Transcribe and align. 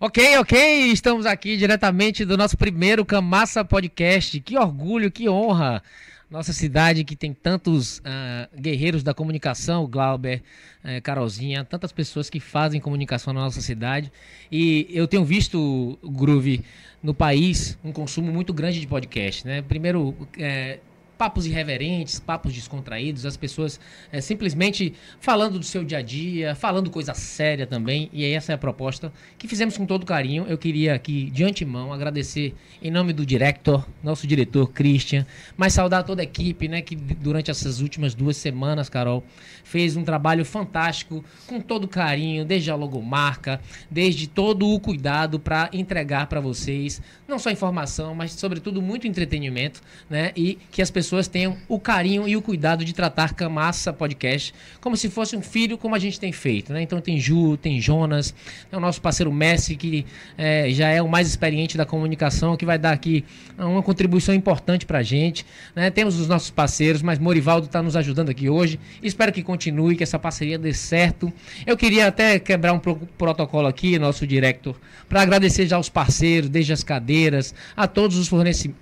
Ok, 0.00 0.38
ok, 0.38 0.92
estamos 0.92 1.26
aqui 1.26 1.56
diretamente 1.56 2.24
do 2.24 2.36
nosso 2.36 2.56
primeiro 2.56 3.04
Camassa 3.04 3.64
Podcast. 3.64 4.38
Que 4.38 4.56
orgulho, 4.56 5.10
que 5.10 5.28
honra! 5.28 5.82
Nossa 6.30 6.52
cidade 6.52 7.02
que 7.02 7.16
tem 7.16 7.34
tantos 7.34 7.98
uh, 7.98 8.60
guerreiros 8.60 9.02
da 9.02 9.12
comunicação, 9.12 9.88
Glauber, 9.88 10.40
uh, 10.84 11.02
Carolzinha, 11.02 11.64
tantas 11.64 11.90
pessoas 11.90 12.30
que 12.30 12.38
fazem 12.38 12.80
comunicação 12.80 13.32
na 13.32 13.40
nossa 13.40 13.60
cidade. 13.60 14.12
E 14.52 14.86
eu 14.90 15.08
tenho 15.08 15.24
visto, 15.24 15.98
Groove, 16.04 16.64
no 17.02 17.12
país, 17.12 17.76
um 17.82 17.90
consumo 17.90 18.30
muito 18.30 18.54
grande 18.54 18.78
de 18.78 18.86
podcast. 18.86 19.44
Né? 19.44 19.62
Primeiro, 19.62 20.10
uh, 20.10 20.87
papos 21.18 21.46
irreverentes, 21.46 22.20
papos 22.20 22.54
descontraídos, 22.54 23.26
as 23.26 23.36
pessoas 23.36 23.80
é, 24.12 24.20
simplesmente 24.20 24.94
falando 25.18 25.58
do 25.58 25.64
seu 25.64 25.84
dia 25.84 25.98
a 25.98 26.02
dia, 26.02 26.54
falando 26.54 26.90
coisa 26.90 27.12
séria 27.12 27.66
também, 27.66 28.08
e 28.12 28.24
essa 28.24 28.52
é 28.52 28.54
a 28.54 28.58
proposta 28.58 29.12
que 29.36 29.48
fizemos 29.48 29.76
com 29.76 29.84
todo 29.84 30.06
carinho. 30.06 30.46
Eu 30.48 30.56
queria 30.56 30.94
aqui, 30.94 31.28
de 31.30 31.42
antemão, 31.42 31.92
agradecer 31.92 32.54
em 32.80 32.90
nome 32.90 33.12
do 33.12 33.26
director, 33.26 33.84
nosso 34.00 34.28
diretor 34.28 34.68
Christian, 34.68 35.26
mas 35.56 35.72
saudar 35.72 36.04
toda 36.04 36.22
a 36.22 36.24
equipe, 36.24 36.68
né, 36.68 36.80
que 36.80 36.94
durante 36.94 37.50
essas 37.50 37.80
últimas 37.80 38.14
duas 38.14 38.36
semanas, 38.36 38.88
Carol, 38.88 39.24
fez 39.64 39.96
um 39.96 40.04
trabalho 40.04 40.44
fantástico, 40.44 41.24
com 41.48 41.60
todo 41.60 41.88
carinho, 41.88 42.44
desde 42.44 42.70
a 42.70 42.76
logomarca, 42.76 43.60
desde 43.90 44.28
todo 44.28 44.68
o 44.68 44.78
cuidado 44.78 45.40
para 45.40 45.68
entregar 45.72 46.28
para 46.28 46.40
vocês, 46.40 47.02
não 47.26 47.40
só 47.40 47.50
informação, 47.50 48.14
mas 48.14 48.30
sobretudo 48.32 48.80
muito 48.80 49.08
entretenimento, 49.08 49.82
né, 50.08 50.30
e 50.36 50.56
que 50.70 50.80
as 50.80 50.92
pessoas 50.92 51.07
pessoas 51.08 51.26
tenham 51.26 51.56
o 51.66 51.80
carinho 51.80 52.28
e 52.28 52.36
o 52.36 52.42
cuidado 52.42 52.84
de 52.84 52.92
tratar 52.92 53.32
Camassa 53.32 53.94
Podcast 53.94 54.52
como 54.78 54.94
se 54.94 55.08
fosse 55.08 55.34
um 55.34 55.40
filho, 55.40 55.78
como 55.78 55.94
a 55.94 55.98
gente 55.98 56.20
tem 56.20 56.32
feito. 56.32 56.70
Né? 56.70 56.82
Então 56.82 57.00
tem 57.00 57.18
Ju, 57.18 57.56
tem 57.56 57.80
Jonas, 57.80 58.34
é 58.70 58.76
o 58.76 58.80
nosso 58.80 59.00
parceiro 59.00 59.32
Messi, 59.32 59.74
que 59.74 60.04
é, 60.36 60.68
já 60.70 60.88
é 60.88 61.00
o 61.00 61.08
mais 61.08 61.26
experiente 61.26 61.78
da 61.78 61.86
comunicação, 61.86 62.58
que 62.58 62.66
vai 62.66 62.78
dar 62.78 62.92
aqui 62.92 63.24
uma 63.56 63.82
contribuição 63.82 64.34
importante 64.34 64.84
para 64.84 64.98
a 64.98 65.02
gente. 65.02 65.46
Né? 65.74 65.90
Temos 65.90 66.20
os 66.20 66.28
nossos 66.28 66.50
parceiros, 66.50 67.00
mas 67.00 67.18
Morivaldo 67.18 67.64
está 67.64 67.82
nos 67.82 67.96
ajudando 67.96 68.28
aqui 68.28 68.50
hoje. 68.50 68.78
Espero 69.02 69.32
que 69.32 69.42
continue, 69.42 69.96
que 69.96 70.02
essa 70.02 70.18
parceria 70.18 70.58
dê 70.58 70.74
certo. 70.74 71.32
Eu 71.66 71.76
queria 71.76 72.06
até 72.06 72.38
quebrar 72.38 72.74
um 72.74 72.78
protocolo 72.78 73.66
aqui, 73.66 73.98
nosso 73.98 74.26
director, 74.26 74.76
para 75.08 75.22
agradecer 75.22 75.66
já 75.66 75.76
aos 75.76 75.88
parceiros, 75.88 76.50
desde 76.50 76.74
as 76.74 76.84
cadeiras, 76.84 77.54
a 77.74 77.86
todos 77.86 78.18
os 78.18 78.28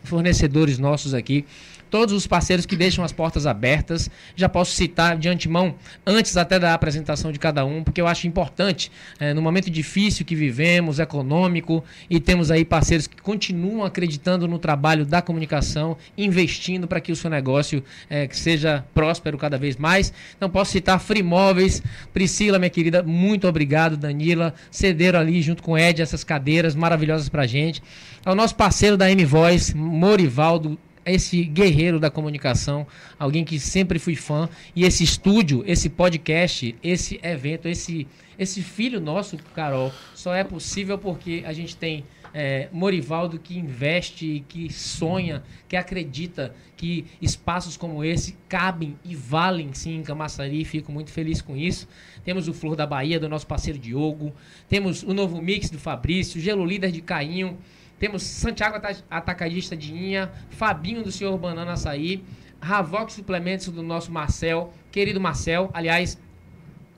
fornecedores 0.02 0.76
nossos 0.76 1.14
aqui 1.14 1.44
todos 1.90 2.14
os 2.14 2.26
parceiros 2.26 2.66
que 2.66 2.76
deixam 2.76 3.04
as 3.04 3.12
portas 3.12 3.46
abertas. 3.46 4.10
Já 4.34 4.48
posso 4.48 4.72
citar 4.72 5.16
de 5.16 5.28
antemão, 5.28 5.74
antes 6.06 6.36
até 6.36 6.58
da 6.58 6.74
apresentação 6.74 7.32
de 7.32 7.38
cada 7.38 7.64
um, 7.64 7.82
porque 7.82 8.00
eu 8.00 8.06
acho 8.06 8.26
importante, 8.26 8.90
é, 9.18 9.32
no 9.32 9.42
momento 9.42 9.70
difícil 9.70 10.24
que 10.24 10.34
vivemos, 10.34 10.98
econômico, 10.98 11.84
e 12.08 12.20
temos 12.20 12.50
aí 12.50 12.64
parceiros 12.64 13.06
que 13.06 13.20
continuam 13.20 13.84
acreditando 13.84 14.46
no 14.46 14.58
trabalho 14.58 15.04
da 15.04 15.22
comunicação, 15.22 15.96
investindo 16.16 16.86
para 16.86 17.00
que 17.00 17.12
o 17.12 17.16
seu 17.16 17.30
negócio 17.30 17.82
é, 18.08 18.28
seja 18.30 18.84
próspero 18.94 19.38
cada 19.38 19.58
vez 19.58 19.76
mais. 19.76 20.12
Então 20.36 20.48
posso 20.48 20.72
citar 20.72 21.00
Frimóveis, 21.00 21.82
Priscila, 22.12 22.58
minha 22.58 22.70
querida, 22.70 23.02
muito 23.02 23.46
obrigado, 23.48 23.96
Danila, 23.96 24.54
cederam 24.70 25.20
ali 25.20 25.42
junto 25.42 25.62
com 25.62 25.76
Ed 25.76 26.02
essas 26.02 26.24
cadeiras 26.24 26.74
maravilhosas 26.74 27.28
para 27.28 27.46
gente. 27.46 27.82
Ao 28.24 28.34
nosso 28.34 28.56
parceiro 28.56 28.96
da 28.96 29.10
M-Voice, 29.10 29.76
Morivaldo, 29.76 30.78
esse 31.06 31.44
guerreiro 31.44 32.00
da 32.00 32.10
comunicação, 32.10 32.86
alguém 33.18 33.44
que 33.44 33.60
sempre 33.60 33.98
fui 33.98 34.16
fã, 34.16 34.48
e 34.74 34.84
esse 34.84 35.04
estúdio, 35.04 35.62
esse 35.66 35.88
podcast, 35.88 36.74
esse 36.82 37.20
evento, 37.22 37.68
esse, 37.68 38.06
esse 38.38 38.60
filho 38.60 39.00
nosso, 39.00 39.36
Carol, 39.54 39.92
só 40.14 40.34
é 40.34 40.42
possível 40.42 40.98
porque 40.98 41.44
a 41.46 41.52
gente 41.52 41.76
tem 41.76 42.04
é, 42.38 42.68
Morivaldo 42.70 43.38
que 43.38 43.58
investe, 43.58 44.44
que 44.46 44.70
sonha, 44.70 45.42
que 45.66 45.74
acredita 45.74 46.54
que 46.76 47.06
espaços 47.20 47.78
como 47.78 48.04
esse 48.04 48.36
cabem 48.46 48.94
e 49.02 49.16
valem 49.16 49.72
sim 49.72 49.96
em 49.96 50.02
Camaçari. 50.02 50.62
Fico 50.66 50.92
muito 50.92 51.10
feliz 51.10 51.40
com 51.40 51.56
isso. 51.56 51.88
Temos 52.26 52.46
o 52.46 52.52
Flor 52.52 52.76
da 52.76 52.86
Bahia, 52.86 53.18
do 53.18 53.26
nosso 53.26 53.46
parceiro 53.46 53.78
Diogo. 53.78 54.34
Temos 54.68 55.02
o 55.02 55.14
novo 55.14 55.40
mix 55.40 55.70
do 55.70 55.78
Fabrício, 55.78 56.38
Gelo 56.38 56.66
Líder 56.66 56.92
de 56.92 57.00
Cainho. 57.00 57.56
Temos 57.98 58.22
Santiago 58.22 58.80
Atacadista 59.10 59.76
de 59.76 59.92
Inha, 59.92 60.30
Fabinho 60.50 61.02
do 61.02 61.10
Senhor 61.10 61.36
Banana 61.38 61.72
Açaí, 61.72 62.22
Ravox 62.60 63.14
Suplementos 63.14 63.68
do 63.68 63.82
nosso 63.82 64.12
Marcel, 64.12 64.72
querido 64.92 65.20
Marcel. 65.20 65.70
Aliás, 65.72 66.18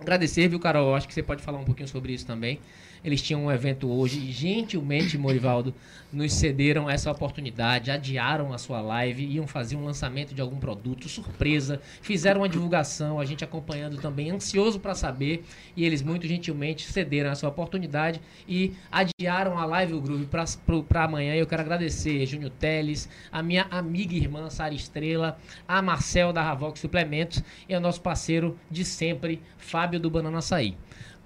agradecer, 0.00 0.48
viu, 0.48 0.58
Carol? 0.58 0.94
Acho 0.94 1.06
que 1.06 1.14
você 1.14 1.22
pode 1.22 1.42
falar 1.42 1.58
um 1.58 1.64
pouquinho 1.64 1.88
sobre 1.88 2.12
isso 2.12 2.26
também. 2.26 2.60
Eles 3.04 3.22
tinham 3.22 3.44
um 3.44 3.52
evento 3.52 3.90
hoje 3.90 4.30
gentilmente, 4.32 5.16
Morivaldo, 5.16 5.74
nos 6.12 6.32
cederam 6.32 6.88
essa 6.88 7.10
oportunidade, 7.10 7.90
adiaram 7.90 8.52
a 8.52 8.58
sua 8.58 8.80
live, 8.80 9.24
iam 9.24 9.46
fazer 9.46 9.76
um 9.76 9.84
lançamento 9.84 10.34
de 10.34 10.40
algum 10.40 10.58
produto, 10.58 11.08
surpresa, 11.08 11.80
fizeram 12.00 12.40
uma 12.40 12.48
divulgação, 12.48 13.20
a 13.20 13.24
gente 13.24 13.44
acompanhando 13.44 14.00
também, 14.00 14.30
ansioso 14.30 14.80
para 14.80 14.94
saber, 14.94 15.44
e 15.76 15.84
eles 15.84 16.02
muito 16.02 16.26
gentilmente 16.26 16.90
cederam 16.90 17.30
essa 17.30 17.46
oportunidade 17.46 18.20
e 18.48 18.74
adiaram 18.90 19.58
a 19.58 19.64
live 19.64 19.94
o 19.94 20.00
Groove 20.00 20.26
para 20.26 21.04
amanhã. 21.04 21.34
Eu 21.34 21.46
quero 21.46 21.62
agradecer 21.62 22.24
Júnior 22.26 22.52
Teles, 22.58 23.08
a 23.30 23.42
minha 23.42 23.66
amiga 23.70 24.14
e 24.14 24.18
irmã 24.18 24.48
Sara 24.48 24.74
Estrela, 24.74 25.38
a 25.66 25.82
Marcel 25.82 26.32
da 26.32 26.42
Ravox 26.42 26.80
Suplementos 26.80 27.42
e 27.68 27.74
ao 27.74 27.80
nosso 27.80 28.00
parceiro 28.00 28.58
de 28.70 28.84
sempre, 28.84 29.42
Fábio 29.58 30.00
do 30.00 30.10
Banana 30.10 30.38
Açaí. 30.38 30.76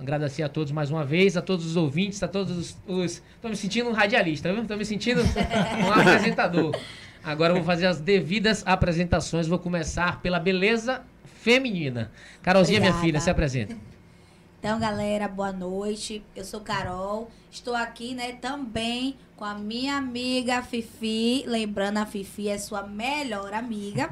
Agradecer 0.03 0.43
a 0.43 0.49
todos 0.49 0.73
mais 0.73 0.91
uma 0.91 1.05
vez, 1.05 1.37
a 1.37 1.43
todos 1.43 1.65
os 1.65 1.77
ouvintes, 1.77 2.21
a 2.25 2.29
todos 2.29 2.77
os. 2.87 3.23
Estou 3.35 3.49
me 3.49 3.57
sentindo 3.57 3.89
um 3.89 3.93
radialista, 3.93 4.53
viu? 4.53 4.63
Estou 4.63 4.77
me 4.77 4.85
sentindo 4.85 5.23
um 5.23 5.93
apresentador. 5.95 6.77
Agora 7.23 7.53
eu 7.53 7.57
vou 7.57 7.65
fazer 7.65 7.87
as 7.87 8.01
devidas 8.01 8.65
apresentações. 8.67 9.47
Vou 9.47 9.61
começar 9.61 10.21
pela 10.21 10.41
beleza 10.41 11.03
feminina. 11.25 12.11
Carolzinha, 12.43 12.79
Obrigada. 12.79 12.99
minha 12.99 13.07
filha, 13.07 13.21
se 13.21 13.31
apresenta. 13.31 13.77
Então, 14.59 14.79
galera, 14.81 15.29
boa 15.29 15.53
noite. 15.53 16.23
Eu 16.35 16.45
sou 16.45 16.61
Carol. 16.61 17.31
Estou 17.51 17.75
aqui, 17.77 18.15
né, 18.15 18.33
também 18.33 19.17
com 19.37 19.45
a 19.45 19.55
minha 19.55 19.97
amiga 19.97 20.63
Fifi. 20.63 21.45
Lembrando, 21.47 21.99
a 21.99 22.07
Fifi 22.07 22.49
é 22.49 22.59
sua 22.59 22.83
melhor 22.83 23.53
amiga. 23.55 24.11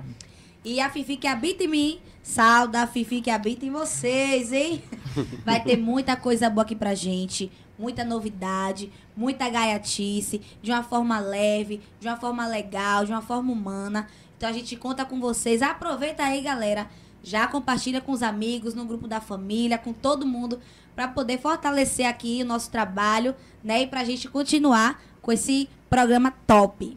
E 0.65 0.79
a 0.79 0.91
Fifi 0.91 1.17
que 1.17 1.27
habita 1.27 1.65
em 1.65 1.69
mim, 1.69 2.01
salda 2.23 2.83
a 2.83 2.87
Fifi 2.87 3.23
que 3.23 3.31
habita 3.31 3.65
em 3.65 3.71
vocês, 3.71 4.53
hein? 4.53 4.83
Vai 5.45 5.63
ter 5.63 5.77
muita 5.77 6.17
coisa 6.17 6.51
boa 6.51 6.65
aqui 6.65 6.77
pra 6.77 6.95
gente, 6.95 7.51
muita 7.79 8.05
novidade, 8.05 8.93
muita 9.17 9.49
gaiatice, 9.49 10.43
de 10.61 10.71
uma 10.71 10.83
forma 10.83 11.19
leve, 11.19 11.81
de 11.99 12.07
uma 12.07 12.17
forma 12.19 12.47
legal, 12.47 13.07
de 13.07 13.11
uma 13.11 13.23
forma 13.23 13.51
humana. 13.51 14.07
Então 14.37 14.49
a 14.49 14.53
gente 14.53 14.77
conta 14.77 15.05
com 15.05 15.19
vocês. 15.19 15.63
Aproveita 15.63 16.25
aí, 16.25 16.43
galera. 16.43 16.91
Já 17.23 17.47
compartilha 17.47 18.01
com 18.01 18.13
os 18.13 18.23
amigos, 18.23 18.75
no 18.75 18.85
grupo 18.85 19.09
da 19.09 19.21
família, 19.21 19.79
com 19.79 19.95
todo 19.95 20.27
mundo, 20.27 20.61
para 20.95 21.09
poder 21.09 21.39
fortalecer 21.39 22.07
aqui 22.07 22.43
o 22.43 22.47
nosso 22.47 22.71
trabalho, 22.71 23.35
né? 23.65 23.83
E 23.83 23.87
pra 23.87 24.05
gente 24.05 24.29
continuar 24.29 25.03
com 25.23 25.33
esse 25.33 25.69
programa 25.89 26.31
top. 26.47 26.97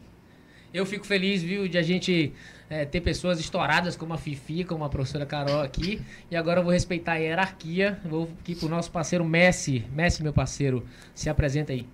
Eu 0.72 0.84
fico 0.84 1.06
feliz, 1.06 1.42
viu, 1.42 1.68
de 1.68 1.78
a 1.78 1.82
gente 1.82 2.32
é, 2.74 2.84
ter 2.84 3.00
pessoas 3.00 3.38
estouradas 3.38 3.96
como 3.96 4.14
a 4.14 4.18
Fifi, 4.18 4.64
como 4.64 4.82
a 4.82 4.88
professora 4.88 5.24
Carol 5.24 5.60
aqui. 5.60 6.02
E 6.28 6.34
agora 6.34 6.58
eu 6.58 6.64
vou 6.64 6.72
respeitar 6.72 7.12
a 7.12 7.16
hierarquia. 7.16 8.00
Vou 8.04 8.28
aqui 8.40 8.56
pro 8.56 8.68
nosso 8.68 8.90
parceiro 8.90 9.24
Messi. 9.24 9.84
Messi, 9.92 10.24
meu 10.24 10.32
parceiro, 10.32 10.84
se 11.14 11.30
apresenta 11.30 11.72
aí. 11.72 11.86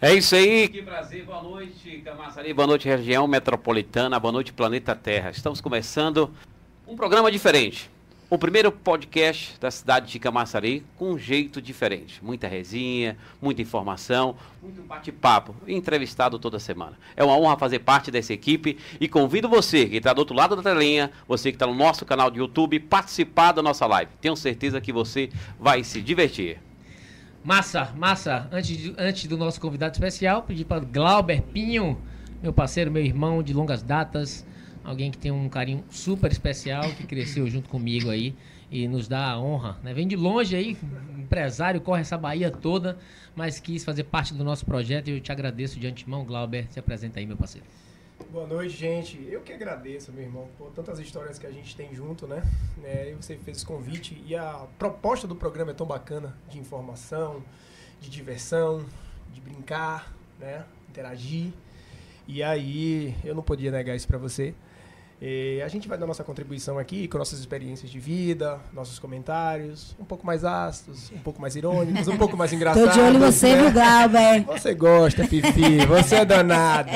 É 0.00 0.14
isso 0.14 0.34
aí, 0.34 0.68
que 0.68 0.80
prazer, 0.80 1.24
boa 1.24 1.42
noite 1.42 2.00
Camaçari, 2.04 2.54
boa 2.54 2.68
noite 2.68 2.86
região 2.86 3.26
metropolitana, 3.26 4.18
boa 4.20 4.30
noite 4.30 4.52
planeta 4.52 4.94
Terra. 4.94 5.30
Estamos 5.30 5.60
começando 5.60 6.30
um 6.86 6.94
programa 6.94 7.32
diferente. 7.32 7.90
O 8.30 8.36
primeiro 8.36 8.70
podcast 8.70 9.58
da 9.58 9.70
cidade 9.70 10.12
de 10.12 10.18
Camaçari 10.18 10.84
com 10.98 11.12
um 11.12 11.18
jeito 11.18 11.62
diferente. 11.62 12.22
Muita 12.22 12.46
resenha, 12.46 13.16
muita 13.40 13.62
informação, 13.62 14.36
muito 14.62 14.82
bate-papo, 14.82 15.56
entrevistado 15.66 16.38
toda 16.38 16.58
semana. 16.58 16.92
É 17.16 17.24
uma 17.24 17.34
honra 17.38 17.56
fazer 17.56 17.78
parte 17.78 18.10
dessa 18.10 18.34
equipe 18.34 18.76
e 19.00 19.08
convido 19.08 19.48
você 19.48 19.86
que 19.86 19.96
está 19.96 20.12
do 20.12 20.18
outro 20.18 20.36
lado 20.36 20.54
da 20.54 20.62
telinha, 20.62 21.10
você 21.26 21.50
que 21.50 21.56
está 21.56 21.66
no 21.66 21.72
nosso 21.72 22.04
canal 22.04 22.30
de 22.30 22.38
YouTube, 22.38 22.78
participar 22.80 23.52
da 23.52 23.62
nossa 23.62 23.86
live. 23.86 24.10
Tenho 24.20 24.36
certeza 24.36 24.78
que 24.78 24.92
você 24.92 25.30
vai 25.58 25.82
se 25.82 26.02
divertir. 26.02 26.60
Massa, 27.42 27.94
massa. 27.96 28.46
Antes, 28.52 28.76
de, 28.76 28.94
antes 28.98 29.26
do 29.26 29.38
nosso 29.38 29.58
convidado 29.58 29.94
especial, 29.94 30.42
pedir 30.42 30.66
para 30.66 30.84
Glauber 30.84 31.40
Pinho, 31.40 31.98
meu 32.42 32.52
parceiro, 32.52 32.90
meu 32.90 33.02
irmão 33.02 33.42
de 33.42 33.54
longas 33.54 33.82
datas, 33.82 34.46
alguém 34.88 35.10
que 35.10 35.18
tem 35.18 35.30
um 35.30 35.48
carinho 35.48 35.84
super 35.90 36.32
especial, 36.32 36.82
que 36.94 37.06
cresceu 37.06 37.46
junto 37.46 37.68
comigo 37.68 38.08
aí 38.08 38.34
e 38.70 38.88
nos 38.88 39.06
dá 39.06 39.30
a 39.30 39.40
honra. 39.40 39.78
Né? 39.82 39.92
Vem 39.92 40.08
de 40.08 40.16
longe 40.16 40.56
aí, 40.56 40.76
empresário, 41.16 41.80
corre 41.80 42.00
essa 42.00 42.16
Bahia 42.16 42.50
toda, 42.50 42.98
mas 43.36 43.60
quis 43.60 43.84
fazer 43.84 44.04
parte 44.04 44.32
do 44.32 44.42
nosso 44.42 44.64
projeto 44.64 45.08
e 45.08 45.12
eu 45.12 45.20
te 45.20 45.30
agradeço 45.30 45.78
de 45.78 45.86
antemão, 45.86 46.24
Glauber. 46.24 46.66
Se 46.70 46.78
apresenta 46.78 47.20
aí, 47.20 47.26
meu 47.26 47.36
parceiro. 47.36 47.66
Boa 48.30 48.46
noite, 48.46 48.76
gente. 48.76 49.22
Eu 49.30 49.42
que 49.42 49.52
agradeço, 49.52 50.10
meu 50.10 50.24
irmão, 50.24 50.48
por 50.56 50.70
tantas 50.72 50.98
histórias 50.98 51.38
que 51.38 51.46
a 51.46 51.50
gente 51.50 51.76
tem 51.76 51.94
junto, 51.94 52.26
né? 52.26 52.42
É, 52.82 53.14
você 53.18 53.36
fez 53.36 53.58
esse 53.58 53.66
convite 53.66 54.22
e 54.26 54.34
a 54.34 54.66
proposta 54.78 55.26
do 55.26 55.36
programa 55.36 55.70
é 55.70 55.74
tão 55.74 55.86
bacana 55.86 56.36
de 56.50 56.58
informação, 56.58 57.42
de 58.00 58.10
diversão, 58.10 58.84
de 59.32 59.40
brincar, 59.40 60.12
né? 60.38 60.64
Interagir. 60.88 61.52
E 62.26 62.42
aí, 62.42 63.14
eu 63.24 63.34
não 63.34 63.42
podia 63.42 63.70
negar 63.70 63.94
isso 63.94 64.06
para 64.06 64.18
você. 64.18 64.54
E 65.20 65.60
a 65.62 65.68
gente 65.68 65.88
vai 65.88 65.98
dar 65.98 66.06
nossa 66.06 66.22
contribuição 66.22 66.78
aqui 66.78 67.08
com 67.08 67.18
nossas 67.18 67.40
experiências 67.40 67.90
de 67.90 67.98
vida, 67.98 68.60
nossos 68.72 69.00
comentários, 69.00 69.96
um 69.98 70.04
pouco 70.04 70.24
mais 70.24 70.44
ácidos, 70.44 71.10
um 71.10 71.18
pouco 71.18 71.40
mais 71.40 71.56
irônicos, 71.56 72.06
um 72.06 72.16
pouco 72.16 72.36
mais 72.36 72.52
engraçados. 72.52 72.90
Tô 72.94 72.94
de 72.94 73.00
olho 73.00 73.16
em 73.16 73.18
você, 73.18 73.56
né? 73.56 73.62
viu, 73.62 73.72
Glauber? 73.72 74.44
Você 74.44 74.74
gosta, 74.74 75.26
Fifi, 75.26 75.84
você 75.86 76.16
é 76.16 76.24
danada. 76.24 76.92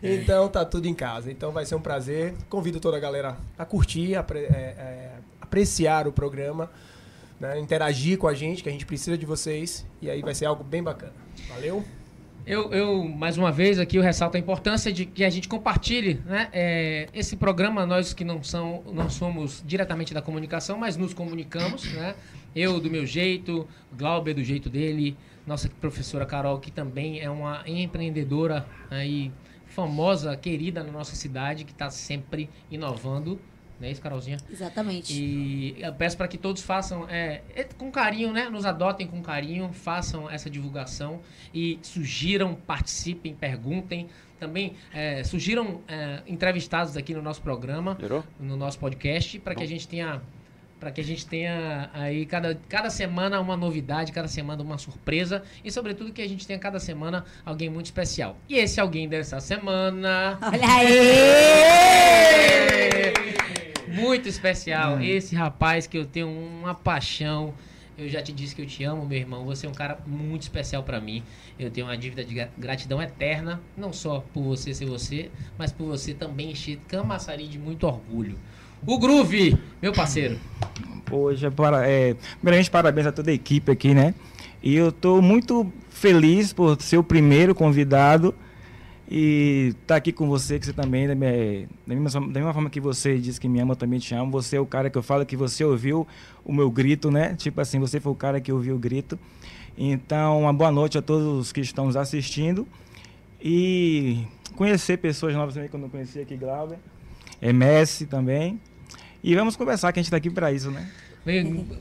Então 0.00 0.48
tá 0.48 0.64
tudo 0.64 0.86
em 0.86 0.94
casa. 0.94 1.32
Então 1.32 1.50
vai 1.50 1.66
ser 1.66 1.74
um 1.74 1.80
prazer. 1.80 2.34
Convido 2.48 2.78
toda 2.78 2.96
a 2.96 3.00
galera 3.00 3.36
a 3.58 3.64
curtir, 3.64 4.14
a 4.14 4.24
é, 4.34 4.38
é, 4.38 5.10
apreciar 5.40 6.06
o 6.06 6.12
programa, 6.12 6.70
né? 7.40 7.58
interagir 7.58 8.18
com 8.18 8.28
a 8.28 8.34
gente, 8.34 8.62
que 8.62 8.68
a 8.68 8.72
gente 8.72 8.86
precisa 8.86 9.18
de 9.18 9.26
vocês. 9.26 9.84
E 10.00 10.08
aí 10.08 10.22
vai 10.22 10.34
ser 10.34 10.46
algo 10.46 10.62
bem 10.62 10.82
bacana. 10.82 11.12
Valeu? 11.48 11.84
Eu, 12.44 12.72
eu, 12.72 13.04
mais 13.04 13.38
uma 13.38 13.52
vez, 13.52 13.78
aqui 13.78 13.96
eu 13.96 14.02
ressalto 14.02 14.36
a 14.36 14.40
importância 14.40 14.92
de 14.92 15.06
que 15.06 15.22
a 15.22 15.30
gente 15.30 15.46
compartilhe 15.46 16.20
né, 16.26 16.48
é, 16.52 17.08
esse 17.14 17.36
programa, 17.36 17.86
nós 17.86 18.12
que 18.12 18.24
não, 18.24 18.42
são, 18.42 18.82
não 18.92 19.08
somos 19.08 19.62
diretamente 19.64 20.12
da 20.12 20.20
comunicação, 20.20 20.76
mas 20.76 20.96
nos 20.96 21.14
comunicamos, 21.14 21.92
né? 21.92 22.16
Eu 22.54 22.80
do 22.80 22.90
meu 22.90 23.06
jeito, 23.06 23.66
Glauber 23.96 24.34
do 24.34 24.42
jeito 24.42 24.68
dele, 24.68 25.16
nossa 25.46 25.68
professora 25.68 26.26
Carol, 26.26 26.58
que 26.58 26.70
também 26.72 27.20
é 27.20 27.30
uma 27.30 27.62
empreendedora 27.64 28.66
aí, 28.90 29.30
famosa, 29.66 30.36
querida 30.36 30.82
na 30.82 30.90
nossa 30.90 31.14
cidade, 31.14 31.64
que 31.64 31.72
está 31.72 31.90
sempre 31.90 32.50
inovando. 32.70 33.40
Não 33.82 33.88
é 33.88 33.90
isso, 33.90 34.00
Carolzinha? 34.00 34.36
Exatamente. 34.48 35.12
E 35.12 35.74
eu 35.76 35.92
peço 35.92 36.16
para 36.16 36.28
que 36.28 36.38
todos 36.38 36.62
façam 36.62 37.04
é, 37.10 37.42
é, 37.52 37.64
com 37.64 37.90
carinho, 37.90 38.32
né? 38.32 38.48
Nos 38.48 38.64
adotem 38.64 39.08
com 39.08 39.20
carinho, 39.20 39.72
façam 39.72 40.30
essa 40.30 40.48
divulgação 40.48 41.20
e 41.52 41.80
sugiram, 41.82 42.54
participem, 42.54 43.34
perguntem. 43.34 44.06
Também 44.38 44.74
é, 44.94 45.24
sugiram 45.24 45.80
é, 45.88 46.22
entrevistados 46.28 46.96
aqui 46.96 47.12
no 47.12 47.20
nosso 47.20 47.42
programa, 47.42 47.94
Virou? 47.94 48.22
no 48.38 48.56
nosso 48.56 48.78
podcast, 48.78 49.40
para 49.40 49.52
que 49.52 49.64
a 49.64 49.66
gente 49.66 49.88
tenha 49.88 50.22
para 50.78 50.92
que 50.92 51.00
a 51.00 51.04
gente 51.04 51.26
tenha 51.26 51.90
aí 51.92 52.26
cada, 52.26 52.60
cada 52.68 52.90
semana 52.90 53.40
uma 53.40 53.56
novidade, 53.56 54.10
cada 54.10 54.26
semana 54.26 54.62
uma 54.64 54.78
surpresa 54.78 55.44
e 55.64 55.70
sobretudo 55.70 56.12
que 56.12 56.20
a 56.20 56.28
gente 56.28 56.44
tenha 56.44 56.58
cada 56.58 56.80
semana 56.80 57.24
alguém 57.44 57.70
muito 57.70 57.86
especial. 57.86 58.36
E 58.48 58.56
esse 58.56 58.80
alguém 58.80 59.08
dessa 59.08 59.38
semana 59.38 60.38
Olha 60.42 60.68
aí! 60.68 61.02
muito 64.22 64.28
especial. 64.28 65.00
Esse 65.02 65.34
rapaz 65.34 65.86
que 65.86 65.98
eu 65.98 66.06
tenho 66.06 66.28
uma 66.28 66.74
paixão. 66.74 67.52
Eu 67.98 68.08
já 68.08 68.22
te 68.22 68.32
disse 68.32 68.54
que 68.54 68.62
eu 68.62 68.66
te 68.66 68.82
amo, 68.84 69.04
meu 69.04 69.18
irmão. 69.18 69.44
Você 69.44 69.66
é 69.66 69.68
um 69.68 69.74
cara 69.74 69.98
muito 70.06 70.42
especial 70.42 70.82
pra 70.82 71.00
mim. 71.00 71.22
Eu 71.58 71.70
tenho 71.70 71.86
uma 71.86 71.96
dívida 71.96 72.24
de 72.24 72.34
gra- 72.34 72.48
gratidão 72.56 73.02
eterna, 73.02 73.60
não 73.76 73.92
só 73.92 74.24
por 74.32 74.42
você 74.42 74.72
ser 74.72 74.86
você, 74.86 75.30
mas 75.58 75.72
por 75.72 75.86
você 75.86 76.14
também 76.14 76.52
encher 76.52 76.78
Camaçari 76.88 77.46
de 77.46 77.58
muito 77.58 77.86
orgulho. 77.86 78.38
O 78.86 78.98
Groove, 78.98 79.58
meu 79.80 79.92
parceiro. 79.92 80.38
Hoje, 81.10 81.50
para, 81.50 81.86
é, 81.88 82.16
primeiramente, 82.40 82.70
parabéns 82.70 83.06
a 83.06 83.12
toda 83.12 83.30
a 83.30 83.34
equipe 83.34 83.70
aqui, 83.70 83.92
né? 83.92 84.14
E 84.62 84.74
eu 84.74 84.88
estou 84.88 85.20
muito 85.20 85.70
feliz 85.90 86.52
por 86.52 86.80
ser 86.80 86.96
o 86.96 87.04
primeiro 87.04 87.54
convidado 87.54 88.34
e 89.14 89.74
estar 89.82 89.96
aqui 89.96 90.10
com 90.10 90.26
você, 90.26 90.58
que 90.58 90.64
você 90.64 90.72
também, 90.72 91.06
né, 91.06 91.14
é, 91.20 91.66
da 91.86 91.94
mesma, 91.94 92.20
da 92.22 92.40
mesma 92.40 92.54
forma 92.54 92.70
que 92.70 92.80
você 92.80 93.18
diz 93.18 93.38
que 93.38 93.46
me 93.46 93.60
ama, 93.60 93.72
eu 93.72 93.76
também 93.76 93.98
te 93.98 94.14
amo. 94.14 94.32
Você 94.32 94.56
é 94.56 94.60
o 94.60 94.64
cara 94.64 94.88
que 94.88 94.96
eu 94.96 95.02
falo 95.02 95.26
que 95.26 95.36
você 95.36 95.62
ouviu 95.62 96.08
o 96.42 96.50
meu 96.50 96.70
grito, 96.70 97.10
né? 97.10 97.34
Tipo 97.34 97.60
assim, 97.60 97.78
você 97.78 98.00
foi 98.00 98.10
o 98.10 98.14
cara 98.14 98.40
que 98.40 98.50
ouviu 98.50 98.74
o 98.74 98.78
grito. 98.78 99.18
Então, 99.76 100.40
uma 100.40 100.52
boa 100.54 100.72
noite 100.72 100.96
a 100.96 101.02
todos 101.02 101.52
que 101.52 101.60
estão 101.60 101.84
nos 101.84 101.96
assistindo 101.96 102.66
e 103.38 104.24
conhecer 104.56 104.96
pessoas 104.96 105.34
novas 105.34 105.52
também 105.52 105.68
que 105.68 105.76
eu 105.76 105.80
não 105.80 105.90
conhecia 105.90 106.22
aqui, 106.22 106.34
Glauber. 106.34 106.78
É 107.38 107.52
Messi 107.52 108.06
também. 108.06 108.58
E 109.22 109.34
vamos 109.34 109.56
conversar, 109.56 109.92
que 109.92 109.98
a 109.98 110.02
gente 110.02 110.06
está 110.06 110.16
aqui 110.16 110.30
para 110.30 110.50
isso, 110.50 110.70
né? 110.70 110.90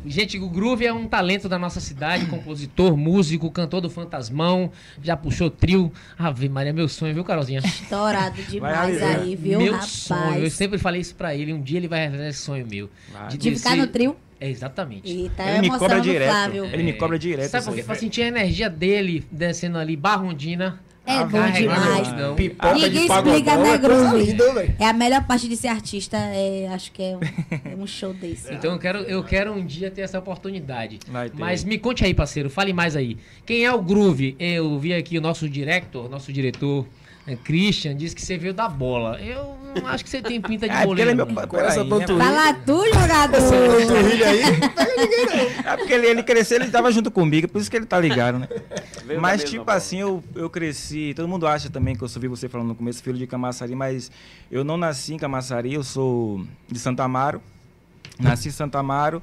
Gente, 0.05 0.38
o 0.38 0.47
Groove 0.47 0.85
é 0.85 0.93
um 0.93 1.07
talento 1.07 1.49
da 1.49 1.57
nossa 1.57 1.79
cidade, 1.79 2.27
compositor, 2.27 2.95
músico, 2.95 3.49
cantor 3.49 3.81
do 3.81 3.89
Fantasmão, 3.89 4.71
já 5.01 5.17
puxou 5.17 5.49
trio. 5.49 5.91
Ave 6.17 6.47
Maria, 6.47 6.71
meu 6.71 6.88
sonho, 6.88 7.13
viu, 7.13 7.23
Carolzinha? 7.23 7.59
Estourado 7.59 8.41
demais 8.43 8.99
realizar. 8.99 9.21
aí, 9.21 9.35
viu, 9.35 9.59
meu 9.59 9.73
rapaz? 9.73 9.89
sonho, 9.91 10.43
eu 10.43 10.49
sempre 10.51 10.77
falei 10.77 11.01
isso 11.01 11.15
pra 11.15 11.35
ele, 11.35 11.51
um 11.53 11.61
dia 11.61 11.77
ele 11.77 11.88
vai 11.88 12.01
realizar 12.01 12.27
esse 12.27 12.39
sonho 12.39 12.67
meu. 12.69 12.89
Vai. 13.11 13.29
De 13.29 13.38
ficar 13.38 13.49
descer- 13.71 13.77
no 13.77 13.88
trio? 13.88 14.15
É, 14.39 14.49
exatamente. 14.49 15.11
E 15.11 15.29
tá 15.29 15.51
Ele 15.51 15.69
me 15.69 15.77
cobra 15.77 16.01
direto. 16.01 16.29
Flávio. 16.31 16.65
Ele 16.65 16.83
me 16.83 16.93
cobra 16.93 17.19
direto. 17.19 17.49
Sabe 17.51 17.65
por 17.65 17.75
quê? 17.75 17.83
Pra 17.83 17.93
sentir 17.95 18.23
a 18.23 18.27
energia 18.27 18.69
dele 18.69 19.23
descendo 19.31 19.77
ali, 19.77 19.95
Barrondina. 19.95 20.79
É 21.06 21.13
Ah, 21.13 21.25
bom 21.25 21.51
demais. 21.51 22.07
Pipoca 22.36 22.74
Ninguém 22.74 22.92
de 22.92 22.98
explica, 23.12 23.57
né, 23.57 23.77
Groove? 23.77 24.36
É 24.77 24.86
a 24.88 24.94
melhor 24.94 25.25
parte 25.25 25.48
de 25.48 25.57
ser 25.57 25.68
artista, 25.69 26.15
é, 26.18 26.68
acho 26.71 26.92
que 26.92 27.01
é 27.01 27.18
um, 27.18 27.19
é 27.71 27.75
um 27.75 27.88
show 27.88 28.13
desse. 28.13 28.53
Então 28.53 28.74
eu 28.74 28.80
quero, 28.80 29.00
eu 29.00 29.24
quero 29.24 29.51
um 29.51 29.65
dia 29.65 29.89
ter 29.89 30.01
essa 30.01 30.19
oportunidade. 30.19 31.00
Vai 31.07 31.30
ter. 31.30 31.38
Mas 31.39 31.63
me 31.63 31.77
conte 31.80 32.06
aí, 32.06 32.13
parceiro, 32.13 32.50
fale 32.50 32.71
mais 32.71 32.95
aí. 32.95 33.18
Quem 33.45 33.65
é 33.65 33.74
o 33.74 33.81
Groove? 33.81 34.36
Eu 34.39 34.77
vi 34.77 34.94
aqui 34.94 35.18
o 35.18 35.21
nosso 35.21 35.50
director, 35.50 36.07
nosso 36.09 36.31
diretor, 36.31 36.86
Christian, 37.37 37.95
disse 37.95 38.15
que 38.15 38.21
você 38.21 38.37
veio 38.37 38.53
da 38.53 38.67
bola. 38.69 39.19
Eu 39.21 39.57
não 39.81 39.87
acho 39.87 40.03
que 40.03 40.09
você 40.09 40.21
tem 40.21 40.41
pinta 40.41 40.67
de 40.67 40.73
Ah, 40.73 40.85
porque 40.85 41.01
ele 41.01 41.11
é 41.11 41.15
goleiro. 41.15 41.25
meu 41.25 41.35
pai. 41.35 41.47
Com 41.47 41.57
essa 41.57 41.85
panturrilha. 41.85 42.25
Fala 42.25 42.53
tu, 42.53 42.85
jogador! 42.93 43.41
Panturrilha 43.41 44.27
aí. 44.27 44.41
É 45.65 45.77
porque 45.77 45.93
ele, 45.93 46.07
ele 46.07 46.23
cresceu, 46.23 46.57
ele 46.61 46.69
tava 46.69 46.91
junto 46.91 47.09
comigo, 47.09 47.47
por 47.47 47.59
isso 47.61 47.69
que 47.71 47.77
ele 47.77 47.85
tá 47.85 47.99
ligado, 47.99 48.39
né? 48.39 48.47
Veio 49.05 49.21
mas, 49.21 49.43
tipo 49.43 49.69
assim, 49.71 49.99
eu, 49.99 50.23
eu 50.35 50.49
cresci. 50.49 51.13
Todo 51.15 51.27
mundo 51.27 51.47
acha 51.47 51.69
também 51.69 51.95
que 51.95 52.03
eu 52.03 52.09
ouvi 52.13 52.27
você 52.27 52.49
falando 52.49 52.67
no 52.67 52.75
começo, 52.75 53.01
filho 53.01 53.17
de 53.17 53.25
Camaçari, 53.25 53.73
mas 53.75 54.11
eu 54.51 54.63
não 54.63 54.77
nasci 54.77 55.13
em 55.13 55.17
Camaçari, 55.17 55.73
eu 55.73 55.83
sou 55.83 56.45
de 56.69 56.77
Santa 56.79 57.03
Amaro. 57.03 57.41
Nasci 58.19 58.49
em 58.49 58.51
Santa 58.51 58.79
Amaro, 58.79 59.21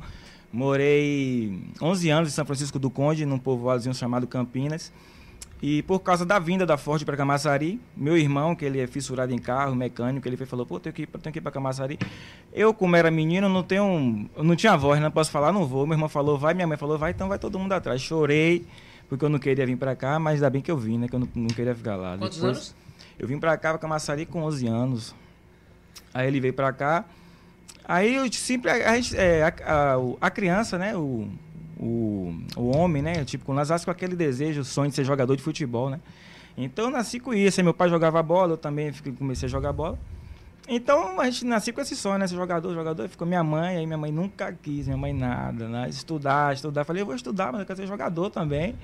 morei 0.52 1.58
11 1.80 2.10
anos 2.10 2.28
em 2.30 2.32
São 2.32 2.44
Francisco 2.44 2.78
do 2.78 2.90
Conde, 2.90 3.24
num 3.24 3.38
povoadozinho 3.38 3.94
chamado 3.94 4.26
Campinas. 4.26 4.90
E 5.60 5.82
por 5.82 5.98
causa 6.00 6.24
da 6.24 6.38
vinda 6.38 6.64
da 6.64 6.76
Ford 6.76 7.04
para 7.04 7.16
Camaçari, 7.16 7.80
meu 7.96 8.16
irmão, 8.16 8.54
que 8.54 8.64
ele 8.64 8.78
é 8.80 8.86
fissurado 8.86 9.32
em 9.32 9.38
carro, 9.38 9.74
mecânico, 9.74 10.28
ele 10.28 10.36
falou, 10.36 10.64
pô, 10.64 10.78
tenho 10.78 10.94
que 10.94 11.02
ir, 11.02 11.06
tenho 11.06 11.32
que 11.32 11.38
ir 11.40 11.42
para 11.42 11.50
Camaçari. 11.50 11.98
Eu, 12.52 12.72
como 12.72 12.94
era 12.94 13.10
menino, 13.10 13.48
não 13.48 13.64
tenho 13.64 13.82
um, 13.82 14.28
não 14.36 14.54
tinha 14.54 14.76
voz, 14.76 15.00
não 15.00 15.10
posso 15.10 15.32
falar, 15.32 15.52
não 15.52 15.66
vou. 15.66 15.84
Meu 15.84 15.94
irmão 15.94 16.08
falou, 16.08 16.38
vai, 16.38 16.54
minha 16.54 16.66
mãe 16.66 16.76
falou, 16.76 16.96
vai, 16.96 17.10
então 17.10 17.28
vai 17.28 17.40
todo 17.40 17.58
mundo 17.58 17.72
atrás. 17.72 18.00
Chorei, 18.00 18.64
porque 19.08 19.24
eu 19.24 19.28
não 19.28 19.38
queria 19.40 19.66
vir 19.66 19.76
para 19.76 19.96
cá, 19.96 20.18
mas 20.20 20.34
ainda 20.34 20.48
bem 20.48 20.62
que 20.62 20.70
eu 20.70 20.76
vim, 20.76 20.96
né, 20.96 21.08
que 21.08 21.14
eu 21.14 21.20
não, 21.20 21.28
não 21.34 21.48
queria 21.48 21.74
ficar 21.74 21.96
lá. 21.96 22.16
Quantos 22.16 22.38
Depois, 22.38 22.56
anos? 22.56 22.74
Eu 23.18 23.26
vim 23.26 23.40
para 23.40 23.56
cá, 23.56 23.70
para 23.70 23.78
Camaçari, 23.78 24.26
com 24.26 24.44
11 24.44 24.66
anos. 24.68 25.14
Aí 26.14 26.28
ele 26.28 26.38
veio 26.38 26.54
para 26.54 26.72
cá. 26.72 27.04
Aí 27.84 28.14
eu 28.14 28.32
sempre, 28.32 28.70
a, 28.70 28.92
a 28.92 28.98
é, 29.16 29.42
a, 29.42 29.96
a 30.20 30.30
criança, 30.30 30.78
né, 30.78 30.96
o, 30.96 31.28
o, 31.78 32.34
o 32.56 32.76
homem, 32.76 33.02
né, 33.02 33.24
tipo, 33.24 33.44
quando 33.44 33.58
nasce 33.58 33.84
com 33.84 33.90
aquele 33.90 34.16
desejo, 34.16 34.60
o 34.60 34.64
sonho 34.64 34.90
de 34.90 34.96
ser 34.96 35.04
jogador 35.04 35.36
de 35.36 35.42
futebol, 35.42 35.88
né. 35.88 36.00
Então 36.56 36.86
eu 36.86 36.90
nasci 36.90 37.20
com 37.20 37.32
isso, 37.32 37.60
aí 37.60 37.64
meu 37.64 37.74
pai 37.74 37.88
jogava 37.88 38.22
bola, 38.22 38.54
eu 38.54 38.56
também 38.56 38.92
comecei 39.16 39.46
a 39.46 39.50
jogar 39.50 39.72
bola. 39.72 39.98
Então 40.68 41.18
a 41.20 41.24
gente 41.24 41.46
nasceu 41.46 41.72
com 41.72 41.80
esse 41.80 41.94
sonho, 41.94 42.18
né, 42.18 42.26
ser 42.26 42.34
jogador, 42.34 42.74
jogador, 42.74 43.08
ficou 43.08 43.26
minha 43.26 43.44
mãe, 43.44 43.76
aí 43.76 43.86
minha 43.86 43.96
mãe 43.96 44.10
nunca 44.10 44.52
quis, 44.52 44.86
minha 44.86 44.98
mãe 44.98 45.12
nada, 45.12 45.68
né, 45.68 45.88
estudar, 45.88 46.52
estudar. 46.52 46.84
Falei, 46.84 47.02
eu 47.02 47.06
vou 47.06 47.14
estudar, 47.14 47.52
mas 47.52 47.60
eu 47.60 47.66
quero 47.66 47.78
ser 47.78 47.86
jogador 47.86 48.28
também. 48.28 48.74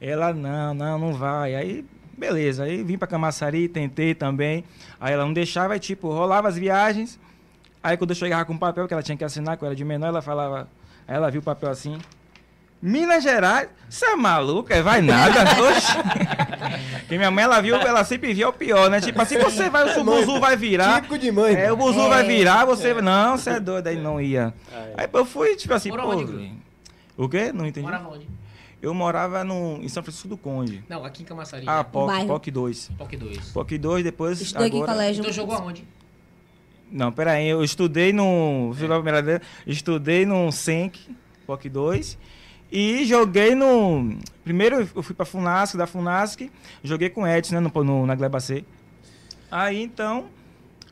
Ela, 0.00 0.32
não, 0.32 0.74
não, 0.74 0.98
não 0.98 1.12
vai. 1.12 1.54
Aí, 1.54 1.84
beleza, 2.16 2.64
aí 2.64 2.82
vim 2.82 2.96
pra 2.96 3.06
Camaçari, 3.06 3.68
tentei 3.68 4.14
também. 4.14 4.64
Aí 4.98 5.12
ela 5.12 5.24
não 5.24 5.32
deixava, 5.32 5.74
aí, 5.74 5.80
tipo, 5.80 6.08
rolava 6.08 6.48
as 6.48 6.56
viagens. 6.56 7.20
Aí 7.82 7.96
quando 7.96 8.10
eu 8.10 8.16
chegava 8.16 8.44
com 8.44 8.54
o 8.54 8.58
papel 8.58 8.88
que 8.88 8.94
ela 8.94 9.02
tinha 9.02 9.16
que 9.16 9.24
assinar, 9.24 9.56
que 9.56 9.62
eu 9.62 9.66
era 9.66 9.76
de 9.76 9.84
menor, 9.84 10.08
ela 10.08 10.22
falava. 10.22 10.68
Ela 11.06 11.30
viu 11.30 11.40
o 11.40 11.44
papel 11.44 11.70
assim. 11.70 11.98
Minas 12.80 13.24
Gerais, 13.24 13.68
você 13.88 14.06
é 14.06 14.16
maluca? 14.16 14.74
É, 14.74 14.82
Vai 14.82 15.00
nada, 15.02 15.40
oxe. 15.62 15.92
Porque 17.00 17.16
minha 17.16 17.30
mãe, 17.30 17.44
ela 17.44 17.60
viu, 17.60 17.74
ela 17.74 18.04
sempre 18.04 18.32
via 18.32 18.48
o 18.48 18.52
pior, 18.52 18.88
né? 18.90 19.00
Tipo 19.00 19.20
assim, 19.20 19.38
você 19.38 19.68
vai, 19.68 19.98
o 19.98 20.04
buzu 20.04 20.38
vai 20.38 20.56
virar. 20.56 20.96
Típico 20.96 21.18
de 21.18 21.32
mãe. 21.32 21.54
É, 21.54 21.72
o 21.72 21.76
buzu 21.76 22.00
É. 22.00 22.08
vai 22.08 22.24
virar, 22.24 22.64
você. 22.64 22.94
Não, 22.94 23.36
você 23.36 23.50
é 23.50 23.60
doido, 23.60 23.86
aí 23.88 23.96
não 23.96 24.20
ia. 24.20 24.54
Aí 24.96 25.08
eu 25.12 25.24
fui, 25.24 25.56
tipo 25.56 25.74
assim, 25.74 25.90
Mora 25.90 26.02
pô. 26.02 26.10
onde? 26.10 26.52
O 27.16 27.28
quê? 27.28 27.50
Não 27.52 27.66
entendi. 27.66 27.84
Morava 27.86 28.08
onde? 28.10 28.28
Eu 28.80 28.94
morava 28.94 29.42
no, 29.42 29.78
em 29.82 29.88
São 29.88 30.04
Francisco 30.04 30.28
do 30.28 30.36
Conde. 30.36 30.84
Não, 30.88 31.04
aqui 31.04 31.22
em 31.22 31.26
Camaçari. 31.26 31.64
Ah, 31.66 31.78
né? 31.78 31.84
POC. 31.90 32.26
POC 32.26 32.50
2. 32.52 32.90
POC 32.96 33.16
2. 33.16 33.38
POC 33.50 33.78
2, 33.78 34.04
depois. 34.04 34.40
Estudou 34.40 34.66
aqui 34.66 34.76
em 34.76 34.82
agora... 34.82 34.92
colégio. 34.92 35.20
Então 35.22 35.32
jogou 35.32 35.56
aonde? 35.56 35.84
Não, 36.90 37.10
peraí, 37.10 37.48
eu 37.48 37.64
estudei 37.64 38.12
no. 38.12 38.72
Vez. 38.72 39.40
Estudei 39.66 40.24
no 40.24 40.52
Senk, 40.52 41.00
POC 41.46 41.68
2. 41.68 42.18
E 42.70 43.04
joguei 43.06 43.54
no. 43.54 44.16
Primeiro 44.44 44.88
eu 44.94 45.02
fui 45.02 45.14
pra 45.14 45.24
Funasc, 45.24 45.76
da 45.76 45.86
Funasc. 45.86 46.50
Joguei 46.82 47.08
com 47.10 47.26
Edson, 47.26 47.54
né, 47.54 47.60
no, 47.60 47.84
no, 47.84 48.06
na 48.06 48.14
Gleba 48.14 48.40
C. 48.40 48.64
Aí 49.50 49.82
então. 49.82 50.26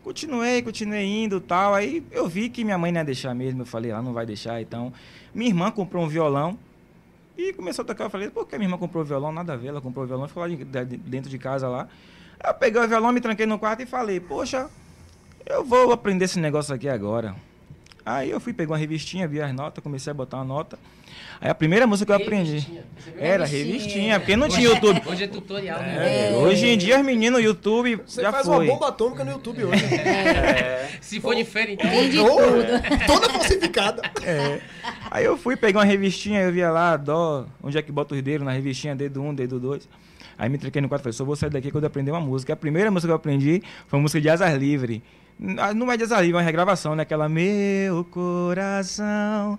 Continuei, 0.02 0.62
continuei 0.62 1.04
indo 1.25 1.40
tal. 1.40 1.75
Aí 1.75 2.02
eu 2.11 2.28
vi 2.28 2.49
que 2.49 2.64
minha 2.64 2.78
mãe 2.78 2.92
não 2.92 3.00
ia 3.00 3.04
deixar 3.04 3.35
mesmo. 3.35 3.62
Eu 3.62 3.66
falei, 3.66 3.90
ela 3.90 4.02
não 4.02 4.12
vai 4.12 4.25
deixar. 4.25 4.61
Então. 4.61 4.92
Minha 5.35 5.50
irmã 5.50 5.71
comprou 5.71 6.04
um 6.04 6.09
violão. 6.09 6.59
E 7.37 7.52
começou 7.52 7.83
a 7.83 7.87
tocar, 7.87 8.04
eu 8.04 8.11
falei, 8.11 8.30
por 8.30 8.47
que 8.49 8.56
minha 8.56 8.66
irmã 8.66 8.78
comprou 8.78 9.04
violão? 9.04 9.30
Nada 9.30 9.52
a 9.52 9.56
ver, 9.56 9.68
ela 9.68 9.80
comprou 9.83 10.06
violão, 10.06 10.26
ficou 10.26 10.42
lá 10.42 10.49
de- 10.49 10.64
de- 10.64 10.97
dentro 10.97 11.28
de 11.28 11.37
casa 11.37 11.68
lá. 11.68 11.87
Eu 12.42 12.54
peguei 12.54 12.80
o 12.80 12.88
violão, 12.88 13.12
me 13.12 13.21
tranquei 13.21 13.45
no 13.45 13.59
quarto 13.59 13.83
e 13.83 13.87
falei, 13.87 14.18
poxa, 14.21 14.71
eu 15.45 15.62
vou 15.62 15.92
aprender 15.92 16.25
esse 16.25 16.40
negócio 16.40 16.75
aqui 16.75 16.88
agora. 16.88 17.37
Aí 18.07 18.31
eu 18.31 18.39
fui, 18.39 18.53
peguei 18.53 18.71
uma 18.71 18.79
revistinha, 18.79 19.27
vi 19.27 19.41
as 19.43 19.53
notas, 19.53 19.83
comecei 19.83 20.13
a 20.13 20.15
botar 20.15 20.37
uma 20.37 20.45
nota. 20.45 20.79
Aí 21.41 21.51
a 21.51 21.55
primeira 21.55 21.89
música 21.89 22.07
que 22.07 22.23
eu 22.23 22.25
aprendi 22.25 22.53
Revistinha. 22.53 22.85
Você 22.97 23.11
viu? 23.11 23.21
era 23.21 23.45
Revistinha. 23.45 23.79
revistinha, 23.79 24.21
porque 24.21 24.37
não 24.37 24.49
tinha 24.49 24.69
YouTube. 24.69 25.03
Hoje 25.07 25.25
é 25.25 25.27
tutorial, 25.27 25.81
né? 25.81 26.31
É, 26.31 26.37
Hoje 26.37 26.69
em 26.69 26.79
dia, 26.79 27.01
os 27.01 27.05
meninos, 27.05 27.41
o 27.41 27.43
YouTube 27.43 28.01
Você 28.07 28.23
já 28.23 28.31
faz 28.31 28.47
foi. 28.47 28.65
uma 28.69 28.75
bomba 28.75 28.89
atômica 28.91 29.25
no 29.25 29.33
YouTube 29.33 29.65
hoje. 29.65 29.85
Se 31.01 31.21
for 31.21 31.35
então. 31.37 31.91
Tem 31.91 32.09
de 32.11 32.17
tudo. 32.17 33.07
Toda 33.09 33.29
falsificada. 33.29 34.03
É. 34.23 34.61
Aí 35.11 35.25
eu 35.25 35.37
fui 35.37 35.57
pegar 35.57 35.81
uma 35.81 35.85
revistinha, 35.85 36.43
eu 36.43 36.53
via 36.53 36.71
lá, 36.71 36.97
dó, 36.97 37.45
onde 37.61 37.77
é 37.77 37.83
que 37.83 37.91
bota 37.91 38.15
os 38.15 38.23
dedos 38.23 38.47
na 38.47 38.53
revistinha, 38.53 38.95
dedo 38.95 39.21
1, 39.21 39.29
um, 39.29 39.35
dedo 39.35 39.59
2. 39.59 39.89
Aí 40.39 40.49
me 40.49 40.59
tranquei 40.59 40.81
no 40.81 40.89
quarto 40.89 41.03
e 41.03 41.05
falei, 41.05 41.13
só 41.13 41.25
vou 41.25 41.35
sair 41.35 41.51
daqui 41.51 41.73
quando 41.73 41.85
eu 41.85 41.89
aprender 41.89 42.13
uma 42.13 42.21
música. 42.21 42.53
A 42.53 42.57
primeira 42.57 42.89
música 42.89 43.09
que 43.09 43.13
eu 43.13 43.17
aprendi 43.17 43.63
foi 43.89 43.99
uma 43.99 44.03
música 44.03 44.21
de 44.21 44.29
Asas 44.29 44.55
Livre. 44.55 45.03
N- 45.38 45.75
Não 45.75 45.90
é 45.93 45.97
de 45.97 46.05
Asas 46.05 46.19
Livre, 46.21 46.33
é 46.35 46.37
uma 46.37 46.43
regravação, 46.43 46.95
né? 46.97 47.02
Aquela 47.02 47.28
Meu 47.28 48.05
coração. 48.05 49.59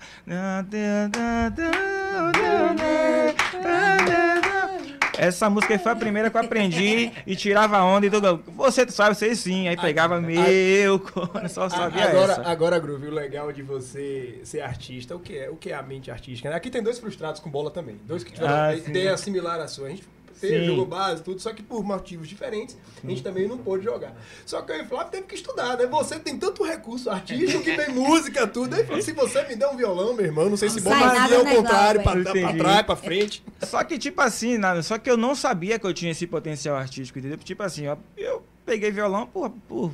Essa 5.17 5.49
música 5.49 5.79
foi 5.79 5.91
a 5.91 5.95
primeira 5.95 6.29
que 6.29 6.37
eu 6.37 6.41
aprendi 6.41 7.11
e 7.25 7.35
tirava 7.35 7.81
onda 7.83 8.05
e 8.05 8.09
tudo. 8.09 8.43
Você 8.55 8.87
sabe, 8.89 9.15
você 9.15 9.35
sim. 9.35 9.67
Aí 9.67 9.75
pegava 9.75 10.21
meu 10.21 10.99
coração, 10.99 11.67
só 11.67 11.75
sabia 11.75 12.03
agora, 12.09 12.31
essa. 12.33 12.41
agora, 12.47 12.79
Groove, 12.79 13.07
o 13.07 13.11
legal 13.11 13.51
de 13.51 13.63
você 13.63 14.39
ser 14.43 14.61
artista, 14.61 15.15
o 15.15 15.19
que 15.19 15.35
é, 15.37 15.49
o 15.49 15.55
que 15.55 15.71
é 15.71 15.75
a 15.75 15.81
mente 15.81 16.11
artística? 16.11 16.49
né? 16.51 16.55
Aqui 16.55 16.69
tem 16.69 16.83
dois 16.83 16.99
frustrados 16.99 17.39
com 17.41 17.49
bola 17.49 17.71
também. 17.71 17.99
Dois 18.05 18.23
que 18.23 18.31
tiveram 18.31 18.53
Ah, 18.53 18.67
a 18.67 18.77
sim. 18.77 18.89
ideia 18.91 19.17
similar 19.17 19.59
à 19.59 19.67
sua. 19.67 19.87
A 19.87 19.89
gente 19.89 20.03
Sim. 20.39 20.65
jogou 20.65 20.85
base, 20.85 21.23
tudo, 21.23 21.39
só 21.41 21.53
que 21.53 21.63
por 21.63 21.83
motivos 21.83 22.27
diferentes, 22.27 22.77
a 23.03 23.07
gente 23.07 23.23
também 23.23 23.47
não 23.47 23.57
pôde 23.57 23.83
jogar. 23.83 24.15
Só 24.45 24.61
que 24.61 24.71
eu 24.71 24.77
e 24.77 24.81
o 24.81 24.85
Flávio 24.85 25.11
teve 25.11 25.27
que 25.27 25.35
estudar, 25.35 25.77
né? 25.77 25.85
Você 25.87 26.19
tem 26.19 26.37
tanto 26.37 26.63
recurso 26.63 27.09
artístico 27.09 27.63
que 27.63 27.75
tem 27.75 27.89
música, 27.89 28.45
tudo. 28.47 28.75
Aí 28.75 28.85
falou, 28.85 29.01
se 29.01 29.11
você 29.11 29.43
me 29.47 29.55
der 29.55 29.67
um 29.67 29.75
violão, 29.77 30.13
meu 30.13 30.25
irmão, 30.25 30.49
não 30.49 30.57
sei 30.57 30.69
se 30.69 30.79
sai 30.81 30.99
mas 30.99 31.31
ao 31.33 31.43
do 31.43 31.49
contrário, 31.49 32.03
pra, 32.03 32.11
pra 32.11 32.21
Entendi. 32.21 32.57
trás, 32.57 32.85
pra 32.85 32.95
frente. 32.95 33.43
Só 33.63 33.83
que, 33.83 33.97
tipo 33.97 34.21
assim, 34.21 34.57
nada, 34.57 34.83
só 34.83 34.97
que 34.97 35.09
eu 35.09 35.17
não 35.17 35.35
sabia 35.35 35.79
que 35.79 35.85
eu 35.85 35.93
tinha 35.93 36.11
esse 36.11 36.27
potencial 36.27 36.75
artístico, 36.75 37.19
entendeu? 37.19 37.37
Tipo 37.37 37.63
assim, 37.63 37.87
ó, 37.87 37.97
eu 38.15 38.43
peguei 38.65 38.91
violão 38.91 39.25
por, 39.27 39.49
por. 39.67 39.91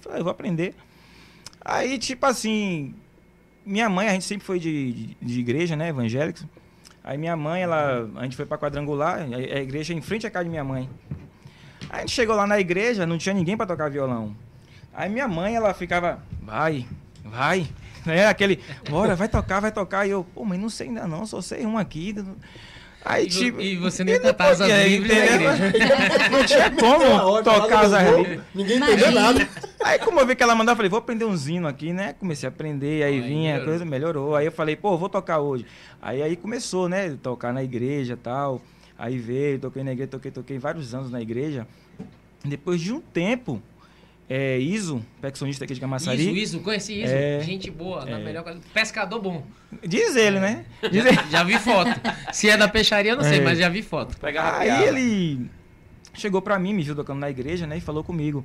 Falei, 0.00 0.20
eu 0.20 0.24
vou 0.24 0.30
aprender. 0.30 0.74
Aí, 1.60 1.98
tipo 1.98 2.26
assim, 2.26 2.94
minha 3.64 3.88
mãe, 3.88 4.08
a 4.08 4.12
gente 4.12 4.24
sempre 4.24 4.46
foi 4.46 4.58
de, 4.58 4.92
de, 4.92 5.16
de 5.20 5.40
igreja, 5.40 5.74
né, 5.76 5.88
evangélica. 5.88 6.48
Aí 7.04 7.18
minha 7.18 7.36
mãe, 7.36 7.62
ela, 7.62 8.08
a 8.16 8.22
gente 8.22 8.34
foi 8.34 8.46
pra 8.46 8.56
quadrangular, 8.56 9.18
a, 9.18 9.36
a 9.36 9.60
igreja 9.60 9.92
em 9.92 10.00
frente 10.00 10.26
à 10.26 10.30
casa 10.30 10.44
de 10.44 10.50
minha 10.50 10.64
mãe. 10.64 10.88
Aí 11.90 11.98
a 11.98 12.00
gente 12.00 12.12
chegou 12.12 12.34
lá 12.34 12.46
na 12.46 12.58
igreja, 12.58 13.04
não 13.04 13.18
tinha 13.18 13.34
ninguém 13.34 13.58
pra 13.58 13.66
tocar 13.66 13.90
violão. 13.90 14.34
Aí 14.94 15.10
minha 15.10 15.28
mãe, 15.28 15.54
ela 15.54 15.74
ficava, 15.74 16.22
vai, 16.42 16.86
vai. 17.22 17.68
É 18.06 18.26
aquele, 18.26 18.60
bora, 18.90 19.16
vai 19.16 19.30
tocar, 19.30 19.60
vai 19.60 19.72
tocar. 19.72 20.06
E 20.06 20.10
eu, 20.10 20.24
pô, 20.24 20.44
mas 20.44 20.58
não 20.60 20.68
sei 20.68 20.88
ainda 20.88 21.06
não, 21.06 21.24
só 21.24 21.40
sei 21.40 21.64
um 21.64 21.78
aqui. 21.78 22.14
Aí, 23.04 23.26
E 23.26 23.28
tipo, 23.28 23.60
e 23.60 23.76
você 23.76 24.02
cantar 24.04 24.54
depois- 24.54 24.60
as 24.62 24.68
livres 24.88 25.12
na 25.16 25.24
igreja. 25.26 25.72
Não 26.32 26.44
tinha 26.44 26.70
como 26.70 27.42
tocar 27.42 27.84
as 27.84 28.16
livres. 28.16 28.40
Ninguém 28.54 28.78
entendeu 28.78 29.10
nada. 29.12 29.46
Aí 29.84 29.98
como 29.98 30.18
eu 30.20 30.26
vi 30.26 30.34
que 30.34 30.42
ela 30.42 30.54
mandava, 30.54 30.72
eu 30.72 30.76
falei, 30.76 30.88
vou 30.90 30.98
aprender 30.98 31.26
um 31.26 31.36
zino 31.36 31.68
aqui, 31.68 31.92
né? 31.92 32.14
Comecei 32.18 32.48
a 32.48 32.50
aprender, 32.52 33.02
aí 33.02 33.14
Aí 33.16 33.20
vinha, 33.20 33.50
a 33.50 33.52
melhorou. 33.58 33.66
coisa 33.66 33.84
melhorou. 33.84 34.36
Aí 34.36 34.46
eu 34.46 34.52
falei, 34.52 34.74
pô, 34.74 34.96
vou 34.96 35.10
tocar 35.10 35.40
hoje. 35.40 35.66
Aí 36.00 36.22
aí 36.22 36.34
começou, 36.34 36.88
né? 36.88 37.14
Tocar 37.22 37.52
na 37.52 37.62
igreja 37.62 38.14
e 38.14 38.16
tal. 38.16 38.62
Aí 38.98 39.18
veio, 39.18 39.58
toquei 39.58 39.84
na 39.84 39.92
igreja, 39.92 40.08
toquei, 40.10 40.30
toquei 40.30 40.58
vários 40.58 40.94
anos 40.94 41.10
na 41.10 41.20
igreja. 41.20 41.66
Depois 42.42 42.80
de 42.80 42.92
um 42.92 43.00
tempo, 43.00 43.60
é, 44.28 44.58
Iso, 44.58 45.04
percussionista 45.20 45.64
aqui 45.64 45.74
de 45.74 45.80
Camaçari. 45.80 46.22
Isso, 46.22 46.56
isso, 46.56 46.60
conheci 46.60 47.02
isso. 47.02 47.12
É. 47.12 47.40
Gente 47.40 47.70
boa, 47.70 48.04
na 48.04 48.18
É. 48.18 48.24
melhor. 48.24 48.44
Pescador 48.72 49.20
bom. 49.20 49.44
Diz 49.86 50.16
ele, 50.16 50.40
né? 50.40 50.64
Diz 50.90 51.04
ele. 51.04 51.18
Já 51.30 51.42
vi 51.44 51.58
foto. 51.58 51.90
Se 52.32 52.48
é 52.48 52.56
da 52.56 52.68
peixaria, 52.68 53.12
eu 53.12 53.16
não 53.16 53.24
sei, 53.24 53.38
É. 53.38 53.42
mas 53.42 53.58
já 53.58 53.68
vi 53.68 53.82
foto. 53.82 54.16
Pegava 54.18 54.58
Aí 54.58 54.68
piada. 54.68 54.84
ele 54.86 55.50
chegou 56.14 56.40
pra 56.40 56.58
mim, 56.58 56.72
me 56.72 56.82
viu 56.82 56.94
tocando 56.94 57.18
na 57.18 57.28
igreja, 57.30 57.66
né? 57.66 57.76
E 57.76 57.80
falou 57.80 58.02
comigo. 58.04 58.44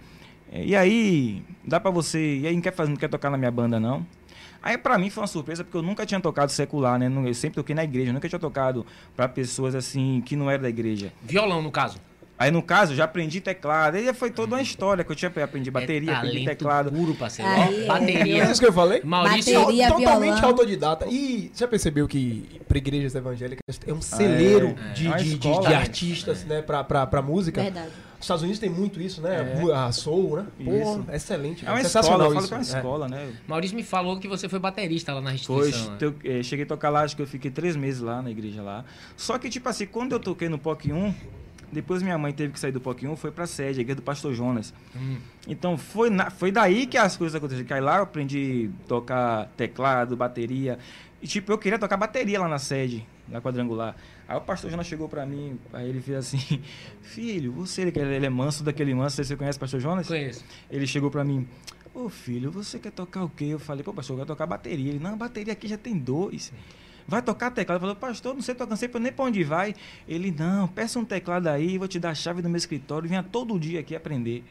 "É, 0.51 0.65
E 0.65 0.75
aí, 0.75 1.43
dá 1.63 1.79
pra 1.79 1.91
você. 1.91 2.39
E 2.39 2.47
aí, 2.47 2.53
não 2.55 2.61
quer, 2.61 2.73
fazer, 2.73 2.89
não 2.89 2.97
quer 2.97 3.07
tocar 3.09 3.29
na 3.29 3.37
minha 3.37 3.51
banda, 3.51 3.79
não? 3.79 4.05
Aí 4.61 4.77
pra 4.77 4.97
mim 4.97 5.09
foi 5.09 5.21
uma 5.21 5.27
surpresa, 5.27 5.63
porque 5.63 5.77
eu 5.77 5.81
nunca 5.81 6.05
tinha 6.05 6.19
tocado 6.19 6.51
secular, 6.51 6.99
né? 6.99 7.09
Eu 7.25 7.33
sempre 7.33 7.55
toquei 7.55 7.73
na 7.73 7.83
igreja, 7.85 8.09
eu 8.09 8.13
nunca 8.13 8.27
tinha 8.27 8.39
tocado 8.39 8.85
pra 9.15 9.29
pessoas 9.29 9.73
assim 9.73 10.21
que 10.25 10.35
não 10.35 10.51
eram 10.51 10.63
da 10.63 10.69
igreja. 10.69 11.13
Violão, 11.23 11.61
no 11.61 11.71
caso. 11.71 11.97
Aí 12.39 12.49
no 12.51 12.63
caso, 12.63 12.95
já 12.95 13.03
aprendi 13.03 13.41
teclado. 13.41 13.95
Aí 13.95 14.13
foi 14.13 14.31
toda 14.31 14.55
uma 14.55 14.61
história 14.61 15.03
que 15.03 15.11
eu 15.11 15.15
tinha 15.15 15.29
aprendi 15.43 15.69
bateria, 15.69 16.11
é 16.11 16.15
aprendi 16.15 16.45
teclado. 16.45 16.89
puro, 16.89 17.13
parceiro. 17.13 17.51
Aí, 17.51 17.85
bateria. 17.85 18.43
É 18.45 18.51
isso 18.51 18.61
que 18.61 18.67
eu 18.67 18.71
falei? 18.71 19.01
Maurício. 19.03 19.59
Bateria. 19.59 19.89
Totalmente 19.89 20.33
violão. 20.35 20.49
autodidata. 20.49 21.05
E 21.09 21.51
já 21.53 21.67
percebeu 21.67 22.07
que 22.07 22.61
para 22.65 22.77
igrejas 22.77 23.13
evangélicas 23.13 23.59
é 23.85 23.93
um 23.93 24.01
celeiro 24.01 24.73
é. 24.89 24.93
de, 24.93 25.05
É 25.07 25.09
uma 25.09 25.17
de- 25.17 25.23
de- 25.25 25.33
escola, 25.49 25.61
de 25.67 25.67
né? 25.69 25.75
artistas, 25.75 26.45
né, 26.45 26.61
pra, 26.61 26.81
pra, 26.83 27.05
pra 27.05 27.21
música. 27.21 27.61
Verdade. 27.61 27.89
Os 28.19 28.23
Estados 28.25 28.43
Unidos 28.43 28.59
tem 28.59 28.69
muito 28.69 28.99
isso, 29.01 29.21
né? 29.21 29.55
É. 29.57 29.73
A 29.73 29.91
soul, 29.93 30.37
né? 30.37 30.45
Pô, 30.63 30.73
Isso. 30.75 31.05
excelente. 31.13 31.65
É 31.65 31.69
uma 31.71 31.79
escola, 31.81 32.25
eu 32.25 32.31
falo 32.31 32.39
isso. 32.39 32.47
que 32.49 32.53
é 32.53 32.57
uma 32.57 32.63
É. 32.63 32.65
escola, 32.65 33.07
né? 33.07 33.29
Maurício 33.47 33.75
me 33.77 33.83
falou 33.83 34.19
que 34.19 34.27
você 34.27 34.49
foi 34.49 34.59
baterista 34.59 35.13
lá 35.13 35.21
na 35.21 35.37
Foi, 35.37 35.67
restituição. 35.67 35.91
né? 35.91 35.97
teu- 35.99 36.15
eh, 36.25 36.43
cheguei 36.43 36.65
a 36.65 36.67
tocar 36.67 36.89
lá, 36.89 37.03
acho 37.03 37.15
que 37.15 37.21
eu 37.21 37.27
fiquei 37.27 37.49
três 37.49 37.77
meses 37.77 38.01
lá 38.01 38.21
na 38.21 38.29
igreja 38.29 38.61
lá. 38.61 38.83
Só 39.15 39.37
que, 39.37 39.49
tipo 39.49 39.69
assim, 39.69 39.85
quando 39.85 40.11
eu 40.13 40.19
toquei 40.19 40.49
no 40.49 40.57
POC 40.59 40.91
1, 40.91 41.13
depois 41.71 42.01
minha 42.01 42.17
mãe 42.17 42.31
teve 42.33 42.53
que 42.53 42.59
sair 42.59 42.71
do 42.71 42.81
POC 42.81 43.07
1, 43.07 43.15
foi 43.15 43.31
pra 43.31 43.45
sede, 43.47 43.79
a 43.79 43.81
igreja 43.81 43.95
do 43.95 44.01
Pastor 44.01 44.33
Jonas. 44.33 44.73
Hum. 44.95 45.17
Então 45.47 45.77
foi, 45.77 46.09
na- 46.09 46.29
foi 46.29 46.51
daí 46.51 46.85
que 46.87 46.97
as 46.97 47.15
coisas 47.17 47.35
aconteceram. 47.35 47.67
Que 47.67 47.73
aí 47.73 47.81
lá 47.81 47.97
eu 47.97 48.03
aprendi 48.03 48.69
a 48.83 48.87
tocar 48.87 49.45
teclado, 49.57 50.15
bateria. 50.17 50.77
E 51.21 51.27
tipo, 51.27 51.51
eu 51.51 51.57
queria 51.57 51.77
tocar 51.77 51.97
bateria 51.97 52.39
lá 52.39 52.47
na 52.47 52.59
sede, 52.59 53.05
na 53.27 53.41
quadrangular. 53.41 53.95
Aí 54.27 54.37
o 54.37 54.41
pastor 54.41 54.69
Jonas 54.71 54.87
chegou 54.87 55.09
pra 55.09 55.25
mim, 55.25 55.59
aí 55.73 55.89
ele 55.89 55.99
fez 56.01 56.17
assim, 56.17 56.61
filho, 57.01 57.51
você, 57.51 57.81
ele, 57.81 57.99
ele 57.99 58.25
é 58.25 58.29
manso 58.29 58.63
daquele 58.63 58.93
manso, 58.93 59.21
você 59.23 59.35
conhece 59.35 59.57
o 59.57 59.59
pastor 59.61 59.79
Jonas? 59.79 60.07
Conheço. 60.07 60.45
Ele 60.69 60.85
chegou 60.87 61.09
pra 61.11 61.23
mim, 61.23 61.47
ô 61.93 62.07
filho, 62.09 62.51
você 62.51 62.79
quer 62.79 62.91
tocar 62.91 63.23
o 63.23 63.29
quê? 63.29 63.45
Eu 63.45 63.59
falei, 63.59 63.83
pô, 63.83 63.93
pastor, 63.93 64.13
eu 64.13 64.17
quero 64.19 64.27
tocar 64.27 64.45
bateria. 64.45 64.89
Ele, 64.91 64.99
não, 64.99 65.17
bateria 65.17 65.51
aqui 65.53 65.67
já 65.67 65.77
tem 65.77 65.97
dois. 65.97 66.53
Vai 67.09 67.21
tocar 67.21 67.51
teclado? 67.51 67.81
Falei, 67.81 67.95
pastor, 67.95 68.33
não 68.33 68.41
sei 68.41 68.55
tocar, 68.55 68.69
não 68.69 68.77
sei 68.77 68.89
nem 68.99 69.11
pra 69.11 69.25
onde 69.25 69.43
vai. 69.43 69.75
Ele, 70.07 70.31
não, 70.31 70.67
peça 70.67 70.99
um 70.99 71.05
teclado 71.05 71.47
aí, 71.47 71.77
vou 71.77 71.87
te 71.87 71.99
dar 71.99 72.11
a 72.11 72.15
chave 72.15 72.41
do 72.41 72.49
meu 72.49 72.57
escritório 72.57 73.09
venha 73.09 73.23
todo 73.23 73.59
dia 73.59 73.79
aqui 73.79 73.95
aprender. 73.95 74.43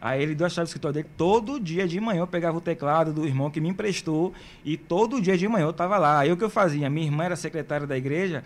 Aí 0.00 0.22
ele 0.22 0.34
deu 0.34 0.46
a 0.46 0.50
chave 0.50 0.64
do 0.64 0.68
escritório 0.68 0.94
dele, 0.94 1.08
todo 1.16 1.60
dia 1.60 1.86
de 1.86 2.00
manhã 2.00 2.20
eu 2.20 2.26
pegava 2.26 2.56
o 2.56 2.60
teclado 2.60 3.12
do 3.12 3.26
irmão 3.26 3.50
que 3.50 3.60
me 3.60 3.68
emprestou 3.68 4.32
e 4.64 4.76
todo 4.76 5.20
dia 5.20 5.36
de 5.36 5.46
manhã 5.46 5.66
eu 5.66 5.72
tava 5.72 5.98
lá. 5.98 6.20
Aí 6.20 6.32
o 6.32 6.36
que 6.36 6.44
eu 6.44 6.48
fazia? 6.48 6.88
Minha 6.88 7.06
irmã 7.06 7.24
era 7.24 7.36
secretária 7.36 7.86
da 7.86 7.96
igreja, 7.98 8.42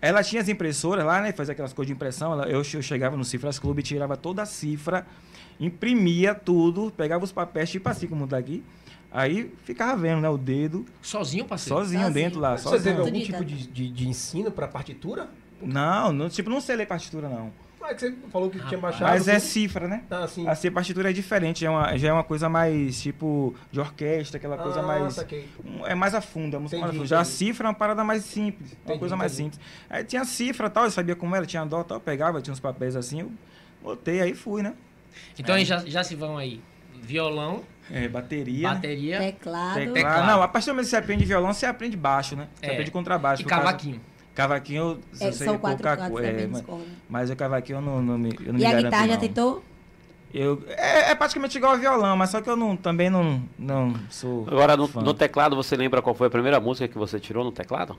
ela 0.00 0.22
tinha 0.22 0.42
as 0.42 0.48
impressoras 0.48 1.04
lá, 1.04 1.20
né? 1.20 1.32
Fazia 1.32 1.52
aquelas 1.52 1.72
coisas 1.72 1.88
de 1.88 1.94
impressão. 1.94 2.40
eu 2.44 2.62
chegava 2.64 3.16
no 3.16 3.24
Cifras 3.24 3.58
Clube, 3.58 3.82
tirava 3.82 4.16
toda 4.16 4.42
a 4.42 4.46
cifra, 4.46 5.06
imprimia 5.58 6.34
tudo, 6.34 6.92
pegava 6.96 7.24
os 7.24 7.32
papéis, 7.32 7.70
tipo 7.70 7.88
assim 7.88 8.06
como 8.06 8.26
tá 8.26 8.36
aqui. 8.36 8.62
Aí 9.10 9.52
ficava 9.64 9.96
vendo, 10.00 10.20
né? 10.20 10.28
O 10.28 10.36
dedo, 10.36 10.84
Sozinho, 11.00 11.44
parceiro? 11.44 11.78
sozinho, 11.78 12.02
Sozinho. 12.02 12.14
dentro 12.24 12.40
lá. 12.40 12.56
Você 12.58 12.64
teve 12.70 12.76
Sozinho. 12.96 13.00
algum 13.06 13.20
tipo 13.20 13.44
de, 13.44 13.66
de, 13.66 13.88
de 13.90 14.08
ensino 14.08 14.50
pra 14.50 14.68
partitura? 14.68 15.28
Não, 15.62 16.12
não, 16.12 16.28
tipo, 16.28 16.50
não 16.50 16.60
sei 16.60 16.76
ler 16.76 16.86
partitura, 16.86 17.28
não. 17.28 17.50
Ah, 17.80 17.94
que 17.94 18.00
você 18.00 18.14
falou 18.30 18.50
que 18.50 18.58
tinha 18.66 18.78
baixado. 18.78 19.08
Mas 19.08 19.26
é 19.28 19.38
cifra, 19.38 19.88
né? 19.88 20.04
Ah, 20.10 20.26
sim. 20.28 20.46
Assim, 20.46 20.68
a 20.68 20.72
partitura 20.72 21.08
é 21.08 21.12
diferente, 21.12 21.64
é 21.64 21.70
uma, 21.70 21.96
já 21.96 22.08
é 22.08 22.12
uma 22.12 22.22
coisa 22.22 22.46
mais, 22.46 23.00
tipo, 23.00 23.54
de 23.72 23.80
orquestra, 23.80 24.36
aquela 24.36 24.58
coisa 24.58 24.80
Ah, 24.80 24.86
mais... 24.86 25.14
saquei. 25.14 25.48
É 25.86 25.94
mais 25.94 26.14
a 26.14 26.20
fundo, 26.20 26.58
a 26.58 26.60
música 26.60 26.76
mais 26.78 26.90
a 26.90 26.94
Entendi, 26.94 26.98
fundo. 26.98 27.08
Já 27.08 27.20
a 27.20 27.24
cifra 27.24 27.66
é 27.66 27.70
uma 27.70 27.74
parada 27.74 28.04
mais 28.04 28.24
simples, 28.24 28.72
uma 28.72 28.78
Entendi, 28.82 28.98
coisa 28.98 29.16
mais 29.16 29.32
entendi. 29.40 29.54
simples. 29.54 29.70
Aí 29.88 30.04
tinha 30.04 30.20
a 30.20 30.24
cifra 30.26 30.66
e 30.66 30.70
tal, 30.70 30.84
eu 30.84 30.90
sabia 30.90 31.16
como 31.16 31.34
era, 31.34 31.46
tinha 31.46 31.64
dó 31.64 31.80
e 31.80 31.84
tal, 31.84 31.96
eu 31.96 32.00
pegava, 32.02 32.42
tinha 32.42 32.52
uns 32.52 32.60
papéis 32.60 32.94
assim, 32.94 33.20
eu 33.20 33.32
botei, 33.82 34.20
aí 34.20 34.34
fui, 34.34 34.60
né? 34.62 34.74
Então 35.38 35.54
aí 35.54 35.64
já, 35.64 35.78
já 35.78 36.04
se 36.04 36.14
vão 36.14 36.36
aí. 36.36 36.60
Violão, 37.00 37.62
É, 37.90 38.06
bateria, 38.08 38.68
bateria 38.68 39.18
Teclado. 39.18 39.74
teclado. 39.74 39.92
Teclado. 39.94 40.26
Não, 40.26 40.42
a 40.42 40.48
partir 40.48 40.66
do 40.66 40.72
momento 40.72 40.84
que 40.84 40.90
você 40.90 40.96
aprende 40.96 41.24
violão, 41.24 41.52
você 41.52 41.66
aprende 41.66 41.96
baixo, 41.96 42.36
né? 42.36 42.48
Você 42.54 42.66
É. 42.66 42.72
aprende 42.72 42.90
contrabaixo. 42.90 43.42
e 43.42 43.44
no 43.44 43.48
caso- 43.48 43.62
cavaquinho. 43.62 44.00
Cavaquinho, 44.34 44.82
eu, 44.82 44.98
É, 45.28 45.32
sei 45.32 45.46
são 45.48 45.58
quatro 45.58 45.82
pouca 45.82 46.10
coisa, 46.10 46.28
é, 46.28 46.46
mas, 46.46 46.62
mas 47.08 47.30
o 47.30 47.34
cavaquinho 47.36 47.78
eu 47.78 47.82
não, 47.82 48.00
não 48.02 48.16
me, 48.18 48.28
eu 48.40 48.52
não 48.52 48.54
me 48.54 48.60
E 48.60 48.64
a 48.66 48.68
garanto, 48.70 48.84
guitarra 48.84 49.06
já 49.08 49.12
não. 49.14 49.20
tentou? 49.20 49.64
Eu, 50.32 50.62
é, 50.68 51.10
é 51.10 51.14
praticamente 51.14 51.56
igual 51.56 51.72
ao 51.72 51.78
violão, 51.78 52.14
mas 52.16 52.30
só 52.30 52.40
que 52.42 52.48
eu 52.50 52.54
não, 52.56 52.76
também 52.76 53.08
não, 53.08 53.42
não 53.58 53.94
sou. 54.10 54.44
Agora, 54.46 54.76
no, 54.76 54.86
fã. 54.86 55.00
no 55.00 55.14
teclado, 55.14 55.56
você 55.56 55.74
lembra 55.74 56.02
qual 56.02 56.14
foi 56.14 56.26
a 56.26 56.30
primeira 56.30 56.60
música 56.60 56.86
que 56.86 56.98
você 56.98 57.18
tirou 57.18 57.42
no 57.42 57.50
teclado? 57.50 57.96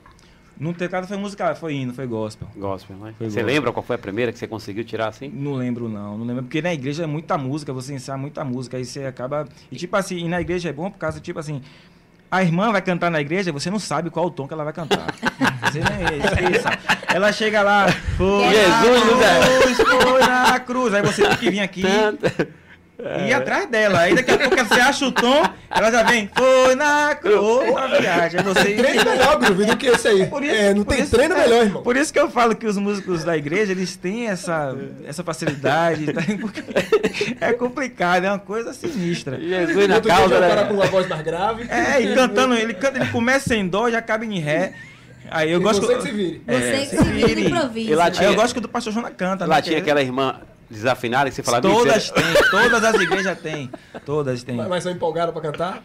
No 0.60 0.74
teclado 0.74 1.08
foi 1.08 1.16
musical, 1.16 1.56
foi 1.56 1.74
hino, 1.76 1.94
foi 1.94 2.06
gospel. 2.06 2.48
Gospel, 2.56 2.98
né? 2.98 3.14
Foi 3.18 3.30
Você 3.30 3.38
gospel. 3.40 3.46
lembra 3.46 3.72
qual 3.72 3.82
foi 3.84 3.96
a 3.96 4.00
primeira 4.00 4.32
que 4.34 4.38
você 4.38 4.46
conseguiu 4.48 4.84
tirar 4.84 5.08
assim? 5.08 5.30
Não 5.34 5.54
lembro 5.54 5.88
não, 5.88 6.18
não 6.18 6.26
lembro. 6.26 6.44
Porque 6.44 6.62
na 6.62 6.74
igreja 6.74 7.04
é 7.04 7.08
muita 7.08 7.38
música, 7.38 7.72
você 7.72 7.94
ensaia 7.94 8.18
muita 8.18 8.44
música, 8.44 8.76
aí 8.76 8.84
você 8.84 9.06
acaba. 9.06 9.48
E 9.72 9.78
tipo 9.78 9.96
assim, 9.96 10.18
e 10.18 10.28
na 10.28 10.42
igreja 10.42 10.68
é 10.70 10.74
bom 10.74 10.92
por 10.92 10.98
causa, 10.98 11.20
tipo 11.22 11.40
assim, 11.40 11.62
A 12.32 12.44
irmã 12.44 12.72
vai 12.72 12.82
cantar 12.82 13.10
na 13.10 13.20
igreja, 13.22 13.52
você 13.52 13.72
não 13.72 13.80
sabe 13.80 14.10
qual 14.12 14.26
o 14.28 14.30
tom 14.30 14.48
que 14.48 14.54
ela 14.54 14.64
vai 14.64 14.74
cantar. 14.74 15.08
Você 15.70 15.80
nem 15.80 16.20
esqueça. 16.20 16.70
Ela 17.14 17.32
chega 17.32 17.62
lá, 17.62 17.88
foi 18.18 18.50
Jesus, 18.50 19.20
na 19.20 19.40
cruz, 19.46 19.78
foi 20.04 20.20
na 20.22 20.60
cruz. 20.60 20.94
Aí 20.94 21.02
você 21.04 21.28
tem 21.28 21.38
que 21.38 21.50
vir 21.52 21.60
aqui 21.60 21.84
e 23.00 23.30
ir 23.30 23.34
atrás 23.34 23.68
dela. 23.70 24.00
Aí 24.00 24.14
daqui 24.14 24.32
a 24.32 24.38
pouco 24.38 24.58
você 24.58 24.80
acha 24.80 25.06
o 25.06 25.12
tom, 25.12 25.44
ela 25.70 25.92
já 25.92 26.04
vem, 26.04 26.30
foi 26.36 26.76
na 26.76 27.16
cruz, 27.16 27.36
outra 27.36 28.00
viagem. 28.02 28.40
Aí 28.40 28.46
você... 28.46 28.74
Treino 28.76 29.06
melhor, 29.06 29.40
Groove, 29.40 29.66
do 29.66 29.78
que 29.78 29.88
esse 29.88 30.08
aí. 30.08 30.26
Por 30.28 30.44
isso- 30.44 30.56
é, 30.56 30.74
não 30.74 30.84
por 30.84 30.94
tem 30.96 31.04
isso- 31.04 31.16
treino 31.16 31.36
é, 31.36 31.38
melhor, 31.42 31.64
irmão. 31.66 31.82
Por 31.84 31.96
isso 31.96 32.12
que 32.12 32.20
eu 32.20 32.30
falo 32.30 32.56
que 32.56 32.68
os 32.68 32.78
músicos 32.78 33.24
da 33.24 33.38
igreja, 33.38 33.72
eles 33.72 33.96
têm 33.96 34.28
essa, 34.28 34.76
essa 35.08 35.24
facilidade, 35.24 36.12
tá? 36.12 36.22
é 37.40 37.54
complicado, 37.54 38.26
é 38.26 38.30
uma 38.30 38.40
coisa 38.40 38.74
sinistra. 38.74 39.40
Jesus 39.40 39.88
na 39.88 40.02
causa, 40.02 40.38
o 40.38 40.40
cara 40.42 40.62
né? 40.64 40.68
com 40.68 40.74
uma 40.74 40.86
voz 40.88 41.08
mais 41.08 41.22
grave. 41.22 41.66
É, 41.70 42.02
e 42.02 42.14
cantando, 42.14 42.54
ele 42.56 42.74
canta, 42.74 42.98
ele 43.00 43.10
começa 43.12 43.56
em 43.56 43.68
dó, 43.68 43.90
já 43.90 44.00
acaba 44.00 44.26
em 44.26 44.40
ré. 44.40 44.74
Aí 45.32 45.52
eu 45.52 45.60
E 45.60 45.64
gosto 45.64 45.86
você 45.86 45.96
que 45.96 46.02
se 46.02 46.12
vire. 46.12 46.42
É, 46.48 46.54
Você 46.60 46.72
que 46.80 46.86
se 46.88 46.98
se 46.98 47.04
vira 47.12 47.68
vire. 47.68 47.92
E 47.92 47.96
lá 47.96 48.06
Aí 48.06 48.12
tinha- 48.12 48.30
eu 48.30 48.36
gosto 48.36 48.52
que 48.54 48.58
o 48.58 48.62
do 48.62 48.68
pastor 48.70 48.92
Jona 48.92 49.12
canta, 49.12 49.46
Lá 49.46 49.58
né? 49.58 49.62
tinha 49.62 49.76
que 49.76 49.82
aquela 49.84 50.02
irmã 50.02 50.36
desafinada 50.70 51.30
que 51.30 51.36
você 51.36 51.44
falava. 51.44 51.62
Todas 51.68 52.12
"Bicho, 52.12 52.14
têm, 52.14 52.50
todas 52.52 52.84
as 52.84 53.02
igrejas 53.02 53.40
têm. 53.40 53.70
Todas 54.06 54.44
têm. 54.44 54.56
Mas, 54.56 54.68
mas 54.68 54.84
são 54.84 54.92
empolgados 54.92 55.34
pra 55.34 55.42
cantar? 55.42 55.84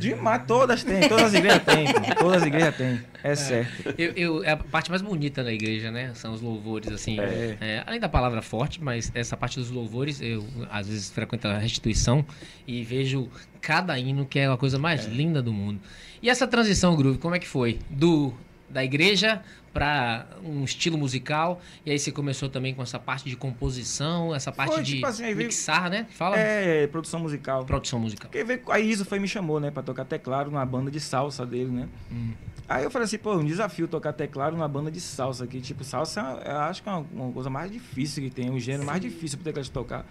Demais, 0.00 0.42
todas 0.46 0.82
têm, 0.82 1.08
todas 1.08 1.26
as 1.26 1.34
igrejas 1.34 1.62
têm, 1.64 1.86
todas 2.18 2.42
as 2.42 2.46
igrejas 2.46 2.76
têm. 2.76 3.00
É 3.22 3.34
certo. 3.34 3.94
Eu, 3.98 4.12
eu- 4.12 4.44
é 4.44 4.52
a 4.52 4.56
parte 4.56 4.90
mais 4.90 5.02
bonita 5.02 5.42
da 5.44 5.52
igreja, 5.52 5.90
né? 5.90 6.12
São 6.14 6.32
os 6.32 6.40
louvores, 6.40 6.90
assim. 6.90 7.18
É. 7.20 7.56
É, 7.60 7.82
além 7.86 8.00
da 8.00 8.08
palavra 8.08 8.40
forte, 8.42 8.82
mas 8.82 9.10
essa 9.14 9.36
parte 9.36 9.58
dos 9.58 9.70
louvores, 9.70 10.20
eu 10.20 10.44
às 10.70 10.88
vezes 10.88 11.10
frequento 11.10 11.46
a 11.48 11.58
restituição 11.58 12.24
e 12.66 12.82
vejo 12.82 13.28
cada 13.60 13.98
hino 13.98 14.24
que 14.26 14.38
é 14.38 14.46
a 14.46 14.56
coisa 14.56 14.78
mais 14.78 15.04
linda 15.06 15.42
do 15.42 15.52
mundo. 15.52 15.80
E 16.22 16.30
essa 16.30 16.46
transição, 16.46 16.96
Groove, 16.96 17.18
como 17.18 17.34
é 17.34 17.38
que 17.38 17.48
foi? 17.48 17.78
Do 17.90 18.32
da 18.74 18.84
igreja 18.84 19.40
para 19.72 20.26
um 20.44 20.62
estilo 20.64 20.98
musical, 20.98 21.60
e 21.86 21.90
aí 21.90 21.98
você 21.98 22.12
começou 22.12 22.48
também 22.48 22.74
com 22.74 22.82
essa 22.82 22.98
parte 22.98 23.28
de 23.28 23.36
composição, 23.36 24.34
essa 24.34 24.52
parte 24.52 24.74
Foi, 24.74 24.82
de 24.82 24.94
tipo 24.96 25.06
assim, 25.06 25.24
aí 25.24 25.34
veio- 25.34 25.46
mixar, 25.48 25.88
né? 25.88 26.06
Fala. 26.10 26.36
É, 26.36 26.86
produção 26.88 27.18
musical. 27.20 27.64
Produção 27.64 27.98
musical. 27.98 28.28
Porque 28.30 28.44
veio, 28.44 28.60
a 28.70 28.78
Iso 28.78 29.04
foi 29.04 29.18
me 29.18 29.26
chamou, 29.26 29.58
né, 29.58 29.70
pra 29.70 29.82
tocar 29.82 30.04
teclado 30.04 30.50
numa 30.50 30.64
banda 30.66 30.90
de 30.90 31.00
salsa 31.00 31.46
dele, 31.46 31.70
né? 31.70 31.88
Hum. 32.10 32.32
Aí 32.68 32.82
eu 32.84 32.90
falei 32.90 33.04
assim, 33.04 33.18
pô, 33.18 33.34
um 33.36 33.44
desafio 33.44 33.86
tocar 33.88 34.12
teclado 34.12 34.56
numa 34.56 34.68
banda 34.68 34.90
de 34.90 35.00
salsa 35.00 35.44
aqui. 35.44 35.60
Tipo, 35.60 35.84
salsa 35.84 36.20
eu 36.44 36.56
acho 36.58 36.82
que 36.82 36.88
é 36.88 36.92
uma, 36.92 37.06
uma 37.12 37.32
coisa 37.32 37.50
mais 37.50 37.70
difícil 37.70 38.22
que 38.22 38.30
tem, 38.30 38.50
um 38.50 38.58
gênero 38.58 38.84
mais 38.84 39.00
difícil 39.00 39.38
pro 39.38 39.44
teclado 39.44 39.68
tocar. 39.70 40.06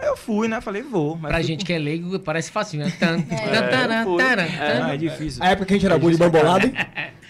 Aí 0.00 0.06
eu 0.08 0.16
fui, 0.16 0.48
né? 0.48 0.60
Falei, 0.62 0.80
vou. 0.82 1.14
Mas 1.16 1.28
Pra 1.30 1.38
fui 1.38 1.46
gente 1.46 1.60
com- 1.60 1.66
que 1.66 1.72
é 1.74 1.78
leigo, 1.78 2.18
parece 2.20 2.50
fácil, 2.50 2.78
né? 2.78 2.90
Tan, 2.98 3.18
É. 3.28 4.82
Ah, 4.82 4.94
é 4.94 4.96
difícil. 4.96 5.42
A 5.42 5.48
época 5.50 5.66
que 5.66 5.74
a 5.74 5.76
gente 5.76 5.86
era 5.86 5.98
bullying 5.98 6.16
bambolado, 6.16 6.66
hein? 6.66 6.72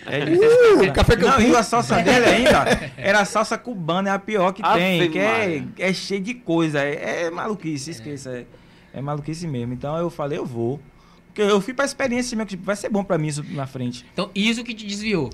É 0.07 0.25
difícil. 0.25 0.83
Uh, 0.83 0.93
café 0.93 1.17
Não, 1.17 1.31
Campinho. 1.31 1.53
e 1.53 1.57
a 1.57 1.63
salsa 1.63 2.01
dele 2.03 2.25
ainda 2.27 2.65
era 2.97 3.21
a 3.21 3.25
salsa 3.25 3.59
cubana, 3.59 4.11
é 4.11 4.13
a 4.13 4.19
pior 4.19 4.53
que 4.53 4.63
Ave 4.65 4.79
tem, 4.79 5.11
que 5.11 5.19
é, 5.19 5.63
é 5.79 5.93
cheio 5.93 6.21
de 6.21 6.35
coisa, 6.35 6.81
é, 6.81 7.25
é 7.25 7.31
maluquice, 7.31 7.91
esqueça, 7.91 8.31
é, 8.31 8.47
é 8.95 9.01
maluquice 9.03 9.47
mesmo. 9.47 9.75
Então 9.75 9.97
eu 9.99 10.09
falei, 10.09 10.39
eu 10.39 10.47
vou. 10.47 10.81
Porque 11.27 11.43
eu 11.43 11.61
fui 11.61 11.75
pra 11.75 11.85
experiência 11.85 12.37
mesmo, 12.37 12.47
que 12.47 12.55
tipo, 12.57 12.65
vai 12.65 12.75
ser 12.77 12.89
bom 12.89 13.05
pra 13.05 13.17
mim 13.19 13.29
isso 13.29 13.45
na 13.51 13.67
frente. 13.67 14.05
Então, 14.13 14.31
isso 14.35 14.65
que 14.65 14.75
te 14.75 14.85
desviou. 14.87 15.31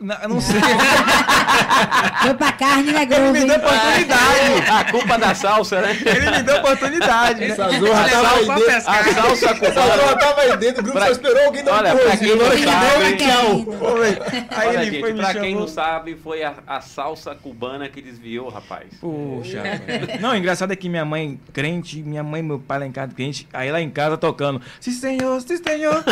Não, 0.00 0.16
eu 0.22 0.28
não 0.28 0.40
sei. 0.40 0.60
Foi 2.22 2.34
pra 2.34 2.52
carne, 2.52 2.92
né, 2.92 3.02
Ele 3.02 3.30
me 3.32 3.44
deu 3.46 3.56
oportunidade. 3.56 4.70
A 4.70 4.84
culpa 4.90 5.18
da 5.18 5.34
salsa, 5.34 5.80
né? 5.80 5.96
Ele 6.04 6.30
me 6.30 6.42
deu 6.42 6.56
oportunidade. 6.56 7.40
né? 7.40 7.46
Essa 7.48 7.68
zorra 7.68 8.08
tava 8.08 8.34
aí 8.36 8.46
dentro. 8.46 8.74
A 8.76 8.82
salsa 8.82 9.46
Essa 9.46 9.54
cubana. 9.54 9.96
zorra 9.96 10.16
tava 10.16 10.40
aí 10.42 10.56
dentro, 10.56 10.80
o 10.80 10.84
grupo 10.84 10.98
Pra- 10.98 11.06
só 11.06 11.12
esperou 11.12 11.44
alguém 11.46 11.64
dar 11.64 11.74
Olha, 11.74 11.94
um 11.94 11.98
pra 11.98 12.16
quem 12.16 12.36
não 12.36 12.44
sabe- 12.46 12.56
deu, 12.58 13.16
tchau. 13.16 13.64
Aí 14.50 14.68
Olha, 14.68 14.76
ele 14.76 14.84
gente, 14.90 15.00
foi 15.00 15.12
me 15.12 15.20
pra 15.20 15.32
quem 15.34 15.42
chamou. 15.50 15.60
não 15.60 15.68
sabe, 15.68 16.16
foi 16.22 16.42
a, 16.44 16.54
a 16.66 16.80
salsa 16.80 17.34
cubana 17.34 17.88
que 17.88 18.00
desviou, 18.02 18.48
rapaz. 18.48 18.86
Poxa. 19.00 19.62
rapaz. 19.62 20.20
Não, 20.20 20.30
o 20.30 20.36
engraçado 20.36 20.72
é 20.72 20.76
que 20.76 20.88
minha 20.88 21.04
mãe 21.04 21.40
crente, 21.52 22.02
minha 22.02 22.22
mãe 22.22 22.40
e 22.40 22.44
meu 22.44 22.58
pai 22.58 22.78
lá 22.80 22.86
em 22.86 22.92
casa 22.92 23.12
crente, 23.14 23.48
aí 23.52 23.70
lá 23.70 23.80
em 23.80 23.90
casa 23.90 24.16
tocando. 24.16 24.60
Sim, 24.80 24.92
senhor, 24.92 25.40
sim, 25.40 25.56
senhor. 25.56 26.04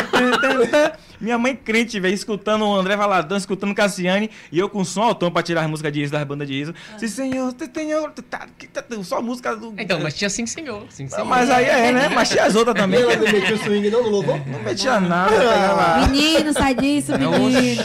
minha 1.19 1.37
mãe 1.37 1.55
crente, 1.55 1.99
velho, 1.99 2.13
escutando 2.13 2.65
o 2.65 2.75
André 2.75 2.95
Valadão, 2.95 3.37
escutando 3.37 3.73
Cassiane, 3.77 4.31
e 4.51 4.57
eu 4.57 4.67
com 4.67 4.83
som 4.83 5.03
altão 5.03 5.29
pra 5.29 5.43
tirar 5.43 5.61
as 5.61 5.69
músicas 5.69 5.93
de 5.93 6.01
ISO, 6.01 6.11
das 6.11 6.23
bandas 6.23 6.47
de 6.47 6.55
ISO. 6.55 6.73
Sim, 6.97 7.07
senhor, 7.07 7.53
senhor. 7.73 8.11
tá, 8.27 8.47
que 8.57 8.67
tá, 8.67 8.83
Só 9.03 9.21
música 9.21 9.55
do. 9.55 9.73
Então, 9.77 9.99
mas 10.01 10.15
tinha 10.15 10.29
sim, 10.29 10.47
senhor. 10.47 10.87
Sim, 10.89 11.07
senhor. 11.07 11.25
Mas 11.25 11.49
aí 11.49 11.65
é, 11.65 11.91
né? 11.91 12.09
Mas 12.17 12.29
tinha 12.29 12.45
as 12.45 12.55
outras 12.55 12.75
também. 12.75 13.01
ela 13.01 13.15
não 13.15 13.31
metia 13.31 13.53
o 13.53 13.57
swing 13.59 13.89
não 13.91 14.01
no 14.01 14.09
louvor? 14.09 14.39
Não 14.47 14.59
metia 14.63 14.99
nada, 14.99 15.29
pegava. 15.29 16.07
Menino, 16.07 16.53
sai 16.53 16.73
disso, 16.73 17.11
menino. 17.11 17.83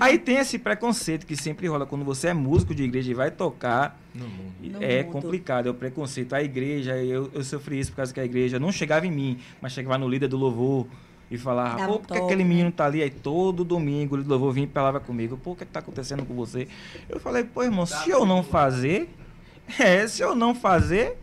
Aí 0.00 0.18
tem 0.18 0.36
esse 0.36 0.58
preconceito 0.58 1.26
que 1.26 1.36
sempre 1.36 1.66
rola 1.66 1.84
quando 1.84 2.04
você 2.04 2.28
é 2.28 2.34
músico 2.34 2.74
de 2.74 2.82
igreja 2.84 3.10
e 3.10 3.14
vai 3.14 3.30
tocar. 3.30 4.00
No 4.14 4.26
mundo. 4.26 4.52
No 4.62 4.82
é 4.82 5.02
mundo. 5.02 5.12
complicado, 5.12 5.66
é 5.68 5.70
o 5.70 5.74
preconceito. 5.74 6.34
A 6.34 6.42
igreja, 6.42 6.96
eu, 6.96 7.30
eu 7.34 7.44
sofri 7.44 7.78
isso 7.78 7.90
por 7.90 7.96
causa 7.96 8.14
que 8.14 8.20
a 8.20 8.24
igreja 8.24 8.58
não 8.58 8.72
chegava 8.72 9.06
em 9.06 9.10
mim, 9.10 9.38
mas 9.60 9.72
chegava 9.72 9.98
no 9.98 10.08
líder 10.08 10.28
do 10.28 10.36
louvor 10.36 10.86
e 11.30 11.38
falava, 11.38 11.76
Dava 11.76 11.92
pô, 11.92 11.98
por 12.00 12.16
que 12.16 12.18
aquele 12.18 12.42
né? 12.42 12.48
menino 12.48 12.72
tá 12.72 12.86
ali? 12.86 13.02
Aí 13.02 13.10
todo 13.10 13.64
domingo 13.64 14.14
o 14.14 14.18
líder 14.18 14.28
do 14.28 14.30
louvor 14.32 14.52
vinha 14.52 14.66
e 14.66 14.70
falava 14.70 14.98
comigo, 14.98 15.36
pô, 15.36 15.52
o 15.52 15.56
que, 15.56 15.64
que 15.64 15.70
tá 15.70 15.78
acontecendo 15.78 16.24
com 16.24 16.34
você? 16.34 16.66
Eu 17.08 17.20
falei, 17.20 17.44
pô, 17.44 17.62
irmão, 17.62 17.86
se 17.86 18.10
eu 18.10 18.26
não 18.26 18.42
fazer, 18.42 19.08
é, 19.78 20.06
se 20.08 20.22
eu 20.22 20.34
não 20.34 20.54
fazer, 20.54 21.16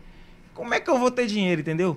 como 0.54 0.72
é 0.72 0.80
que 0.80 0.88
eu 0.88 0.98
vou 0.98 1.10
ter 1.10 1.26
dinheiro, 1.26 1.60
entendeu? 1.60 1.96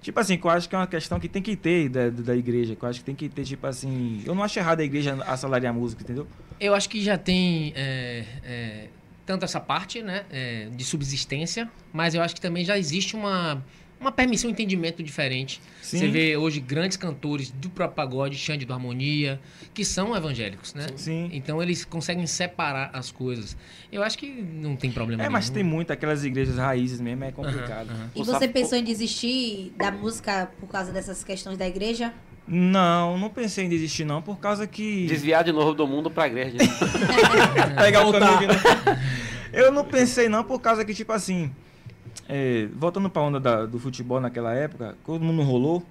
Tipo 0.00 0.18
assim, 0.18 0.36
que 0.36 0.44
eu 0.44 0.50
acho 0.50 0.68
que 0.68 0.74
é 0.74 0.78
uma 0.78 0.86
questão 0.88 1.20
que 1.20 1.28
tem 1.28 1.40
que 1.40 1.54
ter 1.54 1.88
da, 1.88 2.10
da 2.10 2.34
igreja, 2.34 2.74
que 2.74 2.84
eu 2.84 2.88
acho 2.88 2.98
que 2.98 3.04
tem 3.04 3.14
que 3.14 3.28
ter, 3.28 3.44
tipo 3.44 3.64
assim, 3.64 4.20
eu 4.26 4.34
não 4.34 4.42
acho 4.42 4.58
errado 4.58 4.80
a 4.80 4.84
igreja 4.84 5.14
assalariar 5.24 5.72
música, 5.72 6.02
entendeu? 6.02 6.26
Eu 6.58 6.74
acho 6.74 6.88
que 6.88 7.00
já 7.00 7.16
tem 7.16 7.72
é, 7.76 8.24
é, 8.42 8.88
tanto 9.24 9.44
essa 9.44 9.60
parte 9.60 10.02
né, 10.02 10.24
é, 10.30 10.68
de 10.72 10.84
subsistência, 10.84 11.70
mas 11.92 12.14
eu 12.16 12.22
acho 12.22 12.34
que 12.34 12.40
também 12.40 12.64
já 12.64 12.76
existe 12.76 13.14
uma, 13.14 13.64
uma 14.02 14.12
permissão, 14.12 14.50
um 14.50 14.52
entendimento 14.52 15.02
diferente. 15.02 15.60
Sim. 15.80 15.98
Você 15.98 16.08
vê 16.08 16.36
hoje 16.36 16.60
grandes 16.60 16.96
cantores 16.96 17.50
do 17.50 17.70
próprio 17.70 17.96
pagode, 17.96 18.36
Xande 18.36 18.64
do 18.66 18.72
Harmonia, 18.72 19.40
que 19.72 19.84
são 19.84 20.14
evangélicos, 20.16 20.74
né? 20.74 20.86
Sim. 20.96 21.30
Então 21.32 21.62
eles 21.62 21.84
conseguem 21.84 22.26
separar 22.26 22.90
as 22.92 23.10
coisas. 23.10 23.56
Eu 23.90 24.02
acho 24.02 24.18
que 24.18 24.26
não 24.30 24.76
tem 24.76 24.90
problema 24.92 25.22
É, 25.22 25.28
mas 25.28 25.48
tem 25.48 25.62
nenhum. 25.62 25.76
muito 25.76 25.92
aquelas 25.92 26.24
igrejas 26.24 26.56
raízes 26.56 27.00
mesmo, 27.00 27.24
é 27.24 27.32
complicado. 27.32 27.88
E 28.14 28.22
você 28.22 28.46
pensou 28.48 28.76
em 28.76 28.84
desistir 28.84 29.72
da 29.76 29.90
música 29.90 30.50
por 30.60 30.68
causa 30.68 30.92
dessas 30.92 31.24
questões 31.24 31.56
da 31.56 31.66
igreja? 31.66 32.12
Não, 32.46 33.16
não 33.16 33.30
pensei 33.30 33.64
em 33.64 33.68
desistir 33.68 34.04
não, 34.04 34.20
por 34.20 34.38
causa 34.38 34.66
que... 34.66 35.06
Desviar 35.06 35.44
de 35.44 35.52
novo 35.52 35.74
do 35.74 35.86
mundo 35.86 36.10
pra 36.10 36.26
igreja. 36.26 36.56
Pegar 37.78 38.00
o 38.00 38.10
Voltar. 38.10 38.20
caminho 38.20 38.40
de 38.40 38.46
novo. 38.56 39.00
Eu 39.52 39.70
não 39.70 39.84
pensei 39.84 40.28
não, 40.28 40.42
por 40.42 40.60
causa 40.60 40.84
que, 40.84 40.94
tipo 40.94 41.12
assim, 41.12 41.52
é, 42.28 42.68
voltando 42.74 43.08
pra 43.10 43.22
onda 43.22 43.38
da- 43.40 43.66
do 43.66 43.78
futebol 43.78 44.20
naquela 44.20 44.52
época, 44.54 44.96
todo 45.04 45.24
mundo 45.24 45.42
rolou, 45.42 45.82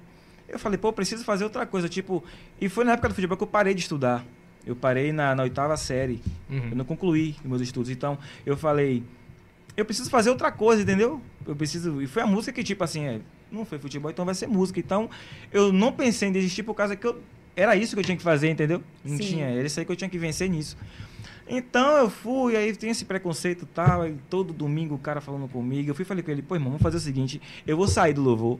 eu 0.47 0.59
falei, 0.59 0.77
pô, 0.77 0.89
eu 0.89 0.93
preciso 0.93 1.23
fazer 1.23 1.43
outra 1.43 1.65
coisa, 1.65 1.87
tipo... 1.87 2.23
E 2.59 2.67
foi 2.67 2.83
na 2.83 2.93
época 2.93 3.09
do 3.09 3.15
futebol 3.15 3.37
que 3.37 3.43
eu 3.43 3.47
parei 3.47 3.73
de 3.73 3.81
estudar. 3.81 4.25
Eu 4.65 4.75
parei 4.75 5.11
na, 5.11 5.33
na 5.33 5.43
oitava 5.43 5.75
série, 5.77 6.21
eu 6.49 6.57
Uhum. 6.57 6.69
não 6.75 6.85
concluí 6.85 7.35
os 7.43 7.49
meus 7.49 7.61
estudos. 7.61 7.89
Então, 7.89 8.17
eu 8.45 8.55
falei, 8.57 9.01
eu 9.77 9.85
preciso 9.85 10.09
fazer 10.09 10.29
outra 10.29 10.51
coisa, 10.51 10.81
entendeu? 10.81 11.21
Eu 11.47 11.55
preciso... 11.55 12.01
E 12.01 12.07
foi 12.07 12.21
a 12.21 12.27
música 12.27 12.51
que, 12.51 12.63
tipo 12.63 12.83
assim, 12.83 13.05
é, 13.05 13.21
não 13.51 13.63
foi 13.65 13.79
futebol, 13.79 14.11
então 14.11 14.25
vai 14.25 14.35
ser 14.35 14.47
música. 14.47 14.79
Então, 14.79 15.09
eu 15.51 15.71
não 15.71 15.91
pensei 15.91 16.29
em 16.29 16.31
desistir 16.31 16.63
por 16.63 16.73
causa 16.75 16.95
que 16.95 17.07
eu... 17.07 17.19
Era 17.55 17.75
isso 17.75 17.95
que 17.95 17.99
eu 17.99 18.03
tinha 18.05 18.15
que 18.17 18.23
fazer, 18.23 18.49
entendeu? 18.49 18.81
Não 19.03 19.17
Sim. 19.17 19.23
tinha, 19.23 19.45
era 19.45 19.65
isso 19.65 19.79
aí 19.79 19.85
que 19.85 19.91
eu 19.91 19.95
tinha 19.95 20.09
que 20.09 20.17
vencer 20.17 20.49
nisso. 20.49 20.77
Então 21.47 21.97
eu 21.97 22.09
fui, 22.09 22.55
aí 22.55 22.75
tem 22.75 22.89
esse 22.89 23.05
preconceito 23.05 23.63
e 23.63 23.67
tal, 23.67 24.01
aí 24.01 24.15
todo 24.29 24.53
domingo 24.53 24.95
o 24.95 24.99
cara 24.99 25.19
falando 25.19 25.47
comigo. 25.47 25.89
Eu 25.89 25.95
fui 25.95 26.03
e 26.03 26.05
falei 26.05 26.23
com 26.23 26.31
ele, 26.31 26.41
pô, 26.41 26.55
irmão, 26.55 26.69
vamos 26.69 26.81
fazer 26.81 26.97
o 26.97 26.99
seguinte, 26.99 27.41
eu 27.65 27.75
vou 27.75 27.87
sair 27.87 28.13
do 28.13 28.21
louvor 28.21 28.59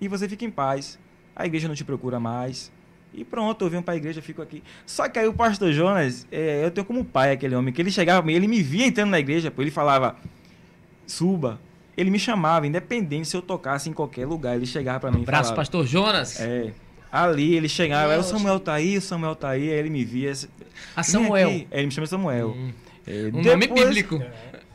e 0.00 0.08
você 0.08 0.28
fica 0.28 0.44
em 0.44 0.50
paz. 0.50 0.98
A 1.36 1.46
igreja 1.46 1.68
não 1.68 1.74
te 1.74 1.84
procura 1.84 2.20
mais. 2.20 2.72
E 3.12 3.24
pronto, 3.24 3.64
eu 3.64 3.70
venho 3.70 3.82
pra 3.82 3.96
igreja, 3.96 4.20
fico 4.20 4.42
aqui. 4.42 4.62
Só 4.84 5.08
que 5.08 5.18
aí 5.18 5.28
o 5.28 5.32
pastor 5.32 5.72
Jonas, 5.72 6.26
é, 6.32 6.64
eu 6.64 6.70
tenho 6.70 6.84
como 6.84 7.04
pai 7.04 7.32
aquele 7.32 7.54
homem, 7.54 7.72
que 7.72 7.80
ele 7.80 7.90
chegava, 7.90 8.30
ele 8.30 8.48
me 8.48 8.60
via 8.60 8.86
entrando 8.86 9.10
na 9.10 9.20
igreja, 9.20 9.50
pô, 9.50 9.62
ele 9.62 9.70
falava, 9.70 10.16
suba. 11.06 11.60
Ele 11.96 12.10
me 12.10 12.18
chamava, 12.18 12.66
independente 12.66 13.28
se 13.28 13.36
eu 13.36 13.42
tocasse 13.42 13.88
em 13.88 13.92
qualquer 13.92 14.26
lugar, 14.26 14.56
ele 14.56 14.66
chegava 14.66 14.98
pra 14.98 15.12
mim 15.12 15.20
e 15.20 15.22
Abraço, 15.22 15.50
falava. 15.50 15.56
pastor 15.56 15.86
Jonas. 15.86 16.40
É. 16.40 16.72
Ali 17.22 17.54
ele 17.54 17.68
chegava, 17.68 18.12
É, 18.12 18.14
aí 18.16 18.20
o. 18.20 18.24
Samuel 18.24 18.58
tá 18.58 18.74
aí, 18.74 18.96
o 18.98 19.00
Samuel 19.00 19.36
tá 19.36 19.50
aí, 19.50 19.70
aí 19.70 19.78
ele 19.78 19.88
me 19.90 20.04
via. 20.04 20.32
A 20.96 21.02
"Vem 21.02 21.10
Samuel. 21.10 21.48
aqui." 21.48 21.68
É, 21.70 21.78
ele 21.78 21.86
me 21.86 21.92
chama 21.92 22.06
Samuel. 22.08 22.48
Hum. 22.48 22.72
É, 23.06 23.30
Um 23.32 23.42
nome 23.42 23.68
bíblico. 23.68 24.20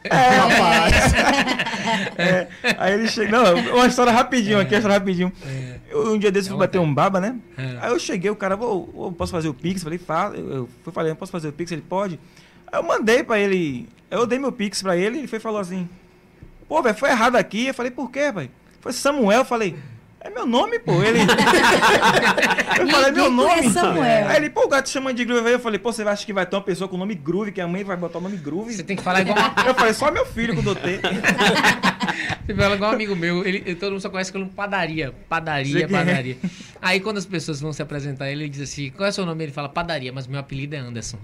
É, 0.06 0.10
Rapaz. 0.38 1.14
é, 2.18 2.48
aí 2.78 2.94
ele 2.94 3.08
chega. 3.10 3.30
Não, 3.32 3.76
uma 3.76 3.88
história 3.88 4.14
rapidinho 4.14 4.58
aqui, 4.60 4.74
uma 4.74 4.78
história 4.78 4.98
rapidinho. 4.98 5.34
Eu, 5.90 6.14
um 6.14 6.18
dia 6.18 6.32
desse 6.32 6.48
eu 6.50 6.54
É 6.54 6.58
fui 6.58 6.66
bater 6.66 6.80
um 6.80 6.94
baba, 6.94 7.20
né? 7.20 7.36
É. 7.58 7.78
Aí 7.82 7.92
eu 7.92 8.00
cheguei, 8.00 8.32
o 8.32 8.36
cara, 8.38 8.56
"Ô, 8.56 8.90
ô, 9.08 9.12
posso 9.12 9.32
fazer 9.34 9.50
o 9.50 9.54
Pix? 9.54 9.82
Eu 9.82 9.84
falei, 9.86 10.00
fala. 10.00 10.38
Eu, 10.38 10.50
eu 10.50 10.70
fui 10.84 10.94
falei, 10.94 11.14
posso 11.16 11.32
fazer 11.34 11.50
o 11.50 11.54
Pix? 11.54 11.72
Ele 11.74 11.82
pode. 11.82 12.18
Aí 12.72 12.80
eu 12.80 12.84
mandei 12.84 13.22
pra 13.24 13.38
ele. 13.38 13.90
Eu 14.10 14.26
dei 14.26 14.40
meu 14.40 14.52
Pix 14.54 14.82
pra 14.82 14.96
ele 14.96 15.18
ele 15.20 15.28
foi 15.28 15.38
e 15.40 15.42
falou 15.42 15.60
assim: 15.60 15.90
Pô, 16.70 16.82
velho, 16.82 16.96
foi 16.96 17.10
errado 17.10 17.36
aqui. 17.36 17.68
Eu 17.68 17.74
falei, 17.74 17.92
por 17.92 18.10
quê, 18.10 18.32
pai? 18.34 18.50
Foi 18.80 18.94
Samuel, 18.94 19.40
eu 19.40 19.46
falei. 19.46 19.76
É 20.22 20.30
meu 20.30 20.46
nome, 20.46 20.80
pô. 20.80 21.02
Ele. 21.02 21.20
eu 22.80 22.88
falei, 22.90 23.12
meu 23.12 23.30
Nico 23.30 23.44
nome. 23.44 23.68
é 23.68 23.70
Samuel. 23.70 24.28
Aí 24.28 24.36
ele, 24.36 24.50
pô, 24.50 24.66
o 24.66 24.68
gato 24.68 24.90
chama 24.90 25.14
de 25.14 25.24
Groove. 25.24 25.48
Aí 25.48 25.54
eu 25.54 25.60
falei, 25.60 25.80
pô, 25.80 25.94
você 25.94 26.04
acha 26.04 26.26
que 26.26 26.34
vai 26.34 26.46
ter 26.46 26.56
uma 26.58 26.62
pessoa 26.62 26.90
com 26.90 26.98
o 26.98 27.00
nome 27.00 27.16
Groove, 27.16 27.54
que 27.54 27.62
a 27.62 27.68
mãe 27.68 27.84
vai 27.86 27.96
botar 27.96 28.18
o 28.18 28.22
nome 28.22 28.36
Groove? 28.36 28.74
Você 28.74 28.84
tem 28.84 28.98
que 28.98 29.04
falar 29.04 29.22
igual, 29.22 29.38
Eu 29.66 29.74
falei, 29.74 29.94
só 29.94 30.12
meu 30.12 30.26
filho 30.26 30.54
com 30.56 30.62
o 30.62 30.64
Dotê. 30.64 31.00
você 32.46 32.54
fala 32.54 32.76
igual 32.76 32.92
um 32.92 32.96
amigo 32.96 33.16
meu. 33.16 33.46
Ele, 33.46 33.76
todo 33.76 33.92
mundo 33.92 34.02
só 34.02 34.10
conhece 34.10 34.32
como 34.32 34.48
padaria. 34.50 35.14
Padaria, 35.30 35.86
é. 35.86 35.88
padaria. 35.88 36.38
Aí 36.82 37.00
quando 37.00 37.18
as 37.18 37.26
pessoas 37.26 37.60
vão 37.60 37.74
se 37.74 37.82
apresentar, 37.82 38.30
ele 38.32 38.48
diz 38.50 38.62
assim: 38.62 38.90
qual 38.92 39.08
é 39.08 39.10
o 39.10 39.14
seu 39.14 39.26
nome? 39.26 39.44
Ele 39.44 39.52
fala 39.52 39.68
padaria, 39.70 40.12
mas 40.14 40.28
meu 40.28 40.40
apelido 40.40 40.76
é 40.76 40.80
Anderson. 40.80 41.18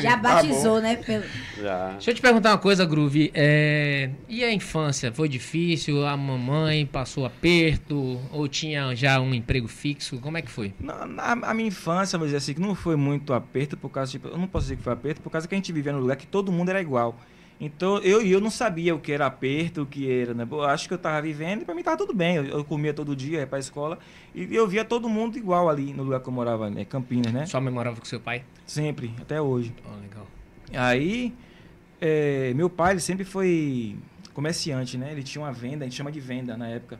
Já 0.00 0.16
batizou, 0.16 0.80
né? 0.80 0.96
Pelo... 0.96 1.24
Já. 1.60 1.88
Deixa 1.92 2.10
eu 2.10 2.14
te 2.14 2.20
perguntar 2.20 2.50
uma 2.50 2.58
coisa, 2.58 2.84
Groove. 2.84 3.30
É, 3.34 4.10
E 4.28 4.42
a 4.44 4.52
infância? 4.52 5.12
Foi 5.12 5.28
difícil? 5.28 6.06
A 6.06 6.16
mamãe 6.16 6.86
passou 6.86 7.24
aperto? 7.24 8.20
Ou 8.32 8.48
tinha 8.48 8.94
já 8.94 9.20
um 9.20 9.32
emprego 9.34 9.68
fixo? 9.68 10.18
Como 10.18 10.36
é 10.36 10.42
que 10.42 10.50
foi? 10.50 10.72
Na, 10.80 11.06
na- 11.06 11.32
a 11.48 11.54
minha 11.54 11.68
infância, 11.68 12.18
vamos 12.18 12.28
dizer 12.32 12.38
assim, 12.38 12.54
que 12.54 12.60
não 12.60 12.74
foi 12.74 12.96
muito 12.96 13.32
aperto, 13.32 13.76
por 13.76 13.88
causa, 13.90 14.10
tipo, 14.10 14.28
eu 14.28 14.38
não 14.38 14.46
posso 14.46 14.64
dizer 14.64 14.76
que 14.76 14.82
foi 14.82 14.92
aperto, 14.92 15.20
por 15.20 15.30
causa 15.30 15.46
que 15.48 15.54
a 15.54 15.58
gente 15.58 15.72
vivia 15.72 15.92
num 15.92 16.00
lugar 16.00 16.16
que 16.16 16.26
todo 16.26 16.50
mundo 16.52 16.68
era 16.70 16.80
igual. 16.80 17.18
Então, 17.60 17.98
eu 17.98 18.20
eu 18.22 18.40
não 18.40 18.50
sabia 18.50 18.94
o 18.94 18.98
que 18.98 19.12
era 19.12 19.26
aperto, 19.26 19.82
o 19.82 19.86
que 19.86 20.10
era, 20.10 20.34
né? 20.34 20.46
Eu 20.50 20.64
acho 20.64 20.88
que 20.88 20.94
eu 20.94 20.98
tava 20.98 21.22
vivendo 21.22 21.62
e 21.62 21.64
pra 21.64 21.74
mim 21.74 21.82
tava 21.82 21.96
tudo 21.96 22.12
bem. 22.12 22.36
Eu, 22.36 22.44
eu 22.44 22.64
comia 22.64 22.92
todo 22.92 23.14
dia, 23.14 23.40
ia 23.40 23.46
pra 23.46 23.58
escola, 23.58 23.98
e 24.34 24.54
eu 24.54 24.66
via 24.66 24.84
todo 24.84 25.08
mundo 25.08 25.36
igual 25.38 25.68
ali 25.68 25.92
no 25.92 26.02
lugar 26.02 26.20
que 26.20 26.28
eu 26.28 26.32
morava, 26.32 26.68
né? 26.68 26.84
Campinas, 26.84 27.32
né? 27.32 27.46
Sua 27.46 27.60
mãe 27.60 27.72
morava 27.72 27.96
com 27.96 28.04
seu 28.04 28.20
pai? 28.20 28.44
Sempre, 28.66 29.14
até 29.20 29.40
hoje. 29.40 29.72
Oh, 29.84 30.00
legal. 30.00 30.26
Aí, 30.74 31.32
é, 32.00 32.52
meu 32.54 32.68
pai, 32.68 32.94
ele 32.94 33.00
sempre 33.00 33.24
foi 33.24 33.96
comerciante, 34.32 34.98
né? 34.98 35.12
Ele 35.12 35.22
tinha 35.22 35.44
uma 35.44 35.52
venda, 35.52 35.84
a 35.84 35.88
gente 35.88 35.96
chama 35.96 36.10
de 36.10 36.20
venda 36.20 36.56
na 36.56 36.68
época. 36.68 36.98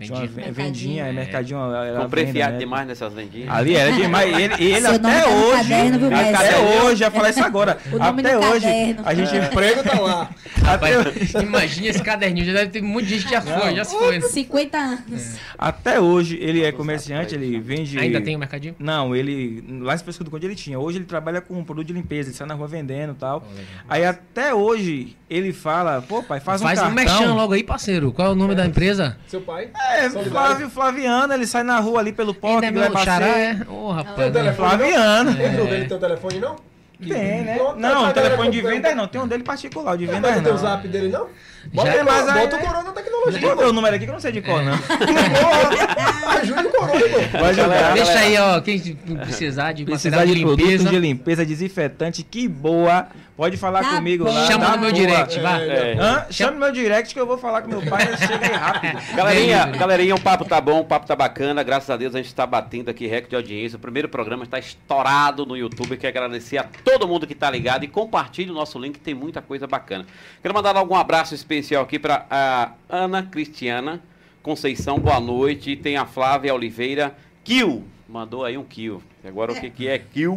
Tinha 0.00 0.18
uma 0.18 0.26
Vendia. 0.26 0.44
ve- 0.44 0.50
vendinha, 0.52 1.06
é, 1.06 1.12
mercadinho. 1.12 1.74
Era 1.74 2.00
Comprei 2.00 2.24
venda, 2.24 2.34
fiado 2.36 2.52
né? 2.54 2.58
demais 2.58 2.86
nessas 2.86 3.12
vendinhas. 3.12 3.50
Ali 3.50 3.76
era 3.76 3.92
demais. 3.92 4.38
Ele, 4.38 4.54
ele 4.74 4.86
até 4.86 4.98
tá 4.98 5.28
hoje. 5.28 5.56
caderno, 5.68 5.98
viu, 5.98 6.08
até 6.16 6.58
hoje, 6.82 7.02
ia 7.02 7.10
falar 7.10 7.30
isso 7.30 7.44
agora. 7.44 7.78
O 7.92 7.98
nome 7.98 8.20
até 8.20 8.34
no 8.34 8.46
hoje. 8.46 8.60
caderno. 8.66 9.02
A 9.04 9.14
gente. 9.14 9.32
O 9.32 9.36
emprego 9.44 9.82
tá 9.82 10.00
lá. 10.00 10.30
Rapaz, 10.64 11.34
imagina 11.34 11.86
esse 11.88 12.02
caderninho, 12.02 12.46
já 12.46 12.52
deve 12.52 12.70
ter 12.70 12.82
muita 12.82 13.08
gente 13.08 13.24
que 13.24 13.30
já 13.30 13.40
foi, 13.40 13.74
já 13.74 13.84
se 13.84 13.96
foi. 13.96 14.18
né? 14.18 14.26
50 14.26 14.78
anos. 14.78 15.36
até 15.58 16.00
hoje 16.00 16.38
ele 16.40 16.64
é 16.64 16.72
comerciante, 16.72 17.34
ele 17.34 17.58
vende. 17.60 17.98
Ainda 17.98 18.20
tem 18.20 18.36
o 18.36 18.38
mercadinho? 18.38 18.74
Não, 18.78 19.14
ele. 19.14 19.64
Lá 19.82 19.94
em 19.94 19.98
Pesca 19.98 20.24
do 20.24 20.30
Conde 20.30 20.46
ele 20.46 20.54
tinha. 20.54 20.78
Hoje 20.78 20.98
ele 20.98 21.04
trabalha 21.04 21.40
com 21.40 21.62
produto 21.64 21.86
de 21.86 21.92
limpeza, 21.92 22.28
ele 22.30 22.36
sai 22.36 22.46
na 22.46 22.54
rua 22.54 22.66
vendendo 22.66 23.12
e 23.12 23.16
tal. 23.16 23.46
Aí 23.88 24.04
até 24.04 24.54
hoje 24.54 25.16
ele 25.30 25.52
fala, 25.52 26.02
pô, 26.02 26.22
pai, 26.24 26.40
faz, 26.40 26.60
Faz 26.60 26.80
um 26.80 26.82
um 26.82 26.94
cartão. 26.94 27.18
mexão 27.20 27.36
logo 27.36 27.52
aí, 27.54 27.62
parceiro. 27.62 28.10
Qual 28.12 28.28
é 28.28 28.30
o 28.32 28.34
nome 28.34 28.54
da 28.56 28.66
empresa? 28.66 29.16
Seu 29.28 29.40
pai? 29.40 29.68
É, 29.92 30.02
Solidário. 30.10 30.30
Flávio 30.30 30.68
Flaviano, 30.70 31.32
ele 31.32 31.46
sai 31.46 31.62
na 31.62 31.78
rua 31.78 32.00
ali 32.00 32.12
pelo 32.12 32.30
Ainda 32.32 32.40
porto, 32.40 32.64
é 32.64 32.72
que 32.72 32.78
vai 32.78 32.88
meu 32.88 32.98
xará, 32.98 33.26
é? 33.38 33.52
Ô, 33.68 33.86
Tem 33.86 33.92
rapaz. 33.94 34.16
o 34.18 34.20
né? 34.20 34.30
telefone, 34.30 34.68
Flaviano. 34.68 35.30
não? 35.30 35.46
Entrou 35.46 35.66
dele 35.68 35.84
teu 35.86 35.98
telefone, 35.98 36.38
não? 36.40 36.56
Tem, 37.00 37.44
né? 37.44 37.56
Não, 37.78 38.02
tá 38.02 38.10
o 38.10 38.12
telefone 38.12 38.50
de 38.50 38.60
venda 38.60 38.94
não, 38.94 39.08
tem 39.08 39.20
um 39.20 39.26
dele 39.26 39.42
particular, 39.42 39.96
de 39.96 40.04
Não 40.06 40.14
venda 40.14 40.32
vai 40.32 40.42
ter 40.42 40.48
o 40.50 40.52
não. 40.52 40.58
zap 40.58 40.86
dele, 40.86 41.08
não? 41.08 41.28
Bota, 41.72 41.90
Já- 41.92 41.98
aí, 41.98 42.04
mas 42.04 42.28
aí- 42.28 42.40
bota 42.40 42.56
o 42.56 42.58
Corona 42.60 42.92
Tecnologia. 42.92 43.40
Bota 43.40 43.68
o 43.68 43.72
número 43.72 43.94
aqui 43.96 44.04
que 44.04 44.10
eu 44.10 44.14
não 44.14 44.20
sei 44.20 44.32
de 44.32 44.42
cor, 44.42 44.62
não. 44.62 44.76
Porra, 44.78 46.38
ajude 46.40 46.66
o 46.66 46.70
Corona, 46.70 46.94
irmão. 47.04 47.20
Vai. 47.68 47.92
Deixa 47.94 48.18
aí, 48.18 48.36
ó, 48.38 48.60
quem 48.60 48.78
precisar 49.22 49.72
de 49.72 49.84
Precisar 49.84 50.24
de, 50.24 50.40
produto 50.40 50.60
limpeza, 50.60 50.88
de 50.88 50.98
limpeza 50.98 51.44
desinfetante, 51.46 52.22
que 52.22 52.48
boa. 52.48 53.06
Pode 53.36 53.56
falar 53.56 53.80
Tá 53.82 53.94
comigo 53.94 54.24
bom. 54.26 54.30
lá. 54.34 54.46
chama 54.46 54.66
tá 54.66 54.72
no 54.76 54.82
meu 54.82 54.90
boa. 54.92 55.02
direct, 55.02 55.40
vá. 55.40 55.58
É. 55.60 55.96
Hã? 55.98 56.26
Chama 56.30 56.50
no 56.52 56.58
meu 56.58 56.72
direct 56.72 57.14
que 57.14 57.18
eu 57.18 57.26
vou 57.26 57.38
falar 57.38 57.62
com 57.62 57.70
meu 57.70 57.80
pai, 57.80 58.06
chega 58.18 58.46
aí 58.46 58.52
rápido. 58.52 58.98
Galerinha, 59.16 59.66
Bem, 59.66 59.78
galerinha, 59.80 60.14
o 60.14 60.20
papo 60.20 60.44
tá 60.44 60.60
bom, 60.60 60.80
o 60.80 60.84
papo 60.84 61.06
tá 61.06 61.16
bacana. 61.16 61.62
Graças 61.62 61.88
a 61.88 61.96
Deus 61.96 62.14
a 62.14 62.18
gente 62.18 62.34
tá 62.34 62.46
batendo 62.46 62.90
aqui 62.90 63.06
recorde 63.06 63.30
de 63.30 63.36
audiência. 63.36 63.76
O 63.76 63.80
primeiro 63.80 64.10
programa 64.10 64.44
está 64.44 64.58
estourado 64.58 65.46
no 65.46 65.56
YouTube. 65.56 65.96
Quero 65.96 66.18
agradecer 66.18 66.58
a 66.58 66.64
todo 66.84 67.08
mundo 67.08 67.26
que 67.26 67.34
tá 67.34 67.50
ligado 67.50 67.82
e 67.82 67.88
compartilhe 67.88 68.50
o 68.50 68.54
nosso 68.54 68.78
link, 68.78 68.98
tem 68.98 69.14
muita 69.14 69.40
coisa 69.40 69.66
bacana. 69.66 70.04
Quero 70.42 70.52
mandar 70.52 70.76
algum 70.76 70.94
abraço 70.94 71.34
especial 71.34 71.49
aqui 71.80 71.98
para 71.98 72.26
a 72.30 72.72
Ana 72.88 73.22
Cristiana 73.22 74.00
Conceição, 74.42 74.98
boa 74.98 75.20
noite. 75.20 75.76
Tem 75.76 75.98
a 75.98 76.06
Flávia 76.06 76.54
Oliveira, 76.54 77.14
Kill. 77.44 77.84
Mandou 78.08 78.42
aí 78.44 78.56
um 78.56 78.64
kill. 78.64 79.02
Agora 79.22 79.52
o 79.52 79.60
que, 79.60 79.68
que 79.68 79.86
é 79.86 79.98
kill? 79.98 80.36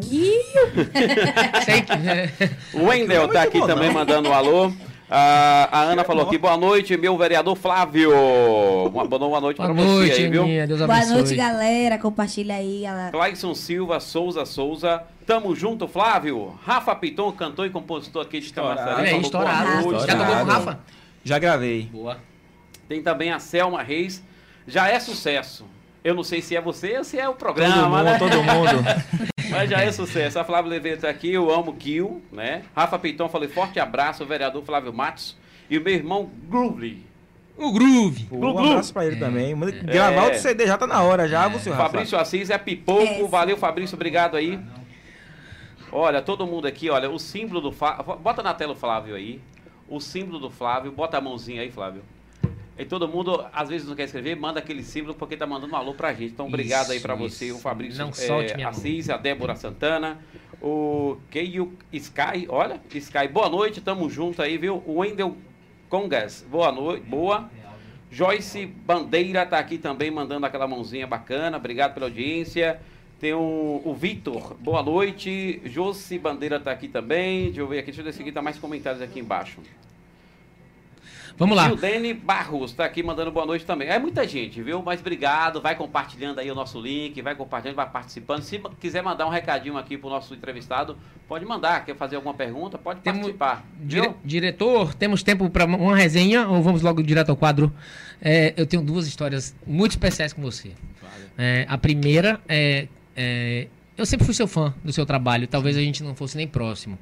É. 2.05 2.29
O 2.77 2.83
Wendel 2.91 3.29
tá 3.29 3.43
aqui 3.43 3.59
bom, 3.59 3.65
também 3.65 3.87
não. 3.87 3.93
mandando 3.93 4.29
um 4.29 4.33
alô. 4.33 4.73
Ah, 5.09 5.69
a 5.71 5.81
Ana 5.83 6.03
falou 6.03 6.25
aqui, 6.25 6.37
boa 6.37 6.57
noite, 6.57 6.97
meu 6.97 7.17
vereador 7.17 7.55
Flávio. 7.55 8.11
Uma 8.91 9.05
boa 9.05 9.19
boa 9.19 9.39
noite 9.39 9.59
noite, 9.59 10.15
você 10.15 10.23
aí, 10.23 10.29
viu? 10.29 10.45
Deus 10.67 10.79
Boa 10.81 10.95
abençoe. 10.95 11.13
noite, 11.13 11.35
galera. 11.35 11.97
Compartilha 11.97 12.55
aí. 12.55 12.83
Clayson 13.11 13.55
Silva, 13.55 13.99
Souza 13.99 14.45
Souza. 14.45 15.01
Tamo 15.25 15.55
junto, 15.55 15.87
Flávio. 15.87 16.59
Rafa 16.65 16.93
Piton, 16.95 17.31
cantor 17.31 17.67
e 17.67 17.69
compositor 17.69 18.23
aqui 18.23 18.41
de. 18.41 18.51
Camaçari. 18.51 19.07
Falou 19.07 19.21
estourado. 19.21 20.05
Já 20.05 20.17
tocou 20.17 20.35
com 20.35 20.41
o. 20.41 20.45
Rafa? 20.45 20.79
Já 21.23 21.39
gravei. 21.39 21.83
Boa. 21.91 22.17
Tem 22.87 23.01
também 23.01 23.31
a 23.31 23.39
Selma 23.39 23.81
Reis. 23.81 24.23
Já 24.67 24.87
é 24.89 24.99
sucesso. 24.99 25.65
Eu 26.03 26.13
não 26.13 26.23
sei 26.23 26.41
se 26.41 26.55
é 26.55 26.61
você 26.61 26.97
ou 26.97 27.03
se 27.03 27.17
é 27.17 27.23
o 27.27 27.31
Todo 27.31 27.39
programa, 27.39 27.87
mundo, 27.97 28.03
né? 28.03 28.17
todo 28.19 28.43
mundo. 28.43 28.83
Mas 29.49 29.69
já 29.69 29.81
é 29.81 29.91
sucesso. 29.91 30.37
A 30.39 30.43
Flávia 30.43 30.71
Oliveira 30.71 30.99
tá 30.99 31.09
aqui, 31.09 31.31
eu 31.31 31.49
amo 31.53 31.73
Kill, 31.75 32.21
né? 32.31 32.63
Rafa 32.75 32.97
Piton, 32.99 33.29
falei 33.29 33.47
forte 33.47 33.79
abraço, 33.79 34.23
o 34.23 34.27
vereador 34.27 34.63
Flávio 34.65 34.91
Matos. 34.91 35.37
E 35.69 35.77
o 35.77 35.81
meu 35.83 35.93
irmão 35.93 36.29
Groovely. 36.49 37.05
O 37.55 37.71
Groove. 37.71 38.23
Pô, 38.25 38.37
Um 38.37 38.57
abraço 38.57 38.91
pra 38.91 39.05
ele 39.05 39.15
também. 39.17 39.55
Gravar 39.83 40.21
É. 40.23 40.25
outro 40.25 40.39
CD 40.39 40.65
já 40.65 40.75
tá 40.77 40.87
na 40.87 41.01
hora, 41.03 41.27
já, 41.29 41.47
você, 41.47 41.69
Rafa. 41.69 41.83
Fabrício 41.83 42.17
Assis 42.17 42.49
é 42.49 42.57
pipoco. 42.57 43.03
É. 43.03 43.27
Valeu, 43.27 43.55
Fabrício, 43.55 43.95
obrigado 43.95 44.35
aí. 44.35 44.59
Olha, 45.91 46.21
todo 46.21 46.47
mundo 46.47 46.65
aqui, 46.67 46.89
olha, 46.89 47.09
o 47.09 47.19
símbolo 47.19 47.61
do 47.61 47.71
Flávio. 47.71 48.15
Bota 48.17 48.41
na 48.41 48.53
tela 48.55 48.73
o 48.73 48.75
Flávio 48.75 49.15
aí. 49.15 49.39
O 49.93 49.99
símbolo 49.99 50.39
do 50.39 50.49
Flávio. 50.49 50.91
Bota 50.91 51.17
a 51.17 51.21
mãozinha 51.21 51.61
aí, 51.61 51.69
Flávio. 51.69 52.01
E 52.75 52.83
todo 52.83 53.07
mundo, 53.07 53.45
às 53.53 53.69
vezes, 53.69 53.87
não 53.87 53.95
quer 53.95 54.05
escrever, 54.05 54.35
manda 54.35 54.59
aquele 54.59 54.81
símbolo 54.81 55.13
porque 55.13 55.37
tá 55.37 55.45
mandando 55.45 55.73
um 55.73 55.75
alô 55.75 55.93
pra 55.93 56.11
gente. 56.13 56.33
Então, 56.33 56.47
obrigado 56.47 56.91
aí 56.91 56.99
pra 56.99 57.13
Isso, 57.13 57.23
você, 57.29 57.45
isso. 57.45 57.57
o 57.57 57.59
Fabrício 57.59 58.01
Não 58.01 58.09
é, 58.09 58.13
solte 58.13 58.55
minha 58.55 58.71
mão. 58.71 58.75
Assis, 58.75 59.11
a 59.11 59.17
Débora 59.17 59.55
Santana, 59.55 60.19
o 60.59 61.17
Keio 61.29 61.77
Sky, 61.91 62.47
olha, 62.49 62.81
Sky, 62.91 63.27
boa 63.27 63.47
noite, 63.47 63.79
tamo 63.81 64.09
junto 64.09 64.41
aí, 64.41 64.57
viu? 64.57 64.81
O 64.87 65.01
Wendel 65.01 65.37
Congas, 65.87 66.43
boa 66.49 66.71
noite, 66.71 67.05
boa. 67.05 67.47
Joyce 68.09 68.65
Bandeira 68.65 69.45
tá 69.45 69.59
aqui 69.59 69.77
também 69.77 70.09
mandando 70.09 70.45
aquela 70.47 70.67
mãozinha 70.67 71.05
bacana, 71.05 71.57
obrigado 71.57 71.93
pela 71.93 72.07
audiência. 72.07 72.81
Tem 73.23 73.33
o, 73.33 73.81
o 73.85 73.93
Vitor, 73.93 74.53
boa 74.59 74.83
noite. 74.83 75.61
Josi 75.63 76.19
Bandeira 76.19 76.59
tá 76.59 76.71
aqui 76.73 76.89
também. 76.89 77.45
Deixa 77.45 77.61
eu 77.61 77.67
ver 77.69 77.77
aqui, 77.77 77.85
deixa 77.85 78.01
eu 78.01 78.03
ver 78.03 78.11
se 78.11 78.21
aqui 78.21 78.33
tá 78.33 78.41
mais 78.41 78.57
comentários 78.57 79.01
aqui 79.01 79.17
embaixo. 79.21 79.61
Vamos 81.37 81.55
lá. 81.55 81.67
Gildene 81.69 82.13
Barros 82.13 82.73
tá 82.73 82.83
aqui 82.83 83.01
mandando 83.01 83.31
boa 83.31 83.45
noite 83.45 83.63
também. 83.63 83.87
É 83.87 83.97
muita 83.97 84.27
gente, 84.27 84.61
viu? 84.61 84.83
Mas 84.83 84.99
obrigado. 84.99 85.61
Vai 85.61 85.73
compartilhando 85.73 86.39
aí 86.39 86.51
o 86.51 86.53
nosso 86.53 86.81
link, 86.81 87.21
vai 87.21 87.33
compartilhando, 87.33 87.77
vai 87.77 87.89
participando. 87.89 88.41
Se 88.41 88.59
quiser 88.77 89.01
mandar 89.01 89.25
um 89.25 89.29
recadinho 89.29 89.77
aqui 89.77 89.97
pro 89.97 90.09
nosso 90.09 90.33
entrevistado, 90.33 90.97
pode 91.25 91.45
mandar. 91.45 91.85
Quer 91.85 91.95
fazer 91.95 92.17
alguma 92.17 92.33
pergunta? 92.33 92.77
Pode 92.77 92.99
Temos- 92.99 93.21
participar. 93.21 93.65
Dire- 93.79 94.15
diretor, 94.25 94.93
temos 94.93 95.23
tempo 95.23 95.49
para 95.49 95.63
uma 95.63 95.95
resenha 95.95 96.45
ou 96.45 96.61
vamos 96.61 96.81
logo 96.81 97.01
direto 97.01 97.29
ao 97.29 97.37
quadro? 97.37 97.71
É, 98.21 98.53
eu 98.57 98.67
tenho 98.67 98.83
duas 98.83 99.07
histórias 99.07 99.55
muito 99.65 99.91
especiais 99.91 100.33
com 100.33 100.41
você. 100.41 100.73
É, 101.37 101.65
a 101.69 101.77
primeira 101.77 102.41
é, 102.49 102.89
é, 103.15 103.67
Eu 103.97 104.05
sempre 104.05 104.25
fui 104.25 104.33
seu 104.33 104.47
fã 104.47 104.73
do 104.83 104.91
seu 104.91 105.05
trabalho, 105.05 105.47
talvez 105.47 105.77
a 105.77 105.81
gente 105.81 106.03
não 106.03 106.15
fosse 106.15 106.35
nem 106.37 106.47
próximo. 106.47 106.97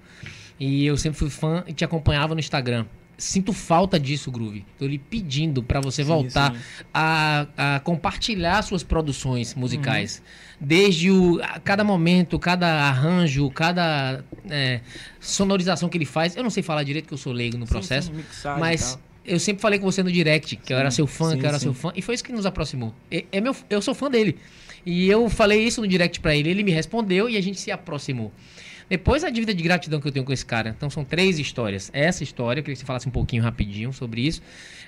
E 0.60 0.86
eu 0.86 0.96
sempre 0.98 1.18
fui 1.18 1.30
fã 1.30 1.64
e 1.68 1.74
te 1.74 1.84
acompanhava 1.84 2.34
no 2.34 2.40
Instagram. 2.40 2.86
Sinto 3.18 3.54
falta 3.54 4.00
disso, 4.00 4.32
Groove. 4.32 4.66
Tô 4.80 4.88
lhe 4.88 4.98
pedindo 4.98 5.62
para 5.62 5.80
você 5.80 6.02
Sim, 6.02 6.08
voltar 6.08 6.54
sim. 6.54 6.60
A, 6.92 7.76
a 7.76 7.80
compartilhar 7.82 8.62
suas 8.64 8.82
produções 8.82 9.54
musicais. 9.54 10.24
Uhum. 10.60 10.68
Desde 10.68 11.12
o, 11.12 11.40
a 11.44 11.60
cada 11.60 11.84
momento, 11.84 12.40
cada 12.40 12.68
arranjo, 12.88 13.50
cada 13.52 14.24
é, 14.50 14.82
sonorização 15.20 15.88
que 15.88 15.98
ele 16.00 16.06
faz. 16.06 16.36
Eu 16.36 16.42
não 16.42 16.50
sei 16.50 16.64
falar 16.64 16.84
direito 16.84 17.08
que 17.08 17.14
eu 17.14 17.18
sou 17.18 17.32
leigo 17.32 17.58
no 17.58 17.68
Sim, 17.68 17.72
processo, 17.72 18.12
mas. 18.60 18.98
Eu 19.26 19.40
sempre 19.40 19.62
falei 19.62 19.80
com 19.80 19.86
você 19.86 20.02
no 20.04 20.12
direct 20.12 20.56
que 20.56 20.74
eu 20.74 20.78
era 20.78 20.92
seu 20.92 21.08
fã, 21.08 21.32
sim, 21.32 21.38
que 21.38 21.46
eu 21.46 21.50
era 21.50 21.60
sim. 21.60 21.66
seu 21.66 21.74
fã, 21.74 21.92
e 21.96 22.02
foi 22.02 22.16
isso 22.16 22.24
que 22.24 22.32
nos 22.32 22.46
aproximou. 22.46 22.94
É, 23.10 23.26
é 23.32 23.42
meu, 23.42 23.56
eu 23.70 23.82
sou 23.82 23.94
fã 23.94 24.10
dele. 24.10 24.38
E 24.86 25.08
eu 25.08 25.30
falei 25.30 25.64
isso 25.64 25.80
no 25.82 25.88
direct 25.88 26.20
pra 26.20 26.36
ele, 26.36 26.50
ele 26.50 26.64
me 26.64 26.72
respondeu 26.72 27.30
e 27.30 27.38
a 27.38 27.42
gente 27.42 27.60
se 27.60 27.72
aproximou. 27.72 28.32
Depois 28.90 29.24
a 29.24 29.30
dívida 29.30 29.54
de 29.54 29.64
gratidão 29.64 30.02
que 30.02 30.08
eu 30.08 30.12
tenho 30.12 30.26
com 30.26 30.34
esse 30.34 30.46
cara. 30.46 30.74
Então 30.76 30.90
são 30.90 31.06
três 31.06 31.40
histórias. 31.40 31.90
Essa 31.94 32.24
história, 32.24 32.60
eu 32.60 32.64
queria 32.64 32.76
que 32.76 32.80
você 32.80 32.86
falasse 32.86 33.08
um 33.08 33.12
pouquinho 33.12 33.42
rapidinho 33.42 33.94
sobre 33.94 34.22
isso. 34.22 34.42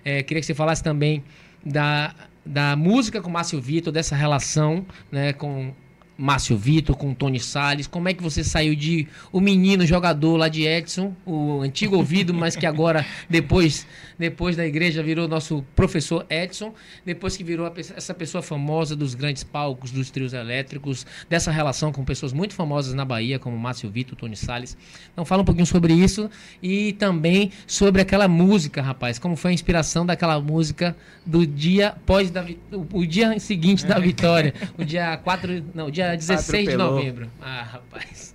É, 0.04 0.22
queria 0.22 0.42
que 0.42 0.46
você 0.46 0.54
falasse 0.54 0.84
também 0.84 1.24
da, 1.66 2.14
da 2.46 2.76
música 2.76 3.22
com 3.22 3.30
o 3.30 3.32
Márcio 3.32 3.62
Vitor, 3.62 3.94
dessa 3.94 4.14
relação 4.14 4.86
né, 5.10 5.32
com 5.32 5.74
Márcio 6.18 6.58
Vitor, 6.58 6.96
com 6.96 7.14
Tony 7.14 7.40
Salles? 7.40 7.88
Como 7.88 8.08
é 8.08 8.14
que 8.14 8.22
você 8.22 8.44
saiu 8.44 8.76
de 8.76 9.08
o 9.32 9.40
menino 9.40 9.86
jogador 9.86 10.38
lá 10.38 10.48
de 10.48 10.64
Edson, 10.66 11.14
o 11.26 11.62
antigo 11.62 11.96
ouvido, 11.96 12.34
mas 12.34 12.56
que 12.56 12.66
agora, 12.66 13.06
depois, 13.30 13.88
depois 14.18 14.56
da 14.56 14.66
igreja, 14.66 15.02
virou 15.02 15.28
nosso 15.28 15.64
professor 15.76 16.26
Edson, 16.30 16.74
depois 17.06 17.36
que 17.36 17.44
virou 17.44 17.72
essa 17.78 18.14
pessoa 18.14 18.42
famosa 18.42 18.96
dos 18.96 19.16
grandes 19.16 19.44
palcos, 19.44 19.92
dos 19.92 20.10
trios 20.10 20.34
elétricos, 20.34 21.06
dessa 21.30 21.52
relação 21.52 21.92
com 21.92 22.04
pessoas 22.04 22.32
muito 22.34 22.54
famosas 22.54 22.94
na 22.94 23.06
Bahia, 23.06 23.40
como 23.40 23.58
Márcio 23.58 23.90
Vitor, 23.90 24.18
Tony 24.18 24.36
Salles. 24.36 24.78
Então 25.12 25.26
fala 25.26 25.42
um 25.42 25.46
pouquinho 25.46 25.66
sobre 25.66 25.94
isso 25.94 26.30
e 26.62 26.94
também 26.94 27.52
sobre 27.66 28.02
aquela 28.02 28.28
música, 28.28 28.82
rapaz, 28.82 29.18
como 29.18 29.36
foi 29.36 29.52
a 29.52 29.54
inspiração 29.54 30.06
daquela 30.06 30.40
música 30.40 30.96
do 31.26 31.46
dia 31.46 31.96
pós 32.06 32.30
da 32.30 32.46
o, 32.72 33.00
o 33.00 33.06
dia 33.06 33.40
seguinte 33.40 33.86
da 33.86 33.98
vitória, 33.98 34.54
o 34.78 34.84
dia 34.84 35.18
4, 35.18 35.64
não, 35.74 35.88
o 35.88 35.92
dia 35.92 36.03
dia 36.10 36.36
16 36.36 36.70
de 36.70 36.78
novembro. 36.78 37.30
Ah, 37.42 37.64
rapaz. 37.64 38.34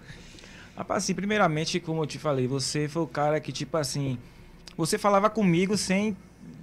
Rapaz, 0.76 1.02
assim, 1.02 1.14
primeiramente, 1.14 1.80
como 1.80 2.02
eu 2.02 2.06
te 2.06 2.18
falei, 2.18 2.46
você 2.46 2.88
foi 2.88 3.02
o 3.02 3.06
cara 3.06 3.40
que, 3.40 3.50
tipo 3.50 3.76
assim, 3.76 4.16
você 4.76 4.96
falava 4.96 5.28
comigo 5.28 5.76
sem. 5.76 6.16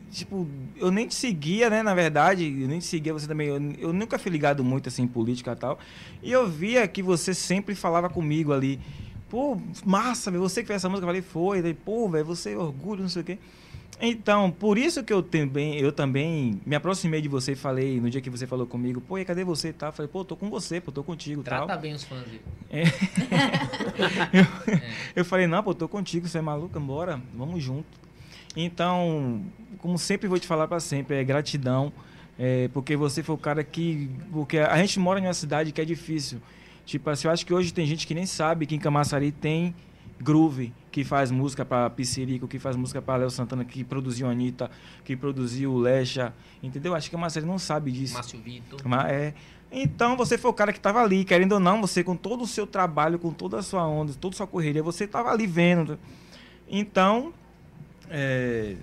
Tipo, 0.10 0.48
eu 0.78 0.90
nem 0.90 1.06
te 1.08 1.16
seguia, 1.16 1.70
né? 1.70 1.84
Na 1.84 1.94
verdade, 1.94 2.46
eu 2.46 2.68
nem 2.70 2.80
te 2.80 2.86
seguia 2.86 3.12
você 3.12 3.28
também. 3.28 3.50
Eu, 3.50 3.60
eu 3.78 3.92
nunca 3.92 4.18
fui 4.18 4.32
ligado 4.32 4.64
muito 4.64 4.88
assim 4.88 5.04
em 5.04 5.08
política 5.08 5.52
e 5.52 5.56
tal. 5.56 5.78
E 6.24 6.32
eu 6.32 6.48
via 6.48 6.88
que 6.88 7.04
você 7.04 7.34
sempre 7.34 7.76
falava 7.76 8.10
comigo 8.10 8.54
ali. 8.54 8.80
Pô, 9.30 9.60
massa, 9.84 10.32
você 10.32 10.62
que 10.62 10.68
fez 10.68 10.78
essa 10.78 10.88
música. 10.88 11.04
Eu 11.04 11.10
falei, 11.10 11.22
foi. 11.22 11.62
Daí, 11.62 11.74
pô, 11.74 12.08
velho, 12.08 12.24
você 12.24 12.54
é 12.54 12.58
orgulho, 12.58 13.02
não 13.02 13.10
sei 13.10 13.22
o 13.22 13.26
quê. 13.26 13.38
Então, 14.02 14.52
por 14.52 14.78
isso 14.78 15.04
que 15.04 15.14
eu 15.14 15.24
também, 15.24 15.80
eu 15.80 15.92
também 15.92 16.60
me 16.66 16.76
aproximei 16.76 17.22
de 17.22 17.30
você 17.30 17.54
e 17.54 17.56
falei, 17.56 18.00
no 18.00 18.10
dia 18.10 18.20
que 18.20 18.30
você 18.30 18.46
falou 18.46 18.68
comigo, 18.68 19.00
pô, 19.00 19.18
e 19.18 19.24
cadê 19.24 19.44
você? 19.44 19.72
Tá? 19.72 19.92
Falei, 19.92 20.10
pô, 20.12 20.26
tô 20.26 20.36
com 20.36 20.50
você, 20.50 20.82
pô, 20.82 20.92
tô 20.92 21.04
contigo. 21.04 21.42
Trata 21.42 21.68
tal. 21.68 21.80
bem 21.80 21.94
os 21.94 22.04
fãs 22.04 22.24
dele. 22.24 22.42
É. 22.70 22.84
eu, 24.38 24.74
é. 24.74 24.92
eu 25.16 25.26
falei, 25.26 25.48
não, 25.48 25.64
pô, 25.64 25.74
tô 25.74 25.88
contigo, 25.88 26.28
você 26.28 26.40
é 26.40 26.42
maluca, 26.42 26.80
bora, 26.80 27.22
vamos 27.34 27.64
junto. 27.64 27.88
Então, 28.56 29.44
como 29.80 29.98
sempre 29.98 30.28
vou 30.28 30.40
te 30.40 30.48
falar 30.48 30.68
para 30.68 30.80
sempre, 30.80 31.16
é 31.16 31.24
gratidão, 31.24 31.92
é, 32.38 32.68
porque 32.70 32.96
você 32.98 33.24
foi 33.24 33.36
o 33.36 33.38
cara 33.38 33.64
que. 33.64 34.10
Porque 34.32 34.60
a 34.60 34.78
gente 34.78 35.00
mora 35.00 35.20
em 35.20 35.24
uma 35.24 35.34
cidade 35.34 35.72
que 35.72 35.80
é 35.80 35.86
difícil. 35.86 36.42
Tipo 36.86 37.10
assim, 37.10 37.28
eu 37.28 37.34
acho 37.34 37.46
que 37.46 37.54
hoje 37.54 37.74
tem 37.74 37.86
gente 37.86 38.06
que 38.06 38.14
nem 38.14 38.26
sabe 38.26 38.66
que 38.66 38.76
em 38.76 38.80
Camaçari 38.80 39.32
tem 39.32 39.74
Groove, 40.20 40.74
que 40.92 41.04
faz 41.04 41.30
música 41.30 41.66
para 41.66 41.90
Piscirico, 41.90 42.48
que 42.48 42.58
faz 42.58 42.76
música 42.76 43.02
para 43.02 43.18
Léo 43.18 43.30
Santana, 43.30 43.66
que 43.66 43.84
produziu 43.84 44.30
Anitta, 44.30 44.72
que 45.04 45.16
produziu 45.16 45.78
Lecha, 45.78 46.34
entendeu? 46.64 46.96
Acho 46.96 47.10
que 47.10 47.16
a 47.16 47.20
Marcelo 47.20 47.46
não 47.46 47.60
sabe 47.60 47.92
disso. 47.92 48.14
Márcio 48.14 48.40
Vitor. 48.40 48.80
Mas 48.86 49.12
é. 49.12 49.34
Então 49.72 50.16
você 50.16 50.38
foi 50.38 50.52
o 50.52 50.54
cara 50.54 50.72
que 50.72 50.80
estava 50.80 51.02
ali, 51.02 51.26
querendo 51.26 51.54
ou 51.54 51.60
não, 51.60 51.82
você 51.82 52.04
com 52.04 52.16
todo 52.16 52.44
o 52.44 52.48
seu 52.48 52.66
trabalho, 52.66 53.20
com 53.20 53.32
toda 53.32 53.60
a 53.60 53.62
sua 53.62 53.86
onda, 53.86 54.14
toda 54.14 54.34
a 54.34 54.38
sua 54.38 54.48
correria, 54.48 54.82
você 54.82 55.04
estava 55.04 55.32
ali 55.32 55.46
vendo. 55.46 56.00
Então, 56.70 57.34
é, 58.10 58.78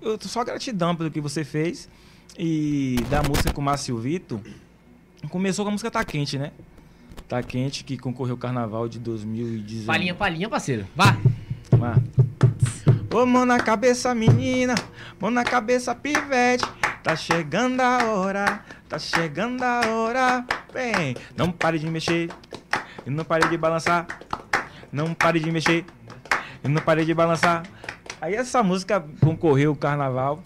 eu 0.00 0.18
tô 0.18 0.28
só 0.28 0.44
gratidão 0.44 0.94
pelo 0.94 1.10
que 1.10 1.20
você 1.20 1.44
fez. 1.44 1.88
E 2.38 2.96
da 3.10 3.22
música 3.22 3.52
com 3.52 3.60
o 3.60 3.64
Márcio 3.64 3.96
Vitor, 3.98 4.40
começou 5.28 5.64
com 5.64 5.68
a 5.68 5.72
música 5.72 5.90
Tá 5.90 6.02
Quente, 6.02 6.38
né? 6.38 6.50
Tá 7.32 7.42
quente 7.42 7.82
que 7.82 7.96
concorreu 7.96 8.34
ao 8.34 8.38
carnaval 8.38 8.86
de 8.86 8.98
2019. 8.98 9.86
Palhinha, 9.86 10.14
palhinha, 10.14 10.48
parceiro. 10.50 10.86
Vá. 10.94 11.16
Vá. 11.70 11.96
Ô, 13.10 13.24
mão 13.24 13.46
na 13.46 13.58
cabeça, 13.58 14.14
menina. 14.14 14.74
Mão 15.18 15.30
na 15.30 15.42
cabeça, 15.42 15.94
pivete. 15.94 16.66
Tá 17.02 17.16
chegando 17.16 17.80
a 17.80 18.04
hora. 18.04 18.62
Tá 18.86 18.98
chegando 18.98 19.62
a 19.62 19.80
hora. 19.80 20.44
Vem. 20.74 21.16
Não 21.34 21.50
pare 21.50 21.78
de 21.78 21.86
mexer. 21.86 22.28
E 23.06 23.08
não 23.08 23.24
pare 23.24 23.48
de 23.48 23.56
balançar. 23.56 24.06
Não 24.92 25.14
pare 25.14 25.40
de 25.40 25.50
mexer. 25.50 25.86
E 26.62 26.68
não 26.68 26.82
pare 26.82 27.02
de 27.02 27.14
balançar. 27.14 27.62
Aí 28.20 28.34
essa 28.34 28.62
música 28.62 29.02
concorreu 29.22 29.70
ao 29.70 29.76
carnaval. 29.76 30.44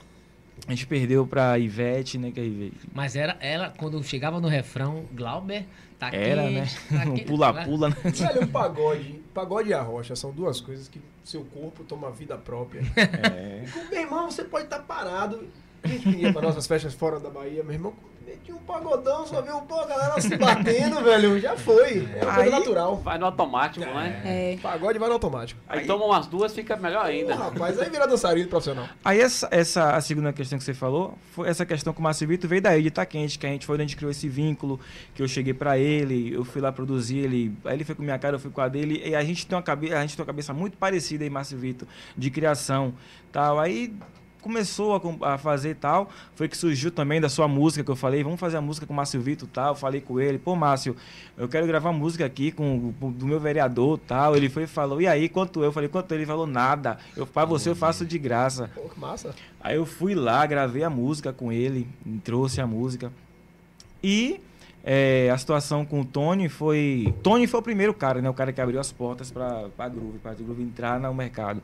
A 0.69 0.71
gente 0.71 0.87
perdeu 0.87 1.27
pra 1.27 1.59
Ivete, 1.59 2.17
né? 2.17 2.31
Que 2.31 2.39
é 2.39 2.45
Ivete. 2.45 2.89
Mas 2.95 3.17
era 3.17 3.37
ela, 3.41 3.75
quando 3.77 4.01
chegava 4.05 4.41
no 4.41 4.47
refrão, 4.47 5.05
Glauber 5.13 5.67
Tá 5.99 6.11
Era, 6.13 6.51
né? 6.51 6.67
Um 7.07 7.25
pula-pula, 7.25 7.89
né? 7.89 7.97
Velho, 8.05 8.43
o 8.45 8.49
pagode, 8.49 9.23
pagode 9.33 9.71
e 9.71 9.75
a 9.75 9.81
rocha 9.81 10.15
são 10.15 10.31
duas 10.31 10.61
coisas 10.61 10.89
que 10.89 11.01
seu 11.25 11.45
corpo 11.45 11.85
toma 11.85 12.11
vida 12.11 12.37
própria. 12.37 12.83
É. 12.97 13.65
meu 13.91 14.01
irmão, 14.01 14.31
você 14.31 14.45
pode 14.45 14.65
estar 14.65 14.81
parado. 14.81 15.49
A 15.83 15.89
gente 15.89 16.09
ia 16.09 16.33
para 16.33 16.43
nossas 16.43 16.67
festas 16.67 16.95
fora 16.95 17.19
da 17.19 17.31
Bahia, 17.31 17.63
meu 17.63 17.73
irmão, 17.73 17.95
meti 18.27 18.53
um 18.53 18.59
pagodão, 18.59 19.25
só 19.25 19.41
viu 19.41 19.61
pô, 19.61 19.81
a 19.81 19.87
galera 19.87 20.21
se 20.21 20.37
batendo, 20.37 21.01
velho. 21.05 21.39
Já 21.39 21.57
foi. 21.57 22.09
É 22.17 22.25
uma 22.25 22.35
coisa 22.35 22.51
natural. 22.51 22.97
Vai 22.97 23.19
no 23.19 23.27
automático, 23.27 23.85
é. 23.85 23.95
né? 23.95 24.23
É. 24.25 24.59
Pagode 24.61 24.99
vai 24.99 25.09
no 25.09 25.15
automático. 25.15 25.61
Aí, 25.69 25.81
aí 25.81 25.87
toma 25.87 26.05
umas 26.05 26.27
duas, 26.27 26.53
fica 26.53 26.77
melhor 26.77 27.07
ainda. 27.07 27.37
Pô, 27.37 27.43
rapaz, 27.45 27.79
aí 27.79 27.89
vira 27.89 28.07
dançarino 28.07 28.49
profissional. 28.49 28.89
Aí 29.05 29.21
essa, 29.21 29.49
essa 29.53 29.93
a 29.93 30.01
segunda 30.01 30.33
questão 30.33 30.59
que 30.59 30.65
você 30.65 30.75
falou, 30.75 31.17
foi 31.31 31.49
essa 31.49 31.65
questão 31.65 31.93
com 31.93 32.01
o 32.01 32.03
Márcio 32.03 32.27
Vitor 32.27 32.51
veio 32.51 32.61
daí 32.61 32.83
de 32.83 32.91
Tá 32.91 33.07
Quente, 33.07 33.39
que 33.39 33.47
a 33.47 33.51
gente 33.51 33.65
foi 33.65 33.75
onde 33.75 33.85
a 33.85 33.87
gente 33.87 33.97
criou 33.97 34.11
esse 34.11 34.29
vínculo, 34.29 34.81
que 35.15 35.23
eu 35.23 35.29
cheguei 35.29 35.55
para 35.55 35.79
ele, 35.79 36.35
eu 36.35 36.45
fui 36.45 36.61
lá 36.61 36.73
produzir 36.73 37.19
ele, 37.19 37.57
aí 37.65 37.75
ele 37.75 37.85
foi 37.85 37.95
com 37.95 38.03
minha 38.03 38.19
cara, 38.19 38.37
eu 38.37 38.41
fui 38.41 38.51
com 38.51 38.61
a 38.61 38.69
dele, 38.69 39.01
e 39.05 39.15
a 39.15 39.23
gente 39.23 39.47
tem 39.47 39.57
uma 39.57 39.63
cabeça, 39.63 39.97
a 39.97 40.01
gente 40.01 40.17
tem 40.17 40.23
uma 40.23 40.27
cabeça 40.27 40.53
muito 40.53 40.77
parecida 40.77 41.23
aí, 41.23 41.31
Márcio 41.31 41.57
Vitor, 41.57 41.87
de 42.17 42.31
criação, 42.31 42.93
tal. 43.31 43.61
Aí 43.61 43.95
começou 44.47 45.19
a, 45.23 45.35
a 45.35 45.39
fazer 45.39 45.75
tal, 45.75 46.09
foi 46.37 46.49
que 46.49 46.57
surgiu 46.57 46.93
também 46.93 47.21
da 47.21 47.29
sua 47.29 47.49
música 47.49 47.83
que 47.83 47.91
eu 47.91 47.97
falei, 47.97 48.23
vamos 48.23 48.39
fazer 48.39 48.57
a 48.57 48.61
música 48.61 48.87
com 48.87 48.93
o 48.93 48.97
Márcio 48.97 49.21
Vitor 49.21 49.49
tal. 49.53 49.75
falei 49.75 50.01
com 50.01 50.21
ele, 50.21 50.39
pô, 50.39 50.55
Márcio, 50.55 50.95
eu 51.37 51.49
quero 51.49 51.67
gravar 51.67 51.93
música 51.93 52.25
aqui 52.25 52.53
com, 52.53 52.93
com 53.01 53.11
do 53.11 53.27
meu 53.27 53.41
vereador 53.41 53.99
tal. 53.99 54.37
Ele 54.37 54.49
foi 54.49 54.63
e 54.63 54.67
falou, 54.67 55.01
e 55.01 55.09
aí, 55.09 55.29
quanto 55.29 55.61
eu? 55.61 55.67
Eu 55.67 55.73
falei, 55.73 55.89
quanto 55.89 56.13
ele? 56.13 56.21
Ele 56.23 56.27
falou, 56.27 56.47
nada. 56.47 56.97
Eu 57.17 57.27
para 57.27 57.45
você 57.45 57.71
eu 57.71 57.77
faço 57.77 58.07
de 58.07 58.19
graça. 58.19 58.71
Pô, 58.75 58.83
que 58.83 58.99
massa. 58.99 59.35
Aí 59.61 59.77
eu 59.77 59.85
fui 59.85 60.15
lá, 60.15 60.47
gravei 60.47 60.85
a 60.85 60.91
música 60.91 61.33
com 61.33 61.51
ele, 61.51 61.89
trouxe 62.23 62.61
a 62.61 62.67
música. 62.67 63.13
E 64.03 64.41
é, 64.85 65.29
a 65.33 65.37
situação 65.37 65.85
com 65.85 66.03
o 66.03 66.05
Tony 66.05 66.49
foi. 66.49 67.13
Tony 67.21 67.49
foi 67.49 67.59
o 67.59 67.63
primeiro 67.63 67.93
cara, 67.93 68.23
né? 68.23 68.31
O 68.31 68.35
cara 68.35 68.53
que 68.53 68.61
abriu 68.61 68.79
as 68.79 68.93
portas 68.93 69.33
para 69.33 69.67
a 69.77 69.89
Groove, 69.89 70.19
para 70.19 70.31
a 70.31 70.35
Groove 70.35 70.63
entrar 70.63 71.01
no 71.01 71.13
mercado 71.13 71.61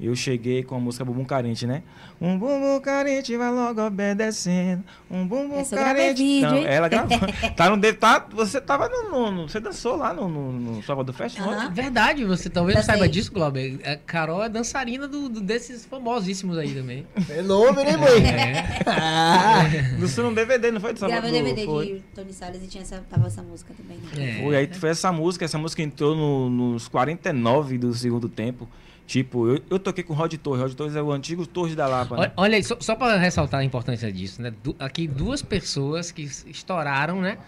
eu 0.00 0.14
cheguei 0.14 0.62
com 0.62 0.74
a 0.74 0.80
música 0.80 1.04
Bumbum 1.04 1.24
Carente, 1.24 1.66
né? 1.66 1.82
Um 2.20 2.38
bumbum 2.38 2.80
carente 2.80 3.36
vai 3.36 3.50
logo 3.50 3.82
obedecendo. 3.82 4.84
Um 5.10 5.26
bumbum 5.26 5.58
Essa 5.58 5.76
carente. 5.76 6.22
Vídeo, 6.22 6.48
não, 6.48 6.56
ela 6.56 6.88
gravou. 6.88 7.18
tá 7.56 7.68
no 7.68 7.92
tá, 7.92 8.26
você 8.30 8.60
tava 8.60 8.88
no, 8.88 9.10
no, 9.10 9.30
no, 9.30 9.48
Você 9.48 9.58
dançou 9.58 9.96
lá 9.96 10.14
no, 10.14 10.28
no, 10.28 10.52
no 10.52 10.82
Salvador 10.82 11.14
Fest, 11.14 11.38
uh 11.38 11.42
-huh. 11.42 11.72
Verdade, 11.72 12.24
você 12.24 12.48
talvez 12.48 12.76
não 12.76 12.84
saiba 12.84 13.08
disso, 13.08 13.32
Glauber. 13.32 13.80
A 13.84 13.96
Carol 13.96 14.42
é 14.42 14.48
dançarina 14.48 15.08
do, 15.08 15.28
do, 15.28 15.40
desses 15.40 15.84
famosíssimos 15.84 16.56
aí 16.56 16.72
também. 16.72 17.06
Fenômeno, 17.26 17.90
hein, 17.90 17.96
mãe? 17.96 18.26
É. 18.26 18.64
ah, 18.86 19.64
você 19.98 20.22
não 20.22 20.32
DVD, 20.32 20.70
não 20.70 20.80
foi 20.80 20.92
do 20.92 21.00
Salvador? 21.00 21.30
Gravei 21.30 21.42
DVD 21.42 21.66
foi. 21.66 21.86
de 21.86 22.00
Tony 22.14 22.32
Salles 22.32 22.62
e 22.62 22.68
tinha 22.68 22.82
essa, 22.82 23.04
tava 23.10 23.26
essa 23.26 23.42
música 23.42 23.74
também. 23.76 23.98
Né? 24.16 24.38
É. 24.38 24.42
Foi, 24.42 24.56
aí 24.56 24.68
foi 24.72 24.90
essa 24.90 25.10
música, 25.12 25.44
essa 25.44 25.58
música 25.58 25.82
entrou 25.82 26.14
no, 26.14 26.48
nos 26.48 26.88
49 26.88 27.76
do 27.76 27.92
segundo 27.92 28.28
tempo. 28.28 28.68
Tipo, 29.06 29.48
eu, 29.48 29.62
eu 29.70 29.78
toquei 29.78 30.02
com 30.02 30.12
o 30.14 30.16
Rod 30.16 30.34
Torres. 30.34 30.62
Rod 30.62 30.72
Torres 30.74 30.96
é 30.96 31.02
o 31.02 31.12
antigo 31.12 31.46
Torres 31.46 31.76
da 31.76 31.86
Lapa. 31.86 32.16
Né? 32.16 32.32
Olha, 32.36 32.56
aí, 32.56 32.64
só, 32.64 32.76
só 32.80 32.96
para 32.96 33.18
ressaltar 33.18 33.60
a 33.60 33.64
importância 33.64 34.10
disso, 34.10 34.40
né? 34.40 34.52
Du, 34.62 34.74
aqui 34.78 35.06
duas 35.06 35.42
pessoas 35.42 36.10
que 36.10 36.22
estouraram, 36.22 37.20
né? 37.20 37.38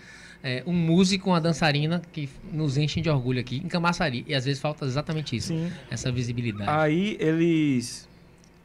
É, 0.42 0.62
um 0.66 0.72
músico, 0.72 1.30
uma 1.30 1.40
dançarina 1.40 2.02
que 2.12 2.28
nos 2.52 2.76
enchem 2.76 3.02
de 3.02 3.08
orgulho 3.08 3.40
aqui 3.40 3.56
em 3.56 3.68
Camaçari. 3.68 4.24
E 4.28 4.34
às 4.34 4.44
vezes 4.44 4.60
falta 4.60 4.84
exatamente 4.84 5.34
isso. 5.34 5.48
Sim. 5.48 5.72
Essa 5.90 6.12
visibilidade. 6.12 6.70
Aí 6.70 7.16
eles 7.18 8.06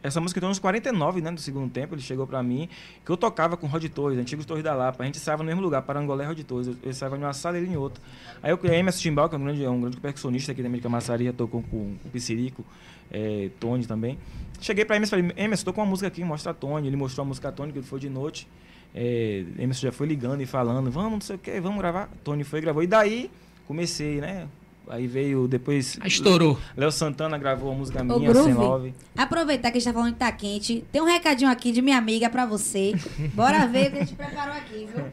essa 0.04 0.20
música 0.20 0.40
entrou 0.40 0.50
nos 0.50 0.60
49, 0.60 1.22
né, 1.22 1.32
do 1.32 1.40
segundo 1.40 1.72
tempo, 1.72 1.94
ele 1.94 2.02
chegou 2.02 2.26
para 2.26 2.42
mim, 2.42 2.68
que 3.06 3.12
eu 3.12 3.18
tocava 3.18 3.56
com 3.56 3.68
Rod 3.68 3.86
Torres, 3.86 4.18
antigos 4.18 4.46
Torres 4.46 4.64
da 4.64 4.74
Lapa. 4.74 5.04
A 5.04 5.06
gente 5.06 5.16
estava 5.16 5.44
no 5.44 5.48
mesmo 5.48 5.62
lugar, 5.62 5.82
Parangolé 5.84 6.24
e 6.24 6.28
Rod 6.28 6.40
Torres. 6.42 6.68
Eu, 6.68 6.76
eu 6.84 6.92
estava 6.92 7.18
em 7.18 7.20
uma 7.20 7.34
sala 7.34 7.58
e 7.58 7.62
ele 7.62 7.72
em 7.72 7.78
outra. 7.78 8.04
Aí 8.42 8.52
eu 8.52 8.58
criei 8.58 8.80
Emerson 8.80 9.00
Timbal, 9.00 9.30
que 9.30 9.36
é 9.36 9.38
um 9.38 9.44
grande, 9.44 9.64
é 9.64 9.70
um 9.70 9.82
grande 9.82 9.98
percussionista 9.98 10.52
aqui 10.52 10.62
da 10.62 10.68
América 10.68 10.90
Massaria, 10.90 11.32
tocou 11.32 11.62
com, 11.62 11.70
com 11.70 12.08
o 12.08 12.12
Piscirico, 12.12 12.66
é, 13.12 13.50
Tony 13.60 13.86
também. 13.86 14.18
Cheguei 14.60 14.86
para 14.86 14.96
Emerson 14.96 15.18
e 15.18 15.22
falei, 15.22 15.36
Emerson, 15.38 15.66
tô 15.66 15.74
com 15.74 15.82
uma 15.82 15.88
música 15.88 16.08
aqui, 16.08 16.24
mostra 16.24 16.52
a 16.52 16.54
Tony. 16.54 16.88
Ele 16.88 16.96
mostrou 16.96 17.24
a 17.24 17.28
música 17.28 17.50
a 17.50 17.52
Tony, 17.52 17.72
que 17.72 17.82
foi 17.82 18.00
de 18.00 18.10
noite. 18.10 18.48
É, 18.94 19.46
Emerson 19.60 19.88
já 19.88 19.92
foi 19.92 20.08
ligando 20.08 20.42
e 20.42 20.46
falando, 20.46 20.90
vamos, 20.90 21.12
não 21.12 21.22
sei 21.22 21.36
o 21.36 21.40
que, 21.40 21.60
vamos 21.62 21.78
gravar. 21.78 22.10
Tony 22.24 22.44
foi 22.44 22.60
e 22.60 22.62
gravou. 22.64 22.82
E 22.82 22.88
daí 22.88 23.30
comecei, 23.68 24.20
né? 24.20 24.48
Aí 24.88 25.08
veio 25.08 25.48
depois. 25.48 25.98
Ah, 26.02 26.08
estourou. 26.08 26.58
Léo 26.76 26.92
Santana 26.92 27.38
gravou 27.38 27.72
a 27.72 27.76
música 27.76 28.04
minha, 28.04 28.34
Sem 28.34 28.54
Love. 28.54 28.94
Aproveitar 29.16 29.72
que 29.72 29.78
a 29.78 29.80
gente 29.80 29.88
tá 29.88 29.94
falando 29.94 30.14
que 30.14 30.20
tá 30.20 30.32
quente. 30.32 30.84
Tem 30.92 31.02
um 31.02 31.06
recadinho 31.06 31.50
aqui 31.50 31.72
de 31.72 31.82
minha 31.82 31.98
amiga 31.98 32.30
pra 32.30 32.46
você. 32.46 32.94
Bora 33.34 33.66
ver 33.68 33.88
o 33.88 33.92
que 33.92 33.98
a 33.98 34.00
gente 34.02 34.16
preparou 34.16 34.54
aqui, 34.54 34.88
viu? 34.94 35.06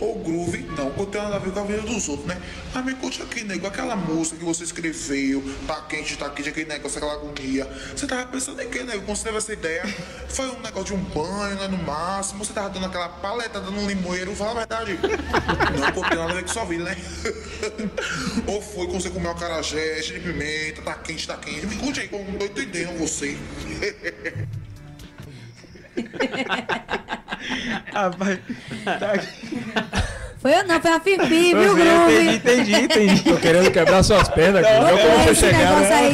Ô 0.00 0.14
Groove, 0.14 0.62
não, 0.76 0.88
não 0.90 1.04
tem 1.04 1.20
nada 1.20 1.36
a 1.36 1.38
ver 1.38 1.52
com 1.52 1.60
a 1.60 1.64
vida 1.64 1.82
dos 1.82 2.08
outros, 2.08 2.26
né? 2.26 2.40
Mas 2.72 2.84
me 2.86 2.94
conte 2.94 3.20
aqui, 3.22 3.44
nego, 3.44 3.66
aquela 3.66 3.94
música 3.94 4.38
que 4.38 4.44
você 4.44 4.64
escreveu, 4.64 5.44
tá 5.66 5.82
quente, 5.82 6.16
tá 6.16 6.30
quente, 6.30 6.48
aquele 6.48 6.66
negócio, 6.66 6.96
aquela 6.96 7.12
agonia. 7.12 7.66
Você 7.94 8.06
tava 8.06 8.24
pensando 8.26 8.62
em 8.62 8.70
que, 8.70 8.82
nego, 8.82 9.02
quando 9.02 9.18
você 9.18 9.24
teve 9.24 9.36
essa 9.36 9.52
ideia? 9.52 9.82
Foi 10.30 10.48
um 10.48 10.60
negócio 10.60 10.86
de 10.86 10.94
um 10.94 11.04
banho, 11.04 11.54
né, 11.56 11.68
no 11.68 11.76
máximo, 11.78 12.42
você 12.42 12.52
tava 12.54 12.70
dando 12.70 12.86
aquela 12.86 13.10
paletada 13.10 13.70
no 13.70 13.86
limoeiro, 13.86 14.34
fala 14.34 14.52
a 14.52 14.54
verdade. 14.54 14.98
Não, 15.78 15.92
pô, 15.92 16.00
tem 16.08 16.18
nada 16.18 16.32
a 16.32 16.34
ver 16.34 16.42
com 16.44 16.48
sua 16.48 16.64
vida, 16.64 16.84
né? 16.84 16.96
Ou 18.48 18.62
foi 18.62 18.86
quando 18.86 19.02
você 19.02 19.10
comeu 19.10 19.30
acarajé, 19.30 20.00
de 20.00 20.18
pimenta, 20.18 20.80
tá 20.80 20.94
quente, 20.94 21.26
tá 21.26 21.36
quente. 21.36 21.66
Me 21.66 21.76
conte 21.76 22.00
aí, 22.00 22.08
que 22.08 22.14
eu 22.14 22.38
tô 22.38 22.44
entendendo 22.46 22.98
você. 22.98 23.36
Rapaz, 27.92 28.38
tá 28.98 29.12
aqui. 29.12 29.50
Foi 30.40 30.54
eu 30.54 30.66
não, 30.66 30.80
foi 30.80 30.90
a 30.90 31.00
Fifi, 31.00 31.26
viu, 31.26 31.74
Groove? 31.74 32.34
entendi, 32.34 32.72
entendi, 32.72 32.74
entendi. 32.74 33.22
Tô 33.24 33.36
querendo 33.36 33.70
quebrar 33.70 34.02
suas 34.02 34.26
pernas 34.30 34.64
aqui. 34.64 34.72
Olha 34.74 35.02
como 35.02 35.18
você 35.24 35.34
chegar, 35.34 35.80
né? 35.82 36.10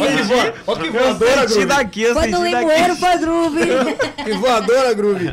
Olha 0.67 0.81
que 0.81 0.91
que 0.91 0.91
voadora, 0.99 1.47
Groove. 1.47 1.65
daqui, 1.67 2.03
eu 2.03 2.15
Foi 2.15 2.27
no 2.27 2.39
senti 2.39 2.49
limoeiro, 2.57 2.97
foi 2.97 3.19
Groove. 3.19 3.61
Que 4.25 4.33
voadora, 4.35 4.95
Groove. 4.95 5.33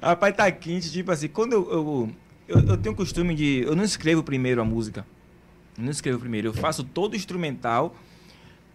Rapaz, 0.00 0.36
tá 0.36 0.50
quente, 0.52 0.92
tipo 0.92 1.10
assim, 1.10 1.26
quando 1.26 1.54
eu, 1.54 1.72
eu, 1.72 2.10
eu, 2.46 2.68
eu 2.68 2.76
tenho 2.76 2.92
o 2.92 2.96
costume 2.96 3.34
de. 3.34 3.64
Eu 3.66 3.74
não 3.74 3.82
escrevo 3.82 4.22
primeiro 4.22 4.60
a 4.60 4.64
música. 4.64 5.04
Eu 5.76 5.82
não 5.84 5.90
escrevo 5.90 6.20
primeiro, 6.20 6.48
eu 6.48 6.54
faço 6.54 6.84
todo 6.84 7.14
o 7.14 7.16
instrumental. 7.16 7.96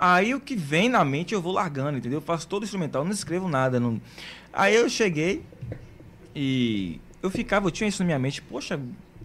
Aí 0.03 0.33
o 0.33 0.39
que 0.39 0.55
vem 0.55 0.89
na 0.89 1.05
mente 1.05 1.31
eu 1.31 1.39
vou 1.39 1.53
largando, 1.53 1.95
entendeu? 1.95 2.17
Eu 2.17 2.23
faço 2.23 2.47
todo 2.47 2.63
instrumental, 2.63 3.05
não 3.05 3.11
escrevo 3.11 3.47
nada. 3.47 3.79
Não... 3.79 4.01
Aí 4.51 4.73
eu 4.73 4.89
cheguei 4.89 5.43
e 6.35 6.99
eu 7.21 7.29
ficava, 7.29 7.67
eu 7.67 7.71
tinha 7.71 7.87
isso 7.87 8.01
na 8.01 8.07
minha 8.07 8.17
mente, 8.17 8.41
poxa, 8.41 8.81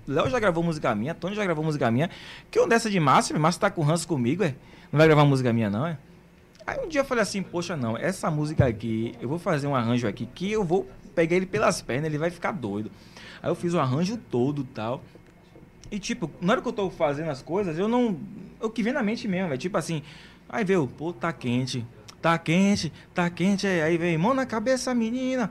Léo 0.06 0.28
já 0.28 0.38
gravou 0.38 0.62
música 0.62 0.94
minha, 0.94 1.14
Tony 1.14 1.34
já 1.34 1.42
gravou 1.44 1.64
música 1.64 1.90
minha. 1.90 2.10
Que 2.50 2.58
eu 2.58 2.68
dessa 2.68 2.90
de 2.90 3.00
Márcio, 3.00 3.40
Márcio 3.40 3.58
tá 3.58 3.70
com 3.70 3.80
ranço 3.80 4.06
comigo, 4.06 4.44
é? 4.44 4.54
Não 4.92 4.98
vai 4.98 5.06
gravar 5.06 5.24
música 5.24 5.50
minha, 5.50 5.70
não, 5.70 5.86
é? 5.86 5.96
Aí 6.66 6.78
um 6.84 6.88
dia 6.88 7.00
eu 7.00 7.06
falei 7.06 7.22
assim, 7.22 7.42
poxa, 7.42 7.74
não, 7.74 7.96
essa 7.96 8.30
música 8.30 8.66
aqui, 8.66 9.14
eu 9.18 9.30
vou 9.30 9.38
fazer 9.38 9.66
um 9.66 9.74
arranjo 9.74 10.06
aqui 10.06 10.26
que 10.26 10.52
eu 10.52 10.62
vou 10.62 10.86
pegar 11.14 11.36
ele 11.36 11.46
pelas 11.46 11.80
pernas, 11.80 12.04
ele 12.10 12.18
vai 12.18 12.30
ficar 12.30 12.52
doido. 12.52 12.90
Aí 13.42 13.48
eu 13.48 13.54
fiz 13.54 13.72
o 13.72 13.80
arranjo 13.80 14.18
todo 14.30 14.62
tal. 14.62 15.02
E 15.90 15.98
tipo, 15.98 16.30
na 16.38 16.52
hora 16.52 16.60
que 16.60 16.68
eu 16.68 16.72
tô 16.72 16.90
fazendo 16.90 17.30
as 17.30 17.40
coisas, 17.40 17.78
eu 17.78 17.88
não. 17.88 18.18
O 18.60 18.68
que 18.68 18.82
vem 18.82 18.92
na 18.92 19.02
mente 19.02 19.26
mesmo, 19.26 19.54
é 19.54 19.56
tipo 19.56 19.78
assim. 19.78 20.02
Aí 20.48 20.64
veio, 20.64 20.86
pô, 20.86 21.12
tá 21.12 21.32
quente, 21.32 21.84
tá 22.22 22.38
quente, 22.38 22.92
tá 23.14 23.28
quente. 23.28 23.66
Aí 23.66 23.96
vem, 23.96 24.16
mão 24.16 24.34
na 24.34 24.46
cabeça, 24.46 24.94
menina. 24.94 25.50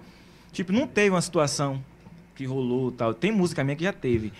Tipo, 0.51 0.71
não 0.71 0.87
teve 0.87 1.09
uma 1.09 1.21
situação 1.21 1.83
que 2.35 2.45
rolou 2.45 2.91
tal. 2.91 3.13
Tem 3.13 3.31
música 3.31 3.63
minha 3.63 3.75
que 3.75 3.83
já 3.83 3.93
teve. 3.93 4.31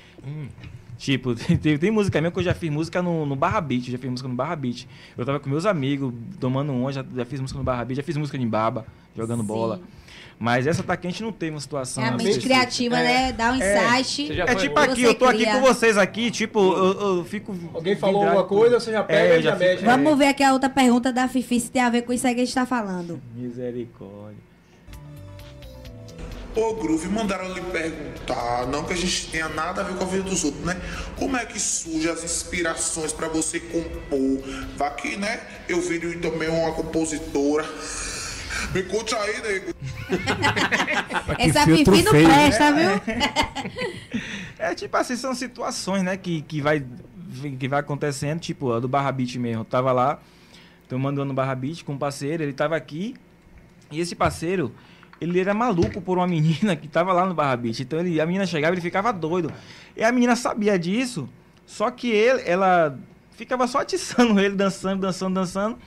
Tipo, 0.98 1.36
tem, 1.62 1.78
tem 1.78 1.92
música 1.92 2.20
minha 2.22 2.32
que 2.32 2.40
eu 2.40 2.44
já 2.44 2.54
fiz 2.54 2.70
música 2.70 3.02
no, 3.02 3.26
no 3.26 3.36
Barra 3.36 3.60
Beat, 3.62 3.90
já 3.92 3.98
fiz 3.98 4.10
música 4.10 4.30
no 4.30 4.36
Barra 4.36 4.56
Beat. 4.56 4.86
Eu 5.18 5.26
tava 5.26 5.40
com 5.40 5.50
meus 5.50 5.66
amigos, 5.66 6.14
tomando 6.40 6.72
um, 6.72 6.92
já, 6.92 7.04
já 7.16 7.26
fiz 7.26 7.40
música 7.42 7.58
no 7.58 7.66
Barra 7.66 7.84
Beat, 7.86 7.98
já 7.98 8.04
fiz 8.04 8.16
música 8.18 8.38
em 8.38 8.48
Baba, 8.48 8.86
jogando 9.16 9.42
Sim. 9.42 9.48
bola. 9.48 9.82
Mas 10.38 10.68
essa 10.68 10.84
tá 10.84 10.98
quente 10.98 11.24
não 11.24 11.32
teve 11.32 11.52
uma 11.56 11.62
situação. 11.62 12.04
É 12.04 12.08
a 12.10 12.12
mente 12.12 12.24
específica. 12.24 12.56
criativa, 12.56 13.00
É. 13.00 13.04
né? 13.04 13.32
Dá 13.32 13.54
um 13.54 13.62
É. 13.62 14.00
insight. 14.00 14.42
É 14.42 14.56
tipo 14.56 14.78
aqui, 14.78 15.02
eu 15.04 15.14
tô 15.16 15.24
aqui 15.26 15.38
cria. 15.46 15.54
com 15.54 15.62
vocês 15.62 15.98
aqui, 15.98 16.30
tipo, 16.30 16.60
eu, 16.60 17.18
eu 17.18 17.24
fico. 17.26 17.56
Alguém 17.74 17.96
falou 17.96 18.22
alguma 18.26 18.44
coisa, 18.44 18.78
você 18.78 18.92
já 18.92 19.02
pega 19.02 19.20
É, 19.20 19.36
eu 19.36 19.40
e 19.40 19.44
já 19.44 19.54
fico- 19.56 19.64
mexe. 19.70 19.84
é. 19.84 19.86
Vamos 19.88 20.18
ver 20.18 20.28
aqui 20.28 20.44
a 20.44 20.52
outra 20.52 20.70
pergunta 20.70 21.14
da 21.14 21.30
Fifi, 21.30 21.58
se 21.62 21.72
tem 21.72 21.82
a 21.82 21.90
ver 21.90 22.02
com 22.02 22.12
isso 22.12 22.28
aí 22.28 22.36
que 22.36 22.42
a 22.42 22.46
gente 22.46 22.54
tá 22.54 22.66
falando. 22.66 23.22
Misericórdia. 23.34 24.36
Ô 26.56 26.74
Groove, 26.76 27.10
mandaram 27.10 27.54
lhe 27.54 27.60
perguntar, 27.60 28.66
não 28.68 28.86
que 28.86 28.94
a 28.94 28.96
gente 28.96 29.30
tenha 29.30 29.50
nada 29.50 29.82
a 29.82 29.84
ver 29.84 29.98
com 29.98 30.06
a 30.06 30.08
vida 30.08 30.24
dos 30.24 30.46
outros, 30.46 30.64
né? 30.64 30.80
Como 31.18 31.36
é 31.36 31.46
que 31.46 31.60
surgem 31.60 32.10
as 32.10 32.24
inspirações 32.24 33.12
pra 33.12 33.28
você 33.28 33.60
compor? 33.60 34.42
Vai 34.78 34.96
que, 34.96 35.18
né? 35.18 35.42
Eu 35.68 35.82
viro 35.82 36.18
também 36.22 36.48
uma 36.48 36.72
compositora. 36.72 37.66
Me 38.74 38.84
conte 38.84 39.14
aí, 39.14 39.42
nego. 39.42 39.74
Essa 41.38 41.66
Fifi 41.66 42.04
não 42.04 42.12
presta, 42.12 42.72
viu? 42.72 44.22
É 44.58 44.74
tipo 44.74 44.96
assim, 44.96 45.18
são 45.18 45.36
situações, 45.36 46.02
né, 46.02 46.16
que, 46.16 46.42
que, 46.42 46.62
vai, 46.62 46.84
que 47.60 47.68
vai 47.68 47.82
acontecendo, 47.82 48.40
tipo, 48.40 48.72
a 48.72 48.80
do 48.80 48.88
Barra 48.88 49.12
Beat 49.12 49.36
mesmo. 49.36 49.62
Eu 49.62 49.66
tava 49.66 49.92
lá, 49.92 50.20
tomando 50.88 51.24
no 51.26 51.34
Barra 51.34 51.54
Beat 51.54 51.84
com 51.84 51.94
um 51.94 51.98
parceiro, 51.98 52.42
ele 52.42 52.54
tava 52.54 52.76
aqui, 52.76 53.16
e 53.92 54.00
esse 54.00 54.16
parceiro, 54.16 54.74
ele 55.20 55.40
era 55.40 55.54
maluco 55.54 56.02
por 56.02 56.18
uma 56.18 56.28
menina 56.28 56.76
que 56.76 56.88
tava 56.88 57.14
lá 57.14 57.26
no 57.26 57.34
Barra 57.34 57.56
Beat. 57.58 57.80
Então 57.80 58.00
ele, 58.00 58.20
a 58.20 58.26
menina 58.26 58.46
chegava 58.46 58.74
e 58.74 58.76
ele 58.76 58.82
ficava 58.82 59.12
doido. 59.14 59.52
E 59.96 60.04
a 60.04 60.12
menina 60.12 60.36
sabia 60.36 60.78
disso, 60.78 61.30
só 61.66 61.90
que 61.92 62.10
ele, 62.10 62.42
ela 62.46 62.98
ficava 63.32 63.68
só 63.68 63.80
atiçando 63.80 64.40
ele, 64.42 64.56
dançando, 64.56 65.02
dançando, 65.02 65.34
dançando. 65.36 65.78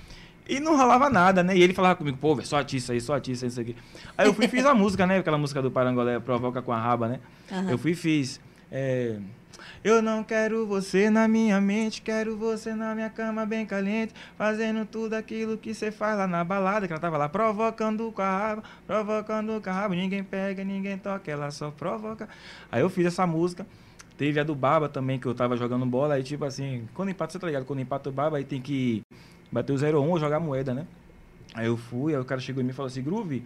E 0.49 0.59
não 0.61 0.79
rolava 0.79 1.11
nada, 1.11 1.43
né? 1.43 1.55
E 1.55 1.63
ele 1.63 1.75
falava 1.75 1.95
comigo, 1.95 2.17
pô, 2.17 2.41
só 2.43 2.59
atiça 2.59 2.95
aí, 2.95 3.01
só 3.03 3.15
atiça 3.15 3.47
isso 3.47 3.61
aqui. 3.61 3.77
Aí 4.17 4.27
eu 4.27 4.33
fui 4.33 4.47
e 4.47 4.49
fiz 4.49 4.65
a 4.65 4.73
música, 4.75 5.07
né? 5.07 5.19
Aquela 5.19 5.37
música 5.37 5.61
do 5.61 5.71
Parangolé, 5.71 6.19
Provoca 6.21 6.63
com 6.63 6.73
a 6.73 6.81
Raba, 6.81 7.07
né? 7.07 7.21
Aham. 7.53 7.71
Eu 7.71 7.77
fui 7.77 7.91
e 7.91 7.95
fiz. 7.95 8.41
é, 8.73 9.19
eu 9.83 10.03
não 10.03 10.23
quero 10.23 10.67
você 10.67 11.11
na 11.11 11.29
minha 11.29 11.61
mente, 11.61 12.03
quero 12.03 12.37
você 12.37 12.75
na 12.75 12.95
minha 12.95 13.11
cama 13.11 13.45
bem 13.47 13.67
caliente, 13.67 14.15
fazendo 14.37 14.85
tudo 14.87 15.15
aquilo 15.15 15.57
que 15.57 15.75
você 15.75 15.91
faz 15.91 16.17
lá 16.19 16.27
na 16.27 16.45
balada, 16.45 16.87
que 16.87 16.93
ela 16.93 17.01
tava 17.01 17.17
lá 17.17 17.29
provocando 17.29 18.11
com 18.13 18.23
a 18.23 18.39
raba, 18.39 18.63
provocando 18.87 19.61
com 19.61 19.71
a 19.71 19.73
raba, 19.73 19.95
ninguém 19.95 20.23
pega, 20.25 20.65
ninguém 20.65 20.99
toca, 20.99 21.31
ela 21.31 21.51
só 21.51 21.71
provoca. 21.71 22.29
Aí 22.71 22.81
eu 22.81 22.91
fiz 22.91 23.07
essa 23.07 23.27
música. 23.27 23.67
Teve 24.17 24.41
a 24.41 24.43
do 24.43 24.55
Baba 24.55 24.89
também, 24.89 25.17
que 25.17 25.27
eu 25.27 25.35
tava 25.35 25.57
jogando 25.57 25.87
bola, 25.87 26.15
aí 26.15 26.25
tipo 26.25 26.45
assim, 26.45 26.89
quando 26.93 27.11
empata, 27.11 27.33
você 27.33 27.39
tá 27.39 27.47
ligado? 27.47 27.65
Quando 27.65 27.79
empata 27.79 28.09
o 28.09 28.13
Baba, 28.13 28.37
aí 28.37 28.45
tem 28.45 28.61
que 28.61 29.01
bater 29.51 29.73
o 29.73 29.79
0 29.79 30.03
1 30.03 30.09
ou 30.09 30.19
jogar 30.19 30.41
moeda, 30.41 30.75
né? 30.75 30.87
Aí 31.55 31.67
eu 31.67 31.77
fui, 31.77 32.15
aí 32.15 32.21
o 32.21 32.25
cara 32.25 32.41
chegou 32.41 32.61
em 32.61 32.65
mim 32.65 32.71
e 32.71 32.75
falou 32.75 32.89
assim, 32.89 33.03
Groove, 33.03 33.45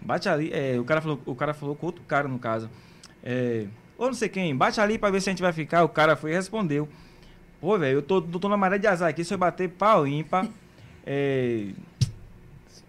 bate 0.00 0.28
ali. 0.28 0.50
É, 0.52 0.78
o, 0.78 0.84
cara 0.84 1.00
falou, 1.00 1.20
o 1.26 1.34
cara 1.34 1.54
falou 1.54 1.74
com 1.74 1.86
outro 1.86 2.02
cara, 2.04 2.28
no 2.28 2.38
caso. 2.38 2.70
É, 3.22 3.66
ou 4.02 4.08
não 4.08 4.14
sei 4.14 4.28
quem, 4.28 4.54
bate 4.54 4.80
ali 4.80 4.98
pra 4.98 5.10
ver 5.10 5.20
se 5.20 5.30
a 5.30 5.32
gente 5.32 5.42
vai 5.42 5.52
ficar. 5.52 5.84
O 5.84 5.88
cara 5.88 6.16
foi 6.16 6.32
e 6.32 6.34
respondeu. 6.34 6.88
Pô, 7.60 7.78
velho, 7.78 7.98
eu 7.98 8.02
tô, 8.02 8.20
tô 8.20 8.48
na 8.48 8.56
maré 8.56 8.78
de 8.78 8.86
azar 8.86 9.08
aqui. 9.08 9.24
Se 9.24 9.32
eu 9.32 9.38
bater 9.38 9.68
pau 9.68 10.06
ímpar, 10.06 10.48
é, 11.06 11.68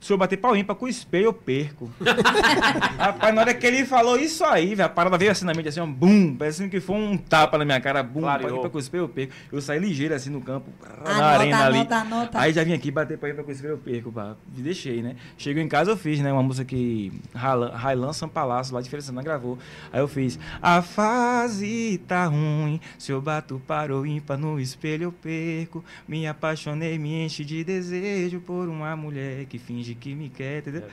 se 0.04 0.12
eu 0.12 0.18
bater 0.18 0.38
pau 0.38 0.56
ímpar 0.56 0.76
com 0.76 0.86
o 0.86 0.90
espelho, 0.90 1.26
eu 1.26 1.34
perco. 1.34 1.90
Rapaz, 2.98 3.34
na 3.34 3.42
hora 3.42 3.54
que 3.54 3.66
ele 3.66 3.86
falou 3.86 4.18
isso 4.18 4.44
aí, 4.44 4.76
velho, 4.76 4.86
a 4.86 4.90
parada 4.90 5.18
veio 5.18 5.32
assim 5.32 5.46
na 5.46 5.54
mente, 5.54 5.70
assim, 5.70 5.80
um 5.82 5.92
bum, 5.92 6.36
parecendo 6.36 6.70
que 6.70 6.80
foi 6.80 6.96
um 6.96 7.18
tapa 7.18 7.58
na 7.58 7.66
minha 7.66 7.80
cara, 7.80 8.04
bum, 8.04 8.22
pau 8.22 8.42
ímpar 8.42 8.70
com 8.70 8.78
o 8.78 8.80
espelho, 8.82 9.04
eu 9.06 9.10
perco. 9.10 9.34
Eu 9.52 9.62
saí 9.62 9.80
ligeiro 9.80 10.14
assim 10.14 10.30
no 10.30 10.42
campo, 10.42 10.70
na 11.04 11.10
Anota, 11.12 11.24
arena 11.26 11.66
ali. 11.66 11.78
anota, 11.80 11.96
anota. 11.96 12.40
Aí 12.40 12.52
já 12.54 12.64
vim 12.64 12.74
aqui 12.74 12.92
bater 12.92 13.18
pra 13.18 13.30
ir 13.30 13.34
pra 13.34 13.44
coisa 13.44 13.66
eu 13.66 13.78
perco, 13.78 14.12
pá. 14.12 14.36
E 14.58 14.62
deixei, 14.62 15.02
né? 15.02 15.16
Chegou 15.38 15.62
em 15.64 15.68
casa, 15.68 15.92
eu 15.92 15.98
fiz, 15.98 16.20
né? 16.20 16.32
Uma 16.34 16.44
música 16.44 16.66
que 16.66 17.12
Railan- 17.34 17.72
Railan 17.72 18.14
São 18.14 18.28
Palácio, 18.28 18.74
lá 18.76 18.82
de 18.82 18.90
Feira 18.90 19.02
Santana, 19.02 19.24
gravou. 19.24 19.58
Aí 19.92 20.00
eu 20.02 20.08
fiz. 20.08 20.38
A 20.62 20.82
fase 20.82 22.02
tá 22.08 22.26
ruim, 22.26 22.80
se 22.98 23.12
eu 23.12 23.22
bato 23.22 23.62
para 23.66 23.96
o 23.96 24.06
ímpar 24.06 24.38
no 24.38 24.60
espelho 24.60 25.04
eu 25.04 25.12
perco. 25.12 25.84
Me 26.08 26.28
apaixonei, 26.28 26.98
me 26.98 27.24
enche 27.26 27.46
de 27.46 27.64
desejo 27.64 28.40
por 28.42 28.68
uma 28.68 28.96
mulher 28.96 29.46
que 29.46 29.58
finge 29.58 29.93
que 29.96 30.14
me 30.16 30.30
quer, 30.30 30.60
entendeu? 30.60 30.84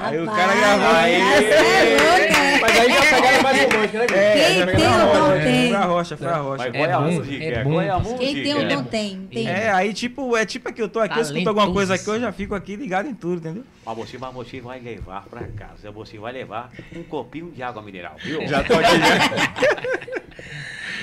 Aí 0.00 0.20
o 0.20 0.26
cara 0.26 0.54
gravou 0.54 0.96
aí. 0.96 1.14
essa 1.14 1.54
é 1.54 1.96
louca, 1.96 2.36
é. 2.36 2.60
Mas 2.60 2.78
aí 2.80 2.92
já 2.92 3.00
pegaram 3.02 3.42
mais 3.42 3.62
romântica, 3.62 3.98
né? 3.98 4.06
Quem 4.06 4.66
tem 4.66 4.86
o 4.86 4.90
dom 4.90 5.06
rocha, 5.06 5.42
tem. 5.42 5.68
Foi 5.68 5.76
a 5.76 5.84
rocha, 5.84 6.16
foi 6.16 6.26
a 6.28 6.36
rocha. 6.36 6.64
Mas 6.70 6.74
é, 6.74 6.78
É 6.80 6.92
a 6.92 6.98
bom, 7.00 7.10
música? 7.12 7.34
é 7.34 7.48
é 7.48 7.64
bom. 7.64 8.18
Quem 8.18 8.34
tem 8.34 8.54
o 8.54 8.58
É 8.60 8.66
dom 8.76 8.84
tem. 8.84 9.28
É, 9.46 9.70
aí 9.72 9.92
tipo, 9.92 10.36
é 10.36 10.44
tipo 10.46 10.72
que 10.72 10.82
eu 10.82 10.88
tô 10.88 11.00
aqui, 11.00 11.18
eu 11.18 11.22
escuto 11.22 11.48
alguma 11.48 11.72
coisa 11.72 11.94
aqui, 11.94 12.08
eu 12.08 12.20
já 12.20 12.32
fico 12.32 12.54
aqui 12.54 12.76
ligado 12.76 13.08
em 13.08 13.14
tudo, 13.14 13.38
entendeu? 13.38 13.64
Mas 13.84 13.96
você, 13.96 14.18
mas 14.18 14.32
você 14.34 14.60
vai 14.60 14.78
levar 14.80 15.24
pra 15.24 15.42
casa. 15.42 15.90
Você 15.92 16.18
vai 16.18 16.32
levar 16.32 16.70
um 16.94 17.02
copinho 17.02 17.50
de 17.50 17.62
água 17.62 17.82
mineral, 17.82 18.16
viu? 18.22 18.46
Já 18.46 18.62
tô 18.62 18.74
aqui 18.74 18.98
já. 18.98 20.12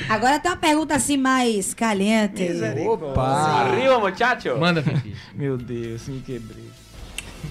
Agora 0.07 0.39
tem 0.39 0.49
uma 0.49 0.57
pergunta 0.57 0.95
assim 0.95 1.17
mais 1.17 1.73
caliente. 1.73 2.47
Opa! 2.87 3.21
Arriba, 3.21 3.99
muchacho! 3.99 4.57
Manda, 4.57 4.81
Fifi. 4.81 5.13
Meu 5.35 5.57
Deus, 5.57 6.07
me 6.07 6.19
quebrei. 6.21 6.68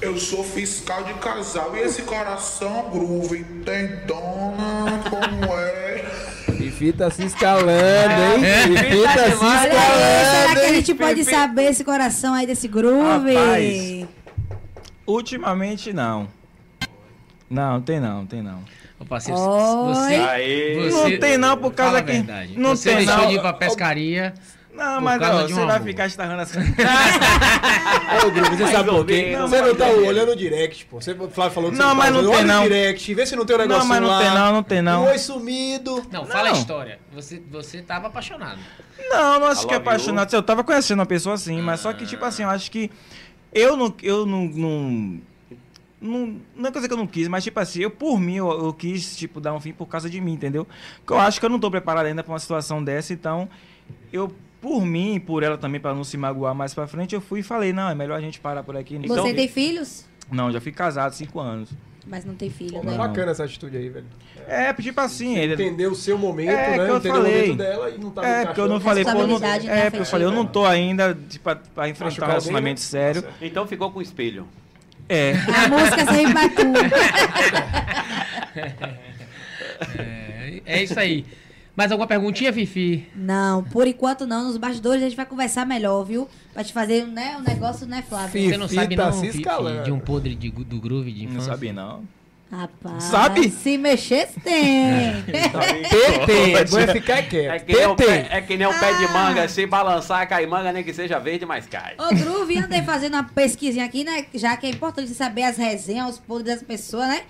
Eu 0.01 0.17
sou 0.17 0.45
fiscal 0.45 1.03
de 1.05 1.15
casal 1.15 1.77
e 1.77 1.81
esse 1.81 2.03
coração 2.03 2.89
groove 2.91 3.43
tem 3.65 3.89
dona 4.07 5.03
como 5.11 5.53
é. 5.55 6.05
Fifi 6.57 6.93
tá 6.93 7.11
se 7.11 7.25
escalando, 7.25 7.67
hein? 8.37 8.45
Fifi 8.63 9.03
tá 9.03 9.31
se 9.31 9.45
Olha 9.45 9.61
aí, 9.61 9.71
será 9.71 10.23
escalando, 10.45 10.61
que 10.61 10.67
a 10.67 10.73
gente 10.75 10.95
pode 10.95 11.25
saber 11.25 11.65
esse 11.65 11.85
coração 11.85 12.35
aí 12.35 12.47
desse 12.47 12.69
groove? 12.69 13.35
Rapaz. 13.35 14.07
Ultimamente 15.07 15.93
não. 15.93 16.29
Não, 17.51 17.81
tem 17.81 17.99
não, 17.99 18.27
tem 18.27 18.43
não. 18.43 18.63
Ô, 19.01 19.05
parceiro, 19.05 19.39
você, 19.41 20.91
você- 20.91 20.91
Não 21.13 21.19
tem 21.19 21.39
não, 21.39 21.57
por 21.57 21.73
causa 21.73 22.03
que- 22.03 22.13
verdade. 22.13 22.55
não 22.59 22.77
você 22.77 22.91
tem 22.91 22.99
deixou 22.99 23.17
não. 23.23 23.29
de 23.29 23.35
ir 23.37 23.41
pra 23.41 23.53
pescaria. 23.53 24.35
Não, 24.79 24.95
Por 24.95 25.03
mas 25.03 25.19
de 25.21 25.27
você 25.53 25.61
um 25.61 25.67
vai 25.67 25.77
amor. 25.77 25.87
ficar 25.89 26.07
estarrando 26.07 26.43
as 26.43 26.53
Ô, 28.25 28.31
Groove, 28.31 28.57
você 28.57 28.67
sabe 28.69 28.91
por 28.91 29.05
quê? 29.07 29.37
Não, 29.37 29.49
Você 29.49 29.61
não 29.61 29.75
tá 29.75 29.87
mas- 29.87 29.97
olhando 29.99 30.33
o 30.33 30.37
direct, 30.37 30.87
pô. 30.87 31.01
Você, 31.01 31.15
Flávio 31.15 31.53
falou 31.53 31.71
que 31.71 31.77
Não, 31.77 31.89
você 31.91 31.95
mas 31.97 32.13
não 32.13 32.21
olhando. 32.21 32.37
tem, 32.37 32.45
não. 32.47 32.61
o 32.61 32.69
direct, 32.69 33.15
vê 33.15 33.27
se 33.27 33.37
não 33.37 33.45
tem 33.45 33.57
um 33.57 33.59
negócio 33.59 33.81
Não, 33.83 33.89
mas 33.89 34.01
não 34.01 34.09
lá. 34.09 34.19
tem 34.21 34.31
não, 34.31 34.53
não 34.53 34.63
tem 34.63 34.83
não. 34.83 35.05
Oi 35.07 35.19
sumido. 35.19 36.07
Não, 36.13 36.25
fala 36.25 36.49
a 36.51 36.53
Não. 36.53 36.59
história. 36.59 36.99
Você, 37.13 37.43
você 37.51 37.83
tava 37.83 38.07
apaixonado. 38.07 38.59
Não, 39.11 39.41
não 39.41 39.47
acho 39.49 39.65
I 39.65 39.69
que 39.69 39.75
é 39.75 39.77
apaixonado. 39.79 40.33
Eu 40.33 40.43
tava 40.43 40.63
conhecendo 40.65 41.01
uma 41.01 41.07
pessoa 41.07 41.35
assim, 41.35 41.61
mas 41.61 41.81
só 41.81 41.93
que, 41.93 42.07
tipo 42.07 42.25
assim, 42.25 42.43
eu 42.45 42.49
acho 42.51 42.71
que 42.71 42.91
eu 43.53 43.77
não. 43.77 43.95
Eu 44.03 44.25
não. 44.27 44.45
não 44.47 45.21
não, 46.01 46.37
não 46.55 46.69
é 46.69 46.73
coisa 46.73 46.87
que 46.87 46.95
eu 46.95 46.99
não 46.99 47.09
quis, 47.09 47.27
mas 47.27 47.43
tipo 47.43 47.59
assim, 47.59 47.81
eu 47.81 47.91
por 47.91 48.21
mim, 48.21 48.37
eu, 48.37 48.49
eu 48.67 48.73
quis, 48.73 49.17
tipo, 49.17 49.41
dar 49.41 49.53
um 49.53 49.59
fim 49.59 49.73
por 49.73 49.87
causa 49.87 50.09
de 50.09 50.21
mim, 50.21 50.35
entendeu? 50.35 50.65
Porque 50.99 51.13
eu 51.13 51.19
acho 51.19 51.41
que 51.41 51.45
eu 51.45 51.51
não 51.51 51.59
tô 51.59 51.69
preparado 51.73 52.07
ainda 52.07 52.23
pra 52.23 52.33
uma 52.33 52.39
situação 52.39 52.85
dessa, 52.85 53.13
então 53.13 53.49
eu, 54.13 54.33
por 54.61 54.85
mim 54.85 55.15
e 55.17 55.21
por 55.21 55.43
ela 55.43 55.57
também, 55.57 55.81
pra 55.81 55.95
não 55.95 56.05
se 56.05 56.17
magoar 56.17 56.55
mais 56.55 56.75
pra 56.75 56.87
frente, 56.87 57.15
eu 57.15 57.21
fui 57.21 57.41
e 57.41 57.43
falei, 57.43 57.73
não, 57.73 57.89
é 57.89 57.95
melhor 57.95 58.17
a 58.17 58.21
gente 58.21 58.39
parar 58.41 58.63
por 58.63 58.77
aqui. 58.77 58.97
Então- 58.97 59.25
Você 59.27 59.35
tem 59.35 59.49
filhos? 59.49 60.05
Não, 60.31 60.53
já 60.53 60.61
fui 60.61 60.73
casado 60.73 61.13
cinco 61.15 61.41
anos. 61.41 61.71
Mas 62.07 62.25
não 62.25 62.35
tem 62.35 62.49
filho, 62.49 62.73
Pô, 62.73 62.79
né? 62.79 62.85
mas 62.87 62.97
bacana 62.97 63.33
essa 63.33 63.45
atitude 63.45 63.77
aí, 63.77 63.89
velho. 63.89 64.07
É, 64.47 64.73
tipo 64.73 64.99
assim, 65.01 65.37
ele... 65.37 65.53
Entender 65.53 65.87
o 65.89 65.95
seu 65.95 66.17
momento, 66.17 66.51
É, 66.51 66.79
né? 66.79 66.85
que 66.87 66.91
eu 66.91 66.97
Entender 66.97 67.15
falei. 67.15 67.33
o 67.33 67.41
momento 67.41 67.57
dela 67.59 67.91
e 67.91 67.99
não 67.99 68.11
tá 68.11 68.27
É, 68.27 68.45
porque 68.47 68.61
eu 68.61 68.69
não 68.69 68.81
falei, 68.81 69.05
pô, 69.05 69.11
eu 69.11 69.27
não, 69.27 69.39
né, 69.39 69.57
é, 69.67 69.91
porque 69.91 70.03
eu 70.03 70.07
falei, 70.07 70.27
eu 70.27 70.33
não 70.33 70.47
tô 70.47 70.65
ainda 70.65 71.15
tipo, 71.29 71.45
pra, 71.45 71.57
pra 71.57 71.89
enfrentar 71.89 72.05
Machucar 72.07 72.29
um 72.29 72.33
relacionamento 72.33 72.81
né? 72.81 72.87
sério. 72.87 73.25
Então 73.43 73.67
ficou 73.67 73.91
com 73.91 73.99
o 73.99 74.03
espelho. 74.03 74.49
É. 75.07 75.35
A 75.55 75.69
música 75.69 76.05
pra 76.33 76.49
tudo. 76.49 76.79
É, 79.97 80.61
é 80.67 80.83
isso 80.83 80.99
aí. 80.99 81.25
Mais 81.79 81.93
alguma 81.93 82.09
perguntinha, 82.09 82.53
Fifi? 82.53 83.07
Não, 83.15 83.63
por 83.63 83.87
enquanto 83.87 84.27
não. 84.27 84.43
Nos 84.49 84.57
bastidores 84.57 85.01
a 85.01 85.05
gente 85.05 85.15
vai 85.17 85.25
conversar 85.25 85.65
melhor, 85.65 86.03
viu? 86.03 86.29
Pra 86.53 86.65
te 86.65 86.73
fazer 86.73 87.07
né, 87.07 87.37
um 87.39 87.43
negócio, 87.49 87.87
né, 87.87 88.03
Flávio? 88.09 88.31
Fifi 88.31 88.49
Você 88.49 88.57
não 88.57 88.67
sabe 88.67 88.97
tá 88.97 89.05
não, 89.07 89.13
se 89.13 89.27
Fifi, 89.27 89.39
escalando. 89.39 89.85
de 89.85 89.93
um 89.93 90.01
podre 90.01 90.35
de, 90.35 90.51
do 90.51 90.81
groove 90.81 91.13
de 91.13 91.25
Não 91.25 91.31
infância? 91.35 91.53
sabia, 91.53 91.73
não. 91.73 92.03
Rapaz, 92.51 93.05
Sabe? 93.05 93.49
se 93.51 93.79
mexer, 93.79 94.27
tem. 94.43 95.23
PT, 95.23 96.65
vai 96.71 96.87
ficar 96.89 97.19
É 97.19 97.23
quieto. 97.23 97.65
que, 97.67 97.73
nem 97.75 97.87
o 97.87 97.95
PT. 97.95 98.11
pé, 98.11 98.29
é 98.31 98.41
que 98.41 98.57
nem 98.57 98.67
o 98.67 98.71
pé 98.81 98.93
de 98.95 99.05
Ah. 99.05 99.09
manga, 99.13 99.49
se 99.49 99.65
balançar, 99.67 100.29
cai 100.29 100.47
manga, 100.47 100.73
nem 100.73 100.83
que 100.83 100.93
seja 100.93 101.19
verde, 101.21 101.47
mas 101.47 101.67
cai. 101.67 101.95
Ô, 101.99 102.13
Groove, 102.13 102.59
andei 102.59 102.83
fazendo 102.83 103.15
uma 103.15 103.23
pesquisinha 103.25 103.85
aqui, 103.85 104.03
né? 104.03 104.25
Já 104.35 104.57
que 104.57 104.67
é 104.67 104.71
importante 104.71 105.11
saber 105.15 105.45
as 105.45 105.57
resenhas, 105.57 106.15
os 106.15 106.19
podres 106.19 106.55
das 106.57 106.63
pessoas, 106.63 107.07
né? 107.07 107.21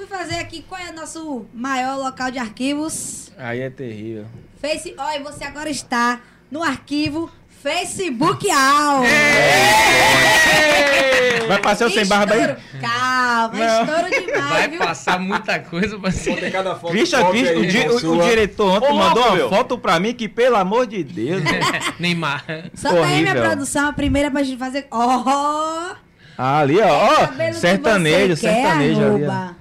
Fui 0.00 0.06
fazer 0.06 0.36
aqui 0.36 0.64
qual 0.66 0.80
é 0.80 0.88
o 0.88 0.94
nosso 0.94 1.44
maior 1.52 1.98
local 1.98 2.30
de 2.30 2.38
arquivos. 2.38 3.30
Aí 3.36 3.60
é 3.60 3.68
terrível. 3.68 4.24
Face. 4.58 4.94
Olha, 4.96 5.22
você 5.22 5.44
agora 5.44 5.68
está 5.68 6.20
no 6.50 6.62
arquivo 6.62 7.30
Facebook 7.62 8.50
All. 8.50 9.02
Vai 11.46 11.58
passar 11.60 11.88
o 11.88 11.90
sem 11.90 12.06
barba 12.06 12.32
aí? 12.32 12.40
Estouro. 12.40 12.60
Calma, 12.80 13.54
Não. 13.54 13.84
estouro 13.84 14.10
demais, 14.10 14.48
Vai 14.48 14.68
viu? 14.70 14.78
passar 14.78 15.20
muita 15.20 15.58
coisa 15.58 15.98
pra 15.98 16.10
você. 16.10 16.50
cada 16.50 16.74
foto. 16.76 16.92
Christian, 16.92 17.20
cópia 17.20 17.52
Christian, 17.52 17.90
o, 17.92 17.98
di- 18.00 18.06
o- 18.06 18.12
o 18.12 18.22
diretor 18.22 18.76
ontem 18.78 18.92
Ô, 18.92 18.94
mandou 18.94 19.14
louco, 19.22 19.28
uma 19.28 19.36
meu. 19.36 19.48
foto 19.50 19.76
pra 19.76 20.00
mim 20.00 20.14
que, 20.14 20.30
pelo 20.30 20.56
amor 20.56 20.86
de 20.86 21.04
Deus. 21.04 21.42
Neymar. 22.00 22.42
Solta 22.74 23.04
aí 23.04 23.20
minha 23.20 23.34
produção, 23.34 23.90
a 23.90 23.92
primeira 23.92 24.30
pra 24.30 24.42
gente 24.42 24.56
fazer. 24.58 24.86
Ó! 24.90 25.90
Ah, 26.38 26.60
ali, 26.60 26.78
ó. 26.80 27.52
sertanejo, 27.52 28.28
quer, 28.40 28.54
sertanejo 28.54 29.02
ali. 29.02 29.24
ó. 29.26 29.60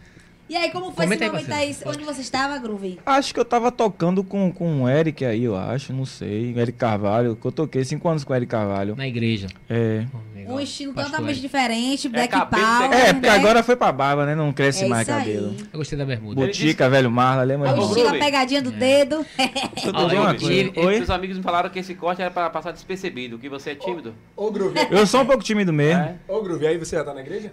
E 0.49 0.57
aí, 0.57 0.71
como 0.71 0.91
foi 0.91 1.05
Comenta 1.05 1.25
esse 1.25 1.35
aí, 1.35 1.43
momento 1.43 1.53
aí? 1.53 1.77
Onde 1.85 2.03
você 2.03 2.21
estava, 2.21 2.57
Groove? 2.57 2.99
Acho 3.05 3.31
que 3.35 3.39
eu 3.39 3.45
tava 3.45 3.71
tocando 3.71 4.23
com, 4.23 4.51
com 4.51 4.81
o 4.81 4.89
Eric 4.89 5.23
aí, 5.23 5.43
eu 5.43 5.55
acho, 5.55 5.93
não 5.93 6.05
sei. 6.05 6.57
Eric 6.57 6.75
Carvalho, 6.75 7.35
que 7.35 7.45
eu 7.45 7.51
toquei 7.51 7.85
cinco 7.85 8.09
anos 8.09 8.23
com 8.23 8.33
o 8.33 8.35
Eric 8.35 8.49
Carvalho. 8.49 8.95
Na 8.95 9.07
igreja. 9.07 9.45
É. 9.69 10.05
Um 10.47 10.59
estilo 10.59 10.91
Pastor 10.93 11.11
totalmente 11.11 11.35
Eric. 11.35 11.41
diferente, 11.43 12.09
Black 12.09 12.29
cabelo, 12.29 12.63
Power. 12.65 12.91
É, 12.91 13.13
porque 13.13 13.27
né? 13.29 13.35
agora 13.35 13.61
foi 13.61 13.75
pra 13.75 13.91
barba, 13.91 14.25
né? 14.25 14.33
Não 14.33 14.51
cresce 14.51 14.85
É 14.85 14.87
mais 14.87 15.07
cabelo. 15.07 15.49
aí. 15.49 15.67
Eu 15.71 15.77
gostei 15.77 15.95
da 15.95 16.05
bermuda. 16.05 16.41
Botica, 16.41 16.89
velho 16.89 17.11
Marla, 17.11 17.43
lembra? 17.43 17.69
É 17.69 17.73
o 17.73 17.85
estilo 17.85 18.07
a 18.07 18.13
pegadinha 18.13 18.61
do 18.63 18.71
dedo. 18.71 19.23
Eu 19.85 19.93
tô 19.93 19.99
Ó, 19.99 20.03
dizendo 20.05 20.21
uma 20.23 20.33
coisa. 20.33 20.71
Oi? 20.75 20.95
Seus 20.97 21.09
amigos 21.11 21.37
me 21.37 21.43
falaram 21.43 21.69
que 21.69 21.77
esse 21.77 21.93
corte 21.93 22.23
era 22.23 22.31
pra 22.31 22.49
passar 22.49 22.71
despercebido, 22.71 23.37
que 23.37 23.47
você 23.47 23.71
é 23.71 23.75
tímido. 23.75 24.15
Ô, 24.35 24.49
Groove. 24.49 24.73
Eu 24.89 25.05
sou 25.05 25.21
um 25.21 25.25
pouco 25.27 25.43
tímido 25.43 25.71
mesmo. 25.71 26.01
É? 26.01 26.15
Ô, 26.27 26.41
Groove, 26.41 26.65
aí 26.65 26.77
você 26.79 26.95
já 26.95 27.03
tá 27.03 27.13
na 27.13 27.21
igreja? 27.21 27.51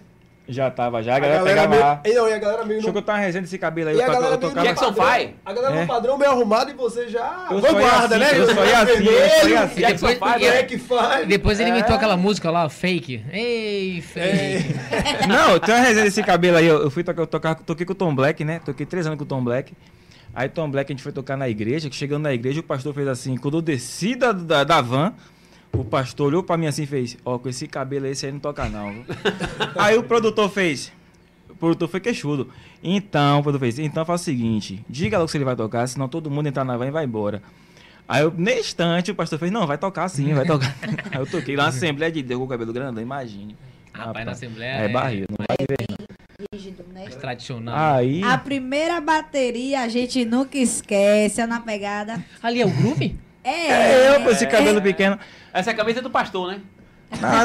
Já 0.48 0.70
tava, 0.70 1.02
já. 1.02 1.16
A 1.16 1.18
galera 1.18 1.42
pegava 1.42 2.00
meio... 2.04 2.14
não, 2.16 2.28
e 2.28 2.32
a 2.32 2.38
galera 2.38 2.64
meio... 2.64 2.74
Deixa 2.80 2.88
eu 2.88 2.92
contar 2.92 3.14
uma 3.14 3.18
resenha 3.18 3.42
desse 3.42 3.58
cabelo 3.58 3.90
aí. 3.90 3.96
E 3.96 4.02
a 4.02 4.06
galera 4.06 4.34
eu 4.40 4.50
meio 4.52 4.64
Jackson 4.66 4.92
Five. 4.92 5.34
A 5.44 5.52
galera 5.52 5.74
É. 5.74 5.80
no 5.80 5.86
padrão 5.88 6.16
meio 6.16 6.30
arrumado 6.30 6.70
e 6.70 6.74
você 6.74 7.08
já... 7.08 7.48
Eu 7.50 7.58
Vanguarda, 7.60 8.16
assim, 8.16 8.24
né? 8.24 8.38
eu 8.40 8.44
sou 8.46 8.62
assim, 8.62 9.04
eu 9.04 9.48
sou 9.48 9.58
assim. 9.58 9.80
E 9.80 9.86
depois, 9.86 10.18
Five, 10.18 10.44
e- 10.44 10.50
Black 10.50 10.78
Five. 10.78 11.26
depois 11.26 11.58
ele 11.60 11.70
É. 11.70 11.72
inventou 11.72 11.96
aquela 11.96 12.16
música 12.16 12.48
lá, 12.50 12.68
fake. 12.68 13.24
Ei, 13.32 14.00
fake. 14.02 15.26
Não, 15.28 15.58
tem 15.58 15.74
uma 15.74 15.80
resenha 15.80 16.04
desse 16.04 16.22
cabelo 16.22 16.58
aí. 16.58 16.66
Eu, 16.66 16.80
eu 16.82 16.90
fui 16.90 17.02
tocar, 17.02 17.22
eu 17.22 17.26
tocar, 17.26 17.54
toquei 17.56 17.84
com 17.84 17.92
o 17.92 17.96
Tom 17.96 18.14
Black, 18.14 18.44
né? 18.44 18.60
Toquei 18.64 18.86
três 18.86 19.04
anos 19.06 19.18
com 19.18 19.24
o 19.24 19.26
Tom 19.26 19.42
Black. 19.42 19.72
Aí 20.34 20.48
Tom 20.48 20.70
Black 20.70 20.92
a 20.92 20.94
gente 20.94 21.02
foi 21.02 21.12
tocar 21.12 21.36
na 21.36 21.48
igreja, 21.48 21.88
que 21.90 21.96
chegando 21.96 22.22
na 22.24 22.32
igreja 22.32 22.60
o 22.60 22.62
pastor 22.62 22.92
fez 22.94 23.08
assim, 23.08 23.36
quando 23.36 23.56
eu 23.56 23.62
desci 23.62 24.14
da, 24.14 24.32
da, 24.32 24.64
da 24.64 24.80
van, 24.80 25.12
o 25.72 25.84
pastor 25.84 26.28
olhou 26.28 26.42
pra 26.42 26.56
mim 26.56 26.66
assim 26.66 26.82
e 26.84 26.86
fez, 26.86 27.16
ó, 27.24 27.38
com 27.38 27.48
esse 27.48 27.66
cabelo 27.66 28.06
aí 28.06 28.14
você 28.14 28.26
aí 28.26 28.32
não 28.32 28.40
toca 28.40 28.68
não. 28.68 28.92
viu?" 28.92 29.04
aí 29.76 29.96
o 29.96 30.02
produtor 30.02 30.48
fez, 30.50 30.92
o 31.48 31.54
produtor 31.54 31.88
foi 31.88 32.00
queixudo. 32.00 32.48
Então, 32.82 33.40
o 33.40 33.42
produtor 33.42 33.60
fez, 33.60 33.78
então 33.78 34.04
faz 34.04 34.20
o 34.20 34.24
seguinte, 34.24 34.84
diga 34.88 35.18
logo 35.18 35.28
se 35.28 35.36
ele 35.36 35.44
vai 35.44 35.56
tocar, 35.56 35.86
senão 35.86 36.08
todo 36.08 36.30
mundo 36.30 36.46
entrar 36.46 36.64
na 36.64 36.76
van 36.76 36.86
e 36.86 36.90
vai 36.90 37.04
embora. 37.04 37.42
Aí 38.08 38.22
eu, 38.22 38.30
no 38.30 38.50
instante, 38.50 39.10
o 39.10 39.14
pastor 39.14 39.38
fez, 39.38 39.50
não, 39.50 39.66
vai 39.66 39.76
tocar 39.76 40.08
sim, 40.08 40.32
vai 40.32 40.46
tocar. 40.46 40.74
aí 41.10 41.18
eu 41.18 41.26
toquei 41.26 41.56
lá 41.56 41.64
na 41.64 41.68
Assembleia 41.70 42.12
de 42.12 42.22
Deus 42.22 42.38
com 42.38 42.44
o 42.44 42.48
cabelo 42.48 42.72
grandão, 42.72 43.02
imagine. 43.02 43.56
Rapaz, 43.92 44.26
na 44.26 44.32
Assembleia 44.32 44.72
É 44.72 44.88
barriga, 44.88 45.26
não 45.30 45.44
vai 45.48 45.56
ver. 45.68 45.86
Rígido, 46.52 46.84
né? 46.92 47.06
tradicional. 47.06 47.94
Aí. 47.94 48.22
A 48.22 48.36
primeira 48.36 49.00
bateria 49.00 49.80
a 49.80 49.88
gente 49.88 50.24
nunca 50.24 50.58
esquece, 50.58 51.40
é 51.40 51.46
na 51.46 51.60
pegada. 51.60 52.22
Ali 52.42 52.60
é 52.60 52.66
o 52.66 52.70
groove? 52.70 53.18
É, 53.46 53.68
É 53.68 54.16
eu 54.16 54.22
com 54.22 54.30
esse 54.30 54.46
cabelo 54.46 54.82
pequeno. 54.82 55.18
Essa 55.52 55.70
é 55.70 55.72
a 55.72 55.76
camisa 55.76 56.02
do 56.02 56.10
pastor, 56.10 56.52
né? 56.52 56.60
Ah, 57.22 57.44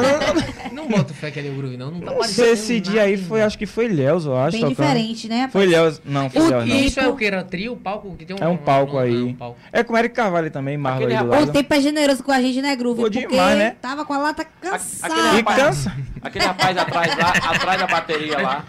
não, 0.72 0.82
Não 0.84 0.88
boto 0.88 1.14
fé 1.14 1.30
que 1.30 1.38
ali 1.38 1.48
é 1.48 1.50
o 1.52 1.54
groove, 1.54 1.76
não. 1.76 1.90
Não 1.92 2.00
tá 2.00 2.06
não 2.06 2.18
parecendo 2.18 2.34
sei 2.46 2.52
esse 2.52 2.72
nada. 2.80 2.90
dia 2.90 3.02
aí 3.02 3.16
foi, 3.16 3.42
acho 3.42 3.56
que 3.56 3.64
foi 3.66 3.88
Léus, 3.88 4.24
eu 4.26 4.36
acho. 4.36 4.52
bem 4.52 4.60
tocando. 4.68 4.76
diferente, 4.86 5.28
né? 5.28 5.48
Foi 5.52 5.66
Léus. 5.66 6.00
Não, 6.04 6.28
foi 6.28 6.42
O 6.42 6.48
Léus, 6.50 6.66
não. 6.68 6.76
Isso 6.76 7.00
é 7.00 7.08
o 7.08 7.16
que? 7.16 7.24
Era 7.24 7.44
trio, 7.44 7.76
palco? 7.76 8.14
Que 8.16 8.24
tem 8.24 8.34
um, 8.36 8.42
É 8.42 8.48
um 8.48 8.56
palco 8.56 8.96
um- 8.96 8.98
aí. 8.98 9.22
um 9.22 9.34
palco. 9.34 9.56
É 9.72 9.82
com 9.84 9.94
o 9.94 9.96
Eric 9.98 10.14
Carvalho 10.14 10.50
também, 10.50 10.76
Marlon 10.76 10.98
Aquele 11.04 11.12
aí 11.14 11.18
do 11.18 11.24
rapaz- 11.26 11.42
O 11.42 11.46
lado. 11.46 11.54
tempo 11.54 11.74
é 11.74 11.80
generoso 11.80 12.22
com 12.24 12.32
a 12.32 12.40
gente, 12.42 12.60
né, 12.60 12.74
Groove? 12.76 13.00
Porque 13.02 13.26
demais, 13.26 13.56
né? 13.58 13.76
tava 13.80 14.04
com 14.04 14.12
a 14.12 14.18
lata 14.18 14.42
aquele 14.42 14.72
cansada. 14.72 15.14
E 15.14 15.36
rapaz- 15.38 15.62
cansa. 15.62 15.96
Aquele 16.22 16.44
rapaz 16.44 16.78
atrás 16.78 17.16
lá, 17.18 17.28
atrás 17.30 17.80
da 17.80 17.86
bateria 17.86 18.38
lá. 18.40 18.64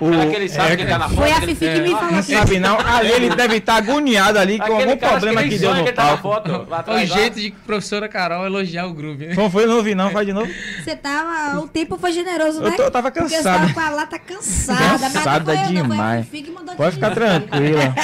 O- 0.00 0.22
Aquele 0.28 0.48
sabe 0.48 0.76
que 0.76 0.84
tá 0.86 0.98
na 0.98 1.08
foto. 1.08 1.16
Foi 1.20 1.30
a 1.30 1.36
aquele- 1.36 1.54
Fifi 1.54 1.72
que 1.74 1.80
me 1.80 1.90
falou 1.90 2.10
Não 2.12 2.18
assim. 2.18 2.34
sabe 2.34 2.58
não. 2.60 2.78
Ali 2.80 3.12
ele 3.12 3.34
deve 3.34 3.56
estar 3.56 3.76
agoniado 3.76 4.38
ali 4.38 4.58
com 4.58 4.64
aquele 4.64 4.92
algum 4.92 4.96
problema 4.96 5.42
que 5.42 5.48
ele 5.48 5.58
deu 5.58 5.70
no 5.70 5.82
que 5.82 5.88
ele 5.88 5.92
tá 5.92 6.16
palco. 6.16 6.92
o 6.92 7.06
jeito 7.06 7.40
de 7.40 7.50
professora 7.66 8.08
Carol 8.08 8.44
elogiar 8.46 8.86
o 8.86 8.92
groove, 8.94 9.26
né? 9.26 9.34
Não 9.34 9.50
foi, 9.50 9.66
não 9.66 9.76
ouvi 9.76 9.94
não, 9.94 10.10
faz 10.10 10.26
de 10.26 10.32
novo. 10.34 10.52
Você 10.82 10.94
tava. 10.96 11.60
O 11.60 11.68
tempo 11.68 11.96
foi 11.98 12.12
generoso, 12.12 12.58
Eu 12.60 12.70
né? 12.70 12.76
tô- 12.76 12.82
eu 12.82 12.90
tava 12.90 13.10
Porque 13.10 13.26
você 13.28 13.36
cansado. 13.36 13.60
tava 13.60 13.72
com 13.74 13.80
a 13.80 13.90
lata 13.90 14.18
cansada. 14.18 14.98
mas 14.98 15.12
Cansada 15.14 15.44
foi 15.44 15.54
eu, 15.54 15.58
não, 15.58 15.64
foi 15.64 15.74
demais. 15.82 16.26
Mandou 16.54 16.74
Pode 16.74 16.94
ficar 16.96 17.10
tranquila. 17.12 17.94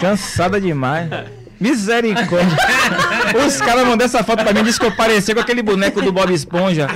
Cansada 0.00 0.60
demais. 0.60 1.08
Misericórdia. 1.60 2.56
Os 3.46 3.56
caras 3.58 3.86
mandaram 3.86 4.04
essa 4.04 4.22
foto 4.22 4.42
pra 4.42 4.52
mim 4.52 4.60
e 4.60 4.64
disse 4.64 4.78
que 4.78 4.84
eu 4.86 4.92
parecia 4.92 5.34
com 5.34 5.40
aquele 5.40 5.62
boneco 5.62 6.02
do 6.02 6.12
Bob 6.12 6.32
Esponja. 6.32 6.88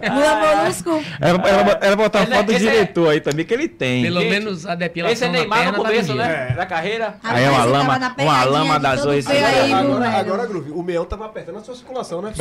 Lula 0.00 0.56
Molusco. 0.56 1.04
Ela, 1.20 1.48
ela, 1.48 1.78
ela 1.80 1.96
botar 1.96 2.20
a 2.20 2.22
é- 2.22 2.26
foto 2.26 2.46
do 2.46 2.52
é- 2.52 2.58
diretor 2.58 3.10
aí 3.10 3.20
também, 3.20 3.44
que 3.44 3.54
ele 3.54 3.68
tem. 3.68 4.02
Pelo 4.02 4.20
Gente, 4.20 4.30
menos 4.30 4.66
a 4.66 4.74
depilação 4.74 5.12
Esse 5.12 5.24
é 5.24 5.26
na 5.28 5.32
Neymar 5.38 5.58
perna 5.58 5.72
no 5.78 5.82
tá 5.82 5.88
começo, 5.88 6.12
dia. 6.12 6.22
né? 6.24 6.54
Da 6.56 6.66
carreira. 6.66 7.14
Aí 7.22 7.44
é 7.44 7.50
uma 7.50 7.64
lama- 7.64 8.14
uma 8.18 8.44
lama 8.44 8.78
das 8.80 9.02
feio 9.02 9.46
aí, 9.46 9.72
Agora, 9.72 10.08
agora, 10.08 10.46
Groove, 10.46 10.70
o 10.72 10.82
mel 10.82 11.04
tava 11.04 11.26
apertando 11.26 11.58
a 11.58 11.60
sua 11.62 11.74
circulação, 11.74 12.20
né? 12.22 12.32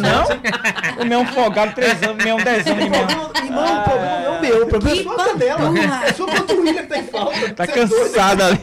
Não, 0.00 1.02
o 1.02 1.06
meu 1.06 1.24
folgado, 1.26 1.72
três 1.74 2.02
anos, 2.02 2.24
meu 2.24 2.36
dez 2.36 2.66
anos. 2.66 2.84
Irmão, 2.84 3.80
o 3.80 3.82
problema 3.84 4.20
não 4.20 4.34
é 4.34 4.38
o 4.38 4.40
meu, 4.40 4.62
o 4.62 4.66
problema 4.66 4.96
é 5.00 5.02
sua 5.02 5.16
canela. 5.16 6.04
É 6.06 6.12
sua 6.12 6.26
panturrilha 6.26 6.82
que 6.82 6.88
tá 6.88 6.98
em 6.98 7.06
falta. 7.06 7.52
Tá 7.54 7.64
é 7.64 7.66
cansada 7.66 8.46
ali. 8.46 8.60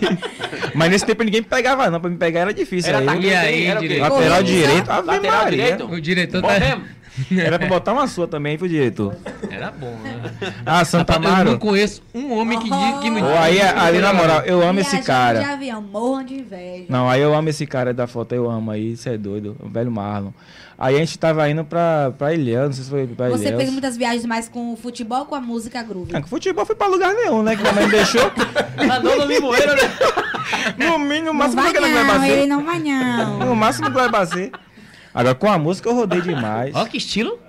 Mas 0.73 0.89
nesse 0.89 1.05
tempo 1.05 1.23
ninguém 1.23 1.41
me 1.41 1.47
pegava, 1.47 1.89
não. 1.89 1.99
Pra 1.99 2.09
me 2.09 2.17
pegar 2.17 2.41
era 2.41 2.53
difícil. 2.53 2.93
Era 2.95 3.11
aí. 3.11 3.25
E 3.25 3.34
aí, 3.36 3.65
era 3.67 3.79
direito? 3.79 4.01
Lateral 4.01 4.43
direito, 4.43 4.89
Ave 4.91 5.07
Lateral 5.07 5.43
Maria. 5.43 5.63
direito? 5.63 5.86
O 5.86 6.01
diretor 6.01 6.41
Bom 6.41 6.47
tá, 6.47 6.59
mesmo. 6.59 6.84
Era 7.32 7.59
pra 7.59 7.68
botar 7.68 7.93
uma 7.93 8.07
sua 8.07 8.28
também, 8.28 8.57
pro 8.57 8.68
diretor. 8.70 9.16
Era 9.49 9.72
bom, 9.72 9.95
né? 10.03 10.22
Ah, 10.66 10.84
Santa 10.86 11.14
Rapaz, 11.14 11.39
eu 11.39 11.45
não 11.45 11.57
conheço 11.59 12.01
um 12.14 12.32
homem 12.38 12.57
que, 12.59 12.70
diz 12.70 12.99
que 13.01 13.09
não 13.09 13.22
Ô, 13.22 13.38
aí, 13.38 13.62
ali, 13.62 13.99
na 13.99 14.14
moral, 14.14 14.41
eu 14.41 14.62
amo 14.62 14.80
esse 14.80 14.99
cara. 15.01 15.39
de 15.39 15.45
avião, 15.45 15.82
morram 15.82 16.24
de 16.24 16.36
inveja. 16.36 16.86
Não, 16.89 17.09
aí 17.09 17.22
eu 17.22 17.34
amo 17.34 17.49
esse 17.49 17.66
cara 17.66 17.93
da 17.93 18.07
foto, 18.07 18.34
eu 18.34 18.49
amo 18.49 18.72
aí, 18.72 18.95
você 18.95 19.12
é 19.12 19.18
doido, 19.18 19.55
o 19.59 19.68
velho 19.70 19.91
Marlon. 19.91 20.32
Aí 20.78 20.95
a 20.95 20.99
gente 20.99 21.20
tava 21.20 21.47
indo 21.47 21.64
pra, 21.64 22.12
pra 22.18 22.34
Ilhéus, 22.34 22.66
não 22.68 22.74
sei 22.74 22.84
se 22.86 22.89
foi 22.89 23.05
pra 23.05 23.30
Você 23.30 23.43
Ilhéus. 23.45 23.62
fez 23.62 23.72
muitas 23.72 23.95
viagens 23.97 24.26
mais 24.26 24.49
com 24.49 24.74
o 24.74 24.76
futebol 24.76 25.20
ou 25.20 25.26
com 25.26 25.36
a 25.36 25.41
música 25.41 25.84
groove? 25.84 26.16
Ah, 26.16 26.22
com 26.22 26.28
futebol 26.28 26.66
foi 26.66 26.76
pra 26.76 26.88
lugar 26.88 27.14
nenhum, 27.14 27.43
né? 27.43 27.55
Que 27.55 27.62
minha 27.62 27.74
mãe 27.74 27.86
me 27.86 27.91
deixou. 27.91 28.22
Andou 28.91 29.16
no 29.18 29.26
limoeiro, 29.26 29.76
né? 29.76 29.82
No 30.78 30.97
mínimo, 30.97 31.26
no 31.28 31.34
Não 31.34 31.34
máximo 31.36 31.62
vai 31.62 31.72
que 31.72 31.78
ela 31.78 31.88
vai 31.88 32.03
não, 32.18 32.26
ele 32.26 32.47
não 32.47 32.66
vai 32.66 32.80
não. 32.80 33.39
No 33.39 33.55
máximo 33.55 33.88
que 33.89 33.93
vai 33.93 34.09
bater. 34.09 34.51
Agora 35.14 35.36
com 35.36 35.51
a 35.51 35.57
música 35.57 35.89
eu 35.89 35.95
rodei 35.95 36.22
demais. 36.22 36.74
Ó, 36.76 36.86
que 36.86 36.97
estilo. 36.97 37.39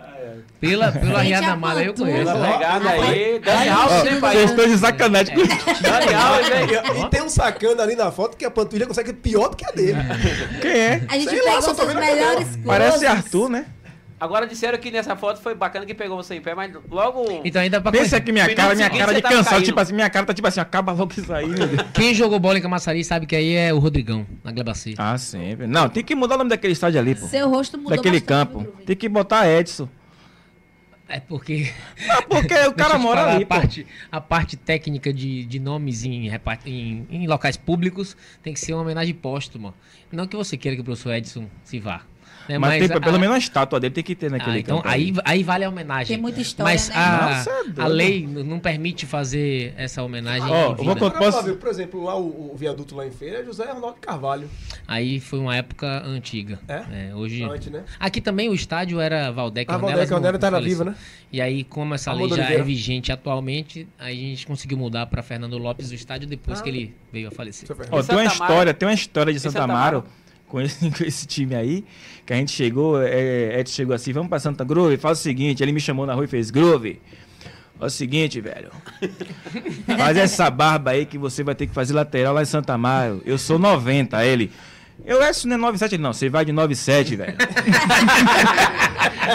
Pela, 0.61 0.93
pela 0.93 1.21
Riada 1.23 1.57
Mala 1.57 1.83
eu 1.83 1.93
conheço. 1.93 2.33
Pela 2.33 2.53
pegada 2.53 2.89
aí, 2.91 3.41
Dani 3.41 3.69
Alves, 3.69 4.05
né, 4.05 4.11
Vocês 4.11 4.21
pai? 4.21 4.45
estão 4.45 4.67
de 4.69 4.79
sacanagem 4.79 5.35
com 5.35 5.43
Dani 5.43 6.15
Alves, 6.15 6.51
né? 6.51 6.67
E, 6.95 7.01
e 7.01 7.11
tem 7.11 7.21
um 7.23 7.29
sacana 7.29 7.83
ali 7.83 7.97
na 7.97 8.13
foto 8.13 8.37
que 8.37 8.45
a 8.45 8.51
panturrilha 8.51 8.87
consegue 8.87 9.13
pior 9.13 9.49
do 9.49 9.57
que 9.57 9.67
a 9.67 9.73
dele. 9.73 9.99
Quem 10.61 10.71
é? 10.71 11.03
A 11.09 11.15
gente 11.15 11.31
Sei 11.31 11.43
lá, 11.43 11.61
pegou 11.61 11.75
vendo 11.75 11.99
a 11.99 12.01
melhores 12.01 12.45
coisas. 12.45 12.65
Parece 12.65 13.07
Arthur, 13.07 13.49
né? 13.49 13.67
Agora 14.23 14.47
disseram 14.47 14.79
que 14.79 14.89
nessa 14.89 15.17
foto 15.17 15.41
foi 15.43 15.53
bacana 15.53 15.85
que 15.85 15.93
pegou 15.93 16.17
você 16.17 16.37
em 16.37 16.41
pé, 16.41 16.55
mas 16.55 16.73
logo. 16.89 17.41
Então 17.45 17.61
ainda 17.61 17.81
pra 17.81 17.91
Pensa 17.91 18.19
aqui 18.19 18.31
minha 18.31 18.55
cara, 18.55 18.73
minha 18.73 18.89
cara 18.89 19.13
de 19.15 19.21
cansado, 19.21 19.65
tipo 19.65 19.81
assim, 19.81 19.93
minha 19.93 20.09
cara 20.09 20.25
tá 20.25 20.33
tipo 20.33 20.47
assim, 20.47 20.61
acaba 20.61 20.93
logo 20.93 21.13
isso 21.19 21.35
aí, 21.35 21.49
meu 21.49 21.67
Deus. 21.67 21.83
Quem 21.93 22.15
jogou 22.15 22.39
bola 22.39 22.57
em 22.57 22.63
Camaçari 22.63 23.03
sabe 23.03 23.27
que 23.27 23.35
aí 23.35 23.53
é 23.57 23.75
o 23.75 23.81
Rodrigão, 23.81 24.25
na 24.45 24.53
Glebacê. 24.53 24.95
Ah, 24.97 25.19
sempre. 25.19 25.67
Não, 25.67 25.89
tem 25.89 26.05
que 26.05 26.15
mudar 26.15 26.37
o 26.37 26.39
nome 26.39 26.51
daquele 26.51 26.73
estádio 26.73 27.01
ali, 27.01 27.17
pô. 27.17 27.27
Seu 27.27 27.51
rosto 27.51 27.77
mudou 27.77 27.97
Daquele 27.97 28.21
campo. 28.21 28.63
Tem 28.87 28.95
que 28.95 29.09
botar 29.09 29.51
Edson. 29.51 29.89
É 31.09 31.19
porque. 31.19 31.73
Ah, 32.09 32.23
porque 32.23 32.55
o 32.55 32.73
cara 32.79 32.97
mora 32.99 33.23
falar, 33.23 33.35
ali, 33.35 33.43
a 33.43 33.47
pô. 33.47 33.55
parte, 33.57 33.87
a 34.13 34.21
parte 34.21 34.57
técnica 34.57 35.13
de, 35.13 35.45
de 35.45 35.59
nomes 35.59 36.05
em, 36.05 36.31
em, 36.65 37.07
em 37.11 37.27
locais 37.27 37.57
públicos 37.57 38.17
tem 38.41 38.55
que 38.55 38.61
ser 38.61 38.73
uma 38.73 38.83
homenagem 38.83 39.15
póstuma. 39.17 39.75
Não 40.13 40.29
que 40.29 40.37
você 40.37 40.57
queira 40.57 40.77
que 40.77 40.81
o 40.81 40.85
professor 40.85 41.13
Edson 41.13 41.49
se 41.65 41.81
vá. 41.81 42.03
Né, 42.49 42.59
Mas, 42.59 42.87
tem, 42.89 42.97
a- 42.97 43.01
pelo 43.01 43.19
menos 43.19 43.33
uma 43.35 43.39
estátua 43.39 43.79
dele 43.79 43.95
tem 43.95 44.03
que 44.05 44.15
ter 44.15 44.31
naquele 44.31 44.57
Ah, 44.57 44.61
então 44.61 44.83
aí, 44.85 45.13
aí 45.25 45.43
vale 45.43 45.65
a 45.65 45.69
homenagem. 45.69 46.07
Tem 46.17 46.17
muita 46.21 46.41
história, 46.41 46.73
Mas 46.73 46.89
né? 46.89 46.95
a, 46.97 47.29
Nossa, 47.37 47.51
é 47.51 47.83
a 47.83 47.87
lei 47.87 48.27
não 48.27 48.59
permite 48.59 49.07
fazer 49.07 49.75
essa 49.77 50.03
homenagem. 50.03 50.49
Ó, 50.49 50.75
em 50.75 50.79
eu 50.79 50.95
vou 50.95 51.11
posso- 51.11 51.55
por 51.57 51.69
exemplo, 51.69 52.03
lá 52.05 52.17
o, 52.17 52.53
o 52.53 52.57
viaduto 52.57 52.95
lá 52.97 53.07
em 53.07 53.11
feira 53.11 53.41
é 53.41 53.45
José 53.45 53.65
Arnaldo 53.69 53.97
Carvalho. 54.01 54.49
Aí 54.87 55.21
foi 55.21 55.39
uma 55.39 55.57
época 55.57 56.03
antiga. 56.05 56.59
É? 56.69 57.15
hoje. 57.15 57.43
Antes, 57.45 57.71
né? 57.71 57.85
Aqui 57.99 58.21
também 58.21 58.49
o 58.49 58.55
estádio 58.55 59.01
era 59.01 59.31
Valdec 59.31 59.71
A 59.71 59.75
Ornelas, 59.77 59.95
Valdec 59.95 60.11
não- 60.11 60.17
Ornelas 60.19 60.41
tá 60.41 60.51
não 60.51 60.59
na 60.61 60.65
viva, 60.65 60.85
né? 60.85 60.95
E 61.33 61.41
aí, 61.41 61.65
como 61.65 61.95
essa 61.95 62.11
Amor 62.11 62.29
lei 62.31 62.37
já 62.39 62.51
é 62.51 62.63
vigente 62.63 63.11
atualmente, 63.11 63.87
aí 63.99 64.27
a 64.27 64.29
gente 64.31 64.47
conseguiu 64.47 64.77
mudar 64.77 65.07
para 65.07 65.23
Fernando 65.23 65.57
Lopes 65.57 65.91
o 65.91 65.95
estádio 65.95 66.29
depois 66.29 66.61
Ah. 66.61 66.63
que 66.63 66.69
ele 66.69 66.95
veio 67.13 67.29
a 67.29 67.31
falecer. 67.31 67.69
Tem 67.69 68.17
uma 68.17 68.25
história, 68.25 68.75
tem 68.75 68.89
uma 68.89 68.95
história 68.95 69.33
de 69.33 69.41
Santa 69.41 69.63
Amaro. 69.63 70.05
Com 70.53 70.61
esse, 70.61 70.91
com 70.93 71.03
esse 71.03 71.27
time 71.27 71.55
aí, 71.55 71.83
que 72.27 72.33
a 72.35 72.37
gente 72.37 72.53
chegou, 72.53 73.03
é, 73.03 73.59
Edson 73.59 73.75
chegou 73.75 73.97
assim, 73.97 74.13
vamos 74.13 74.29
pra 74.29 74.39
Santa 74.39 74.63
Groove, 74.63 74.99
faz 74.99 75.19
o 75.19 75.23
seguinte, 75.23 75.63
ele 75.63 75.73
me 75.73 75.81
chamou 75.81 76.05
na 76.05 76.13
rua 76.13 76.27
e 76.27 76.29
fez, 76.29 76.51
Groove, 76.51 77.01
é 77.81 77.85
o 77.85 77.91
seguinte, 77.91 78.39
velho, 78.39 78.71
faz 79.97 80.17
essa 80.19 80.51
barba 80.51 80.91
aí 80.91 81.07
que 81.07 81.17
você 81.17 81.43
vai 81.43 81.55
ter 81.55 81.67
que 81.67 81.73
fazer 81.73 81.95
lateral 81.95 82.35
lá 82.35 82.43
em 82.43 82.45
Santa 82.45 82.75
Amaro, 82.75 83.23
eu 83.25 83.39
sou 83.39 83.59
90, 83.59 84.15
Aí 84.15 84.29
ele... 84.29 84.53
Eu 85.05 85.23
Edson 85.23 85.49
não 85.49 85.57
é 85.57 85.59
97, 85.59 85.95
ele, 85.97 86.03
não, 86.03 86.13
você 86.13 86.29
vai 86.29 86.45
de 86.45 86.53
97, 86.53 87.17
velho. 87.17 87.35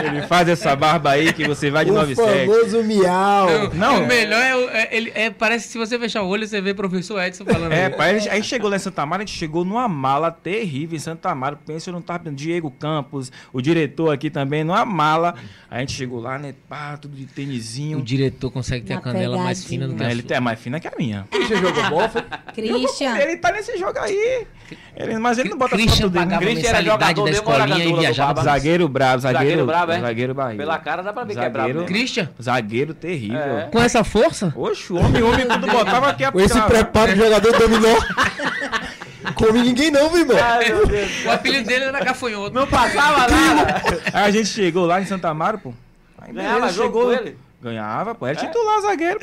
ele 0.05 0.22
faz 0.28 0.47
essa 0.47 0.76
barba 0.76 1.11
aí 1.11 1.34
que 1.34 1.45
você 1.47 1.70
vai 1.70 1.84
de 1.86 1.91
O 1.91 1.93
97. 1.93 2.45
famoso 2.49 2.84
miau. 2.84 3.47
Não, 3.74 4.03
o 4.03 4.07
melhor 4.07 4.41
é, 4.41 4.55
o- 4.55 4.70
é- 4.70 4.89
ele, 4.95 5.11
é- 5.15 5.30
parece 5.30 5.65
que 5.68 5.72
se 5.74 5.78
você 5.78 5.97
fechar 5.99 6.22
o 6.24 6.28
olho, 6.28 6.47
você 6.47 6.61
vê 6.61 6.72
o 6.72 6.76
professor 6.76 7.22
Edson 7.22 7.45
falando. 7.45 7.72
É, 7.72 7.89
pai, 7.89 8.11
a 8.11 8.20
gente- 8.20 8.30
aí 8.30 8.43
chegou 8.43 8.70
lá 8.70 8.76
em 8.76 8.80
Santa 8.80 9.01
Amaro, 9.01 9.24
a 9.24 9.26
gente 9.26 9.38
chegou 9.38 9.65
numa 9.65 9.88
mala 9.88 10.32
terrível 10.32 10.95
em 10.95 10.99
Santa 10.99 11.30
Amaro. 11.30 11.57
Pensa, 11.65 11.89
eu 11.89 11.93
não 11.93 12.01
tava 12.01 12.20
pensando, 12.20 12.38
Diego 12.38 12.72
Campos, 12.72 13.32
o 13.51 13.61
diretor 13.61 14.11
aqui 14.13 14.30
também, 14.30 14.63
numa 14.63 14.86
mala. 14.86 15.36
Aí 15.70 15.78
a 15.78 15.80
gente 15.82 15.93
chegou 15.93 16.20
lá, 16.22 16.38
né, 16.39 16.53
pá, 16.70 16.97
tudo 16.97 17.15
de 17.15 17.26
tênisinho. 17.26 17.97
o 17.99 18.01
diretor 18.01 18.49
consegue 18.51 18.86
ter 18.86 18.93
Uma 18.93 18.99
a 18.99 19.03
canela 19.03 19.38
mais 19.38 19.63
fina 19.65 19.88
do 19.88 19.95
que 19.95 20.03
a 20.03 20.11
ele 20.11 20.24
é 20.30 20.39
mais 20.39 20.59
fina 20.59 20.80
que 20.80 20.88
a 20.88 20.93
minha. 20.97 21.28
Você 21.32 21.55
jogou 21.57 21.89
bola? 21.89 22.09
Christian. 22.53 23.18
Ele 23.18 23.38
tá 23.38 23.51
nesse 23.51 23.78
jogo 23.78 23.97
aí. 23.99 24.47
Ele- 24.95 25.18
mas 25.18 25.38
ele 25.38 25.49
não 25.49 25.56
bota 25.57 25.75
Christian 25.75 26.07
dele. 26.07 26.25
pagava 26.25 26.45
né? 26.45 26.51
Christian 26.51 26.69
era 26.69 26.77
mensalidade 26.77 27.19
jogador 27.19 27.23
da 27.25 27.31
escolinha 27.31 27.85
e 27.85 27.99
viajava. 27.99 28.43
Zagueiro 28.43 28.87
brabo, 28.87 29.21
zagueiro. 29.21 29.45
Zagueiro 29.45 29.65
brabo, 29.65 29.91
é? 29.91 29.99
Zagueiro 29.99 30.33
barriga. 30.33 30.63
Pela 30.63 30.79
cara 30.79 31.03
dá 31.03 31.13
pra 31.13 31.23
ver 31.23 31.33
que 31.33 31.39
é 31.39 31.49
brabo. 31.49 31.67
Zagueiro. 31.67 31.79
mesmo. 31.79 31.93
Christian, 31.93 32.29
Zagueiro 32.41 32.93
terrível. 32.93 33.39
É. 33.39 33.69
com 33.71 33.81
essa 33.81 34.03
força? 34.03 34.53
Oxe, 34.55 34.93
o 34.93 34.97
homem, 34.97 35.23
homem, 35.23 35.47
quando 35.47 35.67
botava 35.67 36.09
aqui 36.09 36.23
a 36.23 36.31
Com 36.31 36.39
esse 36.39 36.61
preparo 36.61 37.13
de 37.13 37.19
jogador 37.19 37.57
dominó. 37.57 37.95
Come 39.35 39.61
ninguém 39.61 39.91
não, 39.91 40.09
meu 40.09 40.21
irmão. 40.21 40.37
Ai, 40.41 40.69
meu 40.69 40.87
Deus. 40.87 41.25
O 41.25 41.31
apelido 41.31 41.67
dele 41.67 41.85
era 41.85 42.03
gafanhoto. 42.03 42.55
Não 42.55 42.65
passava 42.65 43.27
nada. 43.27 43.81
Aí 44.13 44.23
a 44.23 44.31
gente 44.31 44.47
chegou 44.47 44.85
lá 44.85 45.01
em 45.01 45.05
Santa 45.05 45.29
Amaro, 45.29 45.59
pô. 45.59 45.73
Aí 46.19 46.33
beleza, 46.33 46.89
com 46.89 47.11
ele? 47.11 47.37
Ganhava, 47.59 48.13
pô. 48.13 48.27
Era 48.27 48.37
titular 48.39 48.81
zagueiro. 48.81 49.19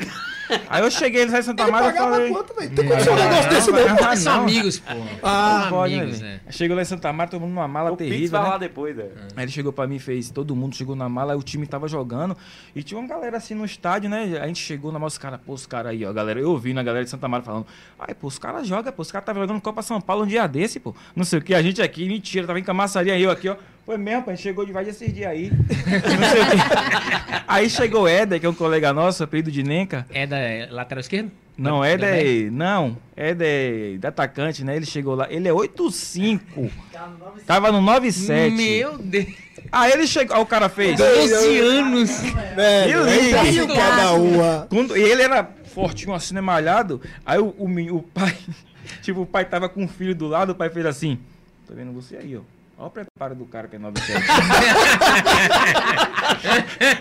Aí 0.69 0.83
eu 0.83 0.91
cheguei 0.91 1.25
lá 1.25 1.39
em 1.39 1.41
Santa 1.41 1.63
Amaro 1.63 1.87
e 1.87 1.97
falei. 1.97 2.29
quanto? 2.29 2.53
Tem 2.53 2.87
como 2.87 3.01
ser 3.01 3.09
um 3.09 3.15
negócio 3.15 3.49
desse, 3.49 3.71
não? 3.71 3.79
Ah, 3.79 4.07
Eles 4.11 4.19
são 4.19 4.33
amigos, 4.41 4.79
pô. 4.79 4.93
Ah, 5.23 5.67
Pode, 5.69 5.95
amigos, 5.95 6.19
né? 6.21 6.41
né? 6.45 6.51
Chegou 6.51 6.75
lá 6.75 6.81
em 6.81 6.85
Santa 6.85 7.09
Amaro, 7.09 7.31
todo 7.31 7.39
mundo 7.41 7.51
numa 7.53 7.67
mala 7.67 7.91
O 7.93 7.97
Pix 7.97 8.09
terrível, 8.09 8.31
vai 8.31 8.43
né? 8.43 8.49
lá 8.49 8.57
depois, 8.57 8.95
né? 8.95 9.05
Aí 9.37 9.45
ele 9.45 9.51
chegou 9.51 9.71
pra 9.71 9.87
mim 9.87 9.95
e 9.95 9.99
fez, 9.99 10.29
todo 10.29 10.53
mundo 10.55 10.75
chegou 10.75 10.95
na 10.97 11.07
mala, 11.07 11.31
aí 11.33 11.39
o 11.39 11.41
time 11.41 11.65
tava 11.65 11.87
jogando. 11.87 12.35
E 12.75 12.83
tinha 12.83 12.99
uma 12.99 13.07
galera 13.07 13.37
assim 13.37 13.55
no 13.55 13.63
estádio, 13.65 14.09
né? 14.09 14.37
A 14.41 14.47
gente 14.47 14.59
chegou 14.59 14.91
na 14.91 14.99
mala, 14.99 15.07
os 15.07 15.17
caras, 15.17 15.39
pô, 15.43 15.53
os 15.53 15.65
caras 15.65 15.91
aí, 15.93 16.05
ó, 16.05 16.11
galera. 16.11 16.39
Eu 16.39 16.51
ouvi 16.51 16.73
na 16.73 16.83
galera 16.83 17.05
de 17.05 17.09
Santa 17.09 17.25
Amaro 17.27 17.43
falando, 17.43 17.65
ai, 17.97 18.13
pô, 18.13 18.27
os 18.27 18.37
caras 18.37 18.67
jogam, 18.67 18.91
pô, 18.91 19.01
os 19.01 19.11
caras 19.11 19.23
estavam 19.23 19.41
jogando 19.41 19.61
Copa 19.61 19.81
São 19.81 19.99
Paulo 20.01 20.25
um 20.25 20.27
dia 20.27 20.45
desse, 20.45 20.79
pô. 20.79 20.93
Não 21.15 21.23
sei 21.23 21.39
o 21.39 21.41
que, 21.41 21.55
a 21.55 21.61
gente 21.61 21.81
aqui, 21.81 22.05
mentira, 22.07 22.45
tava 22.45 22.59
em 22.59 22.63
camaçaria, 22.63 23.17
eu 23.17 23.31
aqui, 23.31 23.47
ó. 23.49 23.55
Foi 23.85 23.97
mesmo, 23.97 24.25
gente 24.29 24.41
chegou 24.41 24.65
de 24.65 24.71
vai 24.71 24.87
esses 24.87 25.13
dias 25.13 25.29
aí. 25.29 25.51
não 25.51 26.29
sei 26.29 26.41
o 26.41 26.45
quê. 26.45 27.43
Aí 27.47 27.69
chegou 27.69 28.03
o 28.03 28.07
Éder, 28.07 28.39
que 28.39 28.45
é 28.45 28.49
um 28.49 28.53
colega 28.53 28.91
nosso, 28.91 29.23
apelido 29.23 29.51
de 29.51 29.61
Nenca. 29.61 30.07
É 30.11 30.25
da 30.25 30.39
é 30.39 30.67
lateral 30.71 31.01
esquerda? 31.01 31.31
Não, 31.55 31.81
Beck? 31.81 32.03
Éder, 32.03 32.51
não, 32.51 32.97
Éder, 33.15 33.99
da 33.99 34.09
atacante, 34.09 34.63
né? 34.63 34.75
Ele 34.75 34.87
chegou 34.87 35.13
lá, 35.13 35.27
ele 35.29 35.47
é 35.47 35.51
8'5". 35.51 36.71
Tava 37.45 37.71
no 37.71 37.79
9'7". 37.79 38.51
Meu 38.51 38.97
Deus. 38.97 39.27
Aí 39.71 39.91
ele 39.91 40.07
chegou, 40.07 40.35
aí 40.35 40.41
o 40.41 40.45
cara 40.47 40.67
fez. 40.67 40.97
12 40.97 41.59
anos. 41.59 42.21
Velho, 42.55 43.67
tá 43.67 43.75
cada 43.75 44.13
uma. 44.13 44.67
Quando, 44.67 44.97
e 44.97 45.01
ele 45.01 45.21
era 45.21 45.47
fortinho 45.65 46.15
assim, 46.15 46.33
né, 46.33 46.41
malhado. 46.41 46.99
Aí 47.23 47.37
o, 47.37 47.53
o, 47.57 47.95
o 47.97 48.01
pai, 48.01 48.35
tipo, 49.03 49.21
o 49.21 49.25
pai 49.27 49.45
tava 49.45 49.69
com 49.69 49.85
o 49.85 49.87
filho 49.87 50.15
do 50.15 50.27
lado, 50.27 50.53
o 50.53 50.55
pai 50.55 50.71
fez 50.71 50.87
assim. 50.87 51.19
Tô 51.67 51.75
vendo 51.75 51.93
você 51.93 52.17
aí, 52.17 52.35
ó. 52.35 52.54
Olha 52.77 52.87
o 52.87 52.91
preparo 52.91 53.35
do 53.35 53.45
cara 53.45 53.69
que 53.69 53.77
é 53.77 53.79
97. 53.79 54.19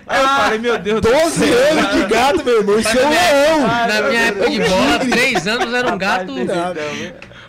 aí 0.06 0.22
eu 0.22 0.28
falei, 0.28 0.58
meu 0.60 0.78
Deus 0.78 1.00
do 1.00 1.10
12 1.10 1.52
anos 1.52 1.94
de 1.94 2.06
gato, 2.06 2.44
meu 2.44 2.58
irmão. 2.58 2.78
Isso 2.78 2.96
é 2.96 3.04
um 3.04 3.10
leão. 3.10 3.66
Na 3.66 4.02
minha 4.08 4.20
época 4.20 4.50
de 4.50 4.60
bola, 4.60 5.00
3 5.00 5.48
anos 5.48 5.74
era 5.74 5.92
um 5.92 5.98
gato. 5.98 6.32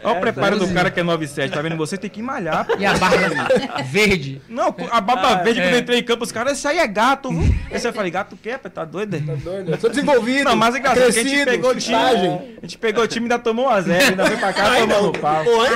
Olha 0.06 0.18
o 0.18 0.22
preparo 0.22 0.60
do 0.60 0.68
cara 0.74 0.89
que 0.91 0.99
é 0.99 1.03
97. 1.03 1.53
Tá 1.53 1.62
vendo? 1.62 1.76
Você 1.78 1.97
tem 1.97 2.10
que 2.10 2.22
malhar. 2.22 2.66
pô. 2.66 2.76
E 2.78 2.86
a 2.86 2.93
barba 2.97 3.18
verde. 3.89 4.41
Não, 4.47 4.76
a 4.91 5.01
baba 5.01 5.36
verde, 5.43 5.62
quando 5.62 5.74
eu 5.74 5.80
entrei 5.80 5.99
em 5.99 6.03
campo, 6.03 6.24
os 6.24 6.32
caras, 6.32 6.53
esse 6.53 6.68
aí 6.68 6.78
é 6.80 6.88
gato, 6.88 7.30
viu? 7.32 7.56
Esse 7.72 7.88
aí 7.88 7.91
eu 7.91 7.95
falei, 7.95 8.12
gato 8.12 8.34
o 8.34 8.38
quê? 8.38 8.58
Tá 8.58 8.84
doido? 8.86 9.20
Doido, 9.20 9.72
eu 9.72 9.78
Sou 9.82 9.89
desenvolvido. 9.89 10.45
Não, 10.45 10.56
mas 10.56 10.76
é 10.76 10.80
engraçado 10.80 11.03
que 11.14 11.20
a 11.20 11.24
gente 11.24 11.30
crescido, 11.30 11.51
pegou 11.51 11.72
o 11.72 11.76
time. 11.76 11.95
estágio. 11.95 12.32
A 12.58 12.62
gente 12.62 12.78
pegou 12.78 13.03
o 13.03 13.08
time 13.08 13.26
e 13.28 13.32
ainda 13.32 13.39
tomou 13.43 13.70
a 13.70 13.82
zero, 13.82 14.06
ainda 14.10 14.26
foi 14.26 14.38
pra 14.38 14.53
cá 14.53 14.72
Aí 14.72 14.82
tomando 14.82 14.97
não. 15.01 15.12
no 15.12 15.20
pau. 15.20 15.43
Pô, 15.43 15.62
aí 15.62 15.72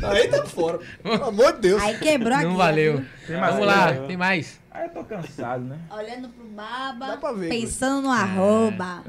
não. 0.00 0.10
Aí 0.10 0.28
tá 0.28 0.44
fora. 0.44 0.78
Pelo 1.02 1.24
amor 1.24 1.52
de 1.54 1.60
Deus. 1.60 1.82
Aí 1.82 1.98
quebrou 1.98 2.34
aqui. 2.34 2.44
Não 2.44 2.56
valeu. 2.56 2.96
viu? 2.98 3.06
Tem 3.26 3.36
mais 3.38 3.52
Vamos 3.54 3.66
lá, 3.66 3.86
aí, 3.88 3.98
tem 4.06 4.16
mais. 4.16 4.60
Aí 4.70 4.84
eu 4.86 4.90
tô 4.90 5.04
cansado, 5.04 5.62
né? 5.64 5.76
Olhando 5.90 6.28
pro 6.28 6.44
baba, 6.48 7.06
Dá 7.06 7.16
pra 7.16 7.32
ver, 7.32 7.48
pensando 7.48 8.02
no 8.02 8.10
arroba. 8.10 9.02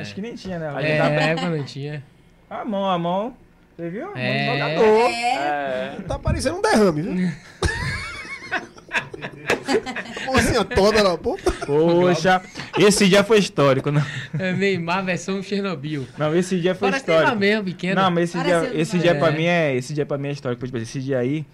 Acho 0.00 0.14
que 0.14 0.20
nem 0.22 0.34
tinha, 0.34 0.58
né? 0.58 0.72
É, 0.82 0.98
Dá 0.98 1.04
na 1.04 1.10
pra- 1.10 1.22
época 1.22 1.48
não 1.50 1.64
tinha. 1.64 2.02
A 2.48 2.64
mão, 2.64 2.88
a 2.90 2.98
mão. 2.98 3.34
Você 3.82 3.90
viu? 3.90 4.10
É. 4.14 4.52
jogador. 4.52 5.10
É, 5.10 5.96
É. 5.98 6.02
Tá 6.06 6.16
parecendo 6.16 6.58
um 6.58 6.62
derrame, 6.62 7.02
viu? 7.02 7.32
Mocinha 10.26 10.64
toda 10.64 11.02
na 11.02 11.16
boca. 11.16 11.50
Poxa, 11.66 12.40
esse 12.78 13.08
dia 13.08 13.24
foi 13.24 13.38
histórico. 13.40 13.90
Não, 13.90 14.02
É 14.38 14.52
Neymar 14.52 15.04
versão 15.04 15.42
Chernobyl. 15.42 16.06
não 16.16 16.32
esse 16.34 16.60
dia 16.60 16.74
foi 16.76 16.90
Parece 16.90 17.08
Neymar 17.08 17.24
histórico. 17.24 17.40
mesmo, 17.40 17.64
pequeno. 17.64 18.00
Não, 18.00 18.10
mas 18.10 18.30
esse 18.34 18.44
dia, 18.44 18.70
esse 18.80 18.98
dia 19.00 19.14
pra 19.16 19.28
É. 19.28 19.36
mim 19.36 19.44
é, 19.46 19.74
esse 19.74 19.92
dia 19.92 20.06
para 20.06 20.16
mim 20.16 20.28
é 20.28 20.32
histórico. 20.32 20.64
Tipo, 20.64 20.78
esse 20.78 21.00
dia 21.00 21.18
aí 21.18 21.44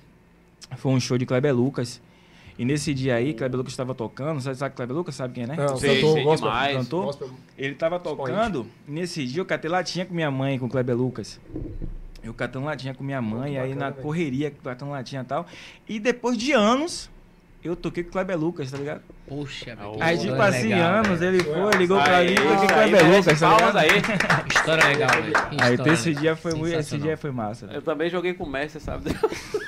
foi 0.77 0.93
um 0.93 1.01
show 1.01 1.17
de 1.17 1.25
Kleber 1.25 1.55
Lucas. 1.57 1.99
E 2.59 2.65
nesse 2.65 2.93
dia 2.93 3.15
aí, 3.15 3.33
Kleber 3.33 3.57
Lucas 3.57 3.73
estava 3.73 3.95
tocando. 3.95 4.39
Sabe, 4.43 4.57
sabe 4.57 4.75
Kleber 4.75 4.95
Lucas? 4.97 5.15
Sabe 5.15 5.33
quem 5.33 5.45
é, 5.45 5.47
né? 5.47 5.55
Não, 5.57 5.77
Sei, 5.79 5.95
cantor, 5.97 6.13
sei 6.15 6.25
gospel. 6.25 6.49
demais. 6.51 6.77
Cantor? 6.77 7.05
Gospel. 7.07 7.31
Ele 7.57 7.75
tava 7.75 7.99
tocando, 7.99 8.67
nesse 8.87 9.25
dia 9.25 9.41
eu 9.41 9.47
catei 9.47 9.71
latinha 9.71 10.05
com 10.05 10.13
minha 10.15 10.31
mãe, 10.31 10.59
com 10.59 10.67
o 10.67 10.69
Kleber 10.69 10.95
Lucas. 10.97 11.41
Eu 12.23 12.35
catando 12.35 12.67
latinha 12.67 12.95
com 12.95 13.05
minha 13.05 13.23
mãe, 13.23 13.53
Muito 13.53 13.61
aí 13.63 13.69
bacana, 13.69 13.85
na 13.87 13.91
velho. 13.91 14.03
correria, 14.03 14.53
catando 14.63 14.91
latinha 14.91 15.23
e 15.23 15.25
tal. 15.25 15.47
E 15.89 16.01
depois 16.01 16.37
de 16.37 16.53
anos, 16.53 17.09
eu 17.63 17.77
toquei 17.77 18.03
com 18.03 18.09
o 18.11 18.13
Kleber 18.13 18.37
Lucas, 18.39 18.71
tá 18.71 18.77
ligado? 18.77 19.03
Poxa, 19.27 19.77
velho. 19.77 19.97
Aí, 20.01 20.19
tipo 20.19 20.35
assim, 20.35 20.69
legal, 20.69 20.95
anos, 21.05 21.21
velho. 21.21 21.35
ele 21.37 21.45
foi, 21.45 21.73
ligou 21.77 22.01
pra 22.03 22.23
mim, 22.23 22.35
toquei 22.35 22.57
com 22.57 22.65
o 22.65 22.69
Kleber 22.69 23.17
Lucas, 23.17 23.41
tá 23.41 23.55
ligado? 23.55 23.77
aí. 23.79 23.89
História 24.55 24.85
legal, 24.87 25.11
velho. 25.11 25.33
Aí 25.61 25.75
então, 25.75 25.93
esse 25.93 26.15
dia 26.15 26.35
foi 26.37 26.55
muito, 26.55 26.75
esse 26.77 26.99
dia 26.99 27.17
foi 27.17 27.31
massa. 27.31 27.67
Eu 27.67 27.71
velho. 27.71 27.83
também 27.83 28.11
joguei 28.11 28.35
com 28.35 28.45
o 28.45 28.49
Messi, 28.51 28.81
sabe? 28.81 29.11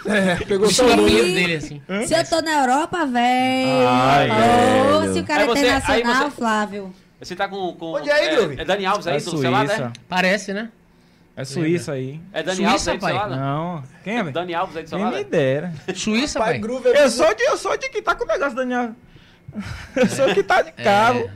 É, 0.07 0.37
pegou 0.45 0.67
o 0.67 0.71
o 0.71 0.89
nome. 0.89 0.93
apelido 1.03 1.35
dele, 1.35 1.55
assim. 1.57 1.83
Se 2.07 2.15
eu 2.15 2.25
tô 2.29 2.41
na 2.43 2.61
Europa, 2.63 3.07
velho. 3.07 3.89
Ai, 3.89 4.29
Ô, 4.31 5.01
velho. 5.01 5.13
se 5.15 5.21
o 5.21 5.25
cara 5.25 5.43
é 5.43 5.51
internacional, 5.51 6.31
você- 6.31 6.37
Flávio. 6.37 6.93
Você 7.21 7.37
tá 7.37 7.47
com. 7.49 7.75
com 7.75 7.93
Onde 7.97 8.09
é 8.09 8.13
aí, 8.15 8.35
Groove? 8.35 8.59
é, 8.59 8.63
é 8.63 8.65
Dani 8.65 8.87
Alves 8.87 9.07
aí 9.07 9.17
É 9.17 9.21
do 9.21 9.39
seu 9.39 9.51
lado, 9.51 9.67
Suíça. 9.69 9.85
né? 9.85 9.93
Parece, 10.09 10.55
né? 10.55 10.71
É 11.37 11.45
Suíça 11.45 11.93
aí. 11.93 12.21
É 12.33 12.43
Dani 12.43 12.57
Suíça, 12.57 12.91
Alves 12.93 13.05
pai? 13.09 13.31
Não. 13.31 13.83
Quem 14.05 14.19
é? 14.19 14.25
Dani 14.25 14.55
Alves 14.55 14.77
aí 14.77 14.87
seu 14.87 14.99
Quem 14.99 15.11
me 15.11 15.25
dera. 15.25 15.73
Suíça, 15.95 16.39
Pai 16.39 16.51
pai. 16.53 16.59
Groove 16.59 16.89
é 16.89 17.05
Eu 17.05 17.11
sou 17.11 17.35
de, 17.35 17.43
eu 17.45 17.57
sou 17.57 17.77
de 17.79 17.89
que 17.89 18.03
tá 18.03 18.15
com 18.15 18.25
o 18.25 18.27
negócio, 18.27 18.55
Daniel. 18.57 18.91
Eu 19.97 20.07
sou 20.09 20.35
que 20.35 20.43
tá 20.43 20.61
de 20.63 20.73
carro. 20.73 21.31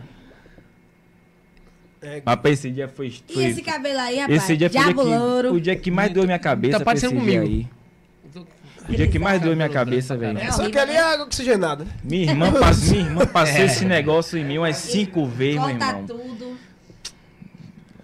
É, 2.03 2.21
Mas 2.25 2.37
pra 2.37 2.51
esse 2.51 2.71
dia 2.71 2.87
foi. 2.87 3.07
E 3.29 3.33
foi 3.33 3.45
esse 3.45 3.63
cabelo 3.63 3.99
aí, 3.99 4.19
rapaz? 4.19 4.43
esse 4.43 4.57
dia 4.57 4.69
foi 4.69 4.79
o 4.81 4.85
dia, 4.85 4.93
Diabo 4.95 5.03
que, 5.11 5.17
louro. 5.17 5.53
o 5.55 5.61
dia 5.61 5.77
que 5.77 5.91
mais 5.91 6.13
doeu 6.13 6.27
minha 6.27 6.39
cabeça. 6.39 6.79
Tá 6.79 6.85
parecendo 6.85 7.15
comigo. 7.15 7.43
Aí. 7.43 7.67
O 8.87 8.93
dia 8.95 9.09
que 9.09 9.19
mais 9.19 9.41
doeu 9.41 9.57
minha 9.57 9.71
cabeça, 9.71 10.15
velho. 10.15 10.39
É 10.39 10.53
Só 10.53 10.69
que 10.69 10.79
ali 10.79 10.93
é 10.93 11.01
água 11.01 11.25
oxigenada. 11.25 11.87
Minha 12.03 12.25
irmã, 12.33 12.53
pass- 12.53 12.91
minha 12.91 13.05
irmã 13.05 13.25
passou 13.27 13.57
É. 13.63 13.65
esse 13.65 13.87
negócio 13.87 14.37
em 14.39 14.45
mim 14.45 14.59
umas 14.59 14.77
cinco 14.77 15.25
vezes, 15.25 15.59
meu 15.59 15.71
irmão. 15.71 16.05
tudo. 16.07 16.54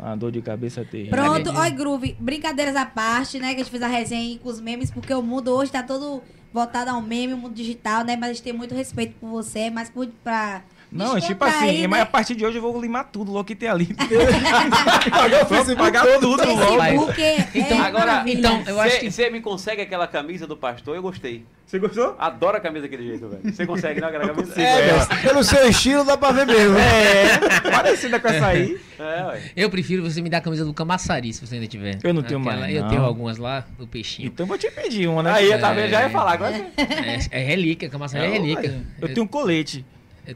Uma 0.01 0.17
dor 0.17 0.33
de 0.33 0.41
cabeça 0.41 0.83
terrível. 0.83 1.13
Pronto, 1.13 1.51
oi, 1.51 1.71
Groove. 1.73 2.17
Brincadeiras 2.19 2.75
à 2.75 2.87
parte, 2.87 3.39
né? 3.39 3.49
Que 3.55 3.61
a 3.61 3.65
gente 3.65 3.71
fez 3.71 3.83
a 3.83 3.87
resenha 3.87 4.23
aí 4.23 4.39
com 4.39 4.49
os 4.49 4.59
memes, 4.59 4.91
porque 4.91 5.13
o 5.13 5.23
mundo 5.23 5.49
hoje 5.55 5.71
tá 5.71 5.83
todo 5.83 6.23
voltado 6.53 6.91
ao 6.91 7.03
meme, 7.03 7.35
o 7.35 7.37
mundo 7.37 7.55
digital, 7.55 8.03
né? 8.03 8.17
Mas 8.17 8.31
a 8.31 8.33
gente 8.33 8.43
tem 8.43 8.53
muito 8.53 8.75
respeito 8.75 9.15
por 9.21 9.29
você, 9.29 9.69
mas 9.69 9.91
por, 9.91 10.07
pra. 10.25 10.63
Não, 10.93 11.17
é 11.17 11.21
tipo 11.21 11.45
assim, 11.45 11.83
né? 11.83 11.87
mas 11.87 12.01
a 12.03 12.07
partir 12.07 12.35
de 12.35 12.45
hoje 12.45 12.59
eu 12.59 12.63
vou 12.63 12.81
limar 12.81 13.05
tudo 13.13 13.31
logo 13.31 13.45
que 13.45 13.55
tem 13.55 13.69
ali. 13.69 13.87
Pagar 15.11 15.45
o 15.45 15.47
Facebook 15.47 15.77
pagar 15.77 16.05
tudo 16.19 16.29
logo. 16.29 16.81
Facebook 16.83 17.23
é 17.23 17.49
Então, 17.55 17.81
Agora, 17.81 18.07
maravilha. 18.07 18.39
então, 18.39 18.63
eu 18.67 18.81
acho 18.81 19.01
que- 19.01 19.11
Você 19.11 19.31
me 19.31 19.41
consegue 19.41 19.83
aquela 19.83 20.07
camisa 20.07 20.47
do 20.47 20.57
pastor? 20.57 20.97
Eu 20.97 21.03
gostei. 21.03 21.45
Você 21.67 21.79
gostou? 21.79 22.17
Adoro 22.19 22.57
a 22.57 22.61
camisa 22.61 22.83
daquele 22.83 23.05
jeito, 23.05 23.29
velho. 23.29 23.41
Você 23.55 23.65
consegue, 23.65 24.01
não, 24.01 24.09
aquela 24.09 24.29
camisa? 24.29 24.61
É, 24.61 24.93
mas 24.97 25.21
pelo 25.23 25.45
seu 25.45 25.69
estilo 25.69 26.05
dá 26.05 26.17
pra 26.17 26.33
ver 26.33 26.45
mesmo. 26.47 26.77
É, 26.77 27.39
parecida 27.71 28.19
com 28.19 28.27
essa 28.27 28.47
aí. 28.49 28.81
É. 28.99 29.41
Eu 29.57 29.71
prefiro 29.71 30.03
você 30.03 30.21
me 30.21 30.29
dar 30.29 30.39
a 30.39 30.41
camisa 30.41 30.65
do 30.65 30.75
Camaçari, 30.75 31.33
se 31.33 31.47
você 31.47 31.55
ainda 31.55 31.69
tiver. 31.69 31.99
Eu 32.03 32.13
não 32.13 32.23
tenho 32.23 32.41
mais, 32.41 32.75
Eu 32.75 32.83
não. 32.83 32.89
tenho 32.89 33.03
algumas 33.03 33.39
lá, 33.39 33.65
do 33.79 33.87
peixinho. 33.87 34.27
Então 34.27 34.47
vou 34.47 34.59
te 34.59 34.69
pedir 34.71 35.07
uma, 35.09 35.23
né? 35.23 35.33
Aí, 35.33 35.57
tá 35.59 35.73
vendo? 35.73 35.91
Já 35.91 36.03
ia 36.03 36.11
falar 36.11 36.33
agora. 36.33 36.57
É, 36.77 37.41
é 37.41 37.45
relíquia, 37.45 37.89
Camaçari 37.89 38.25
é, 38.25 38.29
relíquia. 38.31 38.83
Eu 39.01 39.15
tenho 39.15 39.23
um 39.25 39.29
colete. 39.29 39.85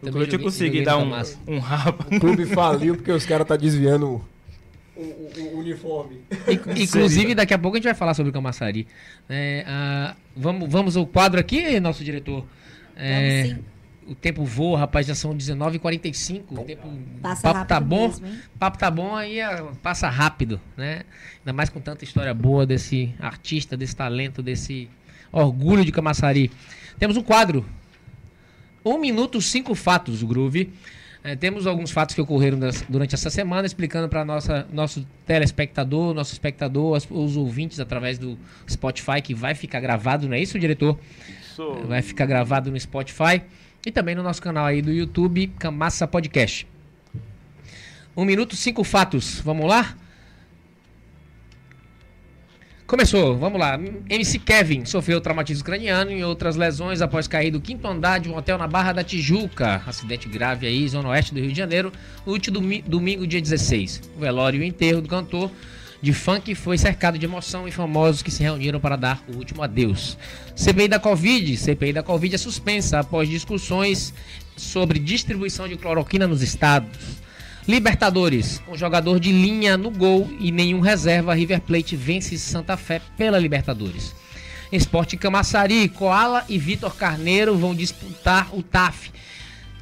Eu 0.03 0.09
eu 0.09 0.12
joguei- 0.30 0.38
consegui 0.38 0.66
joguei 0.78 0.84
dar 0.84 0.99
um, 0.99 1.12
um 1.47 1.59
rapa. 1.59 2.07
O 2.14 2.20
clube 2.20 2.47
faliu 2.47 2.97
porque 2.97 3.12
os 3.12 3.24
caras 3.26 3.47
tá 3.47 3.57
desviando 3.57 4.07
o, 4.97 5.01
o- 5.01 5.30
o 5.55 5.59
uniforme. 5.61 6.20
In- 6.49 6.82
Inclusive, 6.82 7.34
daqui 7.34 7.53
a 7.55 7.59
pouco 7.59 7.76
a 7.76 7.78
gente 7.78 7.84
vai 7.86 7.95
falar 7.95 8.14
sobre 8.14 8.30
o 8.30 8.32
Camaçari. 8.32 8.86
É, 9.28 9.64
ah, 9.66 10.14
vamos, 10.36 10.70
vamos 10.70 10.97
ao 10.97 11.07
quadro 11.07 11.38
aqui, 11.40 11.78
nosso 11.80 12.03
diretor. 12.05 12.45
É, 12.97 13.42
Vamos 13.42 13.57
sim. 13.57 13.64
o 14.07 14.14
tempo 14.14 14.45
voa, 14.45 14.78
rapaz, 14.78 15.07
já 15.07 15.14
são 15.14 15.34
19h45. 15.36 16.42
O 16.51 16.59
tempo, 16.64 16.88
Passa 17.20 17.42
papo 17.42 17.57
rápido 17.59 17.68
tá 17.68 17.80
bom. 17.80 18.09
mesmo, 18.09 18.26
papo 18.59 18.78
tá 18.78 18.90
bom, 18.90 19.16
aí 19.16 19.40
ah, 19.40 19.64
passa 19.82 20.09
rápido, 20.09 20.61
né? 20.76 21.03
Ainda 21.40 21.53
mais 21.53 21.68
com 21.70 21.80
tanta 21.80 22.05
história 22.05 22.32
boa 22.32 22.64
desse 22.64 23.12
artista, 23.18 23.76
desse 23.76 23.97
talento, 23.97 24.42
desse 24.42 24.88
orgulho 25.32 25.84
de 25.84 25.90
Camaçari. 25.90 26.51
Temos 26.99 27.16
um 27.16 27.22
quadro. 27.22 27.64
Um 28.85 28.99
minuto, 28.99 29.41
cinco 29.41 29.74
fatos, 29.74 30.22
Groove. 30.22 30.72
É, 31.22 31.35
temos 31.35 31.66
alguns 31.66 31.91
fatos 31.91 32.14
que 32.14 32.20
ocorreram 32.20 32.59
durante 32.87 33.14
essa 33.14 33.30
semana, 33.30 33.66
explicando 33.66 34.11
para 34.11 34.22
nosso 34.26 35.07
telespectador, 35.26 36.12
nosso 36.12 36.35
espectador, 36.35 36.95
as- 36.95 37.09
os 37.11 37.35
ouvintes 37.39 37.80
através 37.80 38.18
do 38.18 38.39
Spotify, 38.68 39.22
que 39.22 39.35
vai 39.35 39.55
ficar 39.55 39.80
gravado, 39.80 40.28
não 40.28 40.35
é 40.37 40.41
isso, 40.41 40.59
diretor? 40.59 40.99
Isso. 41.41 41.72
Vai 41.87 42.03
ficar 42.03 42.26
gravado 42.26 42.70
no 42.70 42.78
Spotify 42.78 43.41
e 43.87 43.91
também 43.91 44.14
no 44.14 44.22
nosso 44.22 44.43
canal 44.43 44.66
aí 44.66 44.82
do 44.82 44.93
YouTube, 44.93 45.47
Camassa 45.59 46.07
Podcast. 46.07 46.66
Um 48.14 48.26
minuto, 48.26 48.55
cinco 48.55 48.85
fatos. 48.85 49.41
Vamos 49.41 49.66
lá? 49.66 49.97
Começou, 52.95 53.36
vamos 53.36 53.59
lá. 53.59 53.76
MC 54.09 54.38
Kevin 54.38 54.84
sofreu 54.84 55.20
traumatismo 55.20 55.64
craniano 55.64 56.12
e 56.12 56.22
outras 56.22 56.55
lesões 56.55 57.03
após 57.03 57.26
cair 57.26 57.51
do 57.51 57.61
quinto 57.61 57.88
andar 57.88 58.20
de 58.20 58.28
um 58.28 58.36
hotel 58.36 58.57
na 58.57 58.68
Barra 58.68 58.92
da 58.92 59.03
Tijuca. 59.03 59.82
Acidente 59.84 60.28
grave 60.28 60.64
aí, 60.64 60.88
zona 60.88 61.09
oeste 61.09 61.34
do 61.34 61.40
Rio 61.40 61.51
de 61.51 61.59
Janeiro, 61.59 61.92
no 62.24 62.32
último 62.32 62.55
domi- 62.55 62.84
domingo, 62.86 63.26
dia 63.26 63.40
16. 63.42 64.01
O 64.16 64.20
velório 64.20 64.59
e 64.59 64.61
o 64.61 64.64
enterro 64.64 65.01
do 65.01 65.09
cantor 65.09 65.51
de 66.01 66.12
funk 66.12 66.55
foi 66.55 66.78
cercado 66.78 67.18
de 67.18 67.26
emoção 67.26 67.66
e 67.66 67.72
famosos 67.72 68.22
que 68.22 68.30
se 68.30 68.45
reuniram 68.45 68.78
para 68.78 68.95
dar 68.95 69.24
o 69.26 69.38
último 69.38 69.61
adeus. 69.61 70.16
CPI 70.55 70.86
da 70.86 71.01
Covid. 71.01 71.57
CPI 71.57 71.95
da 71.95 72.03
Covid 72.05 72.32
é 72.32 72.38
suspensa 72.38 73.01
após 73.01 73.28
discussões 73.28 74.14
sobre 74.57 75.01
distribuição 75.01 75.66
de 75.66 75.74
cloroquina 75.74 76.28
nos 76.28 76.42
estados. 76.42 77.24
Libertadores, 77.67 78.59
com 78.67 78.77
jogador 78.77 79.19
de 79.19 79.33
linha 79.33 79.79
no 79.79 79.91
gol 79.91 80.29
e 80.39 80.53
nenhum 80.53 80.81
reserva, 80.81 81.35
River 81.35 81.62
Plate 81.62 81.97
vence 81.97 82.37
Santa 82.37 82.77
Fé 82.77 83.01
pela 83.17 83.39
Libertadores. 83.39 84.15
Esporte 84.71 85.17
Camaçari, 85.17 85.89
Koala 85.89 86.45
e 86.47 86.59
Vitor 86.59 86.95
Carneiro 86.95 87.57
vão 87.57 87.75
disputar 87.75 88.55
o 88.55 88.62
TAF. 88.62 89.11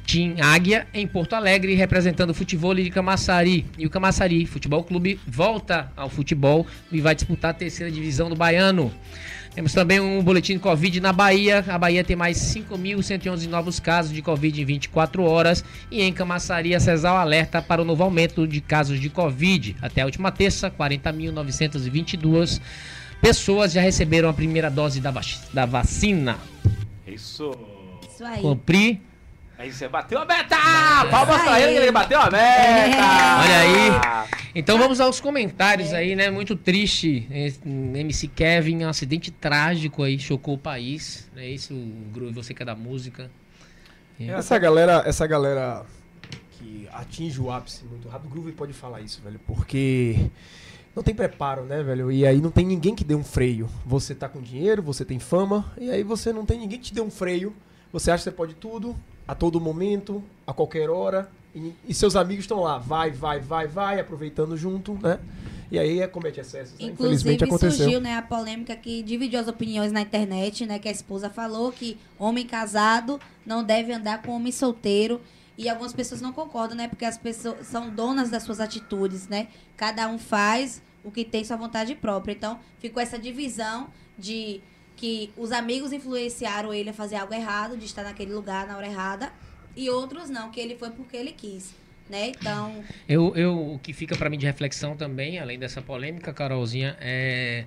Team 0.05 0.35
Águia 0.41 0.87
em 0.93 1.05
Porto 1.05 1.33
Alegre, 1.33 1.75
representando 1.75 2.29
o 2.29 2.33
futebol 2.33 2.73
de 2.73 2.89
Camaçari. 2.89 3.65
E 3.77 3.85
o 3.85 3.89
Camaçari 3.89 4.45
Futebol 4.45 4.83
Clube 4.83 5.19
volta 5.27 5.91
ao 5.95 6.09
futebol 6.09 6.65
e 6.91 7.01
vai 7.01 7.15
disputar 7.15 7.51
a 7.51 7.53
terceira 7.53 7.91
divisão 7.91 8.29
do 8.29 8.35
Baiano. 8.35 8.93
Temos 9.55 9.71
também 9.71 9.99
um 9.99 10.23
boletim 10.23 10.53
de 10.53 10.59
Covid 10.59 10.99
na 10.99 11.13
Bahia. 11.13 11.63
A 11.67 11.77
Bahia 11.77 12.03
tem 12.03 12.15
mais 12.15 12.37
5.111 12.37 13.47
novos 13.47 13.79
casos 13.79 14.11
de 14.11 14.19
Covid 14.21 14.59
em 14.59 14.65
24 14.65 15.23
horas. 15.23 15.63
E 15.91 16.01
em 16.01 16.11
Camaçari, 16.11 16.73
a 16.73 16.79
CESAL 16.79 17.15
alerta 17.17 17.61
para 17.61 17.79
o 17.81 17.85
novo 17.85 18.01
aumento 18.03 18.47
de 18.47 18.59
casos 18.61 18.99
de 18.99 19.09
Covid. 19.09 19.75
Até 19.79 20.01
a 20.01 20.05
última 20.05 20.31
terça, 20.31 20.71
40.922 20.71 22.59
pessoas 23.21 23.71
já 23.73 23.81
receberam 23.81 24.27
a 24.27 24.33
primeira 24.33 24.69
dose 24.71 24.99
da, 24.99 25.11
vac- 25.11 25.39
da 25.53 25.65
vacina. 25.67 26.37
Isso. 27.07 27.51
Isso 28.11 28.25
aí. 28.25 28.41
Cumpri. 28.41 29.01
Aí 29.63 29.71
você 29.71 29.87
bateu 29.87 30.19
a 30.19 30.25
meta! 30.25 30.57
Palmas 31.09 31.41
pra 31.41 31.61
ele, 31.61 31.71
que 31.71 31.79
ele 31.83 31.91
bateu 31.93 32.19
a 32.19 32.29
meta! 32.29 32.97
Olha 32.97 33.59
aí. 33.61 34.29
Então 34.53 34.77
vamos 34.77 34.99
aos 34.99 35.21
comentários 35.21 35.93
aí, 35.93 36.17
né? 36.17 36.29
Muito 36.29 36.53
triste. 36.53 37.25
Hum, 37.65 37.95
MC 37.95 38.27
Kevin, 38.27 38.83
um 38.83 38.89
acidente 38.89 39.31
trágico 39.31 40.03
aí, 40.03 40.19
chocou 40.19 40.55
o 40.55 40.57
país. 40.57 41.31
É 41.37 41.47
isso, 41.47 41.73
Groove, 42.13 42.33
você 42.33 42.53
que 42.53 42.61
é 42.61 42.65
da 42.65 42.75
música. 42.75 43.31
Essa 44.19 44.59
galera, 44.59 45.01
essa 45.05 45.25
galera 45.25 45.85
que 46.51 46.89
atinge 46.91 47.39
o 47.39 47.49
ápice 47.49 47.85
muito 47.85 48.09
rápido, 48.09 48.27
o 48.27 48.33
Groove 48.33 48.51
pode 48.51 48.73
falar 48.73 48.99
isso, 48.99 49.21
velho, 49.21 49.39
porque 49.47 50.29
não 50.93 51.01
tem 51.01 51.15
preparo, 51.15 51.63
né, 51.63 51.81
velho? 51.81 52.11
E 52.11 52.27
aí 52.27 52.41
não 52.41 52.51
tem 52.51 52.65
ninguém 52.65 52.93
que 52.93 53.05
dê 53.05 53.15
um 53.15 53.23
freio. 53.23 53.69
Você 53.85 54.13
tá 54.13 54.27
com 54.27 54.41
dinheiro, 54.41 54.83
você 54.83 55.05
tem 55.05 55.19
fama, 55.19 55.71
e 55.77 55.89
aí 55.89 56.03
você 56.03 56.33
não 56.33 56.45
tem 56.45 56.59
ninguém 56.59 56.79
que 56.79 56.87
te 56.87 56.93
dê 56.93 56.99
um 56.99 57.09
freio. 57.09 57.55
Você 57.93 58.11
acha 58.11 58.25
que 58.25 58.29
você 58.29 58.35
pode 58.35 58.55
tudo, 58.55 58.93
a 59.27 59.35
todo 59.35 59.59
momento, 59.59 60.23
a 60.45 60.53
qualquer 60.53 60.89
hora, 60.89 61.29
e, 61.55 61.73
e 61.87 61.93
seus 61.93 62.15
amigos 62.15 62.43
estão 62.45 62.61
lá, 62.61 62.77
vai, 62.77 63.11
vai, 63.11 63.39
vai, 63.39 63.67
vai, 63.67 63.99
aproveitando 63.99 64.57
junto, 64.57 64.93
né? 65.01 65.19
E 65.71 65.79
aí 65.79 66.01
é 66.01 66.07
comete 66.07 66.39
excessos. 66.39 66.77
né? 66.77 66.85
Inclusive 66.85 67.15
Infelizmente 67.15 67.43
aconteceu. 67.43 67.71
surgiu 67.71 68.01
né, 68.01 68.15
a 68.15 68.21
polêmica 68.21 68.75
que 68.75 69.01
dividiu 69.01 69.39
as 69.39 69.47
opiniões 69.47 69.91
na 69.91 70.01
internet, 70.01 70.65
né? 70.65 70.77
Que 70.77 70.87
a 70.87 70.91
esposa 70.91 71.29
falou 71.29 71.71
que 71.71 71.97
homem 72.19 72.45
casado 72.45 73.19
não 73.45 73.63
deve 73.63 73.91
andar 73.91 74.21
com 74.21 74.35
homem 74.35 74.51
solteiro. 74.51 75.19
E 75.57 75.69
algumas 75.69 75.93
pessoas 75.93 76.21
não 76.21 76.31
concordam, 76.31 76.75
né? 76.75 76.87
Porque 76.87 77.05
as 77.05 77.17
pessoas 77.17 77.65
são 77.65 77.89
donas 77.89 78.29
das 78.29 78.43
suas 78.43 78.59
atitudes, 78.59 79.27
né? 79.27 79.47
Cada 79.75 80.07
um 80.07 80.19
faz 80.19 80.81
o 81.03 81.11
que 81.11 81.25
tem 81.25 81.43
sua 81.43 81.57
vontade 81.57 81.95
própria. 81.95 82.33
Então, 82.33 82.59
ficou 82.79 83.01
essa 83.01 83.17
divisão 83.17 83.87
de 84.17 84.61
que 85.03 85.33
os 85.35 85.51
amigos 85.51 85.91
influenciaram 85.91 86.73
ele 86.73 86.91
a 86.91 86.93
fazer 86.93 87.17
algo 87.17 87.33
errado, 87.33 87.75
de 87.75 87.83
estar 87.83 88.03
naquele 88.03 88.31
lugar 88.33 88.65
na 88.65 88.77
hora 88.77 88.87
errada, 88.87 89.33
e 89.75 89.89
outros 89.89 90.29
não, 90.29 90.49
que 90.49 90.61
ele 90.61 90.77
foi 90.77 90.91
porque 90.91 91.17
ele 91.17 91.33
quis, 91.33 91.75
né? 92.09 92.29
Então, 92.29 92.81
Eu, 93.05 93.35
eu, 93.35 93.73
o 93.73 93.79
que 93.79 93.91
fica 93.91 94.15
pra 94.15 94.29
mim 94.29 94.37
de 94.37 94.45
reflexão 94.45 94.95
também, 94.95 95.39
além 95.39 95.59
dessa 95.59 95.81
polêmica, 95.81 96.31
Carolzinha, 96.31 96.95
é 97.01 97.65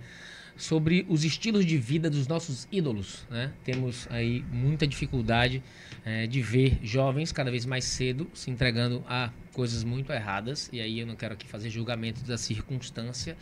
sobre 0.56 1.04
os 1.10 1.24
estilos 1.24 1.66
de 1.66 1.76
vida 1.76 2.08
dos 2.08 2.26
nossos 2.26 2.66
ídolos, 2.72 3.26
né? 3.28 3.52
Temos 3.62 4.08
aí 4.10 4.42
muita 4.50 4.86
dificuldade 4.86 5.62
eh, 6.04 6.26
de 6.26 6.40
ver 6.40 6.78
jovens 6.82 7.30
cada 7.32 7.50
vez 7.50 7.66
mais 7.66 7.84
cedo 7.84 8.30
se 8.32 8.50
entregando 8.50 9.04
a 9.06 9.30
coisas 9.52 9.84
muito 9.84 10.10
erradas, 10.12 10.70
e 10.72 10.80
aí 10.80 11.00
eu 11.00 11.06
não 11.06 11.16
quero 11.16 11.34
aqui 11.34 11.46
fazer 11.46 11.68
julgamento 11.68 12.22
da 12.22 12.38
circunstância, 12.38 13.36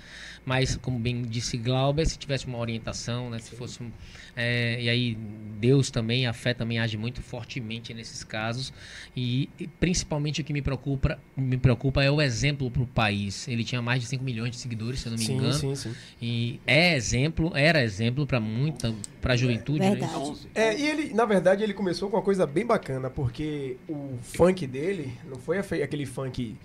mas 0.45 0.76
como 0.76 0.99
bem 0.99 1.22
disse 1.22 1.57
Glauber, 1.57 2.07
se 2.07 2.18
tivesse 2.18 2.47
uma 2.47 2.59
orientação, 2.59 3.30
né, 3.30 3.38
se 3.38 3.55
fosse 3.57 3.82
um, 3.82 3.90
é, 4.36 4.82
e 4.82 4.88
aí 4.88 5.14
Deus 5.59 5.90
também, 5.90 6.26
a 6.26 6.32
fé 6.32 6.53
também 6.53 6.78
age 6.78 6.97
muito 6.97 7.22
fortemente 7.22 7.95
nesses 7.95 8.22
casos, 8.24 8.72
e, 9.16 9.49
e 9.59 9.66
principalmente 9.66 10.40
o 10.40 10.45
que 10.45 10.53
me 10.53 10.61
preocupa, 10.61 11.18
me 11.36 11.57
preocupa 11.57 12.03
é 12.03 12.11
o 12.11 12.20
exemplo 12.20 12.70
para 12.70 12.82
o 12.82 12.86
país. 12.86 13.47
Ele 13.49 13.64
tinha 13.64 13.80
mais 13.80 14.03
de 14.03 14.09
5 14.09 14.22
milhões 14.22 14.51
de 14.51 14.59
seguidores, 14.59 15.01
se 15.01 15.07
eu 15.07 15.12
não 15.12 15.18
me 15.18 15.24
Sim, 15.24 15.34
engano, 15.34 15.55
sim, 15.55 15.74
sim. 15.74 15.95
e 16.20 16.61
é 16.66 16.95
exemplo, 16.95 17.53
era 17.57 17.82
exemplo 17.82 18.26
para 18.26 18.40
muita, 18.40 18.95
para 19.20 19.32
a 19.34 19.36
juventude. 19.36 19.78
né? 19.80 19.90
Verdade. 19.90 20.14
11. 20.14 20.49
É, 20.55 20.78
e 20.78 20.86
ele, 20.86 21.14
na 21.14 21.24
verdade, 21.24 21.62
ele 21.62 21.72
começou 21.72 22.11
com 22.11 22.16
uma 22.16 22.22
coisa 22.22 22.47
bem 22.47 22.66
bacana, 22.66 23.09
porque 23.09 23.76
o 23.88 24.18
funk 24.22 24.66
dele 24.66 25.12
não 25.26 25.38
foi 25.38 25.59
aquele 25.59 26.05
funk 26.05 26.57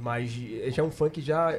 mais. 0.00 0.30
de- 0.32 0.70
Já 0.70 0.82
é 0.82 0.86
um 0.86 0.90
funk 0.90 1.20
já. 1.20 1.58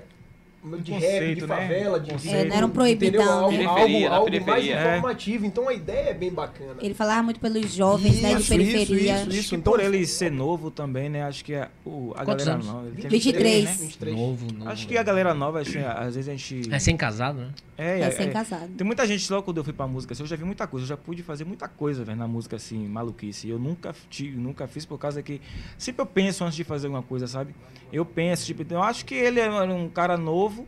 De 0.64 0.92
rap, 0.94 1.02
de 1.02 1.08
conceito, 1.10 1.48
né? 1.48 1.56
favela, 1.56 2.00
de. 2.00 2.12
Conceito. 2.12 2.36
É, 2.38 2.46
não 2.46 2.56
era 2.56 2.66
um 2.66 2.70
proibidão, 2.70 3.52
entendeu? 3.52 3.70
Algo, 3.70 3.90
né? 4.00 4.06
algo, 4.08 4.26
Periferia, 4.26 4.40
na 4.40 4.46
algo 4.46 4.46
mais. 4.50 4.68
É. 4.70 4.96
informativo. 4.98 5.46
Então 5.46 5.68
a 5.68 5.74
ideia 5.74 6.10
é 6.10 6.14
bem 6.14 6.32
bacana. 6.32 6.76
Ele 6.82 6.94
falava 6.94 7.22
muito 7.24 7.40
pelos 7.42 7.74
jovens, 7.74 8.22
né, 8.22 8.36
de 8.36 8.42
Isso, 8.42 8.50
periferia. 8.50 9.16
isso, 9.22 9.30
isso. 9.32 9.50
Que 9.50 9.56
então- 9.58 9.74
por 9.74 9.82
ele 9.82 10.06
ser 10.08 10.32
novo 10.32 10.72
também, 10.72 11.10
né? 11.10 11.24
Acho 11.24 11.44
que 11.44 11.54
a, 11.54 11.70
o, 11.86 12.14
a 12.16 12.24
galera 12.24 12.54
anos? 12.54 12.66
nova. 12.66 12.88
ele 12.88 13.02
tem 13.02 13.10
23. 13.10 13.66
né? 13.66 13.72
23. 13.74 14.16
Novo, 14.16 14.54
novo. 14.54 14.70
Acho 14.70 14.88
que 14.88 14.98
a 14.98 15.04
galera 15.04 15.34
nova, 15.34 15.60
acho 15.60 15.72
que 15.72 15.78
às 15.80 16.16
vezes 16.16 16.30
a 16.30 16.32
gente. 16.32 16.74
É 16.74 16.80
sem 16.80 16.96
casado, 16.96 17.40
né? 17.40 17.50
É, 17.78 18.00
É 18.02 18.12
sem 18.12 18.32
casado. 18.32 18.70
Tem 18.78 18.86
muita 18.86 19.06
gente, 19.06 19.30
logo 19.32 19.44
quando 19.44 19.58
eu 19.58 19.64
fui 19.64 19.74
pra 19.74 19.88
música, 19.88 20.14
assim, 20.14 20.24
eu 20.24 20.28
já 20.28 20.36
vi 20.36 20.46
muita 20.46 20.66
coisa, 20.68 20.86
eu 20.86 20.90
já 20.90 20.96
pude 20.98 21.24
fazer 21.24 21.44
muita 21.44 21.68
coisa, 21.68 22.04
velho, 22.06 22.18
na 22.18 22.28
música, 22.28 22.56
assim, 22.56 22.88
maluquice. 22.88 23.50
Eu 23.50 23.60
nunca, 23.60 23.94
tive, 24.10 24.38
nunca 24.38 24.68
fiz 24.68 24.86
por 24.86 24.98
causa 24.98 25.22
que. 25.22 25.42
Sempre 25.78 26.04
eu 26.04 26.06
penso 26.06 26.44
antes 26.46 26.56
de 26.56 26.64
fazer 26.64 26.88
alguma 26.88 27.04
coisa, 27.04 27.28
sabe? 27.28 27.54
Eu 27.94 28.04
penso, 28.06 28.46
tipo, 28.46 28.64
então, 28.64 28.78
eu 28.80 28.84
acho 28.84 29.06
que 29.06 29.14
ele 29.16 29.40
era 29.40 29.64
um 29.66 29.88
cara 29.88 30.18
novo 30.18 30.66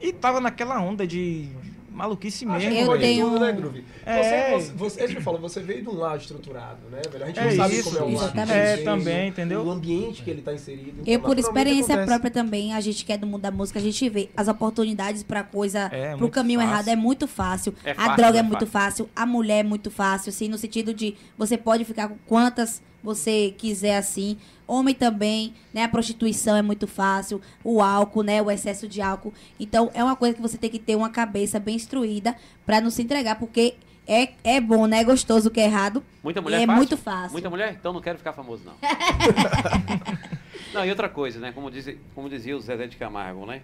e 0.00 0.12
tava 0.12 0.40
naquela 0.40 0.80
onda 0.80 1.06
de 1.06 1.48
maluquice 1.90 2.46
mesmo. 2.46 2.70
Eu 2.72 2.98
tenho- 2.98 3.26
tudo, 3.28 3.38
né, 3.40 3.52
Groove? 3.52 3.84
É. 4.06 4.58
Você, 4.58 4.72
você, 4.72 5.06
você, 5.08 5.20
falou, 5.20 5.38
você 5.38 5.60
veio 5.60 5.82
de 5.82 5.88
um 5.90 5.94
lado 5.94 6.18
estruturado, 6.22 6.88
né, 6.90 7.02
velho? 7.12 7.22
A 7.24 7.26
gente 7.26 7.38
É 7.38 7.44
não 7.44 7.52
sabe 7.56 7.74
isso, 7.74 7.84
como 7.84 7.98
é 7.98 8.00
o 8.00 8.04
lado. 8.06 8.24
exatamente. 8.24 8.52
É, 8.52 8.76
também, 8.78 9.28
entendeu? 9.28 9.62
O 9.62 9.70
ambiente 9.70 10.22
que 10.22 10.30
ele 10.30 10.40
tá 10.40 10.54
inserido. 10.54 11.02
Eu, 11.06 11.18
Então, 11.18 11.20
por 11.20 11.36
naturalmente, 11.36 11.40
experiência 11.40 11.94
acontece. 11.94 12.06
própria 12.08 12.30
também, 12.30 12.72
a 12.72 12.80
gente 12.80 13.04
que 13.04 13.12
é 13.12 13.18
do 13.18 13.26
mundo 13.26 13.42
da 13.42 13.50
música, 13.50 13.78
a 13.78 13.82
gente 13.82 14.08
vê 14.08 14.30
as 14.34 14.48
oportunidades 14.48 15.22
pra 15.22 15.42
coisa, 15.44 15.90
É, 15.92 16.16
pro 16.16 16.30
caminho 16.30 16.60
fácil. 16.60 16.72
errado 16.72 16.88
é 16.88 16.96
muito 16.96 17.28
fácil. 17.28 17.74
É 17.84 17.90
a 17.90 17.94
fácil, 17.94 18.16
droga 18.16 18.38
é, 18.38 18.40
é 18.40 18.42
muito 18.42 18.66
fácil, 18.66 19.10
a 19.14 19.26
mulher 19.26 19.58
é 19.58 19.62
muito 19.62 19.90
fácil, 19.90 20.30
assim, 20.30 20.48
no 20.48 20.56
sentido 20.56 20.94
de 20.94 21.14
você 21.36 21.58
pode 21.58 21.84
ficar 21.84 22.08
com 22.08 22.16
quantas 22.26 22.80
você 23.02 23.52
quiser, 23.58 23.96
assim. 23.98 24.38
Homem 24.72 24.94
também, 24.94 25.52
né? 25.74 25.82
A 25.84 25.88
prostituição 25.88 26.56
é 26.56 26.62
muito 26.62 26.86
fácil, 26.86 27.42
o 27.62 27.82
álcool, 27.82 28.22
né? 28.22 28.40
O 28.40 28.50
excesso 28.50 28.88
de 28.88 29.02
álcool. 29.02 29.34
Então, 29.60 29.90
é 29.92 30.02
uma 30.02 30.16
coisa 30.16 30.34
que 30.34 30.40
você 30.40 30.56
tem 30.56 30.70
que 30.70 30.78
ter 30.78 30.96
uma 30.96 31.10
cabeça 31.10 31.60
bem 31.60 31.74
instruída 31.76 32.34
pra 32.64 32.80
não 32.80 32.88
se 32.90 33.02
entregar, 33.02 33.38
porque 33.38 33.74
é, 34.08 34.30
é 34.42 34.60
bom, 34.60 34.86
né? 34.86 35.00
É 35.00 35.04
gostoso 35.04 35.48
o 35.48 35.52
que 35.52 35.60
é 35.60 35.64
errado. 35.64 36.02
Muita 36.24 36.40
mulher 36.40 36.56
é 36.62 36.66
fácil? 36.66 36.76
muito 36.76 36.96
fácil. 36.96 37.32
Muita 37.32 37.50
mulher? 37.50 37.76
Então 37.78 37.92
não 37.92 38.00
quero 38.00 38.16
ficar 38.16 38.32
famoso, 38.32 38.62
não. 38.64 38.72
não, 40.72 40.86
e 40.86 40.90
outra 40.90 41.08
coisa, 41.08 41.38
né? 41.38 41.52
Como, 41.52 41.70
diz, 41.70 41.94
como 42.14 42.28
dizia 42.28 42.56
o 42.56 42.60
Zezé 42.60 42.86
de 42.86 42.96
Camargo, 42.96 43.44
né? 43.44 43.60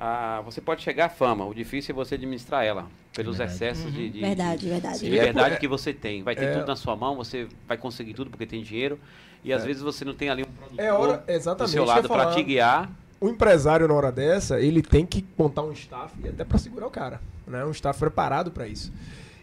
Ah, 0.00 0.40
você 0.44 0.60
pode 0.60 0.82
chegar 0.82 1.06
à 1.06 1.08
fama, 1.08 1.44
o 1.44 1.54
difícil 1.54 1.92
é 1.92 1.96
você 1.96 2.14
administrar 2.16 2.64
ela. 2.64 2.88
Pelos 3.14 3.38
Verdade. 3.38 3.56
excessos 3.56 3.92
de, 3.92 4.10
de, 4.10 4.20
Verdade, 4.20 4.60
de- 4.60 4.68
verdade. 4.68 4.98
de 5.00 5.10
liberdade 5.10 5.54
É, 5.54 5.58
que 5.58 5.66
você 5.66 5.92
tem. 5.92 6.22
Vai 6.22 6.36
ter 6.36 6.44
é- 6.44 6.52
tudo 6.52 6.66
na 6.66 6.76
sua 6.76 6.94
mão, 6.94 7.16
você 7.16 7.48
vai 7.66 7.76
conseguir 7.76 8.14
tudo 8.14 8.30
porque 8.30 8.46
tem 8.46 8.62
dinheiro. 8.62 9.00
E 9.44 9.52
às 9.52 9.64
vezes 9.64 9.82
você 9.82 10.04
não 10.04 10.14
tem 10.14 10.28
ali 10.28 10.42
um 10.42 10.46
produtor 10.46 10.84
É 10.84 10.92
hora, 10.92 11.24
do 11.54 11.68
seu 11.68 11.84
lado 11.84 12.08
para 12.08 12.32
te 12.32 12.42
guiar. 12.42 12.90
O 13.20 13.28
empresário, 13.28 13.88
na 13.88 13.94
hora 13.94 14.12
dessa, 14.12 14.60
ele 14.60 14.80
tem 14.80 15.04
que 15.04 15.24
montar 15.36 15.62
um 15.62 15.72
staff 15.72 16.14
e 16.22 16.28
até 16.28 16.44
pra 16.44 16.58
segurar 16.58 16.86
o 16.86 16.90
cara. 16.90 17.20
Né? 17.46 17.64
Um 17.64 17.70
staff 17.70 17.98
preparado 17.98 18.50
pra 18.50 18.66
isso. 18.68 18.92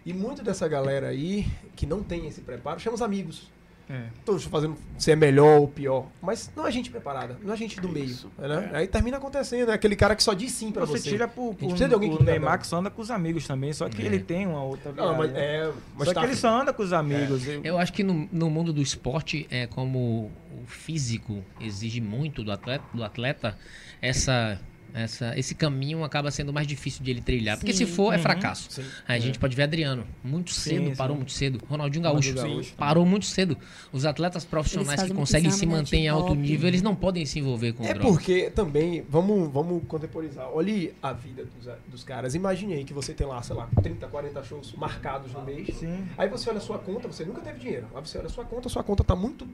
E 0.06 0.14
muito 0.14 0.43
dessa 0.43 0.68
galera 0.68 1.08
aí, 1.08 1.48
que 1.76 1.86
não 1.86 2.04
tem 2.04 2.28
esse 2.28 2.41
preparo, 2.41 2.80
chama 2.80 2.96
os 2.96 3.02
amigos. 3.02 3.50
É. 3.90 4.06
Tô 4.26 4.40
fazendo 4.40 4.76
se 4.98 5.12
é 5.12 5.16
melhor 5.16 5.60
ou 5.60 5.68
pior. 5.68 6.08
Mas 6.22 6.52
não 6.56 6.66
é 6.66 6.72
gente 6.72 6.90
preparada, 6.90 7.38
não 7.44 7.54
é 7.54 7.58
gente 7.58 7.80
do 7.80 7.88
meio. 7.88 8.06
Isso, 8.06 8.32
Né? 8.38 8.72
Aí 8.74 8.88
termina 8.88 9.18
acontecendo, 9.18 9.70
é 9.70 9.74
aquele 9.76 9.96
cara 9.96 10.16
que 10.16 10.24
só 10.24 10.34
diz 10.34 10.52
sim 10.54 10.72
pra 10.72 10.86
Você 10.86 10.98
você. 10.98 11.10
tira 11.10 11.26
gente 11.28 11.36
pro, 11.36 11.54
precisa 11.54 11.88
de 11.88 11.94
alguém 11.94 12.12
que 12.18 12.24
dá 12.24 12.32
Neymar 12.32 12.60
que 12.60 12.66
só 12.66 12.78
anda 12.78 12.90
com 12.90 13.02
os 13.02 13.12
amigos 13.12 13.46
também, 13.46 13.72
só 13.74 13.88
que 13.88 14.02
ele 14.02 14.20
tem 14.20 14.48
uma 14.48 14.64
outra 14.64 14.92
Não, 14.92 15.16
mas 15.16 15.32
é. 15.36 15.72
Mas 15.96 16.08
Só 16.08 16.14
tá- 16.16 16.22
que 16.22 16.26
ele 16.28 16.36
só 16.36 16.50
anda 16.62 16.74
com 16.74 16.82
os 16.82 16.92
amigos. 16.94 17.48
Eu- 17.48 17.62
Eu 17.64 17.78
acho 17.78 17.94
que 17.94 18.04
no, 18.04 18.28
no 18.32 18.50
mundo 18.50 18.74
do 18.74 18.82
esporte, 18.82 19.46
é 19.52 19.68
como 19.68 20.32
o 20.52 20.66
físico 20.66 21.44
exige 21.60 22.02
muito 22.02 22.44
do 22.44 22.52
atleta, 22.52 22.84
do 22.94 23.04
atleta 23.04 23.56
essa, 24.02 24.60
essa, 24.96 25.38
esse 25.38 25.54
caminho 25.54 26.04
acaba 26.04 26.32
sendo 26.32 26.54
mais 26.54 26.66
difícil 26.66 27.04
de 27.04 27.12
ele 27.12 27.22
trilhar. 27.22 27.58
Porque 27.58 27.74
se 27.74 27.86
Sim. 27.86 27.91
for, 27.91 28.14
é 28.14 28.18
Uhum. 28.18 28.24
fracasso. 28.24 28.68
Sim. 28.72 28.86
Aí 29.08 29.18
a 29.18 29.20
gente 29.22 29.38
pode 29.38 29.56
ver 29.56 29.64
Adriano, 29.64 30.06
muito 30.24 30.52
cedo, 30.52 30.86
sim. 30.89 30.96
parou 30.96 31.16
muito 31.16 31.32
cedo. 31.32 31.62
Ronaldinho 31.70 32.04
Gaúcho, 32.04 32.30
Ronaldinho 32.30 32.56
Gaúcho 32.56 32.74
parou 32.76 33.06
muito 33.06 33.26
cedo. 33.26 33.58
Os 33.91 34.06
atletas 34.06 34.46
profissionais 34.46 35.04
que 35.04 35.14
conseguem 35.14 35.52
se 35.52 35.66
né, 35.66 35.72
manter 35.76 35.98
em 35.98 36.02
de 36.04 36.08
alto 36.08 36.34
nível, 36.34 36.68
eles 36.68 36.82
não 36.82 36.96
podem 36.96 37.26
se 37.26 37.39
envolver 37.39 37.74
com 37.74 37.84
É 37.84 37.93
drogas. 37.93 38.12
porque 38.12 38.50
também, 38.52 39.04
vamos, 39.10 39.52
vamos 39.52 39.84
contemporizar. 39.88 40.48
Olhe 40.50 40.93
a 41.04 41.12
vida 41.14 41.43
dos, 41.46 41.74
dos 41.88 42.04
caras. 42.04 42.34
Imagine 42.36 42.76
aí 42.76 42.84
que 42.84 42.93
você 42.93 43.14
tem 43.14 43.28
lá, 43.28 43.41
sei 43.43 43.56
lá, 43.56 43.68
30, 43.84 44.08
40 44.08 44.43
shows 44.43 44.74
marcados 44.74 45.32
no 45.34 45.41
mês. 45.43 45.76
Sim. 45.76 46.06
Aí 46.18 46.30
você 46.30 46.50
olha 46.50 46.60
a 46.60 46.62
sua 46.62 46.80
conta, 46.80 47.08
você 47.08 47.26
nunca 47.26 47.41
teve 47.41 47.60
dinheiro. 47.60 47.88
Aí 47.93 48.02
você 48.02 48.18
olha 48.18 48.28
a 48.28 48.30
sua 48.30 48.46
conta, 48.46 48.70
sua 48.70 48.84
conta 48.84 49.04
tá 49.04 49.16
muito 49.16 49.46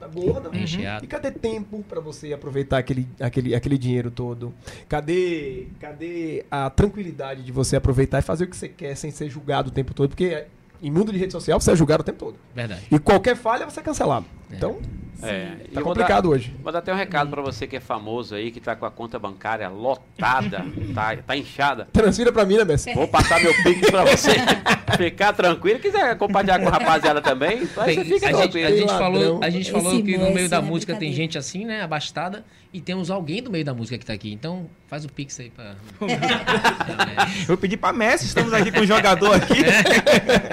tá 0.00 0.06
gorda. 0.06 0.48
Tá 0.48 0.56
recheado. 0.56 1.04
E 1.04 1.08
cadê 1.08 1.30
tempo 1.30 1.84
pra 1.88 2.00
você 2.00 2.32
aproveitar 2.32 2.78
aquele, 2.78 3.06
aquele, 3.20 3.54
aquele 3.54 3.78
dinheiro 3.78 4.10
todo? 4.10 4.54
Cadê, 4.88 5.66
cadê 5.78 6.44
a 6.50 6.70
tranquilidade 6.70 7.42
de 7.42 7.52
você 7.52 7.76
aproveitar 7.76 8.18
e 8.18 8.22
fazer 8.22 8.44
o 8.44 8.48
que 8.48 8.56
você 8.56 8.68
quer 8.68 8.96
sem 8.96 9.10
ser 9.10 9.28
julgado 9.28 9.68
o 9.68 9.72
tempo 9.72 9.92
todo? 9.92 10.08
Porque 10.08 10.46
em 10.82 10.90
mundo 10.90 11.12
de 11.12 11.18
rede 11.18 11.32
social 11.32 11.60
você 11.60 11.72
é 11.72 11.76
julgado 11.76 12.02
o 12.02 12.04
tempo 12.04 12.18
todo. 12.18 12.36
Verdade. 12.54 12.82
E 12.90 12.98
qualquer 12.98 13.36
falha 13.36 13.68
você 13.68 13.80
é 13.80 13.82
cancelado. 13.82 14.26
Então, 14.50 14.78
É, 15.22 15.56
tá 15.74 15.82
complicado 15.82 16.24
dar- 16.24 16.28
hoje. 16.30 16.54
Vou 16.62 16.72
dar 16.72 16.78
até 16.80 16.92
um 16.92 16.96
recado 16.96 17.30
pra 17.30 17.42
você 17.42 17.66
que 17.66 17.76
é 17.76 17.80
famoso 17.80 18.34
aí, 18.34 18.50
que 18.50 18.60
tá 18.60 18.74
com 18.76 18.86
a 18.86 18.90
conta 18.90 19.18
bancária 19.18 19.68
lotada, 19.68 20.64
tá, 20.94 21.16
tá 21.16 21.36
inchada. 21.36 21.88
Transfira 21.92 22.32
pra 22.32 22.44
mim, 22.44 22.56
né, 22.56 22.64
Messi? 22.64 22.92
Vou 22.94 23.06
passar 23.08 23.40
meu 23.40 23.52
pix 23.62 23.90
pra 23.90 24.04
você 24.04 24.30
ficar 24.96 25.32
tranquilo. 25.32 25.78
Quiser 25.80 26.16
compartilhar 26.16 26.58
com 26.60 26.68
a 26.68 26.72
rapaziada 26.72 27.20
também, 27.20 27.58
aí 27.76 27.94
você 27.94 27.94
Tem- 27.94 28.04
fica 28.04 28.28
a, 28.28 28.32
gente, 28.32 28.52
tranquilo. 28.52 28.66
a 28.66 28.76
gente 28.76 28.92
falou, 28.98 29.40
a 29.42 29.50
gente 29.50 29.62
Esse 29.62 29.70
falou 29.72 30.02
que 30.02 30.16
no 30.18 30.30
meio 30.32 30.48
da 30.48 30.56
é 30.58 30.60
música 30.60 30.94
tem 30.96 31.12
gente 31.12 31.36
assim, 31.38 31.64
né? 31.64 31.82
Abastada. 31.82 32.44
E 32.72 32.80
temos 32.80 33.10
alguém 33.10 33.42
do 33.42 33.50
meio 33.50 33.64
da 33.64 33.74
música 33.74 33.98
que 33.98 34.06
tá 34.06 34.12
aqui. 34.12 34.32
Então, 34.32 34.70
faz 34.86 35.04
o 35.04 35.08
pix 35.08 35.40
aí 35.40 35.50
pra. 35.50 35.74
Eu 37.40 37.46
vou 37.48 37.56
pedir 37.56 37.76
pra 37.76 37.92
Messi, 37.92 38.26
estamos 38.26 38.52
aqui 38.52 38.70
com 38.70 38.80
um 38.80 38.86
jogador 38.86 39.34
aqui. 39.34 39.54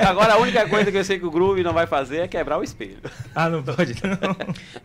Agora 0.04 0.34
a 0.34 0.38
única 0.38 0.68
coisa 0.68 0.92
que 0.92 0.98
eu 0.98 1.04
sei 1.04 1.20
que 1.20 1.26
o 1.26 1.32
Groove 1.32 1.62
não 1.64 1.74
vai 1.74 1.86
fazer 1.86 2.22
é 2.22 2.28
quebrar 2.28 2.58
o 2.58 2.64
espelho. 2.64 2.98
Ah, 3.36 3.50
não 3.50 3.62
pode, 3.62 3.94
não. 4.04 4.36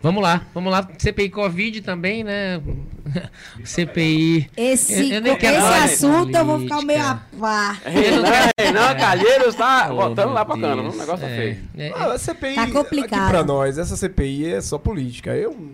Vamos 0.03 0.23
lá, 0.23 0.47
vamos 0.55 0.73
lá. 0.73 0.89
CPI 0.99 1.31
Covid 1.31 1.81
também, 1.83 2.25
né? 2.25 2.61
CPI. 3.65 4.51
Esse, 4.57 4.93
Eu- 5.11 5.17
eu 5.17 5.21
nem 5.21 5.33
esse 5.37 5.47
falar 5.47 5.85
assunto 5.85 6.35
eu 6.37 6.45
vou 6.45 6.61
ficar 6.61 6.83
meio 6.83 7.03
a 7.03 7.23
par. 7.39 7.81
Renan, 7.85 8.23
Renan 8.59 8.95
Calheiros 8.97 9.55
tá 9.55 9.89
Oh, 9.93 9.97
botando 10.09 10.33
lá 10.33 10.45
pra 10.45 10.55
cana, 10.59 10.83
Deus. 10.83 10.95
um 10.95 10.99
negócio 10.99 11.27
É, 11.27 11.37
feio. 11.37 11.59
é, 11.77 11.93
Ah, 11.95 12.13
a 12.13 12.19
CPI, 12.19 12.55
Tá 12.55 12.71
complicado. 12.71 13.21
aqui 13.21 13.31
pra 13.31 13.45
nós, 13.45 13.79
essa 13.79 13.97
CPI 13.97 14.53
é 14.55 14.61
só 14.61 14.79
política. 14.79 15.35
Eu 15.37 15.71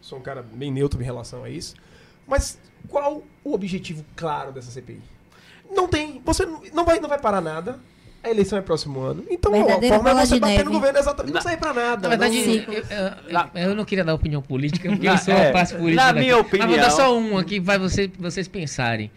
sou 0.00 0.18
um 0.18 0.22
cara 0.22 0.42
bem 0.42 0.70
neutro 0.70 1.00
em 1.00 1.04
relação 1.04 1.42
a 1.44 1.50
isso. 1.50 1.74
Mas 2.26 2.58
qual 2.88 3.22
o 3.42 3.54
objetivo 3.54 4.04
claro 4.16 4.52
dessa 4.52 4.70
CPI? 4.70 5.00
Não 5.70 5.88
tem. 5.88 6.20
Você 6.24 6.44
não- 6.46 6.62
não 6.72 6.84
vai, 6.84 7.00
não 7.00 7.08
vai 7.08 7.18
parar 7.18 7.40
nada. 7.40 7.78
A 8.24 8.30
eleição 8.30 8.58
é 8.58 8.62
próximo 8.62 9.00
ano. 9.00 9.24
Então 9.30 9.52
Verdadeira 9.52 9.96
a 9.96 9.98
forma 10.02 10.20
é 10.22 10.26
você 10.26 10.40
bater 10.40 10.52
neve. 10.52 10.64
no 10.64 10.70
governo. 10.72 10.98
Exatamente. 10.98 11.32
Não 11.32 11.38
Na- 11.38 11.42
sai 11.42 11.56
pra 11.58 11.74
nada. 11.74 12.02
Na 12.02 12.08
verdade, 12.08 12.46
não- 12.46 12.54
eu, 12.54 12.72
eu- 12.72 12.84
eu- 13.54 13.68
eu 13.68 13.74
não 13.74 13.84
queria 13.84 14.02
dar 14.04 14.14
opinião 14.14 14.40
política, 14.40 14.88
porque 14.88 15.06
Na- 15.06 15.12
eu 15.14 15.18
sou 15.18 15.34
é, 15.34 15.48
a 15.48 15.52
classe 15.52 15.74
política. 15.74 16.02
na 16.06 16.12
daqui. 16.12 16.20
minha 16.26 16.36
Mas 16.38 16.50
vou 16.50 16.58
dar 16.58 16.64
opinião- 16.66 16.90
só 16.90 17.18
um 17.18 17.36
aqui, 17.38 17.60
vai 17.60 17.78
você, 17.78 18.10
vocês 18.18 18.48
pensarem. 18.48 19.10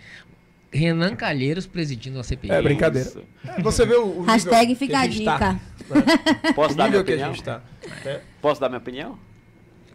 Renan 0.70 1.16
Calheiros 1.16 1.66
presidindo 1.66 2.20
a 2.20 2.24
CPI. 2.24 2.52
É 2.52 2.62
brincadeira. 2.62 3.10
É, 3.48 3.62
Você 3.62 3.86
vê 3.86 3.96
o, 3.96 4.20
o 4.20 4.22
Hashtag 4.24 4.76
fica 4.76 4.98
a 4.98 5.02
tá, 5.02 5.08
dica. 5.08 5.40
né? 5.54 5.60
Posso 6.54 6.76
dar 6.76 6.90
minha 6.90 7.00
nível 7.00 7.04
que 7.06 7.12
a 7.12 7.16
opinião? 7.16 7.34
gente 7.34 7.44
tá. 7.44 7.62
né? 8.04 8.20
Posso 8.42 8.60
dar 8.60 8.68
minha 8.68 8.80
opinião? 8.80 9.18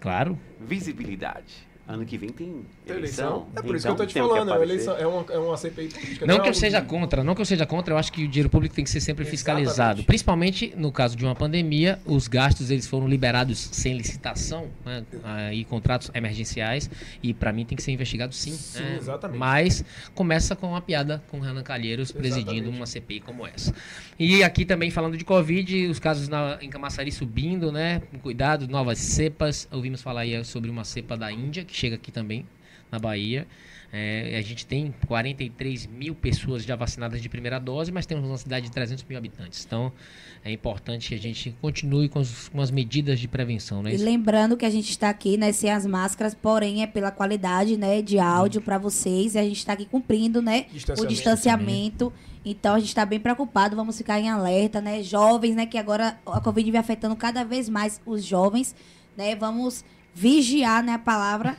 Claro. 0.01 0.39
Visibilidade. 0.59 1.71
Ano 1.93 2.07
que 2.07 2.17
vem 2.17 2.31
tem 2.31 2.65
eleição. 2.89 3.47
É 3.55 3.61
por 3.61 3.77
isso 3.77 3.87
então 3.87 3.95
que 3.97 4.03
eu 4.03 4.07
tô 4.07 4.07
te 4.07 4.19
falando. 4.19 4.55
É 4.55 4.63
eleição, 4.63 4.97
é, 4.97 5.07
uma, 5.07 5.27
é 5.29 5.39
uma 5.39 5.57
CPI 5.59 5.89
política. 5.89 6.27
Não 6.27 6.37
é 6.37 6.39
que 6.39 6.45
eu 6.45 6.47
algo 6.47 6.59
seja 6.59 6.81
contra, 6.81 7.23
não 7.23 7.35
que 7.35 7.43
eu 7.43 7.45
seja 7.45 7.67
contra, 7.67 7.93
eu 7.93 7.99
acho 7.99 8.11
que 8.11 8.25
o 8.25 8.29
dinheiro 8.29 8.49
público 8.49 8.75
tem 8.75 8.83
que 8.83 8.91
ser 8.91 9.01
sempre 9.01 9.27
fiscalizado. 9.27 9.73
Exatamente. 9.75 10.07
Principalmente 10.07 10.73
no 10.75 10.91
caso 10.91 11.15
de 11.15 11.23
uma 11.23 11.35
pandemia, 11.35 12.01
os 12.07 12.29
gastos 12.29 12.71
eles 12.71 12.87
foram 12.87 13.07
liberados 13.07 13.69
sem 13.73 13.95
licitação, 13.95 14.69
né, 14.87 15.05
aí 15.23 15.67
contratos 15.67 16.11
emergenciais 16.15 16.91
e 17.23 17.35
para 17.35 17.53
mim 17.53 17.67
tem 17.67 17.77
que 17.77 17.83
ser 17.83 17.93
investigado 17.93 18.35
sim. 18.35 18.53
Sim, 18.53 18.83
né? 18.83 18.97
exatamente. 18.99 19.39
Mas 19.39 19.85
começa 20.15 20.57
com 20.57 20.69
uma 20.69 20.81
piada 20.81 21.23
com 21.31 21.41
o 21.41 21.41
Renan 21.41 21.63
Calheiros 21.63 22.11
presidindo 22.11 22.53
Exatamente. 22.53 22.77
uma 22.77 22.87
CPI 22.87 23.21
como 23.21 23.47
essa. 23.47 23.75
E 24.19 24.43
aqui 24.43 24.65
também 24.65 24.91
falando 24.91 25.17
de 25.17 25.25
Covid, 25.25 25.89
os 25.89 25.99
casos 25.99 26.29
na, 26.29 26.57
em 26.63 26.71
Camaçari 26.71 27.13
subindo, 27.13 27.71
né? 27.71 28.01
Com 28.11 28.19
cuidado, 28.19 28.67
novas 28.67 28.99
cepas. 28.99 29.69
Ouvimos 29.71 30.01
falar 30.01 30.23
aí 30.23 30.43
sobre 30.45 30.71
uma 30.71 30.85
cepa 30.85 31.17
da 31.17 31.31
Índia 31.31 31.65
que 31.65 31.82
chega 31.83 31.97
aqui 31.97 32.13
também 32.13 32.47
na 32.91 32.99
Bahia. 32.99 33.47
É, 33.95 34.39
a 34.39 34.43
gente 34.43 34.65
tem 34.65 34.95
43 35.07 35.87
mil 35.87 36.15
pessoas 36.15 36.65
já 36.65 36.75
vacinadas 36.75 37.21
de 37.21 37.29
primeira 37.29 37.59
dose, 37.59 37.93
mas 37.93 38.07
temos 38.07 38.25
uma 38.25 38.39
cidade 38.39 38.67
de 38.67 38.73
300 38.73 39.05
mil 39.05 39.19
habitantes. 39.19 39.65
Então, 39.67 39.93
é 40.43 40.51
importante 40.51 41.11
que 41.11 41.15
a 41.15 41.19
gente 41.19 41.55
continue 41.61 42.09
com, 42.09 42.21
os, 42.21 42.49
com 42.49 42.61
as 42.63 42.71
medidas 42.71 43.21
de 43.21 43.29
prevenção, 43.29 43.83
né? 43.83 43.93
E 43.93 43.99
lembrando 43.99 44.57
que 44.57 44.65
a 44.65 44.71
gente 44.71 44.89
está 44.89 45.11
aqui, 45.11 45.37
né, 45.37 45.53
sem 45.53 45.71
as 45.71 45.85
máscaras, 45.85 46.35
porém 46.35 46.83
é 46.83 46.87
pela 46.87 47.11
qualidade, 47.11 47.77
né, 47.77 48.01
de 48.01 48.19
áudio 48.19 48.63
para 48.63 48.79
vocês. 48.79 49.35
E 49.35 49.39
a 49.39 49.43
gente 49.43 49.59
está 49.59 49.75
aqui 49.75 49.85
cumprindo, 49.85 50.41
né, 50.41 50.67
o 50.71 50.73
Distanciamento 50.73 51.09
distanciamento. 51.09 52.13
Então 52.45 52.75
a 52.75 52.79
gente 52.79 52.89
está 52.89 53.05
bem 53.05 53.21
preocupado, 53.21 53.77
vamos 53.77 53.97
ficar 53.97 54.19
em 54.19 54.31
alerta, 54.31 54.81
né? 54.81 55.03
Jovens, 55.03 55.55
né, 55.55 55.67
que 55.67 55.77
agora 55.77 56.19
a 56.25 56.41
Covid 56.41 56.71
vem 56.71 56.81
afetando 56.81 57.15
cada 57.15 57.45
vez 57.45 57.69
mais 57.69 58.01
os 58.07 58.25
jovens, 58.25 58.75
né? 59.17 59.37
Vamos 59.37 59.85
vigiar, 60.15 60.83
né, 60.83 60.95
a 60.95 60.99
palavra, 60.99 61.57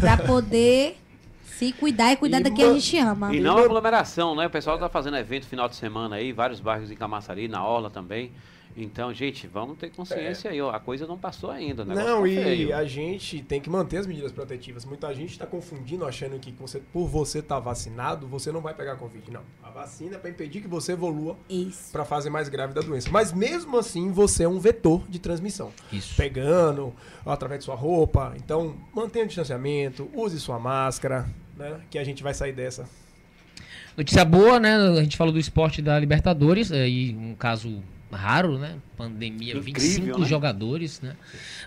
para 0.00 0.16
poder 0.26 0.96
se 1.44 1.72
cuidar 1.72 2.12
e 2.12 2.16
cuidar 2.16 2.40
E 2.40 2.44
da 2.44 2.50
quem 2.50 2.64
a 2.64 2.72
gente 2.72 2.98
ama. 2.98 3.34
E 3.34 3.40
não 3.40 3.58
aglomeração, 3.58 4.34
né? 4.34 4.46
O 4.46 4.50
pessoal 4.50 4.78
tá 4.78 4.88
fazendo 4.88 5.16
evento 5.16 5.46
final 5.46 5.68
de 5.68 5.76
semana 5.76 6.16
aí, 6.16 6.32
vários 6.32 6.60
bairros 6.60 6.90
em 6.90 6.94
Camaçari, 6.94 7.48
na 7.48 7.66
Orla 7.66 7.90
também. 7.90 8.30
Então, 8.76 9.12
gente, 9.14 9.46
vamos 9.46 9.78
ter 9.78 9.90
consciência 9.90 10.50
aí, 10.50 10.60
ó. 10.60 10.70
A 10.70 10.78
coisa 10.78 11.06
não 11.06 11.16
passou 11.16 11.50
ainda, 11.50 11.82
Não, 11.82 11.94
tá 12.20 12.28
e 12.28 12.34
feio. 12.34 12.76
a 12.76 12.84
gente 12.84 13.42
tem 13.42 13.58
que 13.58 13.70
manter 13.70 13.96
as 13.96 14.06
medidas 14.06 14.30
protetivas. 14.32 14.84
Muita 14.84 15.14
gente 15.14 15.30
está 15.30 15.46
confundindo, 15.46 16.04
achando 16.04 16.38
que 16.38 16.52
você, 16.52 16.78
por 16.92 17.08
você 17.08 17.38
estar 17.38 17.58
vacinado, 17.58 18.26
você 18.26 18.52
não 18.52 18.60
vai 18.60 18.74
pegar 18.74 18.96
Covid. 18.96 19.30
Não. 19.30 19.40
A 19.62 19.70
vacina 19.70 20.16
é 20.16 20.18
para 20.18 20.28
impedir 20.28 20.60
que 20.60 20.68
você 20.68 20.92
evolua 20.92 21.38
para 21.90 22.02
a 22.02 22.04
fase 22.04 22.28
mais 22.28 22.50
grave 22.50 22.74
da 22.74 22.82
doença. 22.82 23.08
Mas 23.10 23.32
mesmo 23.32 23.78
assim, 23.78 24.12
você 24.12 24.44
é 24.44 24.48
um 24.48 24.58
vetor 24.60 25.02
de 25.08 25.18
transmissão. 25.18 25.72
Isso. 25.90 26.14
Pegando, 26.14 26.92
através 27.24 27.60
de 27.60 27.64
sua 27.64 27.74
roupa. 27.74 28.34
Então, 28.36 28.76
mantenha 28.92 29.24
o 29.24 29.28
distanciamento, 29.28 30.10
use 30.12 30.38
sua 30.38 30.58
máscara, 30.58 31.26
né? 31.56 31.80
Que 31.90 31.98
a 31.98 32.04
gente 32.04 32.22
vai 32.22 32.34
sair 32.34 32.52
dessa. 32.52 32.86
Notícia 33.96 34.22
boa, 34.22 34.60
né? 34.60 34.76
A 34.76 35.02
gente 35.02 35.16
falou 35.16 35.32
do 35.32 35.38
esporte 35.38 35.80
da 35.80 35.98
Libertadores, 35.98 36.70
aí 36.70 37.16
um 37.18 37.34
caso 37.34 37.82
raro, 38.10 38.58
né? 38.58 38.76
Pandemia, 38.96 39.56
Incrível, 39.56 39.62
25 39.62 40.20
né? 40.20 40.26
jogadores, 40.26 41.00
né? 41.00 41.16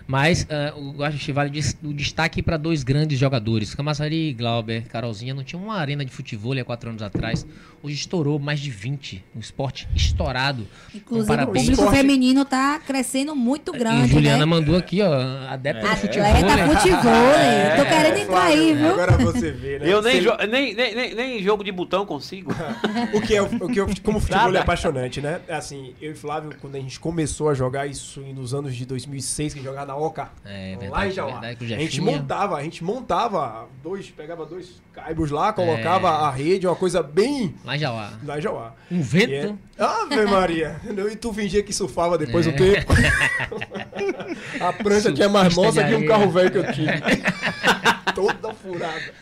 Mas 0.06 0.46
ah, 0.50 0.74
eu 0.76 1.04
acho 1.04 1.18
que 1.18 1.32
vale 1.32 1.60
o 1.82 1.92
destaque 1.92 2.42
para 2.42 2.56
dois 2.56 2.82
grandes 2.82 3.18
jogadores. 3.18 3.74
Camaçari 3.74 4.30
e 4.30 4.32
Glauber, 4.32 4.82
Carolzinha, 4.86 5.34
não 5.34 5.44
tinha 5.44 5.60
uma 5.60 5.76
arena 5.76 6.04
de 6.04 6.10
futebol 6.10 6.58
há 6.58 6.64
quatro 6.64 6.90
anos 6.90 7.02
atrás. 7.02 7.46
Hoje 7.82 7.94
estourou 7.94 8.38
mais 8.38 8.60
de 8.60 8.70
20. 8.70 9.24
Um 9.34 9.40
esporte 9.40 9.88
estourado. 9.96 10.66
Inclusive, 10.94 11.32
Um 11.32 11.42
o 11.42 11.46
público 11.46 11.70
Esporte- 11.72 11.96
feminino 11.96 12.44
tá 12.44 12.78
crescendo 12.78 13.34
muito 13.34 13.74
E 13.74 13.78
grande, 13.78 14.08
Juliana 14.12 14.38
né? 14.40 14.44
mandou 14.44 14.76
aqui, 14.76 15.00
ó, 15.00 15.10
adepta 15.48 15.88
do 15.88 15.96
futebol. 15.96 16.26
Atleta 16.28 16.78
futebol, 16.78 17.10
É, 17.10 17.76
Tô 17.76 17.84
querendo 17.86 18.18
entrar 18.18 18.42
aí, 18.42 18.74
viu? 18.74 18.90
Agora 18.92 19.16
você 19.16 19.50
vê, 19.50 19.78
né? 19.78 19.86
Eu 19.90 20.02
nem, 20.02 20.20
Você- 20.20 20.20
jo- 20.20 20.46
nem, 20.50 20.74
nem, 20.74 20.94
nem, 20.94 21.14
nem 21.14 21.42
jogo 21.42 21.64
de 21.64 21.72
botão 21.72 22.04
consigo. 22.04 22.52
O 23.14 23.20
que 23.22 23.34
é, 23.34 23.40
o 23.42 23.48
que 23.68 23.80
é, 23.80 23.86
como 24.02 24.20
futebol 24.20 24.54
é 24.54 24.58
apaixonante, 24.58 25.20
né? 25.22 25.40
É 25.48 25.54
Assim, 25.54 25.94
eu 26.02 26.12
e 26.12 26.14
Flávio, 26.14 26.52
quando 26.60 26.74
a 26.76 26.80
gente 26.80 27.00
começou 27.00 27.48
a 27.48 27.54
jogar 27.54 27.86
isso 27.86 28.20
nos 28.20 28.52
anos 28.52 28.76
de 28.76 28.84
2006, 28.84 29.54
que 29.54 29.62
jogava 29.62 29.86
na 29.86 29.96
Oca, 29.96 30.28
É, 30.44 30.74
lá 30.74 30.78
verdade, 30.80 31.08
em 31.08 31.12
Jauá, 31.12 31.40
a 31.40 31.64
gente 31.80 32.00
montava, 32.02 32.56
a 32.56 32.62
gente 32.62 32.84
montava 32.84 33.66
dois, 33.82 34.10
pegava 34.10 34.44
dois 34.44 34.80
caibos 34.92 35.30
lá, 35.30 35.52
colocava 35.52 36.08
É. 36.08 36.10
a 36.10 36.30
rede, 36.30 36.66
uma 36.66 36.76
coisa 36.76 37.02
bem 37.02 37.54
Lá 37.64 37.69
em 37.76 37.78
Jauá. 37.78 38.12
lá 38.24 38.38
em 38.38 38.40
Jauá. 38.42 38.74
Um 38.90 39.02
vento. 39.02 39.58
é- 39.78 39.82
Ave 39.84 40.24
Maria! 40.26 40.76
E 41.10 41.16
tu 41.16 41.32
fingia 41.32 41.62
que 41.62 41.72
surfava 41.72 42.16
depois 42.18 42.46
É. 42.46 42.50
o 42.50 42.56
tempo. 42.56 42.92
a 44.60 44.72
prancha 44.72 45.12
tinha 45.12 45.28
mais 45.28 45.52
Surfista 45.54 45.82
moça 45.82 45.88
que 45.88 45.94
um 46.04 46.06
carro 46.06 46.30
velho 46.30 46.50
que 46.50 46.58
eu 46.58 46.72
tive. 46.72 46.90
Toda 48.14 48.52
furada. 48.54 49.12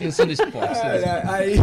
Eu 0.00 0.10
sou 0.10 0.24
do 0.24 0.32
esporte. 0.32 0.74
do. 0.74 1.04
É, 1.04 1.22
aí 1.26 1.54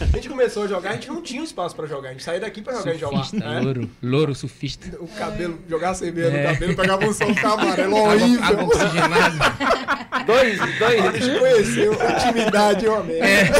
a 0.00 0.04
gente 0.16 0.28
começou 0.28 0.64
a 0.64 0.66
jogar, 0.66 0.90
a 0.90 0.92
gente 0.92 1.08
não 1.08 1.22
tinha 1.22 1.40
um 1.40 1.44
espaço 1.44 1.74
pra 1.74 1.86
jogar. 1.86 2.10
A 2.10 2.12
gente 2.12 2.22
saía 2.22 2.40
daqui 2.40 2.60
pra 2.60 2.74
jogar 2.74 2.94
em 2.94 2.98
Jauá. 2.98 3.26
Né? 3.32 3.60
louro, 3.60 3.90
louro 4.02 4.34
surfista. 4.34 4.94
O 5.00 5.08
cabelo, 5.08 5.58
jogar 5.68 5.94
cerveja 5.94 6.28
É. 6.28 6.42
no 6.46 6.52
cabelo, 6.52 6.76
pegava 6.76 7.06
um 7.06 7.12
sol 7.14 7.28
ficava 7.34 7.62
amarelo, 7.62 7.96
Água, 7.96 8.12
água 8.12 8.24
horrível. 8.24 8.66
oxigenada. 8.66 9.97
dois, 10.28 10.60
A 10.60 10.66
dois. 10.78 11.24
gente 11.24 11.38
conheceu, 11.38 11.92
intimidade 11.94 12.86
é 12.86 12.90
uma 12.90 13.02
merda. 13.04 13.58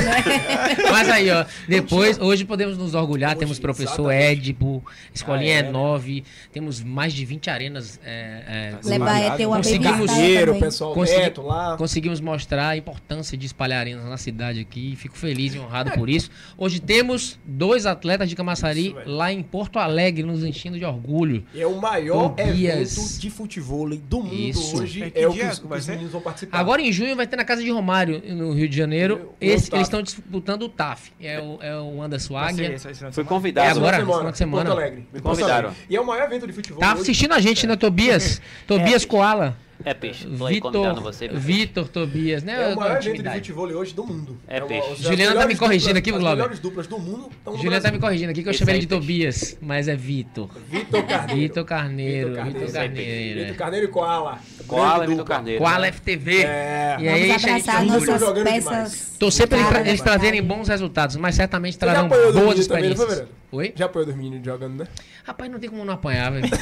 Mas 0.91 1.09
aí, 1.09 1.31
ó, 1.31 1.45
depois, 1.67 2.19
hoje 2.19 2.45
podemos 2.45 2.77
nos 2.77 2.95
orgulhar, 2.95 3.31
Hoje, 3.31 3.39
temos 3.41 3.59
professor 3.59 4.11
exatamente. 4.13 4.39
Edipo, 4.41 4.85
Escolinha 5.15 5.55
Ah, 5.55 5.57
é 5.57 5.61
é, 5.61 5.63
né? 5.63 5.71
9, 5.71 6.25
temos 6.53 6.83
mais 6.83 7.13
de 7.13 7.25
20 7.25 7.49
arenas. 7.51 7.99
é, 8.05 8.75
é, 8.85 8.89
Levar 8.89 9.19
é 9.21 9.31
ter 9.37 9.47
uma 9.47 9.57
Conseguimos 9.57 10.11
Dinheiro, 10.13 10.59
pessoal 10.59 10.95
Consegui- 10.95 11.21
neto 11.23 11.43
lá. 11.43 11.77
Conseguimos 11.77 12.21
mostrar 12.21 12.69
a 12.69 12.77
importância 12.77 13.37
de 13.37 13.47
espalhar 13.47 13.81
arenas 13.81 14.05
na 14.05 14.17
cidade 14.17 14.61
aqui. 14.61 14.95
Fico 14.97 15.17
feliz 15.17 15.55
e 15.55 15.59
honrado 15.59 15.91
por 15.93 16.09
isso. 16.09 16.31
Hoje 16.57 16.81
temos 16.81 17.39
dois 17.45 17.87
atletas 17.87 18.29
de 18.29 18.37
Camaçari 18.37 18.89
Isso, 18.89 18.97
lá 19.07 19.33
em 19.33 19.43
Porto 19.43 19.79
Alegre, 19.79 20.23
nos 20.23 20.45
enchendo 20.45 20.79
de 20.79 20.85
orgulho. 20.85 21.45
E 21.55 21.61
é 21.63 21.67
o 21.67 21.81
maior 21.81 22.31
Tobias. 22.35 22.97
evento 22.99 23.19
de 23.21 23.31
futebol 23.31 23.89
do 23.97 24.23
mundo 24.23 24.35
Isso. 24.35 24.77
hoje. 24.83 25.03
É 25.05 25.11
que 25.11 25.19
É 25.19 25.29
o 25.29 25.33
que 25.33 25.39
que 25.39 25.67
os 25.67 25.87
meninos 25.87 26.13
vão 26.13 26.21
participar. 26.21 26.58
Agora 26.59 26.83
em 26.83 26.93
junho 26.93 27.15
vai 27.17 27.27
ter 27.27 27.37
na 27.37 27.45
casa 27.45 27.63
de 27.63 27.71
Romário, 27.71 28.23
no 28.35 28.53
Rio 28.53 28.69
de 28.69 28.77
Janeiro. 28.77 29.31
O 29.33 29.35
Esse, 29.41 29.73
eles 29.75 29.87
estão 29.87 30.03
disputando 30.03 30.63
o 30.63 30.69
TAF. 30.69 31.13
É 31.21 31.41
o, 31.41 31.59
é 31.63 31.77
o 31.79 32.03
Anderson 32.03 32.37
Águia. 32.37 32.77
Fui 33.13 33.25
convidado. 33.25 33.69
É 33.69 33.71
agora? 33.71 33.99
Semana, 33.99 34.19
final 34.19 34.33
de 34.33 34.39
semana. 34.39 34.65
Porto 34.67 34.79
Alegre. 34.79 35.09
Me 35.13 35.21
convidaram. 35.21 35.73
E 35.89 35.97
é 35.97 36.01
o 36.01 36.07
maior 36.07 36.25
evento 36.25 36.47
de 36.47 36.53
futebol 36.53 36.81
Tá 36.81 36.93
hoje. 36.93 37.03
assistindo 37.03 37.33
a 37.33 37.41
gente, 37.41 37.67
né, 37.67 37.77
Tobias? 37.77 38.41
Tobias 38.67 39.05
Koala. 39.05 39.57
É 39.85 39.95
peixe. 39.95 40.27
Tô 40.27 40.47
Vitor, 40.47 41.01
você. 41.01 41.29
Vitor 41.29 41.89
Tobias, 41.89 42.43
né? 42.43 42.71
É 42.71 42.75
o 42.75 42.77
maior 42.77 42.97
evento 42.99 43.23
de 43.23 43.31
futebol 43.31 43.67
hoje 43.69 43.95
do 43.95 44.05
mundo. 44.05 44.37
É 44.49 44.59
uma- 44.59 44.67
peixe. 44.67 44.93
as 44.93 44.99
Juliana 44.99 45.41
tá 45.41 45.47
me 45.47 45.57
corrigindo 45.57 45.95
duplas- 45.95 45.99
aqui, 45.99 46.11
As 46.11 46.19
Glauber. 46.19 46.37
melhores 46.37 46.59
duplas 46.59 46.87
do 46.89 46.99
mundo 46.99 47.29
estão 47.31 47.53
no 47.53 47.59
Juliana 47.63 47.83
tá 47.83 47.93
me 47.93 47.99
corrigindo 47.99 48.31
aqui 48.33 48.43
que 48.43 48.49
eu 48.49 48.53
chamei 48.55 48.75
ele 48.75 48.81
de 48.83 48.89
Tobias, 48.89 49.57
mas 49.61 49.87
é 49.87 49.95
Vitor. 49.95 50.51
Vitor 50.69 51.03
Carneiro. 51.05 51.41
Vitor 51.41 51.65
Carneiro, 51.65 52.29
Vitor 52.31 52.45
Vitor 52.45 52.73
Carneiro. 52.73 53.39
Vitor 53.41 53.55
é. 53.55 53.57
Carneiro 53.57 53.87
e 53.87 53.89
Koala. 53.89 54.39
Koala 54.67 55.05
e 55.05 55.09
Vitor. 55.09 55.25
Carneiro. 55.25 55.61
Koala 55.63 55.79
né? 55.87 55.93
FTV. 55.93 56.43
É. 56.43 56.97
E 57.01 57.09
aí, 57.09 57.29
Vamos 57.29 57.45
abraçar 57.45 57.85
nossas 57.85 58.43
peças. 58.43 59.17
Torcer 59.19 59.47
pra 59.49 59.81
eles, 59.81 60.01
trazerem 60.01 60.43
bons 60.43 60.69
resultados, 60.69 61.17
mas 61.17 61.35
certamente 61.35 61.79
trarão 61.79 62.09
boas 62.09 62.59
experiências. 62.59 63.25
Oi? 63.51 63.73
Já 63.75 63.87
apoiou 63.87 64.05
dos 64.05 64.15
meninos 64.15 64.45
jogando, 64.45 64.77
né? 64.81 64.87
Rapaz, 65.25 65.51
não 65.51 65.59
tem 65.59 65.71
como 65.71 65.83
não 65.83 65.95
apanhar, 65.95 66.31
velho. 66.31 66.47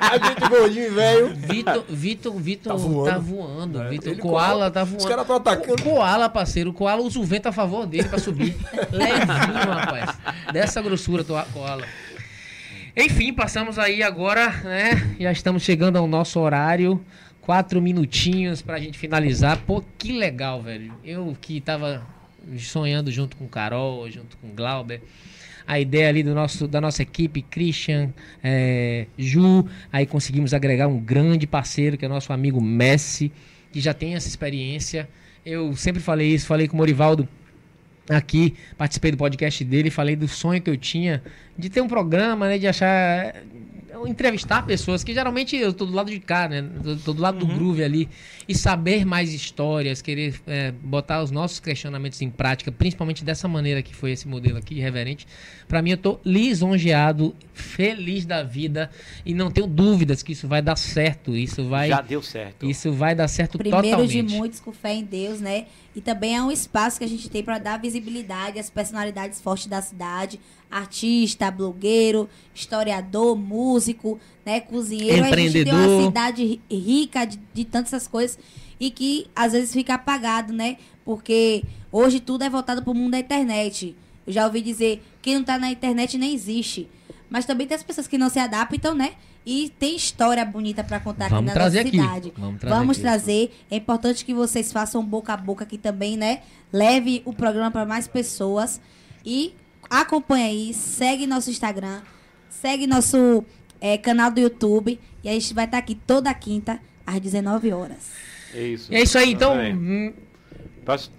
A 0.00 0.16
gente 0.16 0.48
gordinho 0.48 0.86
e 0.86 0.90
velho. 0.90 1.34
Vitor, 1.34 1.84
Vitor, 2.04 2.34
Vitor 2.38 2.72
Tá 2.74 2.78
tá 2.78 2.84
voando. 2.86 3.22
voando. 3.22 3.82
É, 3.82 3.88
Vitor, 3.88 4.16
Koala 4.18 4.70
tá 4.70 4.82
Os 4.82 4.90
voando. 4.90 5.08
caras 5.08 5.22
estão 5.22 5.36
atacando. 5.36 5.72
O 5.80 5.82
Koala, 5.82 6.28
parceiro, 6.28 6.68
o 6.68 6.72
Koala 6.74 7.00
usa 7.00 7.18
o 7.18 7.24
vento 7.24 7.46
a 7.46 7.52
favor 7.52 7.86
dele 7.86 8.06
pra 8.08 8.18
subir. 8.18 8.54
Levinho, 8.92 9.70
rapaz. 9.72 10.10
Dessa 10.52 10.82
grossura, 10.82 11.24
Koala. 11.24 11.84
Enfim, 12.94 13.32
passamos 13.32 13.78
aí 13.78 14.02
agora, 14.02 14.50
né? 14.64 15.16
Já 15.18 15.32
estamos 15.32 15.62
chegando 15.62 15.96
ao 15.96 16.06
nosso 16.06 16.38
horário. 16.38 17.02
Quatro 17.40 17.80
minutinhos 17.80 18.60
pra 18.60 18.78
gente 18.78 18.98
finalizar. 18.98 19.58
Pô, 19.66 19.82
que 19.98 20.12
legal, 20.12 20.60
velho. 20.62 20.92
Eu 21.02 21.34
que 21.40 21.58
tava 21.60 22.06
sonhando 22.58 23.10
junto 23.10 23.34
com 23.36 23.48
Carol, 23.48 24.10
junto 24.10 24.36
com 24.36 24.48
Glauber. 24.54 25.02
A 25.66 25.80
ideia 25.80 26.08
ali 26.08 26.22
do 26.22 26.34
nosso, 26.34 26.68
da 26.68 26.80
nossa 26.80 27.02
equipe, 27.02 27.42
Christian, 27.42 28.12
é, 28.42 29.06
Ju. 29.16 29.66
Aí 29.92 30.06
conseguimos 30.06 30.52
agregar 30.52 30.88
um 30.88 30.98
grande 30.98 31.46
parceiro, 31.46 31.96
que 31.96 32.04
é 32.04 32.08
nosso 32.08 32.32
amigo 32.32 32.60
Messi, 32.60 33.32
que 33.72 33.80
já 33.80 33.94
tem 33.94 34.14
essa 34.14 34.28
experiência. 34.28 35.08
Eu 35.44 35.74
sempre 35.76 36.02
falei 36.02 36.28
isso, 36.28 36.46
falei 36.46 36.68
com 36.68 36.74
o 36.74 36.78
Morivaldo 36.78 37.28
aqui, 38.08 38.54
participei 38.76 39.10
do 39.10 39.16
podcast 39.16 39.64
dele, 39.64 39.90
falei 39.90 40.16
do 40.16 40.28
sonho 40.28 40.60
que 40.60 40.70
eu 40.70 40.76
tinha 40.76 41.22
de 41.56 41.70
ter 41.70 41.80
um 41.80 41.88
programa, 41.88 42.48
né, 42.48 42.58
de 42.58 42.66
achar 42.66 43.34
entrevistar 44.06 44.66
pessoas 44.66 45.04
que 45.04 45.14
geralmente 45.14 45.56
eu 45.56 45.72
tô 45.72 45.86
do 45.86 45.92
lado 45.92 46.10
de 46.10 46.20
cá, 46.20 46.48
né, 46.48 46.64
tô, 47.04 47.12
do 47.12 47.20
lado 47.20 47.38
do 47.38 47.46
groove 47.46 47.82
ali 47.82 48.08
e 48.48 48.54
saber 48.54 49.04
mais 49.04 49.32
histórias, 49.32 50.02
querer 50.02 50.40
é, 50.46 50.72
botar 50.72 51.22
os 51.22 51.30
nossos 51.30 51.60
questionamentos 51.60 52.20
em 52.20 52.30
prática, 52.30 52.70
principalmente 52.70 53.24
dessa 53.24 53.48
maneira 53.48 53.82
que 53.82 53.94
foi 53.94 54.10
esse 54.12 54.26
modelo 54.28 54.58
aqui, 54.58 54.80
reverente. 54.80 55.26
Para 55.68 55.80
mim 55.80 55.90
eu 55.92 55.96
tô 55.96 56.20
lisonjeado, 56.24 57.34
feliz 57.52 58.26
da 58.26 58.42
vida 58.42 58.90
e 59.24 59.32
não 59.34 59.50
tenho 59.50 59.66
dúvidas 59.66 60.22
que 60.22 60.32
isso 60.32 60.46
vai 60.48 60.60
dar 60.60 60.76
certo, 60.76 61.36
isso 61.36 61.64
vai 61.68 61.88
Já 61.88 62.00
deu 62.00 62.22
certo. 62.22 62.68
isso 62.68 62.92
vai 62.92 63.14
dar 63.14 63.28
certo 63.28 63.58
Primeiro 63.58 63.82
totalmente. 63.82 64.22
de 64.22 64.34
muitos 64.34 64.60
com 64.60 64.72
fé 64.72 64.94
em 64.94 65.04
Deus, 65.04 65.40
né? 65.40 65.66
E 65.94 66.00
também 66.00 66.34
é 66.36 66.42
um 66.42 66.50
espaço 66.50 66.98
que 66.98 67.04
a 67.04 67.08
gente 67.08 67.28
tem 67.30 67.42
para 67.42 67.58
dar 67.58 67.78
visibilidade 67.80 68.58
às 68.58 68.68
personalidades 68.68 69.40
fortes 69.40 69.66
da 69.68 69.80
cidade, 69.80 70.40
artista, 70.70 71.50
blogueiro, 71.50 72.28
historiador, 72.52 73.36
músico, 73.36 74.18
né, 74.44 74.58
cozinheiro. 74.60 75.24
A 75.24 75.36
gente 75.36 75.52
tem 75.52 75.62
uma 75.72 75.82
Empreendedor. 75.84 76.06
cidade 76.06 76.44
ri- 76.44 76.60
rica 76.70 77.24
de, 77.24 77.38
de 77.52 77.64
tantas 77.64 78.08
coisas 78.08 78.38
e 78.80 78.90
que 78.90 79.28
às 79.36 79.52
vezes 79.52 79.72
fica 79.72 79.94
apagado, 79.94 80.52
né? 80.52 80.78
Porque 81.04 81.62
hoje 81.92 82.18
tudo 82.18 82.42
é 82.42 82.50
voltado 82.50 82.82
para 82.82 82.90
o 82.90 82.94
mundo 82.94 83.12
da 83.12 83.20
internet. 83.20 83.94
Eu 84.26 84.32
já 84.32 84.46
ouvi 84.46 84.62
dizer 84.62 85.00
quem 85.22 85.36
não 85.36 85.44
tá 85.44 85.58
na 85.58 85.70
internet 85.70 86.18
nem 86.18 86.34
existe. 86.34 86.88
Mas 87.30 87.44
também 87.44 87.66
tem 87.66 87.76
as 87.76 87.82
pessoas 87.82 88.08
que 88.08 88.18
não 88.18 88.28
se 88.28 88.38
adaptam, 88.38 88.94
né? 88.94 89.12
E 89.46 89.70
tem 89.78 89.94
história 89.96 90.44
bonita 90.44 90.82
para 90.82 90.98
contar 91.00 91.28
Vamos 91.28 91.38
aqui 91.38 91.46
na 91.46 91.52
trazer 91.52 91.84
nossa 91.84 91.88
aqui. 91.88 91.98
cidade. 92.00 92.32
Vamos 92.36 92.60
trazer 92.60 92.76
Vamos 92.76 92.96
aqui. 92.96 93.02
trazer. 93.02 93.56
É 93.70 93.76
importante 93.76 94.24
que 94.24 94.32
vocês 94.34 94.72
façam 94.72 95.04
boca 95.04 95.32
a 95.32 95.36
boca 95.36 95.64
aqui 95.64 95.76
também, 95.78 96.16
né? 96.16 96.40
Leve 96.72 97.22
o 97.24 97.32
programa 97.32 97.70
para 97.70 97.84
mais 97.84 98.08
pessoas 98.08 98.80
e 99.24 99.54
acompanha 99.90 100.46
aí, 100.46 100.72
segue 100.72 101.26
nosso 101.26 101.50
Instagram, 101.50 102.00
segue 102.48 102.86
nosso 102.86 103.44
eh, 103.80 103.98
canal 103.98 104.30
do 104.30 104.40
YouTube 104.40 104.98
e 105.22 105.28
a 105.28 105.32
gente 105.32 105.52
vai 105.52 105.66
estar 105.66 105.78
aqui 105.78 105.94
toda 105.94 106.32
quinta 106.34 106.80
às 107.06 107.20
19 107.20 107.70
horas. 107.72 108.10
É 108.54 108.62
isso. 108.62 108.94
É 108.94 109.02
isso 109.02 109.18
aí, 109.18 109.32
então. 109.32 109.52
Tá 109.54 109.60
bem. 109.62 109.74
hum, 109.74 110.12
Posso- 110.84 111.10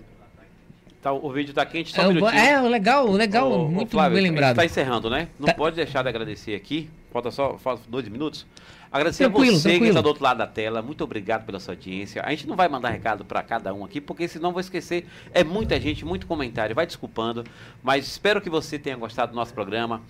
Tá, 1.05 1.13
o 1.13 1.31
vídeo 1.31 1.53
tá 1.53 1.63
quente, 1.63 1.93
só 1.93 2.01
é, 2.01 2.07
um 2.07 2.09
o- 2.09 2.13
minutinho. 2.15 2.41
é, 2.41 2.59
legal, 2.61 3.11
legal, 3.11 3.51
Ô, 3.51 3.65
ô, 3.65 3.67
muito 3.69 3.91
Flávio, 3.91 4.15
bem 4.15 4.17
a 4.17 4.21
gente 4.25 4.31
lembrado. 4.33 4.55
tá 4.55 4.65
encerrando, 4.65 5.07
né? 5.07 5.27
Não 5.39 5.45
Tá. 5.45 5.53
pode 5.53 5.75
deixar 5.75 6.01
de 6.01 6.09
agradecer 6.09 6.55
aqui. 6.55 6.89
Falta 7.13 7.29
só 7.29 7.59
falta 7.59 7.83
dois 7.87 8.07
minutos. 8.07 8.43
Agradecer 8.91 9.25
Tranquilo, 9.25 9.55
a 9.55 9.59
você 9.59 9.61
que 9.61 9.69
tranquilo. 9.75 9.89
está 9.91 10.01
do 10.01 10.07
outro 10.07 10.23
lado 10.23 10.37
da 10.39 10.47
tela. 10.47 10.81
Muito 10.81 11.03
obrigado 11.03 11.45
pela 11.45 11.59
sua 11.59 11.73
audiência. 11.75 12.23
A 12.25 12.31
gente 12.31 12.47
não 12.47 12.55
vai 12.55 12.67
mandar 12.67 12.89
recado 12.89 13.23
para 13.23 13.43
cada 13.43 13.71
um 13.71 13.85
aqui, 13.85 14.01
porque 14.01 14.27
senão 14.27 14.51
vou 14.51 14.59
esquecer. 14.59 15.05
É 15.31 15.43
muita 15.43 15.79
gente, 15.79 16.03
muito 16.03 16.25
comentário. 16.25 16.73
Vai 16.73 16.87
desculpando. 16.87 17.43
Mas 17.83 18.07
espero 18.07 18.41
que 18.41 18.49
você 18.49 18.79
tenha 18.79 18.95
gostado 18.95 19.31
do 19.31 19.35
nosso 19.35 19.53
programa. 19.53 20.01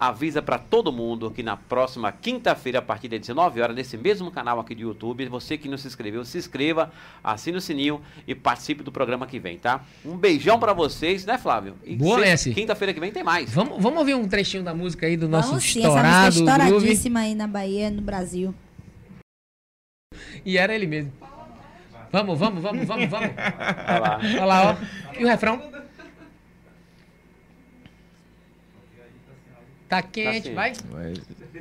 Avisa 0.00 0.40
para 0.40 0.58
todo 0.58 0.90
mundo 0.90 1.30
que 1.30 1.42
na 1.42 1.58
próxima 1.58 2.10
quinta-feira, 2.10 2.78
a 2.78 2.82
partir 2.82 3.06
das 3.06 3.20
19 3.20 3.60
horas, 3.60 3.76
nesse 3.76 3.98
mesmo 3.98 4.30
canal 4.30 4.58
aqui 4.58 4.74
do 4.74 4.80
YouTube, 4.80 5.26
você 5.26 5.58
que 5.58 5.68
não 5.68 5.76
se 5.76 5.86
inscreveu, 5.86 6.24
se 6.24 6.38
inscreva, 6.38 6.90
assine 7.22 7.58
o 7.58 7.60
sininho 7.60 8.00
e 8.26 8.34
participe 8.34 8.82
do 8.82 8.90
programa 8.90 9.26
que 9.26 9.38
vem, 9.38 9.58
tá? 9.58 9.84
Um 10.02 10.16
beijão 10.16 10.58
para 10.58 10.72
vocês, 10.72 11.26
né, 11.26 11.36
Flávio? 11.36 11.74
E 11.84 11.96
Boa, 11.96 12.18
Messi. 12.18 12.54
Quinta-feira 12.54 12.94
que 12.94 12.98
vem 13.00 13.12
tem 13.12 13.22
mais. 13.22 13.52
Vamos, 13.52 13.82
vamos 13.82 13.98
ouvir 13.98 14.14
um 14.14 14.26
trechinho 14.26 14.62
da 14.62 14.72
música 14.72 15.04
aí 15.04 15.18
do 15.18 15.28
nosso 15.28 15.48
Vamos 15.48 15.64
sim, 15.64 15.80
essa 15.80 15.90
música 15.90 16.08
é 16.08 16.28
estourado 16.28 16.58
groove. 16.58 16.76
estouradíssima 16.76 17.20
aí 17.20 17.34
na 17.34 17.46
Bahia, 17.46 17.90
no 17.90 18.00
Brasil. 18.00 18.54
E 20.46 20.56
era 20.56 20.74
ele 20.74 20.86
mesmo. 20.86 21.12
Vamos, 22.10 22.38
vamos, 22.38 22.62
vamos, 22.62 22.86
vamos, 22.86 23.06
vamos. 23.08 23.30
Olha 23.86 23.98
lá. 24.00 24.20
Olha 24.22 24.44
lá, 24.46 24.70
ó. 24.70 24.76
E 25.20 25.24
o 25.24 25.28
refrão? 25.28 25.79
Tá 29.90 30.00
quente, 30.02 30.48
sim. 30.50 30.54
vai. 30.54 30.72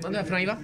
Manda 0.03 0.19
o 0.19 0.21
refrão 0.21 0.37
aí, 0.37 0.47
ó. 0.47 0.55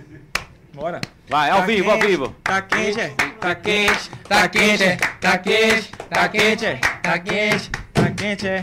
Bora. 0.72 1.02
Vai, 1.28 1.50
ao 1.50 1.62
Tá 1.62 1.66
vivo, 1.66 1.90
ao 1.90 1.98
quente, 1.98 2.08
vivo. 2.08 2.36
Tá 2.44 2.62
quente, 2.62 3.02
é. 3.02 3.10
Tá 3.40 3.56
quente. 3.56 4.12
Tá 4.30 4.48
quente, 4.48 4.84
é. 4.84 4.98
Tá 4.98 5.38
quente, 5.40 5.92
Tá 6.08 6.30
quente, 6.30 6.66
é. 6.66 6.76
Tá 7.02 7.20
quente. 7.20 7.72
Tá 7.92 8.12
quente, 8.12 8.48
é. 8.48 8.62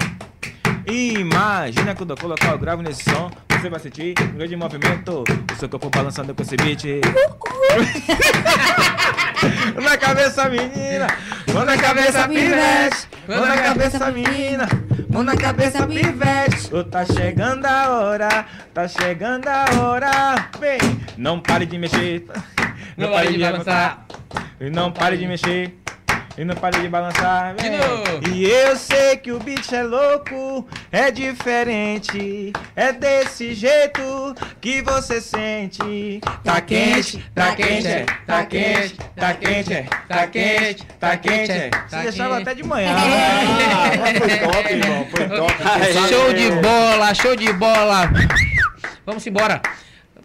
Imagina 0.87 1.97
quando 1.97 2.11
eu 2.11 2.17
colocar 2.17 2.55
o 2.55 2.59
grave 2.59 2.85
nesse 2.85 3.03
som, 3.03 3.29
você 3.51 3.69
vai 3.69 3.81
sentir 3.81 4.15
um 4.21 4.37
grande 4.37 4.55
movimento. 4.55 5.25
O 5.53 5.57
seu 5.59 5.69
corpo 5.69 5.91
balançando 5.91 6.33
com 6.33 6.43
esse 6.43 6.57
beat. 6.57 6.85
Na 9.83 9.97
cabeça, 9.97 10.49
menina. 10.49 11.09
Mão 11.53 11.65
na 11.65 11.77
cabeça, 11.77 12.29
pivete. 12.29 13.09
Mão 13.29 13.47
na 13.47 13.57
cabeça, 13.57 14.11
menina. 14.11 14.69
Mão 15.09 15.23
na 15.23 15.37
cabeça, 15.37 15.87
pivete. 15.87 16.75
Ô, 16.75 16.83
tá 16.83 17.05
chegando 17.05 17.67
a 17.67 17.91
hora. 17.91 18.47
Tá 18.75 18.89
chegando 18.89 19.47
a 19.47 19.65
hora. 19.81 20.49
Vem. 20.59 20.79
Não 21.17 21.39
pare 21.41 21.67
de 21.67 21.79
mexer. 21.79 22.25
Não 22.97 23.11
pare 23.11 23.33
de 23.33 23.39
balançar. 23.39 24.07
Não 24.61 24.93
pare 24.93 25.17
de 25.17 25.27
mexer. 25.27 25.82
E 26.37 26.45
não 26.45 26.55
pare 26.55 26.81
de 26.81 26.89
balançar. 26.89 27.55
De. 27.57 28.31
E 28.31 28.45
eu 28.49 28.75
sei 28.75 29.17
que 29.19 29.31
o 29.33 29.39
beat 29.39 29.71
é 29.73 29.83
louco, 29.83 30.67
é 30.91 31.11
diferente, 31.11 32.53
é 32.75 32.91
desse 32.93 33.53
jeito 33.55 34.35
que 34.61 34.81
você 34.81 35.21
sente. 35.21 36.21
Tá 36.43 36.61
quente, 36.63 37.23
tá 37.35 37.55
quente, 37.55 37.87
é, 37.87 38.05
tá 38.27 38.47
quente, 38.47 38.95
tá 39.15 39.35
quente, 39.35 39.73
é, 39.75 39.83
tá 40.09 40.27
quente, 40.27 40.87
tá 40.99 41.17
quente. 41.19 41.53
é. 41.53 41.69
Tá 41.69 41.87
Você 41.89 42.03
deixava 42.05 42.39
até 42.39 42.55
de 42.55 42.63
manhã. 42.63 42.93
Ah, 43.75 44.19
foi 44.19 44.39
top, 44.39 44.73
irmão. 44.73 45.07
Foi 45.11 45.29
top. 45.29 46.09
Show 46.09 46.33
de 46.33 46.51
bola, 46.63 47.15
show 47.15 47.37
de 47.37 47.53
bola. 47.53 48.11
Vamos 49.05 49.27
embora. 49.27 49.61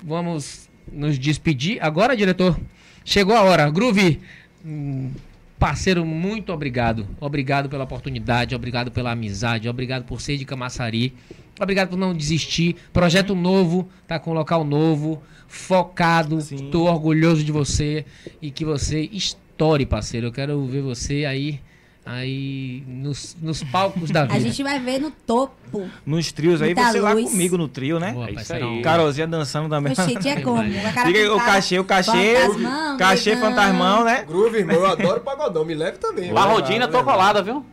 Vamos 0.04 0.70
nos 0.92 1.20
despedir. 1.20 1.80
Agora, 1.82 2.16
diretor, 2.16 2.58
chegou 3.04 3.36
a 3.36 3.42
hora. 3.42 3.70
Groove, 3.70 4.22
hum, 4.66 5.12
parceiro, 5.60 6.06
muito 6.06 6.52
obrigado. 6.52 7.08
Obrigado 7.20 7.70
pela 7.70 7.84
oportunidade, 7.84 8.56
obrigado 8.56 8.92
pela 8.92 9.12
amizade, 9.12 9.68
obrigado 9.70 10.06
por 10.06 10.22
ser 10.22 10.38
de 10.38 10.46
Camaçari. 10.46 11.14
Obrigado 11.60 11.90
por 11.90 11.98
não 11.98 12.14
desistir. 12.14 12.76
Projeto 12.94 13.34
novo, 13.36 13.90
tá 14.08 14.20
com 14.20 14.34
local 14.34 14.64
novo, 14.64 15.22
focado. 15.48 16.40
Sim. 16.42 16.70
Tô 16.70 16.84
orgulhoso 16.84 17.44
de 17.44 17.52
você 17.52 18.06
e 18.42 18.52
que 18.52 18.64
você 18.64 19.10
estoure, 19.12 19.86
parceiro. 19.86 20.28
Eu 20.28 20.32
quero 20.32 20.66
ver 20.66 20.82
você 20.82 21.26
aí, 21.26 21.60
aí 22.08 22.84
nos, 22.88 23.36
nos 23.42 23.64
palcos 23.64 24.10
da 24.10 24.24
vida. 24.24 24.36
A 24.36 24.40
gente 24.40 24.64
vai 24.64 24.80
ver 24.80 25.00
no 25.00 25.12
topo. 25.12 25.90
Nos 26.06 26.32
trios 26.32 26.62
aí, 26.62 26.74
você 26.74 27.00
lá 27.02 27.14
luz. 27.14 27.30
comigo 27.30 27.58
no 27.58 27.68
trio, 27.68 28.00
né? 28.00 28.14
Boa, 28.14 28.30
É 28.30 28.34
isso 28.34 28.54
aí. 28.54 28.82
Carolzinha 28.82 29.28
dançando 29.28 29.70
também. 29.70 29.92
Oxi, 29.94 30.16
tinha 30.18 30.40
como. 30.42 30.64
Diga 30.64 31.04
aí, 31.06 31.28
o 31.28 31.38
cachê, 31.38 31.80
o 31.80 31.84
cachê. 31.84 32.36
fantasmão, 32.36 32.98
Cachê 32.98 33.36
fantasmão, 33.36 34.04
né? 34.04 34.24
Groove, 34.26 34.58
irmão, 34.60 34.76
eu 34.78 34.86
adoro 34.88 35.22
pagodão. 35.22 35.66
Me 35.66 35.76
leve 35.76 35.98
também. 35.98 36.34
Barrodina, 36.34 36.88
tô 36.88 37.04
colada, 37.04 37.44
viu? 37.44 37.66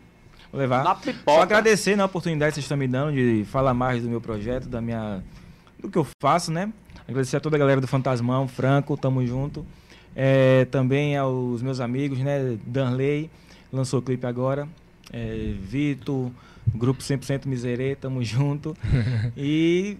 Vou 0.50 0.60
levar. 0.60 0.84
Na 0.84 0.94
Só 0.94 1.00
pipoca. 1.00 1.42
agradecer 1.42 1.96
né, 1.96 2.02
a 2.02 2.06
oportunidade 2.06 2.50
que 2.50 2.54
vocês 2.56 2.64
estão 2.64 2.76
me 2.76 2.86
dando 2.86 3.12
de 3.12 3.44
falar 3.46 3.74
mais 3.74 4.02
do 4.02 4.08
meu 4.08 4.20
projeto, 4.20 4.68
da 4.68 4.80
minha. 4.80 5.22
do 5.80 5.88
que 5.88 5.98
eu 5.98 6.06
faço, 6.20 6.52
né? 6.52 6.72
Agradecer 7.08 7.36
a 7.36 7.40
toda 7.40 7.56
a 7.56 7.58
galera 7.58 7.80
do 7.80 7.86
Fantasmão, 7.86 8.46
Franco, 8.48 8.96
tamo 8.96 9.26
junto. 9.26 9.66
É, 10.16 10.64
também 10.66 11.16
aos 11.16 11.60
meus 11.60 11.80
amigos, 11.80 12.18
né? 12.20 12.56
Danley, 12.64 13.28
lançou 13.74 14.00
o 14.00 14.02
clipe 14.02 14.26
agora. 14.26 14.68
É, 15.12 15.54
Vitor, 15.60 16.30
Grupo 16.74 17.02
100% 17.02 17.46
Miserê, 17.46 17.94
tamo 17.94 18.22
junto. 18.24 18.76
e 19.36 19.96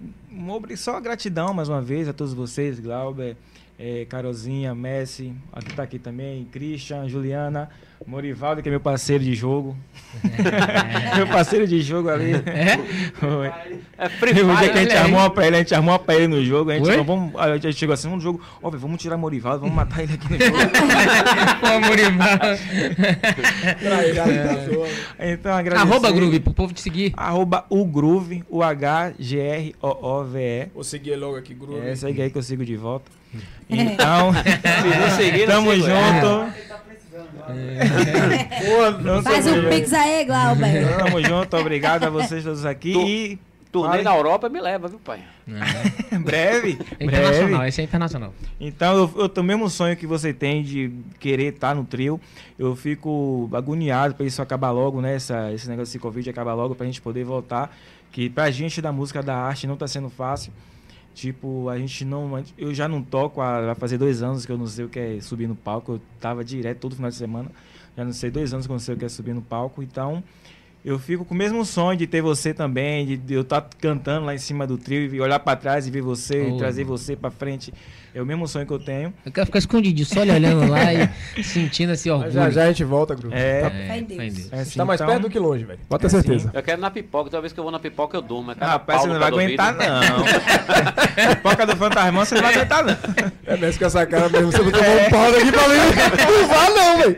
só 0.77 1.01
gratidão 1.01 1.53
mais 1.53 1.69
uma 1.69 1.83
vez 1.83 2.09
a 2.09 2.13
todos 2.13 2.33
vocês, 2.33 2.81
Glauber, 2.81 3.37
é, 3.79 4.05
Carolzinha, 4.05 4.75
Messi, 4.75 5.33
aqui 5.53 5.75
tá 5.75 5.83
aqui 5.83 5.99
também, 5.99 6.45
Christian, 6.45 7.09
Juliana, 7.09 7.69
Morivaldo, 8.07 8.63
que 8.63 8.69
é 8.69 8.71
meu 8.71 8.81
parceiro 8.81 9.25
de 9.25 9.35
jogo. 9.35 9.75
meu 11.17 11.27
parceiro 11.27 11.67
de 11.67 11.81
jogo 11.81 12.09
ali. 12.11 12.35
É? 12.35 12.79
É 13.97 14.09
Free 14.11 14.35
Teve 14.35 14.45
um 14.45 14.55
dia 14.55 14.59
Fire, 14.59 14.73
que 14.73 14.79
a 14.79 14.83
gente 14.83 14.93
aí. 14.93 14.99
armou 14.99 15.21
uma 15.21 15.31
pra 15.31 15.47
ele, 15.47 15.57
a 15.57 15.59
gente 15.61 15.75
armou 15.75 15.93
uma 15.93 15.99
pra 15.99 16.15
ele 16.15 16.29
no 16.29 16.45
jogo, 16.45 16.71
a 16.71 16.75
gente, 16.75 16.97
não, 16.97 17.05
vamos, 17.05 17.35
a 17.37 17.57
gente 17.57 17.73
chegou 17.77 17.95
assim, 17.95 18.09
vamos 18.09 18.23
no 18.23 18.31
jogo, 18.31 18.45
ó, 18.63 18.71
vamos 18.71 19.01
tirar 19.01 19.17
Morivaldo, 19.17 19.61
vamos 19.61 19.75
matar 19.75 20.03
ele 20.03 20.13
aqui 20.15 20.33
no 20.33 20.39
jogo. 20.45 20.59
Pô, 21.61 21.67
sua. 24.75 24.87
então, 25.19 25.53
agradecer. 25.57 25.91
Arroba 25.91 26.13
Groove, 26.13 26.41
pro 26.41 26.53
povo 26.53 26.75
te 26.75 26.83
seguir. 26.83 27.15
Arroba 27.17 27.65
o 27.71 27.85
Groove, 27.87 28.45
o 28.51 28.63
H-G-R-O-O-V-E. 28.63 29.39
Vou 30.75 30.85
seguir 30.85 31.17
logo 31.17 31.37
aqui, 31.37 31.55
Groove. 31.55 31.87
É 31.87 31.91
essa 31.93 32.07
aí 32.09 32.31
que 32.31 32.37
eu 32.39 32.43
sigo 32.43 32.65
de 32.65 32.77
volta. 32.77 33.24
Então, 33.69 34.33
seguir, 35.17 35.47
não 35.47 35.55
tamo 35.65 35.73
é. 35.73 35.77
junto. 35.77 36.55
Não 39.03 39.23
Faz 39.23 39.47
um 39.47 39.69
pix 39.69 39.93
aí, 39.93 40.25
Glauber. 40.25 40.97
Tamo 40.99 41.23
junto, 41.23 41.57
obrigado 41.57 42.05
a 42.05 42.11
vocês 42.11 42.43
todos 42.45 42.65
aqui. 42.65 42.93
Tu- 42.93 43.09
E 43.09 43.39
Turnê 43.73 44.03
na 44.03 44.15
Europa 44.15 44.49
me 44.49 44.61
leva, 44.61 44.87
viu, 44.87 45.01
pai? 45.01 45.19
em 46.13 46.21
breve, 46.23 46.79
É 47.01 47.05
internacional, 47.05 47.49
breve. 47.49 47.69
esse 47.69 47.81
é 47.81 47.85
internacional. 47.85 48.33
Então, 48.61 48.97
eu, 48.97 49.13
eu 49.23 49.29
tenho 49.29 49.45
o 49.45 49.47
mesmo 49.49 49.69
sonho 49.69 49.97
que 49.97 50.07
você 50.07 50.33
tem 50.33 50.63
de 50.63 50.93
querer 51.19 51.55
estar 51.55 51.75
no 51.75 51.85
trio. 51.85 52.21
Eu 52.57 52.77
fico 52.77 53.51
agoniado 53.53 54.15
para 54.15 54.25
isso 54.27 54.41
acabar 54.41 54.71
logo, 54.71 55.01
né? 55.01 55.17
Essa, 55.17 55.53
esse 55.53 55.69
negócio 55.69 55.87
desse 55.87 55.99
Covid 55.99 56.31
acabar 56.31 56.55
logo 56.55 56.77
pra 56.77 56.87
gente 56.87 57.01
poder 57.03 57.25
voltar. 57.25 57.77
Que 58.13 58.31
pra 58.31 58.49
gente 58.49 58.81
da 58.81 58.93
música 58.93 59.21
da 59.25 59.35
arte 59.37 59.67
não 59.67 59.77
tá 59.77 59.89
sendo 59.89 60.09
fácil. 60.09 60.53
Tipo, 61.15 61.69
a 61.69 61.79
gente 61.79 62.05
não. 62.05 62.43
Eu 62.59 62.75
já 62.75 62.89
não 62.89 63.01
toco 63.01 63.41
há 63.41 63.61
vai 63.67 63.75
fazer 63.77 63.97
dois 63.99 64.23
anos 64.23 64.45
que 64.45 64.51
eu 64.51 64.59
não 64.59 64.67
sei 64.67 64.85
o 64.85 64.89
que 64.89 64.99
é 64.99 65.21
subir 65.21 65.47
no 65.47 65.55
palco. 65.55 65.93
Eu 65.93 66.01
tava 66.21 66.45
direto 66.45 66.79
todo 66.81 66.97
final 66.97 67.09
de 67.11 67.17
semana. 67.17 67.51
Já 67.97 68.05
não 68.05 68.13
sei 68.13 68.31
dois 68.31 68.53
anos 68.53 68.67
que 68.67 68.73
eu 68.73 68.75
não 68.75 68.81
sei 68.81 68.95
o 68.95 68.99
que 68.99 69.05
é 69.05 69.09
subir 69.09 69.33
no 69.33 69.41
palco. 69.41 69.81
Então, 69.81 70.23
eu 70.85 70.99
fico 70.99 71.25
com 71.25 71.33
o 71.33 71.37
mesmo 71.37 71.65
sonho 71.65 71.97
de 71.97 72.07
ter 72.09 72.21
você 72.21 72.53
também, 72.53 73.07
de, 73.17 73.33
eu 73.33 73.43
estar 73.43 73.63
cantando 73.81 74.27
lá 74.27 74.35
em 74.35 74.39
cima 74.39 74.67
do 74.67 74.77
trio 74.77 75.15
e 75.15 75.21
olhar 75.21 75.39
pra 75.39 75.55
trás 75.55 75.87
e 75.87 75.91
ver 75.91 76.03
você, 76.03 76.41
Oh. 76.51 76.57
e 76.57 76.59
trazer 76.59 76.83
você 76.83 77.15
pra 77.15 77.31
frente. 77.31 77.73
É 78.15 78.23
o 78.23 78.27
mesmo 78.27 78.47
sonho 78.47 78.65
que 78.65 78.73
eu 78.73 78.79
tenho. 78.79 79.13
Eu 79.27 79.33
quero 79.33 79.47
ficar 79.47 79.59
escondido, 79.59 80.05
só 80.05 80.23
ele 80.23 80.31
olhando 80.31 80.71
lá 80.71 80.93
e 80.95 81.09
sentindo 81.43 81.93
esse 81.95 82.09
Mas 82.09 82.17
orgulho. 82.19 82.33
já 82.33 82.49
já 82.51 82.63
a 82.63 82.67
gente 82.69 82.85
volta, 82.85 83.15
Groove. 83.15 83.35
É, 83.37 83.61
Tá, 83.63 83.67
É, 83.75 84.01
Deus. 84.03 84.35
Deus. 84.35 84.53
é 84.53 84.61
assim, 84.61 84.79
tá 84.79 84.85
mais 84.85 85.01
então- 85.01 85.11
perto 85.13 85.23
do 85.23 85.31
que 85.31 85.39
longe, 85.39 85.65
velho. 85.65 85.81
Pode 85.89 86.01
ter 86.03 86.07
É 86.07 86.11
certeza. 86.11 86.51
Eu 86.55 86.63
quero 86.63 86.79
ir 86.79 86.81
na 86.81 86.91
pipoca, 86.93 87.29
toda 87.29 87.41
vez 87.41 87.53
que 87.53 87.59
eu 87.59 87.65
vou 87.65 87.73
na 87.73 87.81
pipoca 87.81 88.17
eu 88.17 88.23
durmo. 88.23 88.53
É 88.53 88.55
cada 88.55 88.71
Rapaz, 88.71 89.01
você 89.03 89.09
não 89.09 89.19
vai 89.19 89.29
aguentar, 89.29 89.75
não. 89.75 90.25
Pipoca 91.35 91.67
do 91.67 91.77
fantasmão, 91.77 92.25
você 92.25 92.35
não 92.37 92.43
vai 92.43 92.55
aguentar, 92.55 92.85
não. 92.85 92.97
É 93.47 93.57
mesmo 93.57 93.79
com 93.81 93.85
essa 93.87 94.07
cara 94.07 94.29
mesmo. 94.29 94.53
Você 94.53 94.63
botou 94.63 94.81
um 94.81 95.11
pau 95.11 95.33
daqui 95.33 95.53
pra 95.53 95.69
mim. 95.69 95.75
Não 96.35 96.49
vá, 96.49 96.71
não, 96.71 96.99
velho. 96.99 97.17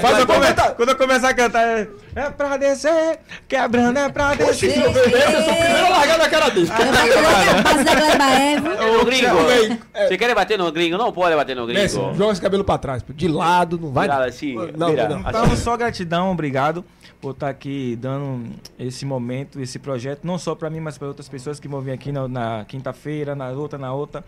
Faz 0.00 0.14
a 0.16 0.20
eu, 0.20 0.26
come- 0.26 0.38
comentário. 0.40 0.74
quando 0.76 0.88
eu 0.90 0.96
começar 0.96 1.28
a 1.30 1.34
cantar, 1.34 1.62
é, 1.66 1.88
é 2.16 2.30
pra 2.30 2.56
descer, 2.56 3.18
quebrando 3.48 3.98
é 3.98 4.08
pra 4.08 4.34
descer. 4.34 4.70
Esse 4.70 4.78
é 4.80 4.88
o 4.88 4.92
primeiro 4.92 5.90
largar 5.90 6.18
na 6.18 6.28
cara 6.28 6.48
dele. 6.50 6.68
Eu 6.70 6.88
a 6.88 7.82
da 7.82 7.94
Gleba 7.94 8.24
Eva. 8.30 9.00
Ô, 9.00 9.04
gringo, 9.04 9.78
é. 9.94 10.08
Você 10.10 10.18
quer 10.18 10.34
bater 10.34 10.58
no 10.58 10.72
gringo? 10.72 10.98
Não 10.98 11.12
pode 11.12 11.36
bater 11.36 11.54
no 11.54 11.66
gringo. 11.66 11.80
Messi, 11.80 11.96
joga 11.96 12.32
esse 12.32 12.40
cabelo 12.40 12.64
pra 12.64 12.76
trás. 12.78 13.04
De 13.14 13.28
lado, 13.28 13.78
não 13.78 13.92
vai. 13.92 14.08
Virado 14.08 14.24
assim, 14.24 14.54
não, 14.76 14.90
vira. 14.90 15.08
não, 15.08 15.20
não. 15.20 15.28
Então, 15.28 15.56
só 15.56 15.76
gratidão, 15.76 16.32
obrigado 16.32 16.84
por 17.20 17.30
estar 17.30 17.48
aqui 17.48 17.96
dando 18.00 18.50
esse 18.76 19.06
momento, 19.06 19.60
esse 19.60 19.78
projeto, 19.78 20.24
não 20.24 20.36
só 20.36 20.54
para 20.54 20.68
mim, 20.68 20.80
mas 20.80 20.98
para 20.98 21.06
outras 21.06 21.28
pessoas 21.28 21.60
que 21.60 21.68
vão 21.68 21.80
vir 21.80 21.92
aqui 21.92 22.10
na, 22.10 22.26
na 22.26 22.64
quinta-feira, 22.66 23.36
na 23.36 23.50
outra, 23.50 23.78
na 23.78 23.92
outra. 23.92 24.24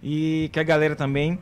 E 0.00 0.48
que 0.52 0.60
a 0.60 0.62
galera 0.62 0.94
também 0.94 1.38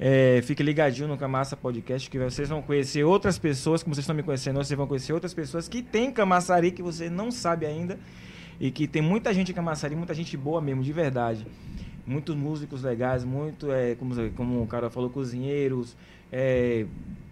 é, 0.00 0.40
fique 0.42 0.62
ligadinho 0.62 1.06
no 1.06 1.16
Camassa 1.16 1.56
Podcast, 1.56 2.10
que 2.10 2.18
vocês 2.18 2.48
vão 2.48 2.60
conhecer 2.60 3.04
outras 3.04 3.38
pessoas, 3.38 3.84
como 3.84 3.94
vocês 3.94 4.02
estão 4.02 4.16
me 4.16 4.24
conhecendo, 4.24 4.56
vocês 4.56 4.76
vão 4.76 4.86
conhecer 4.88 5.12
outras 5.12 5.32
pessoas 5.32 5.68
que 5.68 5.80
tem 5.80 6.10
Camaçari 6.10 6.72
que 6.72 6.82
você 6.82 7.08
não 7.08 7.30
sabe 7.30 7.66
ainda. 7.66 7.98
E 8.60 8.72
que 8.72 8.88
tem 8.88 9.00
muita 9.00 9.32
gente 9.32 9.52
em 9.52 9.54
Camaçari, 9.54 9.94
muita 9.94 10.12
gente 10.12 10.36
boa 10.36 10.60
mesmo, 10.60 10.82
de 10.82 10.92
verdade. 10.92 11.46
Muitos 12.08 12.34
músicos 12.34 12.82
legais, 12.82 13.22
muito, 13.24 13.70
é, 13.70 13.94
como, 13.94 14.14
como 14.30 14.62
o 14.62 14.66
cara 14.66 14.88
falou, 14.90 15.10
cozinheiros. 15.10 15.94
é, 16.32 16.86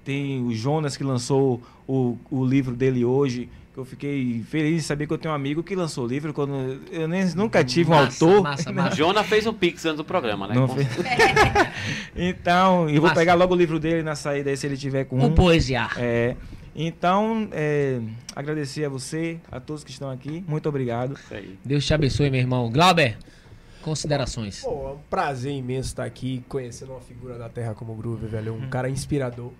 tem 0.04 0.40
o 0.40 0.54
Jonas 0.54 0.96
que 0.96 1.02
lançou 1.02 1.60
o, 1.88 2.16
o 2.30 2.44
livro 2.44 2.76
dele 2.76 3.04
hoje. 3.04 3.48
Que 3.74 3.80
eu 3.80 3.84
fiquei 3.84 4.42
feliz 4.48 4.82
de 4.82 4.86
saber 4.86 5.06
que 5.06 5.12
eu 5.12 5.18
tenho 5.18 5.32
um 5.32 5.36
amigo 5.36 5.62
que 5.62 5.74
lançou 5.74 6.04
o 6.04 6.06
livro. 6.06 6.32
Quando 6.32 6.80
eu 6.92 7.08
nem, 7.08 7.24
nunca 7.34 7.62
tive 7.64 7.90
um 7.90 7.94
Massa, 7.94 8.24
autor. 8.24 8.42
Massa, 8.42 8.72
massa. 8.72 8.94
Jona 8.96 9.24
fez 9.24 9.46
um 9.46 9.52
pix 9.52 9.84
antes 9.84 9.96
do 9.98 10.04
programa, 10.04 10.46
né? 10.46 10.54
Fez. 10.68 10.88
então, 12.14 12.88
eu 12.88 12.94
vou 13.00 13.08
Massa. 13.08 13.14
pegar 13.14 13.34
logo 13.34 13.54
o 13.54 13.56
livro 13.56 13.78
dele 13.78 14.02
na 14.02 14.14
saída 14.14 14.50
aí 14.50 14.56
se 14.56 14.66
ele 14.66 14.76
tiver 14.76 15.04
com 15.04 15.18
O 15.18 15.26
um. 15.26 15.34
poesiar. 15.34 15.92
É, 15.98 16.36
então, 16.74 17.48
é, 17.52 18.00
agradecer 18.34 18.84
a 18.84 18.88
você, 18.88 19.38
a 19.50 19.58
todos 19.60 19.82
que 19.84 19.90
estão 19.90 20.10
aqui. 20.10 20.44
Muito 20.46 20.68
obrigado. 20.68 21.14
Isso 21.14 21.34
aí. 21.34 21.58
Deus 21.64 21.84
te 21.84 21.92
abençoe, 21.94 22.30
meu 22.30 22.40
irmão. 22.40 22.70
Glauber, 22.70 23.18
considerações. 23.86 24.62
Pô, 24.62 24.88
é 24.88 24.92
um 24.94 24.98
prazer 25.08 25.52
imenso 25.52 25.88
estar 25.90 26.04
aqui 26.04 26.44
conhecendo 26.48 26.90
uma 26.90 27.00
figura 27.00 27.38
da 27.38 27.48
Terra 27.48 27.72
como 27.74 27.92
o 27.92 27.94
Groove, 27.94 28.26
velho. 28.26 28.52
Um 28.54 28.68
cara 28.68 28.90
inspirador. 28.90 29.52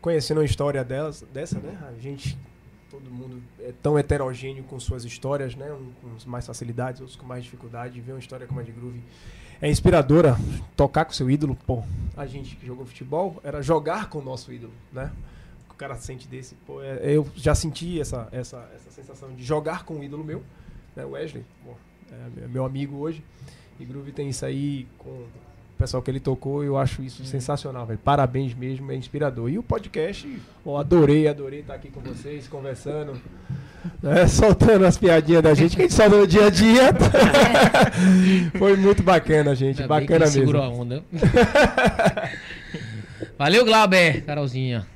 Conhecendo 0.00 0.40
a 0.40 0.44
história 0.44 0.82
delas, 0.84 1.24
dessa, 1.34 1.58
né? 1.58 1.76
A 1.88 2.00
gente, 2.00 2.38
todo 2.90 3.10
mundo 3.10 3.42
é 3.60 3.72
tão 3.82 3.98
heterogêneo 3.98 4.62
com 4.64 4.78
suas 4.78 5.04
histórias, 5.04 5.54
né? 5.56 5.72
Um 5.72 5.90
com 6.00 6.30
mais 6.30 6.46
facilidades, 6.46 7.00
outros 7.00 7.16
com 7.16 7.26
mais 7.26 7.42
dificuldade. 7.42 8.00
Ver 8.00 8.12
uma 8.12 8.18
história 8.20 8.46
como 8.46 8.60
a 8.60 8.62
de 8.62 8.70
Groove 8.72 9.00
é 9.60 9.68
inspiradora. 9.68 10.36
Tocar 10.76 11.04
com 11.04 11.12
seu 11.12 11.28
ídolo, 11.30 11.56
pô. 11.66 11.82
A 12.16 12.24
gente 12.26 12.54
que 12.56 12.64
jogou 12.66 12.86
futebol 12.86 13.40
era 13.42 13.60
jogar 13.62 14.08
com 14.08 14.18
o 14.18 14.22
nosso 14.24 14.52
ídolo, 14.52 14.72
né? 14.92 15.10
O 15.70 15.74
cara 15.74 15.96
sente 15.96 16.28
desse, 16.28 16.54
pô. 16.66 16.80
é- 16.82 17.00
eu 17.02 17.26
já 17.34 17.54
senti 17.56 18.00
essa, 18.00 18.28
essa, 18.30 18.68
essa 18.76 18.90
sensação 18.92 19.32
de 19.34 19.42
jogar 19.44 19.84
com 19.84 19.94
um 19.94 20.04
ídolo 20.04 20.22
meu, 20.22 20.42
né? 20.94 21.04
Wesley, 21.04 21.44
pô, 21.64 21.72
é 22.12 22.46
meu 22.48 22.64
amigo 22.64 22.96
hoje. 22.98 23.24
E 23.82 23.84
Groove 23.84 24.12
tem 24.12 24.28
isso 24.28 24.46
aí 24.46 24.86
com 24.96 25.10
o 25.10 25.26
pessoal 25.76 26.00
que 26.00 26.08
ele 26.08 26.20
tocou, 26.20 26.62
eu 26.62 26.78
acho 26.78 27.02
isso 27.02 27.24
sensacional, 27.24 27.84
velho. 27.84 27.98
Parabéns 27.98 28.54
mesmo, 28.54 28.92
é 28.92 28.94
inspirador. 28.94 29.50
E 29.50 29.58
o 29.58 29.62
podcast, 29.62 30.28
pô, 30.62 30.76
adorei, 30.76 31.26
adorei 31.26 31.58
estar 31.60 31.74
aqui 31.74 31.90
com 31.90 32.00
vocês, 32.00 32.46
conversando, 32.46 33.20
né, 34.00 34.24
soltando 34.30 34.86
as 34.86 34.96
piadinhas 34.96 35.42
da 35.42 35.52
gente, 35.52 35.74
que 35.74 35.82
a 35.82 35.84
gente 35.86 35.94
solta 35.94 36.16
no 36.16 36.28
dia 36.28 36.46
a 36.46 36.50
dia. 36.50 36.90
Foi 38.56 38.76
muito 38.76 39.02
bacana, 39.02 39.52
gente, 39.52 39.82
Ainda 39.82 39.88
bacana 39.88 40.26
ele 40.26 40.30
segurou 40.32 40.62
mesmo. 40.62 40.76
a 40.76 40.80
onda. 40.80 41.02
Valeu, 43.36 43.64
Glauber, 43.64 44.22
Carolzinha. 44.24 44.86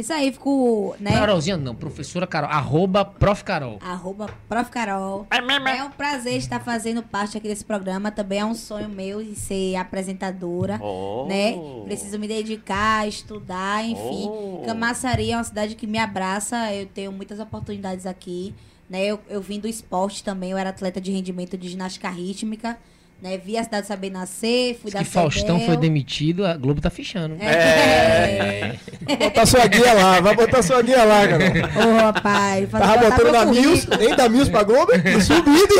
Isso 0.00 0.12
aí, 0.14 0.32
fico, 0.32 0.96
né? 0.98 1.12
Carolzinha 1.12 1.58
não, 1.58 1.74
professora 1.74 2.26
Carol. 2.26 2.48
Arroba 2.50 3.04
Prof. 3.04 3.44
Carol. 3.44 3.78
Arroba 3.82 4.30
Prof. 4.48 4.70
Carol. 4.70 5.26
É 5.30 5.82
um 5.84 5.90
prazer 5.90 6.36
estar 6.36 6.58
fazendo 6.60 7.02
parte 7.02 7.36
aqui 7.36 7.46
desse 7.46 7.64
programa. 7.64 8.10
Também 8.10 8.38
é 8.38 8.44
um 8.44 8.54
sonho 8.54 8.88
meu 8.88 9.22
de 9.22 9.34
ser 9.34 9.76
apresentadora. 9.76 10.80
Oh. 10.82 11.26
Né? 11.28 11.54
Preciso 11.84 12.18
me 12.18 12.26
dedicar, 12.26 13.06
estudar, 13.06 13.84
enfim. 13.84 14.28
Oh. 14.28 14.62
Camaçari 14.64 15.32
é 15.32 15.36
uma 15.36 15.44
cidade 15.44 15.74
que 15.74 15.86
me 15.86 15.98
abraça. 15.98 16.72
Eu 16.72 16.86
tenho 16.86 17.12
muitas 17.12 17.38
oportunidades 17.38 18.06
aqui. 18.06 18.54
Né? 18.88 19.04
Eu, 19.04 19.20
eu 19.28 19.42
vim 19.42 19.60
do 19.60 19.68
esporte 19.68 20.24
também. 20.24 20.52
Eu 20.52 20.58
era 20.58 20.70
atleta 20.70 21.00
de 21.00 21.12
rendimento 21.12 21.58
de 21.58 21.68
ginástica 21.68 22.08
rítmica. 22.08 22.78
Né? 23.20 23.36
Vi 23.36 23.56
a 23.58 23.64
cidade 23.64 23.86
saber 23.86 24.10
nascer. 24.10 24.74
Fui 24.76 24.86
Diz 24.86 24.94
da 24.94 24.98
que 25.00 25.04
Faustão 25.04 25.60
foi 25.60 25.76
demitido, 25.76 26.46
a 26.46 26.56
Globo 26.56 26.80
tá 26.80 26.88
fechando. 26.88 27.36
É. 27.38 28.78
Vai 29.04 29.16
botar 29.16 29.46
sua 29.46 29.66
guia 29.66 29.92
lá, 29.92 30.20
vai 30.20 30.34
botar 30.34 30.62
sua 30.62 30.80
guia 30.80 31.04
lá, 31.04 31.28
cara. 31.28 31.44
Ô, 31.86 31.96
rapaz. 31.96 32.70
Tava 32.70 33.10
botando 33.10 33.32
currículo. 33.32 33.50
Mills, 33.50 33.88
nem 33.98 34.16
da 34.16 34.28
Mills 34.28 34.50
pra 34.50 34.62
Globo, 34.62 34.92
subindo. 35.22 35.74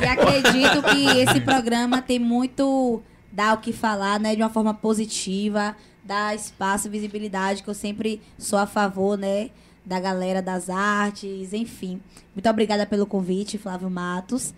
E 0.00 0.04
acredito 0.04 0.82
que 0.82 1.20
esse 1.20 1.40
programa 1.40 2.02
tem 2.02 2.18
muito 2.18 3.02
dar 3.32 3.54
o 3.54 3.60
que 3.60 3.72
falar, 3.72 4.20
né, 4.20 4.36
de 4.36 4.42
uma 4.42 4.50
forma 4.50 4.74
positiva, 4.74 5.74
dar 6.04 6.34
espaço, 6.34 6.90
visibilidade, 6.90 7.62
que 7.62 7.70
eu 7.70 7.74
sempre 7.74 8.20
sou 8.36 8.58
a 8.58 8.66
favor, 8.66 9.16
né, 9.16 9.48
da 9.84 9.98
galera 9.98 10.42
das 10.42 10.68
artes, 10.68 11.54
enfim. 11.54 12.00
Muito 12.34 12.48
obrigada 12.50 12.84
pelo 12.84 13.06
convite, 13.06 13.56
Flávio 13.56 13.88
Matos. 13.88 14.52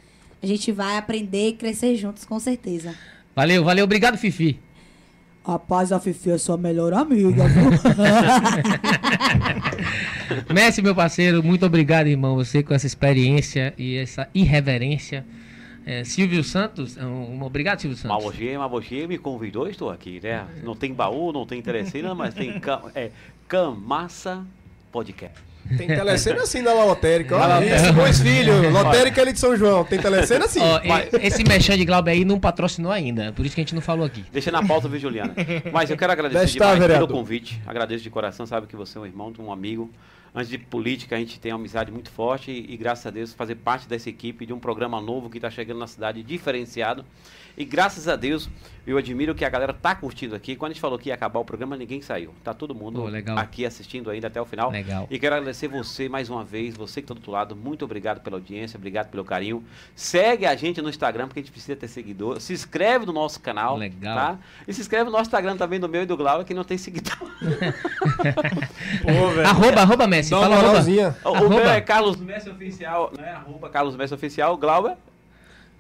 A 0.45 0.47
gente 0.47 0.71
vai 0.71 0.99
aprender 0.99 1.49
e 1.49 1.53
crescer 1.55 1.97
juntos, 1.97 2.27
com 2.27 2.39
certeza. 2.39 2.95
Valeu, 3.35 3.65
valeu. 3.65 3.83
Obrigado, 3.87 4.19
Fifi. 4.19 4.61
Rapaz, 5.43 5.91
a 5.91 5.99
Fifi 5.99 6.33
é 6.33 6.37
sua 6.37 6.59
melhor 6.59 6.93
amiga, 6.93 7.49
viu? 7.49 7.71
Messi, 10.53 10.83
meu 10.83 10.95
parceiro, 10.95 11.43
muito 11.43 11.65
obrigado, 11.65 12.09
irmão. 12.09 12.35
Você 12.37 12.63
com 12.63 12.75
essa 12.75 12.87
experiência 12.87 13.73
e 13.79 13.97
essa 13.97 14.29
irreverência. 14.35 15.25
É, 15.87 16.05
Silvio 16.05 16.45
Santos, 16.45 16.99
um, 16.99 17.07
um- 17.07 17.43
obrigado, 17.43 17.81
Silvio 17.81 17.97
Santos. 17.97 18.23
Mas 18.23 18.71
você 18.71 19.07
me 19.07 19.17
convidou, 19.17 19.67
estou 19.67 19.89
aqui, 19.89 20.21
né? 20.23 20.45
Não 20.63 20.77
tem 20.77 20.93
baú, 20.93 21.33
não 21.33 21.47
tem 21.47 21.63
telecena, 21.63 22.15
mas 22.15 22.35
tem 22.35 22.61
cam, 22.61 22.83
é, 22.95 23.11
Camassa 23.49 24.45
Podcast. 24.93 25.39
Tem 25.77 25.87
telecena 25.87 26.43
assim 26.43 26.63
na 26.63 26.73
lotérica. 26.73 27.37
Olha 27.37 27.65
isso, 27.65 27.93
dois 27.93 28.21
filhos. 28.21 28.73
Lotérica 28.73 29.23
ali 29.23 29.33
de 29.33 29.41
São 29.41 29.57
João. 29.57 29.85
Tem 29.85 29.99
telecena 29.99 30.45
assim. 30.45 30.61
Ó, 30.61 30.81
esse 31.21 31.43
mexão 31.45 31.77
de 31.77 31.85
Glauber 31.85 32.13
aí 32.13 32.25
não 32.25 32.39
patrocinou 32.39 32.93
ainda, 32.93 33.33
por 33.33 33.45
isso 33.47 33.55
que 33.55 33.61
a 33.61 33.65
gente 33.65 33.75
não 33.75 33.83
falou 33.83 34.05
aqui. 34.05 34.25
Deixa 34.33 34.51
na 34.51 34.63
pauta, 34.65 34.89
viu, 34.89 35.01
Juliana? 35.01 35.35
Mas 35.73 35.91
eu 35.91 35.97
quero 35.97 36.13
agradecer 36.13 36.39
Deixa 36.39 36.55
estar, 36.55 36.65
demais 36.67 36.81
vereador. 36.81 37.09
pelo 37.09 37.19
convite. 37.19 37.61
Agradeço 37.67 38.03
de 38.03 38.11
coração, 38.11 38.47
sabe 38.47 38.67
que 38.67 38.77
você 38.77 38.99
é 38.99 39.01
um 39.01 39.07
irmão, 39.07 39.33
um 39.39 39.53
amigo. 39.53 39.91
Antes 40.35 40.51
de 40.51 40.59
política, 40.59 41.15
a 41.15 41.19
gente 41.19 41.39
tem 41.39 41.53
uma 41.53 41.59
amizade 41.59 41.93
muito 41.93 42.11
forte 42.11 42.51
e, 42.51 42.75
e 42.75 42.77
graças 42.77 43.07
a 43.07 43.11
Deus, 43.11 43.33
fazer 43.33 43.55
parte 43.55 43.87
dessa 43.87 44.09
equipe 44.09 44.45
de 44.45 44.53
um 44.53 44.59
programa 44.59 45.01
novo 45.01 45.31
que 45.31 45.39
está 45.39 45.49
chegando 45.49 45.79
na 45.79 45.87
cidade, 45.87 46.23
diferenciado. 46.23 47.05
E 47.57 47.65
graças 47.65 48.09
a 48.09 48.17
Deus, 48.17 48.49
eu 48.85 48.99
admiro 48.99 49.35
que 49.35 49.45
a 49.45 49.49
galera 49.49 49.73
tá 49.73 49.95
curtindo 49.95 50.35
aqui. 50.35 50.57
Quando 50.57 50.73
a 50.73 50.75
gente 50.75 50.81
falou 50.81 50.99
que 50.99 51.09
ia 51.09 51.15
acabar 51.15 51.39
o 51.39 51.45
programa, 51.45 51.77
ninguém 51.77 52.03
saiu. 52.03 52.35
Tá 52.43 52.53
todo 52.53 52.75
mundo 52.75 53.01
Pô, 53.01 53.09
legal. 53.09 53.39
aqui 53.39 53.65
assistindo 53.65 54.11
ainda 54.11 54.27
até 54.27 54.41
o 54.41 54.45
final. 54.45 54.71
Legal. 54.71 55.07
E 55.09 55.19
quero 55.19 55.37
agradecer 55.37 55.69
você 55.69 56.09
mais 56.09 56.29
uma 56.29 56.45
vez, 56.45 56.77
você 56.77 57.01
que 57.01 57.05
está 57.05 57.15
do 57.15 57.19
outro 57.19 57.31
lado. 57.31 57.55
Muito 57.55 57.85
obrigado 57.85 58.21
pela 58.21 58.37
audiência, 58.37 58.77
obrigado 58.77 59.09
pelo 59.09 59.25
carinho. 59.25 59.65
Segue 59.95 60.45
a 60.47 60.55
gente 60.57 60.83
no 60.83 60.89
Instagram, 60.89 61.29
porque 61.29 61.41
a 61.41 61.43
gente 61.43 61.53
precisa 61.53 61.77
ter 61.77 61.87
seguidor. 61.87 62.41
Se 62.41 62.53
inscreve 62.53 63.07
no 63.07 63.13
nosso 63.13 63.41
canal. 63.41 63.77
Legal. 63.77 64.17
Tá? 64.17 64.39
E 64.67 64.75
se 64.75 64.81
inscreve 64.81 65.05
no 65.05 65.13
nosso 65.13 65.29
Instagram 65.29 65.57
também, 65.57 65.79
do 65.79 65.89
meu 65.89 66.03
e 66.03 66.07
do 66.07 66.17
Glauber, 66.17 66.45
que 66.45 66.53
não 66.53 66.65
tem 66.65 66.77
seguidor. 66.77 67.17
Pô. 69.03 69.41
Arroba, 69.47 69.81
arroba 69.81 70.07
Messi. 70.25 70.31
Dá 70.31 70.41
Fala 70.41 70.57
arroba. 70.57 71.17
O, 71.25 71.29
o 71.29 71.35
Arroba. 71.35 71.55
meu 71.57 71.69
é 71.69 71.81
Carlos 71.81 72.17
Messi 72.21 72.51
Oficial, 72.51 73.13
não 73.17 73.25
é? 73.25 73.31
Arroba 73.31 73.69
Carlos 73.71 73.97
Messi 73.97 74.15
Oficial, 74.15 74.57
Glauber. 74.57 74.97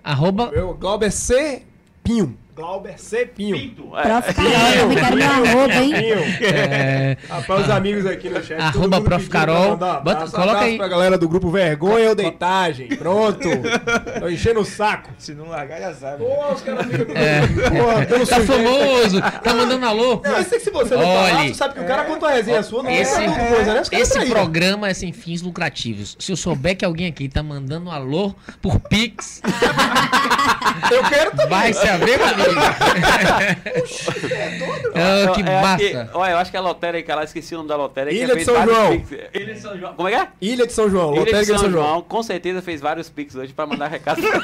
Arroba. 0.02 0.50
Meu, 0.50 0.74
Glauber 0.74 1.10
C. 1.10 1.62
Pinho. 2.02 2.36
Glauber 2.56 2.94
C. 3.00 3.26
Pinho. 3.26 3.56
Pinto. 3.58 3.82
Prof. 3.82 4.32
Carol, 4.32 4.52
também 4.78 4.96
quero 4.96 5.16
meu 5.16 5.28
arroba, 5.28 5.74
hein? 5.74 5.92
Pinho. 5.92 6.18
É, 6.54 7.16
Rapaz, 7.28 7.64
os 7.64 7.70
amigos 7.70 8.06
aqui 8.06 8.30
no 8.30 8.40
chat. 8.44 8.60
Arroba 8.60 9.00
Prof. 9.00 9.28
Carol. 9.28 9.76
Bota- 9.76 10.28
coloca 10.30 10.60
aí. 10.60 10.76
pra 10.76 10.86
galera 10.86 11.18
do 11.18 11.28
grupo 11.28 11.50
Vergonha 11.50 12.10
ou 12.10 12.14
Deitagem. 12.14 12.88
Pronto. 12.90 13.48
Tô 14.20 14.28
enchendo 14.28 14.60
o 14.60 14.64
saco. 14.64 15.10
Se 15.18 15.34
não 15.34 15.48
largar, 15.48 15.80
já 15.80 15.94
sabe. 15.94 16.18
Pô, 16.24 16.52
os 16.52 16.60
caras 16.62 16.86
ficam... 16.86 17.16
É. 17.16 17.40
Porra, 17.44 18.06
eu 18.08 18.18
não 18.20 18.26
tá 18.26 18.40
famoso, 18.40 19.20
tá 19.42 19.52
mandando 19.54 19.86
alô. 19.86 20.20
Não, 20.24 20.36
eu 20.38 20.44
sei 20.44 20.58
que 20.58 20.64
se 20.64 20.70
você 20.70 20.94
não 20.94 21.02
falar, 21.02 21.38
Olhe. 21.40 21.50
tu 21.50 21.56
sabe 21.56 21.74
que 21.74 21.80
o 21.80 21.86
cara 21.86 22.04
conta 22.04 22.26
uma 22.26 22.32
resenha 22.32 22.62
sua, 22.62 22.84
não 22.84 22.90
Esse, 22.90 23.20
é 23.20 23.26
muita 23.26 23.46
coisa, 23.46 23.74
né? 23.74 23.82
Esse 23.90 24.12
traíram. 24.12 24.32
programa 24.32 24.88
é 24.88 24.94
sem 24.94 25.12
fins 25.12 25.42
lucrativos. 25.42 26.16
Se 26.20 26.30
eu 26.30 26.36
souber 26.36 26.76
que 26.76 26.84
alguém 26.84 27.08
aqui 27.08 27.28
tá 27.28 27.42
mandando 27.42 27.90
alô 27.90 28.32
por 28.62 28.78
Pix, 28.78 29.42
Eu 30.90 31.02
quero 31.04 31.30
também. 31.30 31.48
vai 31.48 31.72
saber, 32.52 34.58
meu 34.58 34.74
amigo. 34.74 34.92
Ah, 34.94 35.32
que 35.34 35.40
É, 35.40 35.42
que- 35.42 35.42
massa. 35.94 36.10
olha, 36.14 36.30
eu 36.32 36.38
acho 36.38 36.50
que 36.50 36.56
a 36.56 36.60
lotérica 36.60 37.14
lá, 37.14 37.24
esqueci 37.24 37.54
o 37.54 37.58
nome 37.58 37.68
da 37.68 37.76
lotérica. 37.76 38.16
Ilha 38.16 38.36
de 38.36 38.44
São 38.44 38.64
João. 38.64 38.98
Pix. 39.00 39.10
Ilha 39.34 39.54
de 39.54 39.60
São 39.60 39.78
João. 39.78 39.94
Como 39.94 40.08
é 40.08 40.12
que 40.12 40.16
é? 40.18 40.28
Ilha 40.40 40.66
de 40.66 40.72
São 40.72 40.90
João, 40.90 41.10
Ilha 41.12 41.20
Lotérica 41.20 41.54
de 41.54 41.60
São 41.60 41.70
João, 41.70 42.02
com 42.02 42.22
certeza 42.22 42.62
fez 42.62 42.80
vários 42.80 43.08
Pix 43.08 43.34
hoje 43.34 43.52
pra 43.52 43.66
mandar 43.66 43.88
recado. 43.88 44.22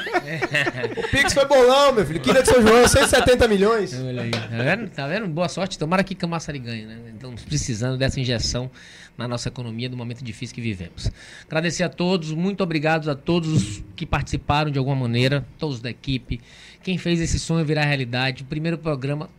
O 0.97 1.07
Pix 1.09 1.33
foi 1.33 1.45
bolão, 1.45 1.93
meu 1.93 2.05
filho. 2.05 2.19
Que 2.19 2.29
Ilha 2.29 2.41
de 2.43 2.49
São 2.49 2.61
João, 2.61 2.87
170 2.87 3.47
milhões. 3.47 3.93
Olha 3.99 4.21
aí, 4.23 4.31
tá 4.31 4.47
vendo? 4.49 4.89
Tá 4.89 5.07
vendo? 5.07 5.27
Boa 5.27 5.49
sorte. 5.49 5.77
Tomara 5.77 6.03
que 6.03 6.15
Camaçari 6.15 6.59
ganhe, 6.59 6.85
né? 6.85 6.97
Estamos 7.13 7.43
precisando 7.43 7.97
dessa 7.97 8.19
injeção 8.19 8.69
na 9.17 9.27
nossa 9.27 9.49
economia 9.49 9.89
do 9.89 9.97
momento 9.97 10.23
difícil 10.23 10.55
que 10.55 10.61
vivemos. 10.61 11.11
Agradecer 11.45 11.83
a 11.83 11.89
todos, 11.89 12.31
muito 12.31 12.63
obrigado 12.63 13.09
a 13.11 13.15
todos 13.15 13.83
que 13.95 14.05
participaram 14.05 14.71
de 14.71 14.79
alguma 14.79 14.95
maneira, 14.95 15.45
todos 15.59 15.79
da 15.79 15.89
equipe, 15.89 16.41
quem 16.83 16.97
fez 16.97 17.19
esse 17.21 17.39
sonho 17.39 17.65
virar 17.65 17.85
realidade. 17.85 18.43
O 18.43 18.45
primeiro 18.45 18.77
programa 18.77 19.29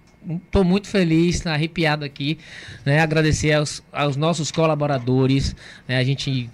Estou 0.45 0.63
muito 0.63 0.87
feliz, 0.87 1.45
arrepiado 1.47 2.05
aqui. 2.05 2.39
Né? 2.85 3.01
Agradecer 3.01 3.53
aos, 3.53 3.83
aos 3.93 4.17
nossos 4.17 4.53
colaboradores. 4.53 5.55
Né? 5.89 5.99
A 5.99 6.05
gente 6.05 6.49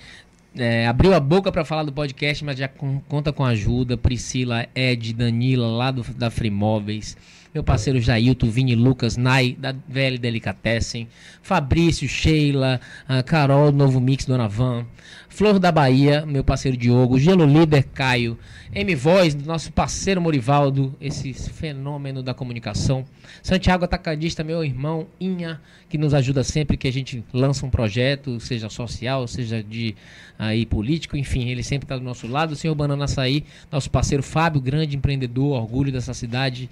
é, 0.56 0.86
abriu 0.86 1.14
a 1.14 1.20
boca 1.20 1.52
para 1.52 1.64
falar 1.64 1.82
do 1.82 1.92
podcast, 1.92 2.44
mas 2.44 2.58
já 2.58 2.66
com, 2.66 3.00
conta 3.00 3.32
com 3.32 3.44
ajuda. 3.44 3.96
Priscila, 3.96 4.66
Ed, 4.74 5.12
Danila, 5.12 5.66
lá 5.66 5.90
do, 5.90 6.02
da 6.14 6.30
Frimóveis. 6.30 7.16
Meu 7.58 7.64
parceiro 7.64 8.00
Jailton, 8.00 8.48
Vini 8.48 8.76
Lucas, 8.76 9.16
Nai, 9.16 9.56
da 9.58 9.72
VL 9.72 10.16
Delicatessen. 10.16 11.08
Fabrício, 11.42 12.08
Sheila, 12.08 12.80
Carol, 13.26 13.72
Novo 13.72 14.00
Mix, 14.00 14.24
Dona 14.24 14.46
Van. 14.46 14.86
Flor 15.28 15.58
da 15.58 15.72
Bahia, 15.72 16.24
meu 16.24 16.44
parceiro 16.44 16.76
Diogo. 16.76 17.18
Gelo 17.18 17.44
Líder, 17.44 17.82
Caio. 17.92 18.38
M-Voz, 18.72 19.34
nosso 19.34 19.72
parceiro 19.72 20.20
Morivaldo, 20.20 20.94
esse 21.00 21.32
fenômeno 21.32 22.22
da 22.22 22.32
comunicação. 22.32 23.04
Santiago 23.42 23.84
Atacadista, 23.84 24.44
meu 24.44 24.64
irmão 24.64 25.08
Inha, 25.20 25.60
que 25.88 25.98
nos 25.98 26.14
ajuda 26.14 26.44
sempre 26.44 26.76
que 26.76 26.86
a 26.86 26.92
gente 26.92 27.24
lança 27.32 27.66
um 27.66 27.70
projeto, 27.70 28.38
seja 28.38 28.68
social, 28.68 29.26
seja 29.26 29.64
de 29.64 29.96
aí 30.38 30.64
político, 30.64 31.16
enfim, 31.16 31.48
ele 31.48 31.64
sempre 31.64 31.86
está 31.86 31.96
do 31.96 32.04
nosso 32.04 32.28
lado. 32.28 32.52
O 32.52 32.56
senhor 32.56 32.74
Banana 32.74 33.06
Açaí, 33.06 33.44
nosso 33.72 33.90
parceiro 33.90 34.22
Fábio, 34.22 34.60
grande 34.60 34.96
empreendedor, 34.96 35.60
orgulho 35.60 35.90
dessa 35.90 36.14
cidade, 36.14 36.68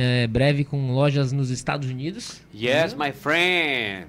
é, 0.00 0.28
breve 0.28 0.62
com 0.62 0.92
lojas 0.92 1.32
nos 1.32 1.50
Estados 1.50 1.90
Unidos. 1.90 2.40
Yes, 2.54 2.94
my 2.94 3.10
friend. 3.10 4.06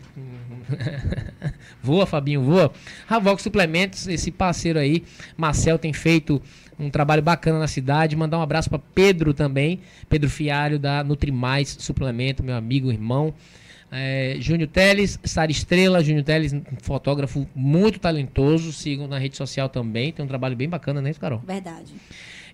voa, 1.82 2.06
Fabinho, 2.06 2.44
voa. 2.44 2.72
Ravox 3.08 3.42
Suplementos, 3.42 4.08
esse 4.08 4.30
parceiro 4.30 4.78
aí, 4.78 5.04
Marcel 5.36 5.80
tem 5.80 5.92
feito 5.92 6.40
um 6.80 6.92
trabalho 6.92 7.24
bacana 7.24 7.58
na 7.58 7.68
cidade. 7.68 8.16
Mandar 8.16 8.38
um 8.38 8.44
abraço 8.44 8.70
para 8.70 8.78
Pedro 8.78 9.34
também, 9.34 9.80
Pedro 10.08 10.30
Fialho 10.30 10.78
da 10.78 11.04
Nutrimais 11.04 11.76
Suplemento, 11.80 12.44
meu 12.44 12.56
amigo, 12.56 12.92
irmão. 12.92 13.34
É, 13.92 14.36
Júnior 14.40 14.70
Teles, 14.70 15.20
Sara 15.24 15.50
Estrela, 15.50 16.04
Júnior 16.04 16.24
Teles, 16.24 16.54
um 16.54 16.64
fotógrafo 16.84 17.48
muito 17.56 18.00
talentoso, 18.00 18.72
sigam 18.72 19.08
na 19.08 19.18
rede 19.18 19.36
social 19.36 19.68
também, 19.68 20.12
tem 20.12 20.24
um 20.24 20.28
trabalho 20.28 20.56
bem 20.56 20.70
bacana, 20.70 21.02
né, 21.02 21.12
Carol? 21.16 21.40
Verdade. 21.40 21.92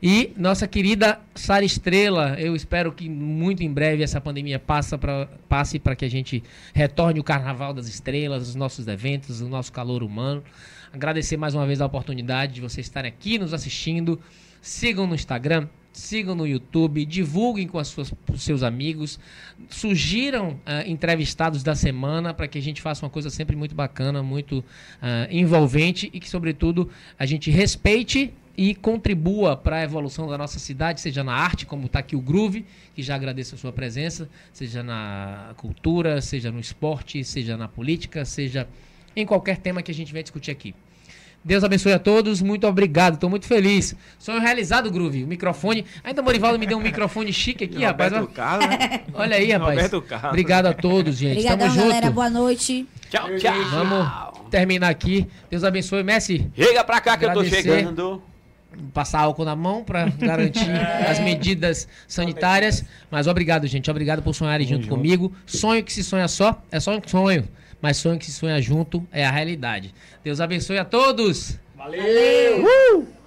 E 0.01 0.33
nossa 0.37 0.67
querida 0.67 1.19
Sara 1.33 1.63
Estrela, 1.63 2.35
eu 2.39 2.55
espero 2.55 2.91
que 2.91 3.09
muito 3.09 3.63
em 3.63 3.71
breve 3.71 4.03
essa 4.03 4.19
pandemia 4.19 4.59
passa 4.59 4.97
pra, 4.97 5.27
passe 5.47 5.79
para 5.79 5.95
que 5.95 6.05
a 6.05 6.09
gente 6.09 6.43
retorne 6.73 7.19
o 7.19 7.23
Carnaval 7.23 7.73
das 7.73 7.87
Estrelas, 7.87 8.49
os 8.49 8.55
nossos 8.55 8.87
eventos, 8.87 9.41
o 9.41 9.47
nosso 9.47 9.71
calor 9.71 10.03
humano. 10.03 10.43
Agradecer 10.91 11.37
mais 11.37 11.53
uma 11.53 11.65
vez 11.65 11.81
a 11.81 11.85
oportunidade 11.85 12.53
de 12.53 12.61
vocês 12.61 12.85
estarem 12.85 13.09
aqui 13.09 13.37
nos 13.37 13.53
assistindo. 13.53 14.19
Sigam 14.61 15.05
no 15.05 15.13
Instagram, 15.13 15.67
sigam 15.91 16.35
no 16.35 16.45
YouTube, 16.45 17.05
divulguem 17.05 17.67
com, 17.67 17.77
as 17.77 17.87
suas, 17.87 18.11
com 18.25 18.37
seus 18.37 18.63
amigos, 18.63 19.19
sugiram 19.69 20.51
uh, 20.51 20.87
entrevistados 20.87 21.63
da 21.63 21.75
semana 21.75 22.33
para 22.33 22.47
que 22.47 22.57
a 22.57 22.61
gente 22.61 22.81
faça 22.81 23.05
uma 23.05 23.09
coisa 23.09 23.29
sempre 23.29 23.55
muito 23.55 23.75
bacana, 23.75 24.21
muito 24.23 24.59
uh, 24.59 24.63
envolvente 25.29 26.09
e 26.13 26.19
que, 26.19 26.29
sobretudo, 26.29 26.89
a 27.17 27.25
gente 27.25 27.49
respeite 27.51 28.33
e 28.57 28.73
contribua 28.75 29.55
para 29.57 29.77
a 29.77 29.83
evolução 29.83 30.27
da 30.27 30.37
nossa 30.37 30.59
cidade, 30.59 31.01
seja 31.01 31.23
na 31.23 31.33
arte, 31.33 31.65
como 31.65 31.85
está 31.87 31.99
aqui 31.99 32.15
o 32.15 32.21
Groove, 32.21 32.65
que 32.93 33.03
já 33.03 33.15
agradeço 33.15 33.55
a 33.55 33.57
sua 33.57 33.71
presença, 33.73 34.29
seja 34.53 34.81
na 34.81 35.53
cultura, 35.57 36.21
seja 36.21 36.51
no 36.51 36.59
esporte, 36.59 37.23
seja 37.23 37.57
na 37.57 37.67
política, 37.67 38.23
seja 38.25 38.67
em 39.15 39.25
qualquer 39.25 39.57
tema 39.57 39.81
que 39.81 39.91
a 39.91 39.93
gente 39.93 40.13
vai 40.13 40.21
discutir 40.23 40.51
aqui. 40.51 40.73
Deus 41.43 41.63
abençoe 41.63 41.93
a 41.93 41.99
todos, 41.99 42.41
muito 42.41 42.65
obrigado, 42.65 43.13
estou 43.15 43.29
muito 43.29 43.45
feliz. 43.45 43.95
Sonho 44.17 44.41
realizado, 44.41 44.89
Groove. 44.89 45.23
O 45.23 45.27
microfone. 45.27 45.85
Ainda 46.03 46.19
o 46.19 46.25
Morivaldo 46.25 46.57
me 46.57 46.65
deu 46.65 46.75
um 46.75 46.81
microfone 46.81 47.31
chique 47.31 47.65
aqui, 47.65 47.83
rapaz. 47.83 48.11
Roberto 48.11 48.33
Carlos, 48.33 48.67
né? 48.67 49.01
Olha 49.13 49.35
aí, 49.35 49.51
rapaz. 49.51 49.75
Roberto 49.75 50.01
Carlos. 50.01 50.29
Obrigado 50.29 50.65
a 50.65 50.73
todos, 50.73 51.15
gente. 51.15 51.33
Obrigadão, 51.33 51.67
Tamo 51.67 51.75
junto. 51.79 51.87
galera. 51.87 52.09
Boa 52.09 52.29
noite. 52.31 52.87
Tchau, 53.11 53.29
tchau. 53.37 53.53
Vamos 53.69 54.49
terminar 54.49 54.89
aqui. 54.89 55.27
Deus 55.47 55.63
abençoe, 55.63 56.01
Messi. 56.01 56.49
Chega 56.55 56.83
pra 56.83 56.99
cá 56.99 57.15
que 57.15 57.25
eu 57.25 57.33
tô 57.33 57.41
Agradecer. 57.41 57.61
chegando. 57.61 58.23
Passar 58.93 59.19
álcool 59.21 59.45
na 59.45 59.55
mão 59.55 59.83
para 59.83 60.05
garantir 60.17 60.69
as 61.07 61.19
medidas 61.19 61.87
sanitárias. 62.07 62.83
Mas 63.09 63.27
obrigado, 63.27 63.67
gente. 63.67 63.89
Obrigado 63.89 64.21
por 64.21 64.33
sonharem 64.33 64.67
junto, 64.67 64.87
comigo. 64.87 65.33
Sonho 65.45 65.83
que 65.83 65.93
se 65.93 66.03
sonha 66.03 66.27
só 66.27 66.61
é 66.71 66.79
só 66.79 66.97
um 66.97 67.01
sonho. 67.05 67.47
Mas 67.81 67.97
sonho 67.97 68.17
que 68.17 68.25
se 68.25 68.31
sonha 68.31 68.61
junto 68.61 69.05
é 69.11 69.25
a 69.25 69.31
realidade. 69.31 69.93
Deus 70.23 70.39
abençoe 70.39 70.77
a 70.77 70.85
todos. 70.85 71.59
Valeu! 71.75 72.01
Valeu. 72.01 72.99
Uh! 72.99 73.24